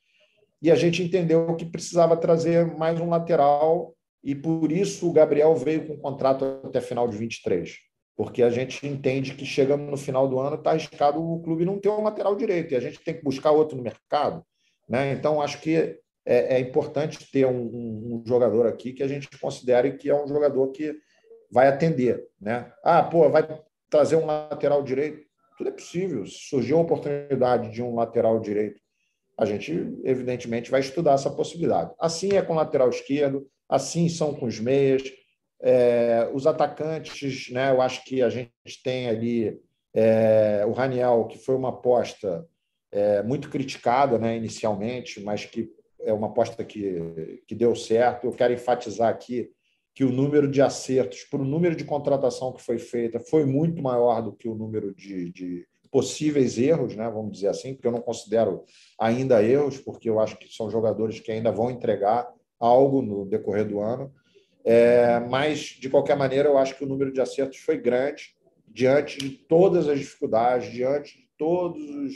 E 0.61 0.71
a 0.71 0.75
gente 0.75 1.03
entendeu 1.03 1.55
que 1.57 1.65
precisava 1.65 2.17
trazer 2.17 2.67
mais 2.77 3.01
um 3.01 3.09
lateral, 3.09 3.95
e 4.23 4.35
por 4.35 4.71
isso 4.71 5.09
o 5.09 5.13
Gabriel 5.13 5.55
veio 5.55 5.87
com 5.87 5.97
contrato 5.97 6.61
até 6.65 6.81
final 6.81 7.09
de 7.09 7.17
23. 7.17 7.77
Porque 8.17 8.43
a 8.43 8.51
gente 8.51 8.85
entende 8.87 9.35
que 9.35 9.47
chegando 9.47 9.85
no 9.85 9.97
final 9.97 10.29
do 10.29 10.41
ano 10.41 10.57
está 10.57 10.71
arriscado 10.71 11.23
o 11.23 11.41
clube 11.41 11.65
não 11.65 11.79
ter 11.79 11.89
um 11.89 12.03
lateral 12.03 12.35
direito, 12.37 12.73
e 12.73 12.77
a 12.77 12.81
gente 12.81 13.01
tem 13.01 13.15
que 13.15 13.23
buscar 13.23 13.51
outro 13.51 13.77
no 13.77 13.83
mercado. 13.83 14.45
Né? 14.89 15.13
Então, 15.13 15.41
acho 15.41 15.61
que 15.61 15.99
é, 16.29 16.57
é 16.57 16.61
importante 16.61 17.31
ter 17.31 17.47
um, 17.47 18.21
um, 18.21 18.23
jogador 18.27 18.67
aqui 18.67 18.93
que 18.93 19.03
a 19.03 19.09
gente 19.09 19.29
considere 19.39 19.97
que 19.97 20.11
é 20.11 20.15
um 20.15 20.29
jogador 20.29 20.69
que 20.69 20.95
vai 21.51 21.69
atender. 21.69 22.29
Né? 22.41 22.71
Ah, 22.85 23.03
pô, 23.03 23.29
vai 23.31 23.47
trazer 23.89 24.17
um 24.17 24.27
lateral 24.27 24.83
direito? 24.83 25.27
Tudo 25.57 25.71
é 25.71 25.73
possível. 25.73 26.27
Se 26.27 26.49
surgiu 26.49 26.79
a 26.79 26.83
oportunidade 26.83 27.71
de 27.71 27.83
um 27.83 27.95
lateral 27.95 28.39
direito 28.39 28.81
a 29.39 29.45
gente, 29.45 29.73
evidentemente, 30.03 30.69
vai 30.69 30.81
estudar 30.81 31.13
essa 31.13 31.31
possibilidade. 31.31 31.93
Assim 32.01 32.33
é 32.33 32.43
com 32.43 32.55
o 32.55 32.57
lateral 32.57 32.89
esquerdo, 32.89 33.49
assim 33.69 34.09
são 34.09 34.35
com 34.35 34.47
os 34.47 34.59
meias. 34.59 35.05
É, 35.63 36.29
os 36.35 36.45
atacantes, 36.45 37.49
né, 37.51 37.71
eu 37.71 37.81
acho 37.81 38.05
que 38.05 38.21
a 38.21 38.29
gente 38.29 38.51
tem 38.83 39.09
ali 39.09 39.57
é, 39.95 40.65
o 40.67 40.73
Raniel, 40.73 41.27
que 41.27 41.39
foi 41.39 41.55
uma 41.55 41.69
aposta 41.69 42.45
é, 42.91 43.23
muito 43.23 43.49
criticada 43.49 44.19
né, 44.19 44.37
inicialmente, 44.37 45.21
mas 45.21 45.45
que 45.45 45.71
é 46.01 46.13
uma 46.13 46.29
aposta 46.29 46.65
que, 46.65 47.43
que 47.47 47.55
deu 47.55 47.75
certo. 47.75 48.25
Eu 48.27 48.33
quero 48.33 48.53
enfatizar 48.53 49.09
aqui 49.09 49.51
que 49.95 50.05
o 50.05 50.13
número 50.13 50.49
de 50.49 50.63
acertos 50.63 51.25
para 51.25 51.43
o 51.43 51.45
número 51.45 51.75
de 51.75 51.85
contratação 51.85 52.53
que 52.53 52.63
foi 52.63 52.79
feita 52.79 53.19
foi 53.19 53.45
muito 53.45 53.83
maior 53.83 54.23
do 54.23 54.33
que 54.33 54.49
o 54.49 54.55
número 54.55 54.95
de, 54.95 55.33
de 55.33 55.67
possíveis 55.91 56.59
erros, 56.59 56.95
né, 56.95 57.11
vamos 57.11 57.33
dizer 57.33 57.49
assim, 57.49 57.75
porque 57.75 57.87
eu 57.89 57.93
não 57.93 58.01
considero 58.01 58.65
ainda 58.99 59.43
erros, 59.43 59.79
porque 59.79 60.09
eu 60.09 60.21
acho 60.21 60.39
que 60.39 60.55
são 60.55 60.71
jogadores 60.71 61.19
que 61.19 61.33
ainda 61.33 61.51
vão 61.51 61.71
entregar 61.71 62.29
algo 62.61 63.03
no 63.03 63.25
decorrer 63.27 63.67
do 63.67 63.81
ano. 63.81 64.13
É, 64.65 65.19
mas, 65.21 65.61
de 65.81 65.89
qualquer 65.89 66.17
maneira, 66.17 66.49
eu 66.49 66.59
acho 66.59 66.77
que 66.77 66.85
o 66.85 66.89
número 66.89 67.13
de 67.13 67.21
acertos 67.21 67.59
foi 67.59 67.79
grande, 67.79 68.37
diante 68.67 69.19
de 69.19 69.31
todas 69.31 69.89
as 69.89 69.99
dificuldades, 69.99 70.71
diante 70.71 71.17
de 71.17 71.29
todos 71.39 71.83
os, 71.83 72.15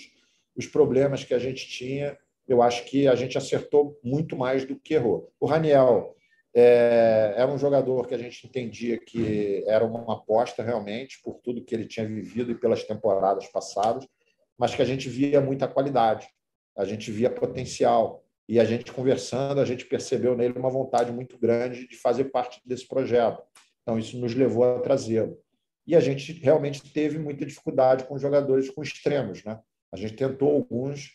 os 0.57 0.66
problemas 0.66 1.24
que 1.24 1.35
a 1.35 1.39
gente 1.39 1.66
tinha. 1.66 2.16
Eu 2.53 2.62
acho 2.62 2.84
que 2.84 3.09
a 3.09 3.14
gente 3.14 3.38
acertou 3.38 3.98
muito 4.05 4.36
mais 4.36 4.64
do 4.64 4.78
que 4.78 4.94
errou. 4.94 5.32
O 5.40 5.46
Raniel 5.46 6.14
é, 6.55 7.32
era 7.36 7.50
um 7.50 7.57
jogador 7.57 8.07
que 8.07 8.14
a 8.14 8.18
gente 8.18 8.46
entendia 8.46 8.98
que 8.98 9.64
era 9.66 9.84
uma 9.84 10.12
aposta 10.12 10.62
realmente, 10.62 11.18
por 11.22 11.40
tudo 11.42 11.64
que 11.64 11.74
ele 11.74 11.86
tinha 11.86 12.07
vivido 12.07 12.53
e 12.53 12.55
pelas 12.55 12.84
temporadas 12.84 13.48
passadas, 13.48 14.07
mas 14.59 14.74
que 14.74 14.82
a 14.82 14.84
gente 14.84 15.09
via 15.09 15.40
muita 15.40 15.66
qualidade, 15.66 16.28
a 16.76 16.84
gente 16.84 17.11
via 17.11 17.30
potencial. 17.30 18.22
E 18.48 18.61
a 18.61 18.64
gente 18.64 18.92
conversando, 18.92 19.61
a 19.61 19.64
gente 19.64 19.86
percebeu 19.86 20.36
nele 20.36 20.59
uma 20.59 20.68
vontade 20.68 21.11
muito 21.11 21.38
grande 21.38 21.88
de 21.88 21.96
fazer 21.96 22.24
parte 22.24 22.61
desse 22.66 22.86
projeto. 22.86 23.42
Então, 23.80 23.98
isso 23.98 24.18
nos 24.18 24.34
levou 24.34 24.64
a 24.64 24.80
trazê-lo. 24.80 25.38
E 25.86 25.96
a 25.96 26.00
gente 26.00 26.32
realmente 26.34 26.82
teve 26.92 27.18
muita 27.18 27.46
dificuldade 27.46 28.05
com 28.05 28.18
jogadores 28.18 28.68
com 28.68 28.82
extremos. 28.82 29.42
Né? 29.42 29.59
A 29.90 29.96
gente 29.96 30.14
tentou 30.14 30.50
alguns, 30.50 31.12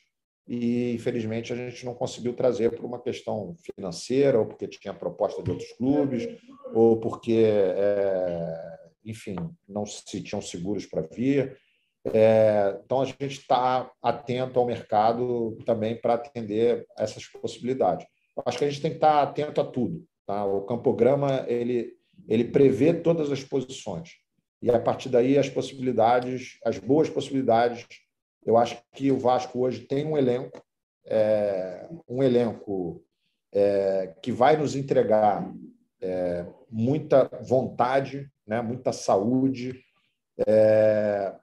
e 0.48 0.94
infelizmente 0.94 1.52
a 1.52 1.56
gente 1.56 1.86
não 1.86 1.94
conseguiu 1.94 2.34
trazer 2.34 2.72
por 2.76 2.86
uma 2.86 3.02
questão 3.02 3.56
financeira, 3.76 4.40
ou 4.40 4.46
porque 4.46 4.68
tinha 4.68 4.94
proposta 4.94 5.44
de 5.44 5.52
outros 5.52 5.72
clubes, 5.74 6.28
ou 6.74 7.00
porque, 7.00 7.44
é, 7.46 8.78
enfim, 9.06 9.36
não 9.68 9.86
se 9.86 10.22
tinham 10.24 10.42
seguros 10.42 10.86
para 10.86 11.02
vir. 11.02 11.58
É, 12.14 12.80
então 12.86 13.02
a 13.02 13.06
gente 13.06 13.40
está 13.40 13.92
atento 14.02 14.58
ao 14.60 14.66
mercado 14.66 15.58
também 15.66 16.00
para 16.00 16.14
atender 16.14 16.86
essas 16.98 17.26
possibilidades. 17.26 18.08
Acho 18.46 18.58
que 18.58 18.66
a 18.66 18.70
gente 18.70 18.82
tem 18.82 18.92
que 18.92 18.98
estar 18.98 19.14
tá 19.14 19.22
atento 19.24 19.60
a 19.60 19.66
tudo. 19.66 20.06
Tá? 20.26 20.46
O 20.46 20.62
campograma 20.62 21.46
ele, 21.48 21.94
ele 22.28 22.46
prevê 22.46 22.94
todas 22.94 23.32
as 23.32 23.44
posições 23.44 24.12
e 24.62 24.72
a 24.72 24.80
partir 24.80 25.10
daí 25.10 25.38
as 25.38 25.50
possibilidades, 25.50 26.58
as 26.66 26.80
boas 26.80 27.10
possibilidades 27.10 27.86
eu 28.46 28.58
acho 28.58 28.82
que 28.94 29.12
o 29.12 29.18
Vasco 29.18 29.60
hoje 29.60 29.82
tem 29.82 30.06
um 30.06 30.18
elenco, 30.18 30.62
é, 31.06 31.88
um 32.08 32.24
elenco 32.24 33.04
é, 33.52 34.14
que 34.22 34.32
vai 34.32 34.58
nos 34.58 34.76
entregar 34.76 35.52
é, 36.02 36.46
muita 36.70 37.30
vontade, 37.42 38.30
né, 38.46 38.62
muita 38.62 38.92
saúde, 38.92 39.82
é, 40.46 41.34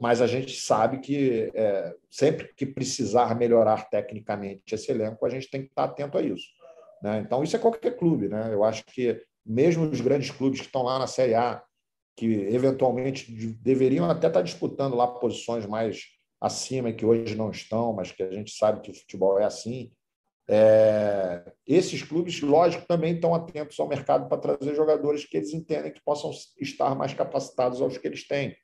mas 0.00 0.20
a 0.20 0.26
gente 0.26 0.60
sabe 0.60 0.98
que 0.98 1.50
é, 1.54 1.94
sempre 2.10 2.52
que 2.54 2.66
precisar 2.66 3.36
melhorar 3.36 3.88
tecnicamente 3.88 4.74
esse 4.74 4.90
elenco, 4.90 5.24
a 5.26 5.28
gente 5.28 5.50
tem 5.50 5.62
que 5.62 5.68
estar 5.68 5.84
atento 5.84 6.16
a 6.16 6.22
isso. 6.22 6.46
Né? 7.02 7.18
Então, 7.18 7.42
isso 7.42 7.56
é 7.56 7.58
qualquer 7.58 7.96
clube. 7.96 8.28
Né? 8.28 8.52
Eu 8.52 8.62
acho 8.62 8.84
que 8.84 9.20
mesmo 9.44 9.84
os 9.84 10.00
grandes 10.00 10.30
clubes 10.30 10.60
que 10.60 10.66
estão 10.66 10.82
lá 10.82 10.98
na 10.98 11.06
Série 11.06 11.34
A, 11.34 11.62
que 12.16 12.26
eventualmente 12.26 13.32
deveriam 13.62 14.08
até 14.10 14.26
estar 14.26 14.42
disputando 14.42 14.94
lá 14.94 15.06
posições 15.06 15.66
mais 15.66 16.02
acima 16.40 16.92
que 16.92 17.04
hoje 17.04 17.34
não 17.34 17.50
estão, 17.50 17.92
mas 17.92 18.12
que 18.12 18.22
a 18.22 18.30
gente 18.30 18.52
sabe 18.52 18.80
que 18.80 18.90
o 18.90 18.94
futebol 18.94 19.38
é 19.38 19.44
assim. 19.44 19.92
É, 20.50 21.44
esses 21.66 22.02
clubes, 22.02 22.40
lógico, 22.40 22.86
também 22.86 23.14
estão 23.14 23.34
atentos 23.34 23.78
ao 23.78 23.88
mercado 23.88 24.28
para 24.28 24.38
trazer 24.38 24.74
jogadores 24.74 25.24
que 25.26 25.36
eles 25.36 25.52
entendem 25.52 25.92
que 25.92 26.02
possam 26.02 26.30
estar 26.58 26.94
mais 26.94 27.12
capacitados 27.12 27.82
aos 27.82 27.98
que 27.98 28.06
eles 28.06 28.26
têm. 28.26 28.56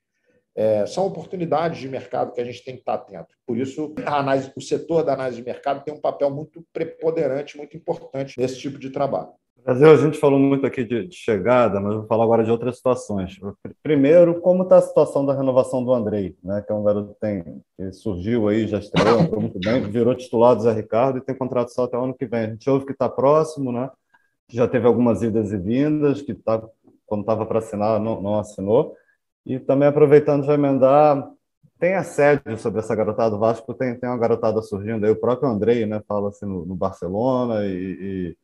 É, 0.57 0.85
são 0.85 1.05
oportunidades 1.05 1.79
de 1.79 1.89
mercado 1.89 2.31
que 2.31 2.39
a 2.39 2.45
gente 2.45 2.63
tem 2.63 2.75
que 2.75 2.79
estar 2.79 2.93
atento. 2.93 3.35
Por 3.45 3.57
isso, 3.57 3.93
análise, 4.05 4.51
o 4.55 4.61
setor 4.61 5.03
da 5.03 5.13
análise 5.13 5.37
de 5.37 5.45
mercado 5.45 5.83
tem 5.83 5.93
um 5.93 5.99
papel 5.99 6.31
muito 6.31 6.65
preponderante, 6.71 7.57
muito 7.57 7.75
importante 7.75 8.39
nesse 8.39 8.57
tipo 8.57 8.79
de 8.79 8.89
trabalho. 8.89 9.33
Brasil, 9.65 9.89
a 9.89 9.97
gente 9.97 10.19
falou 10.19 10.37
muito 10.37 10.63
aqui 10.63 10.83
de, 10.83 11.07
de, 11.07 11.15
chegada, 11.15 11.79
mas 11.79 11.95
vou 11.95 12.05
falar 12.05 12.23
agora 12.23 12.43
de 12.43 12.51
outras 12.51 12.77
situações. 12.77 13.39
Primeiro, 13.81 14.39
como 14.39 14.61
está 14.61 14.77
a 14.77 14.81
situação 14.81 15.25
da 15.25 15.33
renovação 15.33 15.83
do 15.83 15.91
Andrei, 15.91 16.37
né, 16.43 16.61
que 16.61 16.71
é 16.71 16.75
um 16.75 16.83
garoto 16.83 17.15
que, 17.15 17.19
tem, 17.19 17.63
que 17.75 17.91
surgiu 17.91 18.47
aí, 18.47 18.67
já 18.67 18.77
estreou, 18.77 19.21
entrou 19.21 19.41
muito 19.41 19.59
bem, 19.59 19.81
virou 19.89 20.13
titular 20.13 20.55
do 20.55 20.61
Zé 20.61 20.71
Ricardo 20.71 21.17
e 21.17 21.21
tem 21.21 21.33
contrato 21.33 21.69
só 21.69 21.85
até 21.85 21.97
o 21.97 22.03
ano 22.03 22.13
que 22.13 22.27
vem. 22.27 22.41
A 22.41 22.49
gente 22.49 22.69
ouve 22.69 22.85
que 22.85 22.91
está 22.91 23.09
próximo, 23.09 23.71
né, 23.71 23.89
que 24.47 24.55
já 24.55 24.67
teve 24.67 24.85
algumas 24.85 25.23
idas 25.23 25.51
e 25.51 25.57
vindas, 25.57 26.21
que 26.21 26.35
tá, 26.35 26.61
quando 27.07 27.21
estava 27.21 27.43
para 27.43 27.57
assinar 27.57 27.99
não, 27.99 28.21
não, 28.21 28.37
assinou. 28.37 28.95
E 29.43 29.57
também 29.57 29.87
aproveitando 29.87 30.45
já 30.45 30.53
emendar, 30.53 31.27
tem 31.79 31.95
assédio 31.95 32.55
sobre 32.59 32.81
essa 32.81 32.95
garotada 32.95 33.31
do 33.31 33.39
Vasco, 33.39 33.73
tem, 33.73 33.95
tem 33.95 34.07
uma 34.07 34.19
garotada 34.19 34.61
surgindo 34.61 35.07
aí, 35.07 35.11
o 35.11 35.19
próprio 35.19 35.49
Andrei 35.49 35.87
né, 35.87 36.03
fala 36.07 36.29
assim 36.29 36.45
no, 36.45 36.67
no 36.67 36.75
Barcelona 36.75 37.65
e, 37.65 37.71
e 37.71 38.37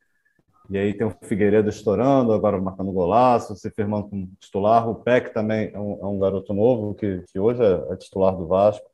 e 0.72 0.78
aí 0.78 0.93
tem 0.93 1.05
o 1.05 1.13
Figueiredo 1.24 1.67
estourando, 1.67 2.32
agora 2.32 2.59
marcando 2.59 2.93
golaço, 2.93 3.57
se 3.57 3.69
firmando 3.72 4.07
como 4.07 4.30
titular. 4.39 4.89
O 4.89 4.95
Peck 4.95 5.34
também 5.34 5.69
é 5.74 5.78
um, 5.78 5.99
é 6.01 6.05
um 6.05 6.17
garoto 6.17 6.53
novo, 6.53 6.95
que, 6.95 7.26
que 7.30 7.38
hoje 7.38 7.61
é, 7.61 7.93
é 7.93 7.95
titular 7.97 8.34
do 8.38 8.47
Vasco. 8.47 8.89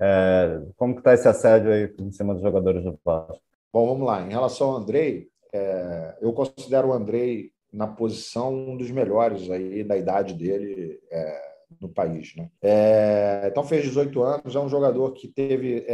É, 0.00 0.60
como 0.76 0.94
que 0.94 1.00
está 1.00 1.14
esse 1.14 1.28
assédio 1.28 1.70
aí 1.70 1.94
em 2.00 2.10
cima 2.10 2.34
dos 2.34 2.42
jogadores 2.42 2.82
do 2.82 2.98
Vasco? 3.04 3.40
Bom, 3.72 3.86
vamos 3.86 4.04
lá. 4.04 4.20
Em 4.20 4.30
relação 4.30 4.70
ao 4.70 4.78
Andrei, 4.78 5.28
é, 5.52 6.16
eu 6.20 6.32
considero 6.32 6.88
o 6.88 6.92
Andrei 6.92 7.52
na 7.72 7.86
posição 7.86 8.52
um 8.52 8.76
dos 8.76 8.90
melhores 8.90 9.48
aí 9.48 9.84
da 9.84 9.96
idade 9.96 10.34
dele 10.34 10.98
é, 11.08 11.40
no 11.80 11.88
país. 11.88 12.34
Né? 12.34 12.50
É, 12.60 13.44
então 13.46 13.62
fez 13.62 13.84
18 13.84 14.22
anos, 14.24 14.56
é 14.56 14.58
um 14.58 14.68
jogador 14.68 15.12
que 15.12 15.28
teve 15.28 15.86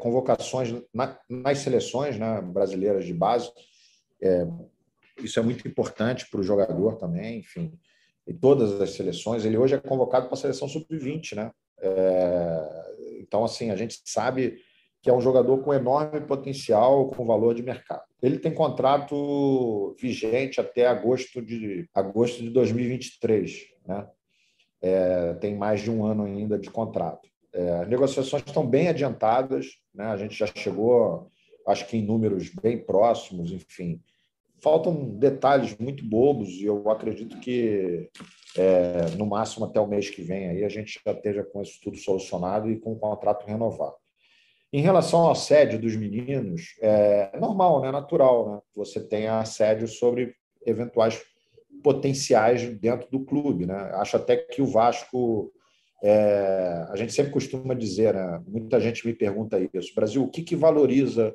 convocações 0.00 0.74
na, 0.92 1.16
nas 1.28 1.58
seleções 1.58 2.18
né, 2.18 2.40
brasileiras 2.40 3.04
de 3.04 3.14
base, 3.14 3.50
é, 4.22 4.46
isso 5.22 5.38
é 5.38 5.42
muito 5.42 5.66
importante 5.66 6.28
para 6.30 6.40
o 6.40 6.44
jogador 6.44 6.96
também, 6.96 7.40
enfim, 7.40 7.72
em 8.26 8.34
todas 8.34 8.80
as 8.80 8.90
seleções. 8.90 9.44
Ele 9.44 9.58
hoje 9.58 9.74
é 9.74 9.78
convocado 9.78 10.26
para 10.26 10.34
a 10.34 10.40
seleção 10.40 10.68
sub-20, 10.68 11.34
né? 11.34 11.50
É, 11.80 12.92
então, 13.20 13.44
assim, 13.44 13.70
a 13.70 13.76
gente 13.76 14.00
sabe 14.04 14.58
que 15.02 15.10
é 15.10 15.12
um 15.12 15.20
jogador 15.20 15.58
com 15.58 15.74
enorme 15.74 16.20
potencial, 16.20 17.08
com 17.10 17.26
valor 17.26 17.54
de 17.54 17.62
mercado. 17.62 18.04
Ele 18.22 18.38
tem 18.38 18.54
contrato 18.54 19.96
vigente 20.00 20.60
até 20.60 20.86
agosto 20.86 21.42
de, 21.42 21.88
agosto 21.92 22.40
de 22.40 22.50
2023, 22.50 23.66
né? 23.86 24.06
É, 24.80 25.34
tem 25.34 25.56
mais 25.56 25.80
de 25.80 25.90
um 25.90 26.04
ano 26.04 26.24
ainda 26.24 26.58
de 26.58 26.70
contrato. 26.70 27.28
É, 27.52 27.84
negociações 27.86 28.42
estão 28.46 28.66
bem 28.66 28.88
adiantadas, 28.88 29.66
né? 29.94 30.06
a 30.06 30.16
gente 30.16 30.36
já 30.36 30.46
chegou, 30.46 31.30
acho 31.66 31.86
que 31.86 31.96
em 31.96 32.02
números 32.02 32.48
bem 32.48 32.78
próximos, 32.78 33.52
enfim, 33.52 34.00
faltam 34.62 35.16
detalhes 35.18 35.76
muito 35.76 36.04
bobos 36.04 36.48
e 36.50 36.64
eu 36.64 36.88
acredito 36.88 37.38
que 37.40 38.08
é, 38.56 39.10
no 39.16 39.26
máximo 39.26 39.66
até 39.66 39.80
o 39.80 39.86
mês 39.86 40.08
que 40.08 40.22
vem 40.22 40.48
aí 40.48 40.64
a 40.64 40.68
gente 40.68 41.00
já 41.04 41.12
esteja 41.12 41.42
com 41.42 41.60
isso 41.60 41.80
tudo 41.82 41.96
solucionado 41.96 42.70
e 42.70 42.78
com 42.78 42.92
o 42.92 42.98
contrato 42.98 43.44
renovado. 43.44 43.96
Em 44.72 44.80
relação 44.80 45.20
ao 45.20 45.32
assédio 45.32 45.78
dos 45.78 45.96
meninos, 45.96 46.76
é 46.80 47.36
normal, 47.38 47.82
né? 47.82 47.90
natural. 47.90 48.50
Né? 48.50 48.60
Você 48.74 49.06
tem 49.06 49.26
assédio 49.26 49.86
sobre 49.86 50.34
eventuais 50.64 51.22
potenciais 51.82 52.66
dentro 52.78 53.06
do 53.10 53.20
clube. 53.20 53.66
Né? 53.66 53.76
Acho 53.94 54.16
até 54.16 54.36
que 54.36 54.62
o 54.62 54.66
Vasco, 54.66 55.52
é, 56.02 56.86
a 56.88 56.96
gente 56.96 57.12
sempre 57.12 57.32
costuma 57.32 57.74
dizer, 57.74 58.14
né? 58.14 58.42
muita 58.46 58.80
gente 58.80 59.06
me 59.06 59.12
pergunta 59.12 59.60
isso, 59.74 59.94
Brasil, 59.94 60.22
o 60.22 60.30
que, 60.30 60.42
que 60.42 60.56
valoriza 60.56 61.34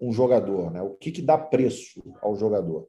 um 0.00 0.12
jogador, 0.12 0.70
né? 0.70 0.82
O 0.82 0.90
que, 0.90 1.10
que 1.10 1.22
dá 1.22 1.38
preço 1.38 2.02
ao 2.20 2.36
jogador? 2.36 2.88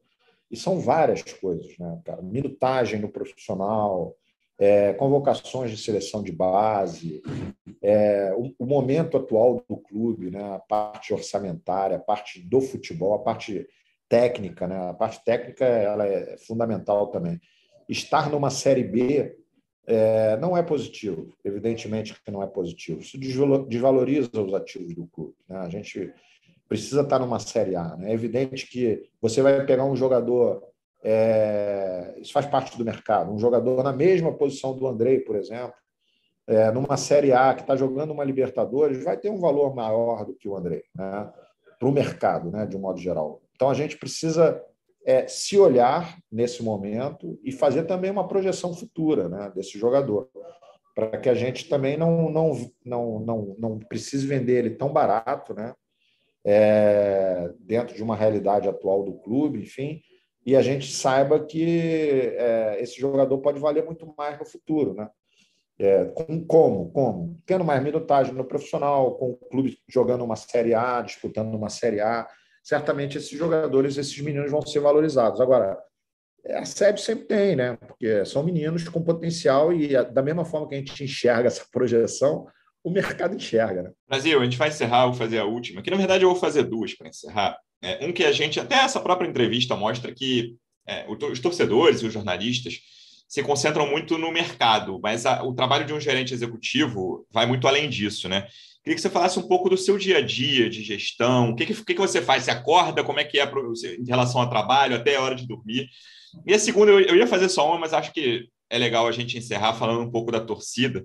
E 0.49 0.57
são 0.57 0.79
várias 0.79 1.23
coisas, 1.23 1.77
né, 1.77 1.99
cara? 2.03 2.21
Minutagem 2.21 2.99
no 2.99 3.09
profissional, 3.09 4.15
é, 4.57 4.93
convocações 4.93 5.71
de 5.71 5.77
seleção 5.77 6.23
de 6.23 6.31
base, 6.31 7.21
é, 7.81 8.33
o, 8.37 8.53
o, 8.59 8.65
momento 8.65 9.17
atual 9.17 9.63
do 9.67 9.77
clube, 9.77 10.31
né, 10.31 10.55
a 10.55 10.59
parte 10.59 11.13
orçamentária, 11.13 11.97
a 11.97 11.99
parte 11.99 12.39
do 12.39 12.61
futebol, 12.61 13.13
a 13.13 13.19
parte 13.19 13.67
técnica, 14.07 14.67
né, 14.67 14.89
a 14.89 14.93
parte 14.93 15.23
técnica 15.25 15.65
ela 15.65 16.07
é 16.07 16.37
fundamental 16.37 17.07
também. 17.07 17.39
Estar 17.89 18.29
numa 18.29 18.49
série 18.49 18.83
B 18.83 19.37
é, 19.87 20.37
não 20.37 20.57
é 20.57 20.63
positivo, 20.63 21.33
evidentemente 21.43 22.19
que 22.23 22.31
não 22.31 22.41
é 22.41 22.47
positivo. 22.47 23.01
Isso 23.01 23.17
desvaloriza 23.19 24.29
os 24.41 24.53
ativos 24.53 24.95
do 24.95 25.05
clube. 25.07 25.35
Né? 25.47 25.57
A 25.57 25.69
gente 25.69 26.11
precisa 26.67 27.01
estar 27.01 27.19
numa 27.19 27.39
Série 27.39 27.75
A. 27.75 27.95
Né? 27.95 28.11
É 28.11 28.13
evidente 28.13 28.67
que 28.67 29.09
você 29.21 29.41
vai 29.41 29.65
pegar 29.65 29.85
um 29.85 29.95
jogador, 29.95 30.63
é, 31.03 32.15
isso 32.17 32.33
faz 32.33 32.45
parte 32.45 32.77
do 32.77 32.85
mercado, 32.85 33.31
um 33.31 33.39
jogador 33.39 33.83
na 33.83 33.93
mesma 33.93 34.33
posição 34.33 34.75
do 34.75 34.87
Andrei, 34.87 35.19
por 35.19 35.35
exemplo, 35.35 35.75
é, 36.47 36.71
numa 36.71 36.97
Série 36.97 37.33
A 37.33 37.53
que 37.53 37.61
está 37.61 37.75
jogando 37.75 38.11
uma 38.11 38.23
Libertadores, 38.23 39.03
vai 39.03 39.17
ter 39.17 39.29
um 39.29 39.39
valor 39.39 39.75
maior 39.75 40.25
do 40.25 40.35
que 40.35 40.47
o 40.47 40.55
Andrei, 40.55 40.83
né? 40.95 41.31
para 41.77 41.87
o 41.87 41.91
mercado, 41.91 42.51
né? 42.51 42.65
de 42.65 42.75
um 42.75 42.81
modo 42.81 42.99
geral. 42.99 43.41
Então 43.55 43.69
a 43.69 43.73
gente 43.73 43.97
precisa 43.97 44.61
é, 45.05 45.27
se 45.27 45.57
olhar 45.57 46.17
nesse 46.31 46.63
momento 46.63 47.39
e 47.43 47.51
fazer 47.51 47.83
também 47.83 48.09
uma 48.09 48.27
projeção 48.27 48.73
futura 48.73 49.29
né, 49.29 49.51
desse 49.55 49.77
jogador, 49.77 50.27
para 50.95 51.17
que 51.17 51.29
a 51.29 51.35
gente 51.35 51.69
também 51.69 51.95
não, 51.95 52.29
não, 52.31 52.71
não, 52.83 53.19
não, 53.19 53.55
não 53.59 53.79
precise 53.79 54.25
vender 54.25 54.57
ele 54.57 54.71
tão 54.71 54.91
barato, 54.91 55.53
né, 55.53 55.73
é, 56.45 57.49
dentro 57.59 57.95
de 57.95 58.03
uma 58.03 58.15
realidade 58.15 58.69
atual 58.69 59.03
do 59.03 59.15
clube, 59.15 59.59
enfim, 59.59 60.01
e 60.45 60.55
a 60.55 60.61
gente 60.61 60.91
saiba 60.93 61.43
que 61.43 62.33
é, 62.37 62.77
esse 62.79 62.99
jogador 62.99 63.39
pode 63.39 63.59
valer 63.59 63.83
muito 63.83 64.13
mais 64.15 64.37
no 64.37 64.45
futuro, 64.45 64.93
né? 64.93 65.09
É, 65.77 66.05
com, 66.05 66.45
como? 66.45 66.91
Como? 66.91 67.41
Tendo 67.45 67.65
mais 67.65 67.83
minutagem 67.83 68.33
no 68.33 68.45
profissional, 68.45 69.15
com 69.15 69.31
o 69.31 69.35
clube 69.35 69.77
jogando 69.89 70.23
uma 70.23 70.35
Série 70.35 70.73
A, 70.73 71.01
disputando 71.01 71.53
uma 71.53 71.69
Série 71.69 71.99
A, 71.99 72.27
certamente 72.63 73.17
esses 73.17 73.37
jogadores, 73.37 73.97
esses 73.97 74.17
meninos 74.21 74.51
vão 74.51 74.61
ser 74.61 74.79
valorizados. 74.79 75.41
Agora, 75.41 75.77
a 76.47 76.63
SEB 76.63 76.99
sempre 76.99 77.25
tem, 77.25 77.55
né? 77.55 77.75
Porque 77.87 78.23
são 78.23 78.43
meninos 78.43 78.87
com 78.87 79.03
potencial 79.03 79.73
e 79.73 79.93
da 80.11 80.21
mesma 80.21 80.45
forma 80.45 80.67
que 80.67 80.75
a 80.75 80.77
gente 80.77 81.03
enxerga 81.03 81.47
essa 81.47 81.65
projeção, 81.71 82.47
o 82.85 82.91
mercado 82.91 83.35
enxerga, 83.35 83.81
né? 83.81 83.91
Brasil, 84.07 84.39
a 84.39 84.43
gente 84.43 84.57
vai 84.57 84.69
encerrar, 84.69 85.07
vou 85.07 85.15
fazer 85.15 85.39
a 85.39 85.43
última, 85.43 85.81
que 85.81 85.89
na 85.89 85.97
verdade 85.97 86.23
eu 86.23 86.29
vou 86.29 86.39
fazer 86.39 86.61
duas 86.61 86.93
para 86.93 87.09
encerrar. 87.09 87.57
É, 87.81 88.05
um 88.05 88.13
que 88.13 88.23
a 88.23 88.31
gente, 88.31 88.59
até 88.59 88.75
essa 88.75 88.99
própria 88.99 89.27
entrevista 89.27 89.75
mostra 89.75 90.13
que 90.13 90.55
é, 90.87 91.03
os 91.09 91.39
torcedores 91.39 92.01
e 92.01 92.05
os 92.05 92.13
jornalistas 92.13 92.79
se 93.27 93.41
concentram 93.41 93.89
muito 93.89 94.19
no 94.19 94.31
mercado, 94.31 94.99
mas 95.01 95.25
a, 95.25 95.43
o 95.43 95.55
trabalho 95.55 95.83
de 95.83 95.93
um 95.93 95.99
gerente 95.99 96.31
executivo 96.31 97.25
vai 97.31 97.47
muito 97.47 97.67
além 97.67 97.89
disso, 97.89 98.29
né? 98.29 98.47
Queria 98.83 98.95
que 98.95 99.01
você 99.01 99.09
falasse 99.09 99.39
um 99.39 99.47
pouco 99.47 99.67
do 99.67 99.77
seu 99.77 99.97
dia 99.97 100.19
a 100.19 100.21
dia 100.21 100.69
de 100.69 100.83
gestão. 100.83 101.49
O 101.49 101.55
que, 101.55 101.65
que, 101.65 101.95
que 101.95 101.99
você 101.99 102.21
faz? 102.21 102.43
Você 102.43 102.51
acorda? 102.51 103.03
Como 103.03 103.19
é 103.19 103.23
que 103.23 103.39
é 103.39 103.51
em 103.99 104.05
relação 104.05 104.39
ao 104.39 104.49
trabalho, 104.49 104.95
até 104.95 105.15
a 105.15 105.21
hora 105.23 105.33
de 105.33 105.47
dormir? 105.47 105.89
E 106.45 106.53
a 106.53 106.59
segunda, 106.59 106.91
eu, 106.91 106.99
eu 106.99 107.15
ia 107.15 107.25
fazer 107.25 107.49
só 107.49 107.67
uma, 107.67 107.79
mas 107.79 107.93
acho 107.93 108.13
que 108.13 108.47
é 108.69 108.77
legal 108.77 109.07
a 109.07 109.11
gente 109.11 109.37
encerrar 109.37 109.73
falando 109.73 110.01
um 110.01 110.11
pouco 110.11 110.31
da 110.31 110.39
torcida. 110.39 111.03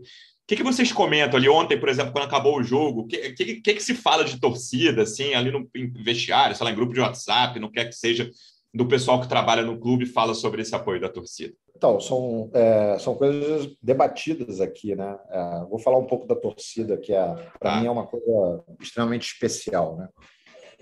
O 0.51 0.52
que, 0.52 0.56
que 0.56 0.64
vocês 0.64 0.90
comentam 0.90 1.39
ali 1.39 1.48
ontem, 1.48 1.78
por 1.78 1.89
exemplo, 1.89 2.10
quando 2.10 2.24
acabou 2.24 2.59
o 2.59 2.62
jogo? 2.62 3.02
O 3.02 3.06
que, 3.06 3.35
que, 3.35 3.60
que, 3.60 3.74
que 3.74 3.81
se 3.81 3.94
fala 3.94 4.24
de 4.24 4.40
torcida, 4.40 5.02
assim, 5.02 5.32
ali 5.32 5.52
no 5.52 5.70
vestiário, 6.02 6.56
sei 6.56 6.64
lá, 6.64 6.72
em 6.72 6.74
grupo 6.74 6.93
de 6.93 6.98
WhatsApp, 6.98 7.60
não 7.60 7.70
quer 7.70 7.85
que 7.85 7.93
seja 7.93 8.28
do 8.74 8.85
pessoal 8.85 9.20
que 9.20 9.28
trabalha 9.28 9.62
no 9.62 9.78
clube 9.78 10.06
fala 10.06 10.35
sobre 10.35 10.62
esse 10.62 10.74
apoio 10.74 11.01
da 11.01 11.09
torcida? 11.09 11.55
Então, 11.77 12.01
são, 12.01 12.51
é, 12.52 12.98
são 12.98 13.14
coisas 13.14 13.72
debatidas 13.81 14.60
aqui, 14.60 14.97
né? 14.97 15.16
É, 15.31 15.64
vou 15.70 15.78
falar 15.78 15.98
um 15.98 16.06
pouco 16.06 16.27
da 16.27 16.35
torcida, 16.35 16.97
que 16.97 17.12
é, 17.12 17.27
para 17.60 17.77
ah. 17.77 17.81
mim 17.81 17.86
é 17.86 17.90
uma 17.93 18.09
coisa 18.09 18.64
extremamente 18.81 19.32
especial, 19.32 19.97
né? 19.98 20.09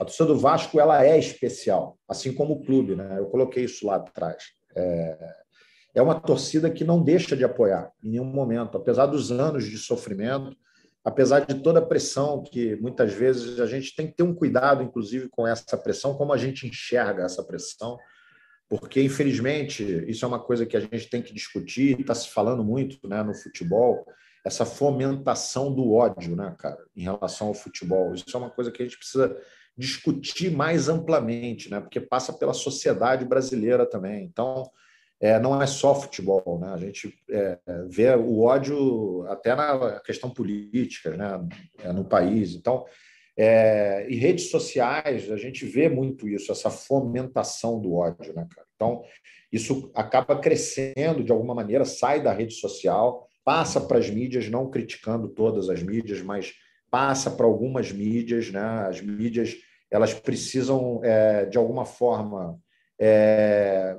A 0.00 0.04
torcida 0.06 0.28
do 0.28 0.38
Vasco 0.38 0.80
ela 0.80 1.04
é 1.04 1.18
especial, 1.18 1.98
assim 2.08 2.32
como 2.32 2.54
o 2.54 2.64
clube, 2.64 2.96
né? 2.96 3.18
Eu 3.18 3.26
coloquei 3.26 3.64
isso 3.64 3.86
lá 3.86 3.96
atrás. 3.96 4.44
É, 4.74 5.18
é 5.94 6.02
uma 6.02 6.18
torcida 6.18 6.70
que 6.70 6.84
não 6.84 7.02
deixa 7.02 7.36
de 7.36 7.44
apoiar 7.44 7.90
em 8.02 8.10
nenhum 8.10 8.24
momento, 8.24 8.76
apesar 8.76 9.06
dos 9.06 9.30
anos 9.30 9.64
de 9.64 9.78
sofrimento, 9.78 10.56
apesar 11.04 11.40
de 11.40 11.54
toda 11.62 11.78
a 11.78 11.86
pressão 11.86 12.42
que 12.42 12.76
muitas 12.76 13.12
vezes 13.12 13.58
a 13.60 13.66
gente 13.66 13.94
tem 13.96 14.06
que 14.06 14.14
ter 14.14 14.22
um 14.22 14.34
cuidado, 14.34 14.82
inclusive, 14.82 15.28
com 15.28 15.46
essa 15.46 15.76
pressão, 15.76 16.14
como 16.14 16.32
a 16.32 16.36
gente 16.36 16.66
enxerga 16.66 17.24
essa 17.24 17.42
pressão, 17.42 17.98
porque, 18.68 19.02
infelizmente, 19.02 19.82
isso 20.06 20.24
é 20.24 20.28
uma 20.28 20.38
coisa 20.38 20.66
que 20.66 20.76
a 20.76 20.80
gente 20.80 21.08
tem 21.08 21.22
que 21.22 21.32
discutir, 21.32 21.98
está 21.98 22.14
se 22.14 22.28
falando 22.28 22.62
muito 22.62 23.08
né, 23.08 23.22
no 23.22 23.34
futebol, 23.34 24.06
essa 24.44 24.66
fomentação 24.66 25.74
do 25.74 25.92
ódio, 25.92 26.36
né, 26.36 26.54
cara, 26.58 26.78
em 26.94 27.02
relação 27.02 27.48
ao 27.48 27.54
futebol. 27.54 28.14
Isso 28.14 28.24
é 28.34 28.36
uma 28.36 28.50
coisa 28.50 28.70
que 28.70 28.82
a 28.82 28.84
gente 28.84 28.98
precisa 28.98 29.34
discutir 29.76 30.50
mais 30.50 30.88
amplamente, 30.88 31.70
né, 31.70 31.80
porque 31.80 32.00
passa 32.00 32.32
pela 32.32 32.52
sociedade 32.52 33.24
brasileira 33.24 33.86
também. 33.86 34.24
Então, 34.24 34.70
é, 35.20 35.38
não 35.38 35.60
é 35.60 35.66
só 35.66 35.94
futebol, 35.94 36.58
né? 36.60 36.72
A 36.72 36.76
gente 36.76 37.12
é, 37.30 37.58
vê 37.88 38.14
o 38.14 38.42
ódio 38.42 39.26
até 39.28 39.54
na 39.54 39.98
questão 40.00 40.30
política, 40.30 41.16
né? 41.16 41.48
É, 41.82 41.92
no 41.92 42.04
país. 42.04 42.54
Então, 42.54 42.84
é, 43.36 44.06
e 44.08 44.16
redes 44.16 44.50
sociais, 44.50 45.30
a 45.30 45.36
gente 45.36 45.64
vê 45.64 45.88
muito 45.88 46.28
isso, 46.28 46.50
essa 46.52 46.70
fomentação 46.70 47.80
do 47.80 47.94
ódio, 47.94 48.34
né, 48.34 48.46
cara? 48.54 48.66
Então, 48.74 49.02
isso 49.52 49.90
acaba 49.94 50.38
crescendo 50.38 51.24
de 51.24 51.32
alguma 51.32 51.54
maneira, 51.54 51.84
sai 51.84 52.22
da 52.22 52.32
rede 52.32 52.54
social, 52.54 53.28
passa 53.44 53.80
para 53.80 53.98
as 53.98 54.10
mídias, 54.10 54.48
não 54.48 54.70
criticando 54.70 55.28
todas 55.28 55.68
as 55.68 55.82
mídias, 55.82 56.20
mas 56.20 56.54
passa 56.90 57.30
para 57.30 57.46
algumas 57.46 57.90
mídias, 57.90 58.50
né? 58.50 58.86
As 58.88 59.00
mídias 59.00 59.56
elas 59.90 60.12
precisam 60.12 61.00
é, 61.02 61.46
de 61.46 61.56
alguma 61.56 61.84
forma 61.84 62.58
é, 63.00 63.96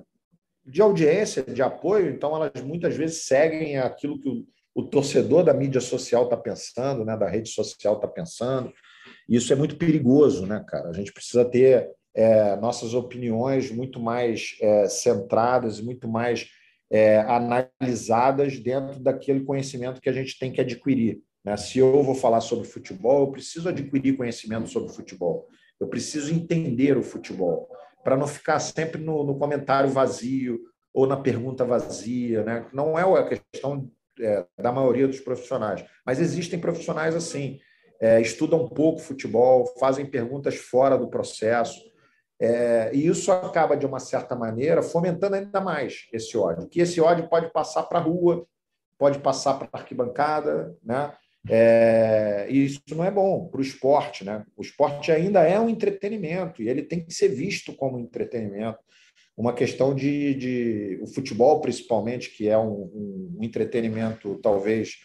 de 0.70 0.82
audiência, 0.82 1.44
de 1.44 1.62
apoio, 1.62 2.10
então 2.10 2.36
elas 2.36 2.64
muitas 2.64 2.96
vezes 2.96 3.24
seguem 3.24 3.78
aquilo 3.78 4.20
que 4.20 4.30
o, 4.30 4.46
o 4.76 4.84
torcedor 4.84 5.44
da 5.44 5.54
mídia 5.54 5.82
social 5.82 6.26
está 6.26 6.38
pensando, 6.38 7.04
né, 7.04 7.18
da 7.18 7.28
rede 7.28 7.50
social 7.50 7.96
está 7.96 8.08
pensando. 8.08 8.72
Isso 9.28 9.52
é 9.52 9.56
muito 9.56 9.78
perigoso, 9.78 10.46
né, 10.46 10.64
cara? 10.68 10.90
A 10.90 10.94
gente 10.94 11.12
precisa 11.12 11.44
ter 11.44 11.90
é, 12.16 12.56
nossas 12.58 12.94
opiniões 12.94 13.72
muito 13.72 14.00
mais 14.00 14.56
é, 14.62 14.88
centradas, 14.88 15.82
muito 15.82 16.08
mais 16.08 16.48
é, 16.91 17.20
analisadas 17.20 18.60
dentro 18.60 19.00
daquele 19.00 19.41
conhecimento 19.41 20.02
que 20.02 20.10
a 20.10 20.14
gente 20.14 20.38
tem 20.38 20.52
que 20.52 20.62
adquirir. 20.62 21.20
Né? 21.44 21.56
Se 21.58 21.80
eu 21.80 22.04
vou 22.04 22.16
falar 22.16 22.41
sobre 22.41 22.68
futebol, 22.68 23.22
eu 23.22 23.32
preciso 23.32 23.70
adquirir 23.70 24.18
conhecimento 24.18 24.68
sobre 24.68 24.94
futebol. 24.94 25.48
Eu 25.80 25.88
preciso 25.88 26.34
entender 26.34 26.98
o 26.98 27.04
futebol 27.04 27.70
para 28.04 28.18
não 28.18 28.28
ficar 28.28 28.60
sempre 28.60 29.02
no, 29.02 29.24
no, 29.24 29.38
comentário 29.38 29.90
vazio 29.90 30.60
ou 30.94 31.06
na 31.06 31.18
pergunta 31.18 31.66
vazia. 31.66 32.44
Né? 32.44 32.66
Não 32.74 32.98
é 32.98 33.04
a 33.04 33.28
questão 33.28 33.90
é, 34.20 34.46
da 34.58 34.72
maioria 34.72 35.08
dos 35.08 35.20
profissionais, 35.20 35.84
mas 36.06 36.20
existem 36.20 36.60
profissionais 36.60 37.16
assim, 37.16 37.60
é, 38.00 38.22
estudam 38.22 38.68
pouco 38.68 39.00
futebol, 39.00 39.66
fazem 39.80 40.06
perguntas 40.06 40.56
fora 40.56 40.98
do 40.98 41.10
processo, 41.10 41.90
é, 42.42 42.92
e 42.94 43.06
isso 43.06 43.32
acaba, 43.32 43.76
de 43.76 43.86
uma 43.86 44.00
certa 44.00 44.34
maneira, 44.34 44.82
fomentando 44.82 45.36
ainda 45.36 45.60
mais 45.60 46.08
esse 46.14 46.38
ódio, 46.38 46.70
que 46.70 46.80
esse 46.80 47.02
ódio 47.02 47.28
pode 47.28 47.52
passar 47.52 47.84
para 47.84 48.00
a 48.00 48.02
rua, 48.02 48.48
pode 48.98 49.20
passar 49.20 49.56
para 49.56 49.68
a 49.72 49.78
arquibancada, 49.78 50.74
né? 50.82 51.14
É, 51.48 52.48
e 52.49 52.66
isso 52.66 52.82
não 52.91 53.03
é 53.03 53.11
bom 53.11 53.48
para 53.48 53.60
o 53.60 53.64
esporte. 53.64 54.24
Né? 54.24 54.44
O 54.57 54.61
esporte 54.61 55.11
ainda 55.11 55.44
é 55.44 55.60
um 55.60 55.70
entretenimento 55.70 56.61
e 56.61 56.70
ele 56.70 56.84
tem 56.84 57.03
que 57.03 57.14
ser 57.14 57.30
visto 57.30 57.74
como 57.74 57.99
entretenimento. 57.99 58.80
Uma 59.38 59.53
questão 59.53 59.95
de, 59.95 60.34
de 60.34 60.99
o 61.02 61.07
futebol, 61.07 61.61
principalmente, 61.61 62.30
que 62.32 62.49
é 62.49 62.57
um, 62.57 63.38
um 63.38 63.40
entretenimento 63.41 64.38
talvez 64.44 64.98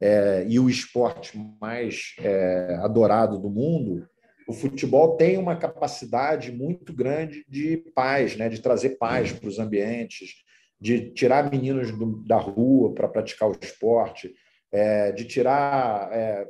é, 0.00 0.46
e 0.48 0.58
o 0.58 0.70
esporte 0.70 1.38
mais 1.60 2.14
é, 2.18 2.74
adorado 2.80 3.38
do 3.38 3.50
mundo, 3.50 4.08
o 4.48 4.52
futebol 4.52 5.16
tem 5.16 5.36
uma 5.36 5.56
capacidade 5.56 6.50
muito 6.50 6.92
grande 6.92 7.44
de 7.48 7.76
paz, 7.94 8.36
né? 8.36 8.48
de 8.48 8.60
trazer 8.60 8.96
paz 8.98 9.30
para 9.30 9.48
os 9.48 9.58
ambientes, 9.58 10.42
de 10.80 11.10
tirar 11.10 11.50
meninos 11.50 11.92
do, 11.92 12.24
da 12.24 12.36
rua 12.36 12.92
para 12.92 13.08
praticar 13.08 13.48
o 13.48 13.56
esporte, 13.60 14.34
é, 14.72 15.12
de 15.12 15.24
tirar 15.24 16.10
é, 16.12 16.48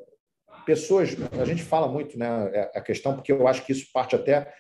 pessoas. 0.65 1.11
A 1.41 1.45
gente 1.45 1.63
fala 1.63 1.89
muito 1.89 2.19
né, 2.19 2.51
é, 2.53 2.71
a 2.75 2.81
questão, 2.81 3.15
porque 3.15 3.33
eu 3.33 3.47
acho 3.47 3.67
que 3.67 3.73
isso 3.73 3.91
parte 3.93 4.15
até. 4.15 4.53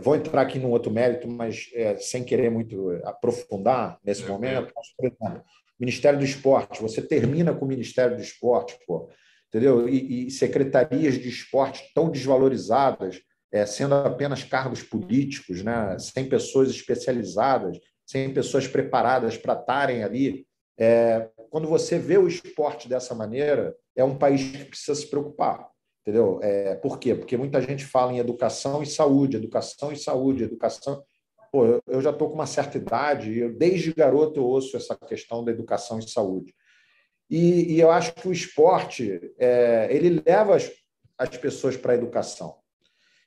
Vou 0.00 0.16
entrar 0.16 0.42
aqui 0.42 0.58
num 0.58 0.70
outro 0.70 0.90
mérito, 0.90 1.28
mas 1.28 1.70
é, 1.72 1.96
sem 1.96 2.24
querer 2.24 2.50
muito 2.50 2.90
aprofundar 3.04 3.98
nesse 4.04 4.24
é, 4.24 4.26
momento. 4.26 4.74
Por 4.96 5.06
exemplo, 5.06 5.44
Ministério 5.78 6.18
do 6.18 6.24
Esporte, 6.24 6.82
você 6.82 7.00
termina 7.00 7.54
com 7.54 7.64
o 7.64 7.68
Ministério 7.68 8.16
do 8.16 8.22
Esporte, 8.22 8.78
pô, 8.86 9.08
entendeu? 9.48 9.88
E, 9.88 10.26
e 10.26 10.30
secretarias 10.30 11.14
de 11.14 11.28
esporte 11.28 11.92
tão 11.94 12.10
desvalorizadas, 12.10 13.20
é, 13.52 13.64
sendo 13.64 13.94
apenas 13.94 14.42
cargos 14.42 14.82
políticos, 14.82 15.62
né, 15.62 15.96
sem 15.98 16.28
pessoas 16.28 16.70
especializadas, 16.70 17.78
sem 18.04 18.32
pessoas 18.32 18.66
preparadas 18.66 19.36
para 19.36 19.54
estarem 19.54 20.02
ali 20.02 20.46
é, 20.78 21.28
quando 21.56 21.68
você 21.68 21.98
vê 21.98 22.18
o 22.18 22.28
esporte 22.28 22.86
dessa 22.86 23.14
maneira, 23.14 23.74
é 23.96 24.04
um 24.04 24.18
país 24.18 24.42
que 24.42 24.66
precisa 24.66 24.94
se 24.94 25.06
preocupar. 25.06 25.66
Entendeu? 26.02 26.38
É, 26.42 26.74
por 26.74 26.98
quê? 26.98 27.14
Porque 27.14 27.34
muita 27.34 27.62
gente 27.62 27.82
fala 27.82 28.12
em 28.12 28.18
educação 28.18 28.82
e 28.82 28.86
saúde, 28.86 29.38
educação 29.38 29.90
e 29.90 29.96
saúde, 29.96 30.44
educação. 30.44 31.02
Pô, 31.50 31.80
eu, 31.86 32.02
já 32.02 32.10
estou 32.10 32.28
com 32.28 32.34
uma 32.34 32.46
certa 32.46 32.76
idade 32.76 33.38
eu, 33.38 33.56
desde 33.56 33.94
garoto 33.94 34.38
eu 34.38 34.44
ouço 34.44 34.76
essa 34.76 34.94
questão 34.94 35.42
da 35.42 35.50
educação 35.50 35.98
e 35.98 36.06
saúde. 36.06 36.54
E, 37.30 37.72
e 37.72 37.80
eu 37.80 37.90
acho 37.90 38.12
que 38.12 38.28
o 38.28 38.32
esporte 38.34 39.18
é, 39.38 39.88
ele 39.90 40.22
leva 40.26 40.56
as, 40.56 40.70
as 41.16 41.38
pessoas 41.38 41.74
para 41.74 41.94
a 41.94 41.96
educação. 41.96 42.54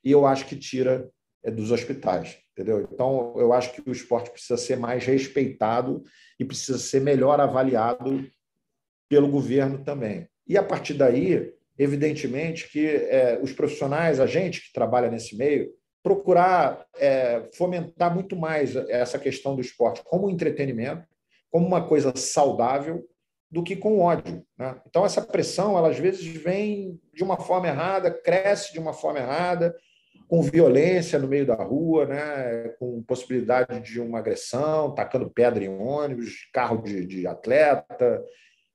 E 0.04 0.12
eu 0.12 0.28
acho 0.28 0.46
que 0.46 0.56
tira 0.56 1.10
é, 1.44 1.50
dos 1.50 1.72
hospitais. 1.72 2.38
Entendeu? 2.60 2.86
Então, 2.92 3.34
eu 3.38 3.54
acho 3.54 3.72
que 3.72 3.90
o 3.90 3.94
esporte 3.94 4.32
precisa 4.32 4.58
ser 4.58 4.76
mais 4.76 5.06
respeitado 5.06 6.04
e 6.38 6.44
precisa 6.44 6.78
ser 6.78 7.00
melhor 7.00 7.40
avaliado 7.40 8.30
pelo 9.08 9.30
governo 9.30 9.82
também. 9.82 10.28
E 10.46 10.58
a 10.58 10.64
partir 10.64 10.96
daí, 10.96 11.54
evidentemente, 11.78 12.70
que 12.70 12.86
é, 12.86 13.40
os 13.42 13.54
profissionais, 13.54 14.20
a 14.20 14.26
gente 14.26 14.60
que 14.60 14.74
trabalha 14.74 15.10
nesse 15.10 15.38
meio, 15.38 15.72
procurar 16.04 16.86
é, 16.98 17.48
fomentar 17.54 18.14
muito 18.14 18.36
mais 18.36 18.76
essa 18.76 19.18
questão 19.18 19.56
do 19.56 19.62
esporte 19.62 20.02
como 20.04 20.30
entretenimento, 20.30 21.08
como 21.50 21.66
uma 21.66 21.88
coisa 21.88 22.12
saudável, 22.14 23.08
do 23.50 23.64
que 23.64 23.78
com 23.78 24.02
ódio. 24.02 24.46
Né? 24.58 24.82
Então, 24.86 25.06
essa 25.06 25.22
pressão, 25.22 25.78
ela, 25.78 25.88
às 25.88 25.98
vezes, 25.98 26.26
vem 26.26 27.00
de 27.14 27.24
uma 27.24 27.38
forma 27.38 27.70
errada, 27.70 28.12
cresce 28.12 28.74
de 28.74 28.80
uma 28.80 28.92
forma 28.92 29.20
errada, 29.20 29.74
com 30.30 30.44
violência 30.44 31.18
no 31.18 31.28
meio 31.28 31.44
da 31.44 31.56
rua, 31.56 32.06
né? 32.06 32.70
com 32.80 33.02
possibilidade 33.02 33.82
de 33.82 34.00
uma 34.00 34.20
agressão, 34.20 34.94
tacando 34.94 35.28
pedra 35.28 35.64
em 35.64 35.70
ônibus, 35.70 36.48
carro 36.54 36.84
de, 36.84 37.04
de 37.04 37.26
atleta. 37.26 38.24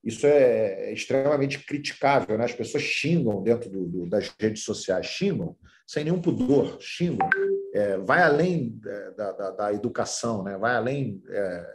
Isso 0.03 0.27
é 0.27 0.93
extremamente 0.93 1.65
criticável. 1.65 2.37
Né? 2.37 2.45
As 2.45 2.53
pessoas 2.53 2.83
xingam 2.83 3.41
dentro 3.41 3.71
do, 3.71 3.87
do, 3.87 4.07
das 4.07 4.35
redes 4.39 4.65
sociais, 4.65 5.07
xingam 5.07 5.57
sem 5.87 6.03
nenhum 6.03 6.21
pudor, 6.21 6.77
xingam. 6.81 7.29
É, 7.73 7.99
vai 7.99 8.23
além 8.23 8.77
é, 8.85 9.11
da, 9.13 9.33
da, 9.33 9.51
da, 9.53 9.73
educação, 9.73 10.43
né? 10.43 10.59
vai 10.59 10.75
além. 10.75 11.23
É, 11.29 11.75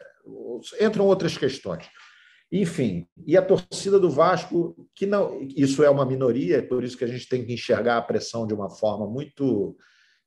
entram 0.82 1.06
outras 1.06 1.38
questões. 1.38 1.90
Enfim, 2.52 3.08
e 3.28 3.38
a 3.38 3.44
torcida 3.44 4.00
do 4.00 4.10
Vasco, 4.10 4.76
que 4.96 5.06
não, 5.06 5.40
isso 5.42 5.84
é 5.84 5.90
uma 5.90 6.06
minoria, 6.06 6.58
é 6.58 6.62
por 6.62 6.84
isso 6.84 6.98
que 6.98 7.04
a 7.04 7.08
gente 7.08 7.30
tem 7.30 7.46
que 7.46 7.54
enxergar 7.54 7.98
a 7.98 8.02
pressão 8.02 8.48
de 8.48 8.54
uma 8.54 8.70
forma 8.70 9.06
muito, 9.06 9.78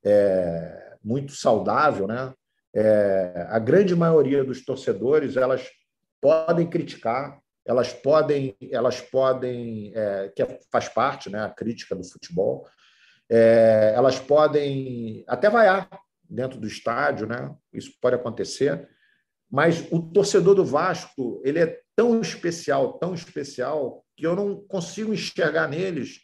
é, 0.04 0.96
muito 1.02 1.32
saudável, 1.32 2.06
né? 2.06 2.32
É, 2.74 3.46
a 3.50 3.58
grande 3.58 3.94
maioria 3.94 4.44
dos 4.44 4.64
torcedores 4.64 5.36
elas 5.36 5.68
podem 6.20 6.70
criticar, 6.70 7.38
elas 7.66 7.92
podem, 7.92 8.56
elas 8.70 9.00
podem, 9.00 9.92
é, 9.94 10.32
que 10.34 10.46
faz 10.70 10.88
parte, 10.88 11.28
né, 11.28 11.44
a 11.44 11.50
crítica 11.50 11.94
do 11.94 12.04
futebol, 12.04 12.66
é, 13.28 13.92
elas 13.94 14.18
podem 14.18 15.24
até 15.26 15.50
vaiar 15.50 15.88
dentro 16.28 16.58
do 16.58 16.66
estádio, 16.66 17.26
né? 17.26 17.54
Isso 17.72 17.92
pode 18.00 18.14
acontecer, 18.14 18.88
mas 19.50 19.86
o 19.90 20.00
torcedor 20.00 20.54
do 20.54 20.64
Vasco 20.64 21.42
ele 21.44 21.58
é 21.58 21.81
tão 21.96 22.20
especial, 22.20 22.94
tão 22.98 23.14
especial, 23.14 24.04
que 24.16 24.26
eu 24.26 24.34
não 24.34 24.62
consigo 24.66 25.12
enxergar 25.12 25.68
neles 25.68 26.20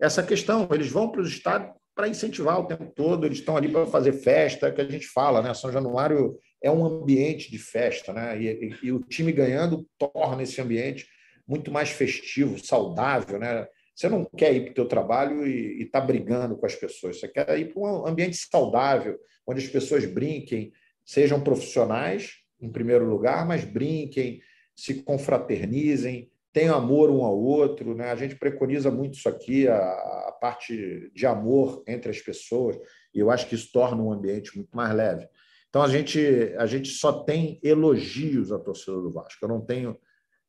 essa 0.00 0.22
questão. 0.22 0.68
Eles 0.72 0.90
vão 0.90 1.10
para 1.10 1.20
os 1.20 1.28
estados 1.28 1.70
para 1.96 2.08
incentivar 2.08 2.60
o 2.60 2.66
tempo 2.66 2.92
todo, 2.94 3.24
eles 3.24 3.38
estão 3.38 3.56
ali 3.56 3.70
para 3.70 3.86
fazer 3.86 4.12
festa, 4.12 4.70
que 4.70 4.82
a 4.82 4.84
gente 4.84 5.06
fala, 5.06 5.40
né? 5.40 5.54
São 5.54 5.72
Januário 5.72 6.38
é 6.62 6.70
um 6.70 6.84
ambiente 6.84 7.50
de 7.50 7.58
festa, 7.58 8.12
né? 8.12 8.38
E, 8.38 8.48
e, 8.48 8.86
e 8.88 8.92
o 8.92 9.00
time 9.00 9.32
ganhando 9.32 9.88
torna 9.98 10.42
esse 10.42 10.60
ambiente 10.60 11.08
muito 11.48 11.72
mais 11.72 11.88
festivo, 11.88 12.62
saudável, 12.62 13.38
né? 13.38 13.66
Você 13.94 14.10
não 14.10 14.26
quer 14.26 14.54
ir 14.54 14.60
para 14.64 14.70
o 14.72 14.74
teu 14.74 14.86
trabalho 14.86 15.46
e 15.46 15.84
estar 15.84 16.02
tá 16.02 16.06
brigando 16.06 16.54
com 16.58 16.66
as 16.66 16.74
pessoas. 16.74 17.18
Você 17.18 17.28
quer 17.28 17.58
ir 17.58 17.72
para 17.72 17.80
um 17.80 18.06
ambiente 18.06 18.36
saudável, 18.36 19.18
onde 19.46 19.64
as 19.64 19.70
pessoas 19.70 20.04
brinquem, 20.04 20.72
sejam 21.02 21.42
profissionais, 21.42 22.32
em 22.60 22.70
primeiro 22.70 23.08
lugar, 23.08 23.46
mas 23.46 23.64
brinquem, 23.64 24.42
se 24.76 25.02
confraternizem, 25.02 26.30
tenham 26.52 26.76
amor 26.76 27.10
um 27.10 27.24
ao 27.24 27.36
outro. 27.36 27.94
Né? 27.94 28.10
A 28.10 28.16
gente 28.16 28.36
preconiza 28.36 28.90
muito 28.90 29.14
isso 29.14 29.28
aqui, 29.28 29.66
a, 29.66 29.76
a 29.76 30.36
parte 30.40 31.10
de 31.14 31.26
amor 31.26 31.82
entre 31.88 32.10
as 32.10 32.20
pessoas, 32.20 32.78
e 33.14 33.18
eu 33.18 33.30
acho 33.30 33.48
que 33.48 33.54
isso 33.54 33.72
torna 33.72 34.02
um 34.02 34.12
ambiente 34.12 34.54
muito 34.54 34.76
mais 34.76 34.94
leve. 34.94 35.26
Então, 35.68 35.82
a 35.82 35.88
gente, 35.88 36.54
a 36.56 36.66
gente 36.66 36.88
só 36.88 37.24
tem 37.24 37.60
elogios 37.62 38.52
à 38.52 38.58
torcida 38.58 38.96
do 38.96 39.10
Vasco. 39.10 39.44
Eu 39.44 39.48
não 39.48 39.60
tenho 39.60 39.98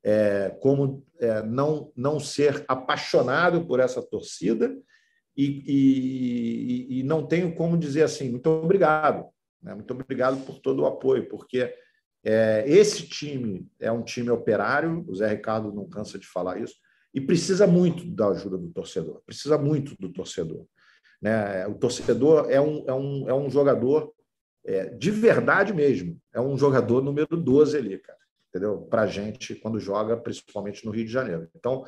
é, 0.04 0.56
como 0.62 1.06
é, 1.20 1.42
não, 1.44 1.92
não 1.96 2.20
ser 2.20 2.64
apaixonado 2.68 3.66
por 3.66 3.80
essa 3.80 4.02
torcida 4.02 4.74
e, 5.36 5.64
e, 5.68 7.00
e, 7.00 7.04
não 7.04 7.28
tenho 7.28 7.54
como 7.54 7.78
dizer 7.78 8.04
assim, 8.04 8.32
muito 8.32 8.50
obrigado. 8.50 9.28
Né? 9.62 9.74
Muito 9.74 9.92
obrigado 9.92 10.44
por 10.46 10.60
todo 10.60 10.84
o 10.84 10.86
apoio, 10.86 11.28
porque 11.28 11.74
é, 12.30 12.66
esse 12.68 13.08
time 13.08 13.66
é 13.80 13.90
um 13.90 14.04
time 14.04 14.30
operário, 14.30 15.06
o 15.08 15.16
Zé 15.16 15.30
Ricardo 15.30 15.72
não 15.72 15.88
cansa 15.88 16.20
de 16.20 16.28
falar 16.28 16.60
isso, 16.60 16.76
e 17.14 17.22
precisa 17.22 17.66
muito 17.66 18.06
da 18.06 18.28
ajuda 18.28 18.58
do 18.58 18.68
torcedor, 18.68 19.22
precisa 19.26 19.58
muito 19.58 19.96
do 19.98 20.12
torcedor. 20.12 20.66
Né? 21.22 21.66
O 21.68 21.76
torcedor 21.76 22.48
é 22.50 22.60
um, 22.60 22.84
é 22.86 22.94
um, 22.94 23.30
é 23.30 23.34
um 23.34 23.50
jogador 23.50 24.12
é, 24.66 24.90
de 24.90 25.10
verdade 25.10 25.74
mesmo, 25.74 26.20
é 26.34 26.42
um 26.42 26.58
jogador 26.58 27.02
número 27.02 27.38
12 27.38 27.78
ali, 27.78 27.98
cara, 27.98 28.20
entendeu? 28.50 28.82
Para 28.82 29.04
a 29.04 29.08
gente, 29.08 29.56
quando 29.56 29.80
joga, 29.80 30.18
principalmente 30.18 30.86
no 30.86 30.92
Rio 30.92 31.06
de 31.06 31.12
Janeiro. 31.12 31.48
Então, 31.56 31.86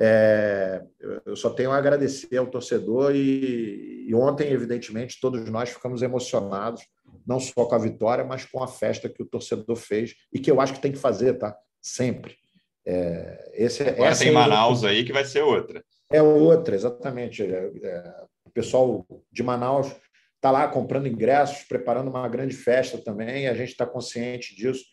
é, 0.00 0.82
eu 1.26 1.36
só 1.36 1.50
tenho 1.50 1.70
a 1.70 1.76
agradecer 1.76 2.38
ao 2.38 2.46
torcedor 2.46 3.14
e, 3.14 4.06
e 4.08 4.14
ontem, 4.14 4.50
evidentemente, 4.50 5.20
todos 5.20 5.46
nós 5.50 5.68
ficamos 5.68 6.00
emocionados 6.00 6.82
não 7.26 7.40
só 7.40 7.64
com 7.64 7.74
a 7.74 7.78
vitória, 7.78 8.24
mas 8.24 8.44
com 8.44 8.62
a 8.62 8.68
festa 8.68 9.08
que 9.08 9.22
o 9.22 9.26
torcedor 9.26 9.76
fez 9.76 10.14
e 10.32 10.38
que 10.38 10.50
eu 10.50 10.60
acho 10.60 10.74
que 10.74 10.80
tem 10.80 10.92
que 10.92 10.98
fazer, 10.98 11.34
tá? 11.34 11.56
Sempre. 11.80 12.36
É, 12.84 13.52
esse, 13.54 13.82
Agora 13.82 14.10
essa 14.10 14.20
tem 14.20 14.30
é 14.30 14.32
Manaus 14.32 14.84
aí 14.84 15.04
que 15.04 15.12
vai 15.12 15.24
ser 15.24 15.42
outra. 15.42 15.84
É 16.10 16.20
outra, 16.20 16.74
exatamente. 16.74 17.42
É, 17.42 17.70
é, 17.82 18.14
o 18.44 18.50
pessoal 18.50 19.06
de 19.30 19.42
Manaus 19.42 19.94
está 20.36 20.50
lá 20.50 20.66
comprando 20.66 21.06
ingressos, 21.06 21.64
preparando 21.64 22.08
uma 22.08 22.28
grande 22.28 22.54
festa 22.54 22.98
também, 22.98 23.46
a 23.46 23.54
gente 23.54 23.70
está 23.70 23.86
consciente 23.86 24.56
disso. 24.56 24.84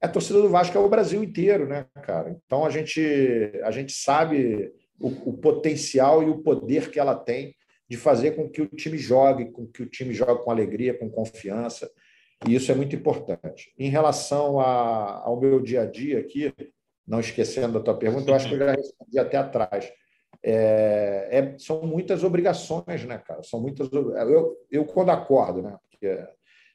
A 0.00 0.06
torcida 0.06 0.42
do 0.42 0.50
Vasco 0.50 0.76
é 0.76 0.80
o 0.80 0.88
Brasil 0.88 1.24
inteiro, 1.24 1.66
né, 1.66 1.86
cara? 2.02 2.36
Então 2.44 2.66
a 2.66 2.70
gente, 2.70 3.00
a 3.62 3.70
gente 3.70 3.92
sabe 3.92 4.70
o, 5.00 5.30
o 5.30 5.38
potencial 5.38 6.22
e 6.22 6.28
o 6.28 6.42
poder 6.42 6.90
que 6.90 7.00
ela 7.00 7.14
tem 7.14 7.54
de 7.88 7.96
fazer 7.96 8.32
com 8.32 8.48
que 8.48 8.62
o 8.62 8.66
time 8.66 8.96
jogue, 8.96 9.50
com 9.50 9.66
que 9.66 9.82
o 9.82 9.86
time 9.86 10.14
jogue 10.14 10.42
com 10.42 10.50
alegria, 10.50 10.98
com 10.98 11.10
confiança, 11.10 11.90
e 12.46 12.54
isso 12.54 12.70
é 12.70 12.74
muito 12.74 12.94
importante. 12.94 13.72
Em 13.78 13.88
relação 13.88 14.60
a, 14.60 15.22
ao 15.24 15.38
meu 15.40 15.60
dia 15.60 15.82
a 15.82 15.86
dia 15.86 16.18
aqui, 16.18 16.52
não 17.06 17.20
esquecendo 17.20 17.74
da 17.74 17.80
tua 17.80 17.96
pergunta, 17.96 18.30
eu 18.30 18.34
acho 18.34 18.48
que 18.48 18.54
eu 18.54 18.58
já 18.58 18.72
respondi 18.72 19.18
até 19.18 19.36
atrás. 19.36 19.92
É, 20.42 21.28
é, 21.30 21.58
são 21.58 21.82
muitas 21.82 22.22
obrigações, 22.22 23.04
né, 23.04 23.18
cara? 23.18 23.42
São 23.42 23.60
muitas. 23.60 23.90
Eu, 23.92 24.56
eu 24.70 24.84
quando 24.84 25.10
acordo, 25.10 25.62
né? 25.62 25.76
Porque, 25.90 26.18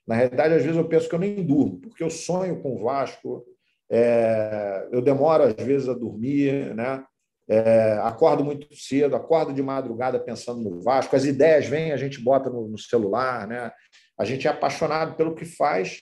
na 0.07 0.15
realidade, 0.15 0.55
às 0.55 0.63
vezes 0.63 0.77
eu 0.77 0.87
penso 0.87 1.07
que 1.07 1.13
eu 1.13 1.19
nem 1.19 1.45
durmo, 1.45 1.79
porque 1.79 2.03
eu 2.03 2.09
sonho 2.09 2.61
com 2.61 2.75
o 2.75 2.83
Vasco, 2.83 3.45
é, 3.91 4.87
eu 4.91 5.01
demoro 5.01 5.43
às 5.43 5.53
vezes 5.53 5.87
a 5.87 5.93
dormir, 5.93 6.73
né? 6.75 7.03
É, 7.49 7.93
acordo 8.03 8.45
muito 8.45 8.67
cedo, 8.75 9.15
acordo 9.15 9.51
de 9.51 9.63
madrugada 9.63 10.19
pensando 10.19 10.61
no 10.61 10.79
Vasco, 10.81 11.15
as 11.15 11.25
ideias 11.25 11.65
vêm, 11.65 11.91
a 11.91 11.97
gente 11.97 12.21
bota 12.21 12.47
no, 12.47 12.67
no 12.67 12.77
celular, 12.77 13.47
né? 13.47 13.71
A 14.19 14.23
gente 14.23 14.47
é 14.47 14.51
apaixonado 14.51 15.15
pelo 15.15 15.33
que 15.33 15.45
faz 15.45 15.99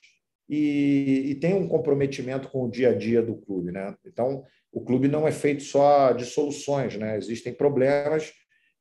e, 0.49 1.23
e, 1.29 1.35
tem 1.35 1.53
um 1.53 1.67
comprometimento 1.67 2.49
com 2.49 2.65
o 2.65 2.69
dia 2.69 2.89
a 2.89 2.93
dia 2.93 3.21
do 3.21 3.37
clube, 3.37 3.71
né? 3.71 3.95
Então, 4.05 4.43
o 4.73 4.81
clube 4.81 5.07
não 5.07 5.25
é 5.25 5.31
feito 5.31 5.63
só 5.63 6.11
de 6.11 6.25
soluções, 6.25 6.97
né? 6.97 7.17
Existem 7.17 7.53
problemas 7.53 8.33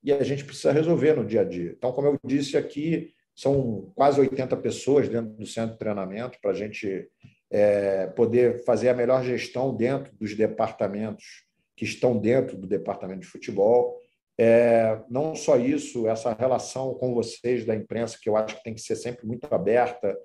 e 0.03 0.13
a 0.13 0.25
gente 0.25 0.45
precisa 0.45 0.73
resolver 0.73 1.15
no 1.15 1.25
dia 1.25 1.43
a 1.43 1.45
dia. 1.45 1.73
Então, 1.77 1.93
como 1.93 2.09
eu 2.09 2.19
disse 2.25 2.57
aqui, 2.57 3.13
são 3.35 3.93
quase 3.95 4.21
80 4.21 4.57
pessoas 4.57 5.09
dentro 5.09 5.33
do 5.35 5.47
centro 5.47 5.75
de 5.75 5.79
treinamento 5.79 6.39
para 6.43 6.51
a 6.51 6.55
gente 6.55 7.09
é, 7.49 8.09
poder 8.09 8.65
fazer 8.65 8.89
a 8.89 8.95
melhor 8.95 9.23
gestão 9.23 9.73
dentro 9.73 10.13
dos 10.17 10.35
departamentos 10.35 11.46
que 11.77 11.85
estão 11.85 12.19
dentro 12.19 12.57
do 12.57 12.67
departamento 12.67 13.21
de 13.21 13.27
futebol. 13.27 14.01
É, 14.39 15.01
não 15.09 15.35
só 15.35 15.59
isso, 15.59 16.09
essa 16.09 16.33
relação 16.33 16.95
com 16.95 17.15
vocês 17.15 17.65
da 17.65 17.75
imprensa, 17.75 18.19
que 18.21 18.29
eu 18.29 18.37
acho 18.37 18.57
que 18.57 18.65
tem 18.65 18.75
que 18.75 18.81
ser 18.81 18.97
sempre 18.97 19.27
muito 19.27 19.47
aberta 19.53 20.17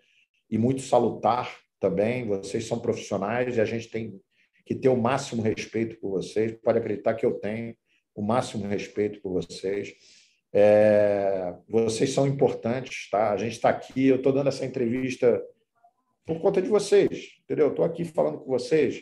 e 0.49 0.57
muito 0.57 0.81
salutar 0.81 1.55
também. 1.79 2.25
Vocês 2.25 2.65
são 2.65 2.79
profissionais 2.79 3.57
e 3.57 3.61
a 3.61 3.65
gente 3.65 3.89
tem 3.89 4.19
que 4.65 4.75
ter 4.75 4.89
o 4.89 4.97
máximo 4.97 5.41
respeito 5.41 5.99
por 5.99 6.11
vocês. 6.11 6.53
Pode 6.63 6.79
acreditar 6.79 7.13
que 7.13 7.25
eu 7.25 7.33
tenho 7.33 7.75
o 8.15 8.21
máximo 8.21 8.67
respeito 8.67 9.21
por 9.21 9.31
vocês. 9.31 9.93
É, 10.53 11.53
vocês 11.67 12.11
são 12.11 12.27
importantes, 12.27 13.09
tá? 13.09 13.31
A 13.31 13.37
gente 13.37 13.53
está 13.53 13.69
aqui, 13.69 14.07
eu 14.07 14.17
estou 14.17 14.33
dando 14.33 14.49
essa 14.49 14.65
entrevista 14.65 15.41
por 16.25 16.39
conta 16.39 16.61
de 16.61 16.67
vocês, 16.67 17.37
entendeu? 17.43 17.69
Estou 17.69 17.85
aqui 17.85 18.03
falando 18.03 18.39
com 18.39 18.45
vocês. 18.45 19.01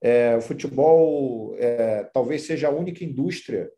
É, 0.00 0.36
o 0.36 0.40
futebol 0.40 1.56
é, 1.58 2.04
talvez 2.12 2.42
seja 2.42 2.68
a 2.68 2.72
única 2.72 3.04
indústria 3.04 3.70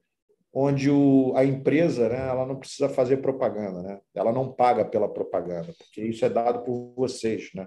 onde 0.53 0.91
o, 0.91 1.33
a 1.37 1.45
empresa 1.45 2.09
né, 2.09 2.29
ela 2.29 2.45
não 2.45 2.57
precisa 2.57 2.89
fazer 2.89 3.19
propaganda, 3.19 3.83
né? 3.83 4.01
ela 4.15 4.33
não 4.33 4.53
paga 4.53 4.85
pela 4.85 5.09
propaganda, 5.09 5.73
porque 5.79 6.03
isso 6.03 6.25
é 6.25 6.29
dado 6.29 6.65
por 6.65 6.93
vocês. 6.97 7.51
Né? 7.55 7.67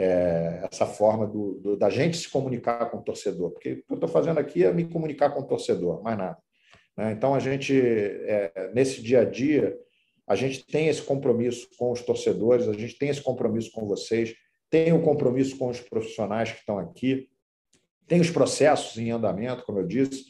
é, 0.00 0.66
essa 0.70 0.86
forma 0.86 1.26
do, 1.26 1.60
do, 1.60 1.76
da 1.76 1.90
gente 1.90 2.16
se 2.16 2.28
comunicar 2.28 2.90
com 2.90 2.96
o 2.98 3.02
torcedor, 3.02 3.50
porque 3.50 3.72
o 3.72 3.76
que 3.76 3.84
eu 3.90 3.94
estou 3.96 4.08
fazendo 4.08 4.38
aqui 4.38 4.64
é 4.64 4.72
me 4.72 4.84
comunicar 4.84 5.30
com 5.30 5.40
o 5.40 5.46
torcedor, 5.46 6.02
mais 6.02 6.16
nada. 6.16 6.38
Né? 6.96 7.12
Então, 7.12 7.34
a 7.34 7.38
gente, 7.38 7.78
é, 7.78 8.70
nesse 8.74 9.02
dia 9.02 9.20
a 9.20 9.24
dia, 9.24 9.76
a 10.26 10.34
gente 10.34 10.64
tem 10.66 10.88
esse 10.88 11.02
compromisso 11.02 11.68
com 11.76 11.92
os 11.92 12.00
torcedores, 12.00 12.66
a 12.66 12.72
gente 12.72 12.96
tem 12.96 13.10
esse 13.10 13.20
compromisso 13.20 13.70
com 13.72 13.86
vocês, 13.86 14.34
tem 14.70 14.90
o 14.92 14.96
um 14.96 15.02
compromisso 15.02 15.58
com 15.58 15.68
os 15.68 15.80
profissionais 15.80 16.50
que 16.50 16.60
estão 16.60 16.78
aqui, 16.78 17.28
tem 18.10 18.20
os 18.20 18.28
processos 18.28 18.98
em 18.98 19.12
andamento, 19.12 19.62
como 19.62 19.78
eu 19.78 19.86
disse, 19.86 20.24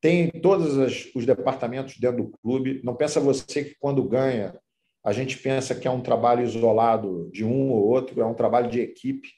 tem 0.00 0.30
todos 0.30 1.12
os 1.14 1.26
departamentos 1.26 1.98
dentro 1.98 2.24
do 2.24 2.30
clube. 2.38 2.80
Não 2.82 2.96
pensa 2.96 3.20
você 3.20 3.64
que 3.64 3.76
quando 3.78 4.02
ganha 4.02 4.58
a 5.04 5.12
gente 5.12 5.36
pensa 5.36 5.74
que 5.74 5.86
é 5.86 5.90
um 5.90 6.00
trabalho 6.00 6.42
isolado 6.42 7.30
de 7.30 7.44
um 7.44 7.70
ou 7.70 7.86
outro, 7.86 8.18
é 8.22 8.24
um 8.24 8.32
trabalho 8.32 8.70
de 8.70 8.80
equipe, 8.80 9.28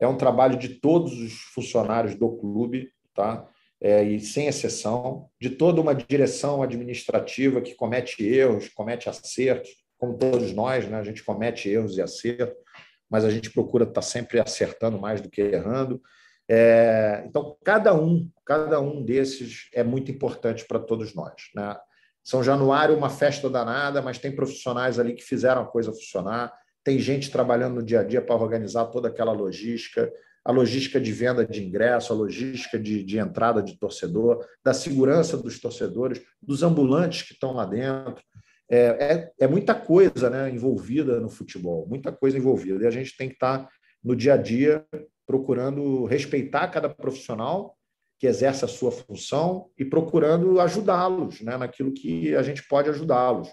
é 0.00 0.08
um 0.08 0.16
trabalho 0.16 0.58
de 0.58 0.70
todos 0.70 1.12
os 1.12 1.34
funcionários 1.54 2.16
do 2.16 2.36
clube, 2.36 2.90
tá? 3.14 3.48
É, 3.80 4.02
e 4.02 4.18
sem 4.18 4.48
exceção, 4.48 5.28
de 5.40 5.50
toda 5.50 5.80
uma 5.80 5.94
direção 5.94 6.64
administrativa 6.64 7.60
que 7.60 7.76
comete 7.76 8.26
erros, 8.26 8.68
comete 8.68 9.08
acertos, 9.08 9.70
como 9.96 10.18
todos 10.18 10.52
nós, 10.52 10.88
né? 10.88 10.98
a 10.98 11.04
gente 11.04 11.22
comete 11.22 11.68
erros 11.68 11.96
e 11.96 12.02
acertos, 12.02 12.56
mas 13.08 13.24
a 13.24 13.30
gente 13.30 13.50
procura 13.50 13.84
estar 13.84 14.02
sempre 14.02 14.40
acertando 14.40 14.98
mais 14.98 15.20
do 15.20 15.30
que 15.30 15.40
errando. 15.40 16.02
É, 16.52 17.22
então, 17.28 17.56
cada 17.62 17.94
um, 17.94 18.28
cada 18.44 18.80
um 18.80 19.04
desses 19.04 19.68
é 19.72 19.84
muito 19.84 20.10
importante 20.10 20.64
para 20.64 20.80
todos 20.80 21.14
nós. 21.14 21.48
Né? 21.54 21.76
São 22.24 22.42
Januário, 22.42 22.96
uma 22.96 23.08
festa 23.08 23.48
danada, 23.48 24.02
mas 24.02 24.18
tem 24.18 24.34
profissionais 24.34 24.98
ali 24.98 25.14
que 25.14 25.22
fizeram 25.22 25.62
a 25.62 25.66
coisa 25.66 25.92
funcionar. 25.92 26.52
Tem 26.82 26.98
gente 26.98 27.30
trabalhando 27.30 27.76
no 27.76 27.84
dia 27.84 28.00
a 28.00 28.02
dia 28.02 28.20
para 28.20 28.34
organizar 28.34 28.86
toda 28.86 29.06
aquela 29.06 29.30
logística, 29.30 30.12
a 30.44 30.50
logística 30.50 31.00
de 31.00 31.12
venda 31.12 31.46
de 31.46 31.64
ingresso, 31.64 32.12
a 32.12 32.16
logística 32.16 32.80
de, 32.80 33.04
de 33.04 33.16
entrada 33.16 33.62
de 33.62 33.78
torcedor, 33.78 34.44
da 34.64 34.74
segurança 34.74 35.36
dos 35.36 35.60
torcedores, 35.60 36.20
dos 36.42 36.64
ambulantes 36.64 37.22
que 37.22 37.32
estão 37.32 37.52
lá 37.52 37.64
dentro. 37.64 38.24
É, 38.68 38.78
é, 38.78 39.32
é, 39.44 39.46
muita 39.46 39.72
coisa 39.72 40.28
né, 40.28 40.50
envolvida 40.50 41.20
no 41.20 41.30
futebol, 41.30 41.86
muita 41.86 42.10
coisa 42.10 42.36
envolvida. 42.36 42.82
E 42.82 42.88
a 42.88 42.90
gente 42.90 43.16
tem 43.16 43.28
que 43.28 43.34
estar 43.34 43.68
no 44.02 44.16
dia 44.16 44.34
a 44.34 44.36
dia 44.36 44.84
procurando 45.30 46.06
respeitar 46.06 46.66
cada 46.66 46.88
profissional 46.88 47.76
que 48.18 48.26
exerce 48.26 48.64
a 48.64 48.68
sua 48.68 48.90
função 48.90 49.70
e 49.78 49.84
procurando 49.84 50.60
ajudá-los 50.60 51.40
né, 51.40 51.56
naquilo 51.56 51.92
que 51.92 52.34
a 52.34 52.42
gente 52.42 52.66
pode 52.66 52.90
ajudá-los. 52.90 53.48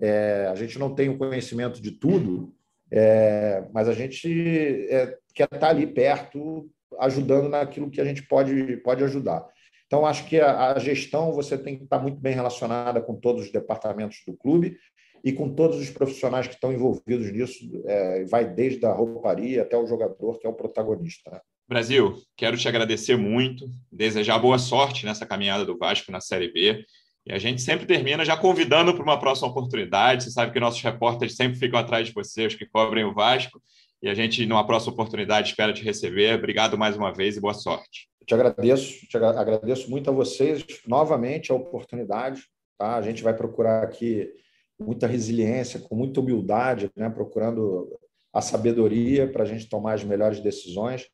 É, 0.00 0.46
a 0.48 0.54
gente 0.54 0.78
não 0.78 0.94
tem 0.94 1.08
o 1.08 1.18
conhecimento 1.18 1.82
de 1.82 1.90
tudo, 1.90 2.54
é, 2.92 3.64
mas 3.74 3.88
a 3.88 3.92
gente 3.92 4.86
é, 4.88 5.18
quer 5.34 5.48
estar 5.52 5.70
ali 5.70 5.84
perto, 5.84 6.70
ajudando 7.00 7.48
naquilo 7.48 7.90
que 7.90 8.00
a 8.00 8.04
gente 8.04 8.22
pode, 8.22 8.76
pode 8.78 9.02
ajudar. 9.02 9.44
Então, 9.86 10.06
acho 10.06 10.26
que 10.28 10.40
a, 10.40 10.74
a 10.74 10.78
gestão 10.78 11.32
você 11.32 11.58
tem 11.58 11.76
que 11.76 11.82
estar 11.82 11.98
muito 11.98 12.20
bem 12.20 12.34
relacionada 12.34 13.00
com 13.00 13.16
todos 13.16 13.46
os 13.46 13.50
departamentos 13.50 14.22
do 14.24 14.36
clube 14.36 14.78
e 15.26 15.32
com 15.32 15.52
todos 15.52 15.80
os 15.80 15.90
profissionais 15.90 16.46
que 16.46 16.54
estão 16.54 16.72
envolvidos 16.72 17.32
nisso, 17.32 17.58
é, 17.84 18.24
vai 18.26 18.48
desde 18.48 18.86
a 18.86 18.92
rouparia 18.92 19.62
até 19.62 19.76
o 19.76 19.84
jogador, 19.84 20.38
que 20.38 20.46
é 20.46 20.48
o 20.48 20.54
protagonista. 20.54 21.28
Né? 21.32 21.40
Brasil, 21.68 22.14
quero 22.36 22.56
te 22.56 22.68
agradecer 22.68 23.16
muito, 23.16 23.68
desejar 23.90 24.38
boa 24.38 24.56
sorte 24.56 25.04
nessa 25.04 25.26
caminhada 25.26 25.64
do 25.64 25.76
Vasco 25.76 26.12
na 26.12 26.20
Série 26.20 26.52
B. 26.52 26.84
E 27.26 27.32
a 27.32 27.40
gente 27.40 27.60
sempre 27.60 27.86
termina 27.86 28.24
já 28.24 28.36
convidando 28.36 28.94
para 28.94 29.02
uma 29.02 29.18
próxima 29.18 29.48
oportunidade. 29.48 30.22
Você 30.22 30.30
sabe 30.30 30.52
que 30.52 30.60
nossos 30.60 30.80
repórteres 30.80 31.34
sempre 31.34 31.58
ficam 31.58 31.80
atrás 31.80 32.06
de 32.06 32.14
você, 32.14 32.46
os 32.46 32.54
que 32.54 32.64
cobrem 32.64 33.02
o 33.02 33.12
Vasco. 33.12 33.60
E 34.00 34.08
a 34.08 34.14
gente, 34.14 34.46
numa 34.46 34.64
próxima 34.64 34.92
oportunidade, 34.92 35.48
espera 35.48 35.72
te 35.72 35.82
receber. 35.82 36.38
Obrigado 36.38 36.78
mais 36.78 36.96
uma 36.96 37.12
vez 37.12 37.36
e 37.36 37.40
boa 37.40 37.52
sorte. 37.52 38.08
Te 38.24 38.32
agradeço, 38.32 39.04
te 39.08 39.16
agradeço 39.16 39.90
muito 39.90 40.08
a 40.08 40.12
vocês 40.12 40.64
novamente 40.86 41.50
a 41.50 41.56
oportunidade. 41.56 42.42
Tá? 42.78 42.94
A 42.94 43.02
gente 43.02 43.24
vai 43.24 43.34
procurar 43.34 43.82
aqui 43.82 44.30
muita 44.78 45.06
resiliência, 45.06 45.80
com 45.80 45.94
muita 45.94 46.20
humildade, 46.20 46.90
né? 46.96 47.08
procurando 47.08 47.98
a 48.32 48.40
sabedoria 48.40 49.30
para 49.30 49.42
a 49.42 49.46
gente 49.46 49.68
tomar 49.68 49.94
as 49.94 50.04
melhores 50.04 50.40
decisões 50.40 51.08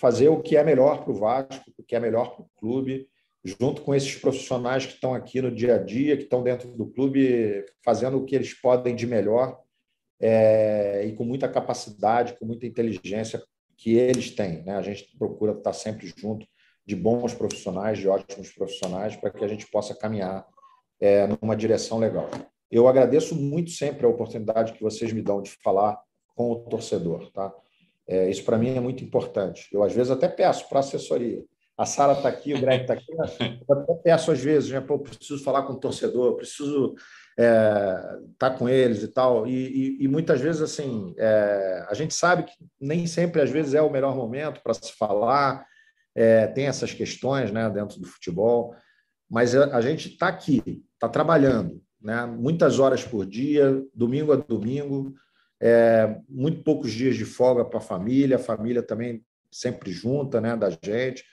fazer 0.00 0.30
o 0.30 0.40
que 0.40 0.56
é 0.56 0.64
melhor 0.64 1.04
para 1.04 1.12
o 1.12 1.14
Vasco, 1.14 1.70
o 1.76 1.82
que 1.82 1.94
é 1.94 2.00
melhor 2.00 2.34
para 2.34 2.42
o 2.42 2.50
clube, 2.56 3.06
junto 3.44 3.82
com 3.82 3.94
esses 3.94 4.16
profissionais 4.16 4.86
que 4.86 4.94
estão 4.94 5.14
aqui 5.14 5.42
no 5.42 5.54
dia 5.54 5.74
a 5.74 5.78
dia, 5.78 6.16
que 6.16 6.22
estão 6.22 6.42
dentro 6.42 6.68
do 6.70 6.86
clube, 6.86 7.64
fazendo 7.84 8.16
o 8.16 8.24
que 8.24 8.34
eles 8.34 8.54
podem 8.54 8.96
de 8.96 9.06
melhor 9.06 9.60
é, 10.18 11.04
e 11.04 11.12
com 11.14 11.24
muita 11.24 11.48
capacidade, 11.48 12.38
com 12.38 12.46
muita 12.46 12.66
inteligência 12.66 13.42
que 13.76 13.94
eles 13.94 14.30
têm. 14.30 14.62
Né? 14.62 14.74
A 14.74 14.82
gente 14.82 15.14
procura 15.18 15.52
estar 15.52 15.74
sempre 15.74 16.10
junto 16.16 16.46
de 16.86 16.96
bons 16.96 17.34
profissionais, 17.34 17.98
de 17.98 18.08
ótimos 18.08 18.50
profissionais, 18.50 19.16
para 19.16 19.30
que 19.30 19.44
a 19.44 19.48
gente 19.48 19.66
possa 19.70 19.94
caminhar 19.94 20.46
é, 20.98 21.26
numa 21.26 21.54
direção 21.54 21.98
legal. 21.98 22.28
Eu 22.70 22.86
agradeço 22.86 23.34
muito 23.34 23.70
sempre 23.70 24.06
a 24.06 24.08
oportunidade 24.08 24.72
que 24.72 24.82
vocês 24.82 25.12
me 25.12 25.22
dão 25.22 25.42
de 25.42 25.50
falar 25.62 25.98
com 26.36 26.52
o 26.52 26.56
torcedor, 26.56 27.30
tá? 27.32 27.52
É, 28.08 28.28
isso 28.28 28.44
para 28.44 28.58
mim 28.58 28.76
é 28.76 28.80
muito 28.80 29.04
importante. 29.04 29.68
Eu, 29.72 29.82
às 29.82 29.92
vezes, 29.92 30.10
até 30.10 30.28
peço 30.28 30.68
para 30.68 30.80
assessoria. 30.80 31.44
A 31.76 31.86
Sara 31.86 32.12
está 32.12 32.28
aqui, 32.28 32.52
o 32.52 32.60
Greg 32.60 32.82
está 32.82 32.94
aqui. 32.94 33.10
Eu 33.68 33.78
até 33.78 33.94
peço, 33.94 34.30
às 34.30 34.40
vezes, 34.40 34.70
né? 34.70 34.80
Pô, 34.80 34.98
preciso 34.98 35.42
falar 35.42 35.62
com 35.62 35.72
o 35.72 35.80
torcedor, 35.80 36.36
preciso 36.36 36.94
estar 37.38 37.38
é, 37.38 38.18
tá 38.38 38.50
com 38.50 38.68
eles 38.68 39.02
e 39.02 39.08
tal. 39.08 39.46
E, 39.46 39.52
e, 40.00 40.04
e 40.04 40.08
muitas 40.08 40.40
vezes, 40.40 40.60
assim, 40.60 41.14
é, 41.16 41.86
a 41.88 41.94
gente 41.94 42.12
sabe 42.12 42.42
que 42.42 42.52
nem 42.80 43.06
sempre, 43.06 43.40
às 43.40 43.50
vezes, 43.50 43.74
é 43.74 43.80
o 43.80 43.90
melhor 43.90 44.14
momento 44.14 44.60
para 44.62 44.74
se 44.74 44.92
falar. 44.92 45.64
É, 46.14 46.48
tem 46.48 46.66
essas 46.66 46.92
questões 46.92 47.50
né, 47.50 47.70
dentro 47.70 47.98
do 48.00 48.06
futebol. 48.06 48.74
Mas 49.30 49.54
a, 49.54 49.76
a 49.76 49.80
gente 49.80 50.08
está 50.08 50.28
aqui, 50.28 50.82
está 50.94 51.08
trabalhando, 51.08 51.80
né? 52.00 52.26
muitas 52.26 52.78
horas 52.78 53.04
por 53.04 53.26
dia, 53.26 53.82
domingo 53.94 54.32
a 54.32 54.36
domingo 54.36 55.14
é, 55.60 56.16
muito 56.28 56.62
poucos 56.62 56.90
dias 56.90 57.16
de 57.16 57.24
folga 57.24 57.64
para 57.64 57.78
a 57.78 57.82
família, 57.82 58.36
a 58.36 58.40
família 58.40 58.82
também 58.82 59.22
sempre 59.50 59.92
junta 59.92 60.40
né, 60.40 60.56
da 60.56 60.70
gente. 60.70 61.24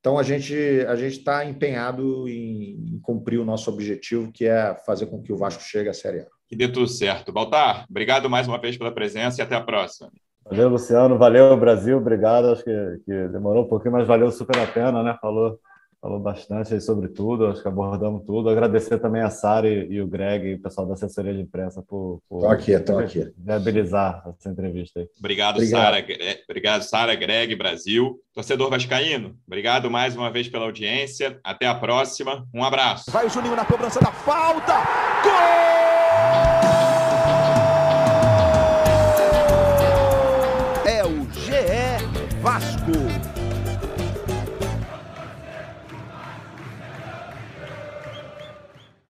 Então 0.00 0.18
a 0.18 0.22
gente 0.22 0.54
a 0.88 0.96
gente 0.96 1.18
está 1.18 1.44
empenhado 1.44 2.28
em, 2.28 2.94
em, 2.94 3.00
cumprir 3.00 3.38
o 3.38 3.44
nosso 3.44 3.70
objetivo, 3.70 4.32
que 4.32 4.46
é 4.46 4.74
fazer 4.86 5.06
com 5.06 5.22
que 5.22 5.32
o 5.32 5.36
Vasco 5.36 5.62
chegue 5.62 5.88
à 5.88 5.94
Série 5.94 6.20
A. 6.20 6.26
Que 6.48 6.56
dê 6.56 6.68
tudo 6.68 6.88
certo. 6.88 7.32
Baltar, 7.32 7.84
obrigado 7.88 8.30
mais 8.30 8.48
uma 8.48 8.60
vez 8.60 8.76
pela 8.76 8.92
presença 8.92 9.40
e 9.40 9.44
até 9.44 9.54
a 9.54 9.60
próxima. 9.60 10.10
Valeu, 10.44 10.70
Luciano. 10.70 11.18
Valeu, 11.18 11.54
Brasil. 11.58 11.98
Obrigado. 11.98 12.48
Acho 12.48 12.64
que, 12.64 13.00
que 13.04 13.28
demorou 13.28 13.64
um 13.64 13.68
pouquinho, 13.68 13.92
mas 13.92 14.06
valeu 14.06 14.30
super 14.30 14.58
a 14.58 14.66
pena, 14.66 15.02
né? 15.02 15.16
Falou 15.20 15.60
falou 16.00 16.20
bastante 16.20 16.74
aí 16.74 16.80
sobre 16.80 17.08
tudo, 17.08 17.46
acho 17.46 17.60
que 17.60 17.68
abordamos 17.68 18.24
tudo. 18.24 18.48
Agradecer 18.48 18.98
também 18.98 19.22
a 19.22 19.30
Sara 19.30 19.68
e, 19.68 20.00
o 20.00 20.06
Greg 20.06 20.46
e 20.46 20.54
o 20.54 20.62
pessoal 20.62 20.86
da 20.86 20.94
assessoria 20.94 21.34
de 21.34 21.40
imprensa 21.40 21.82
por, 21.82 22.20
por 22.28 22.46
aqui, 22.46 22.74
aqui. 22.74 23.32
viabilizar 23.36 24.22
essa 24.38 24.48
entrevista 24.48 25.00
aí. 25.00 25.08
Obrigado, 25.18 25.56
obrigado. 25.56 25.82
Sara. 25.82 26.06
Obrigado, 26.48 26.82
Sara, 26.82 27.14
Greg, 27.14 27.54
Brasil. 27.56 28.20
Torcedor 28.32 28.70
Vascaíno, 28.70 29.36
obrigado 29.46 29.90
mais 29.90 30.16
uma 30.16 30.30
vez 30.30 30.48
pela 30.48 30.64
audiência. 30.64 31.40
Até 31.42 31.66
a 31.66 31.74
próxima. 31.74 32.46
Um 32.54 32.62
abraço. 32.62 33.10
Vai 33.10 33.26
o 33.26 33.30
Juninho 33.30 33.56
na 33.56 33.64
cobrança 33.64 34.00
da 34.00 34.12
falta. 34.12 34.74
Gol! 35.24 36.57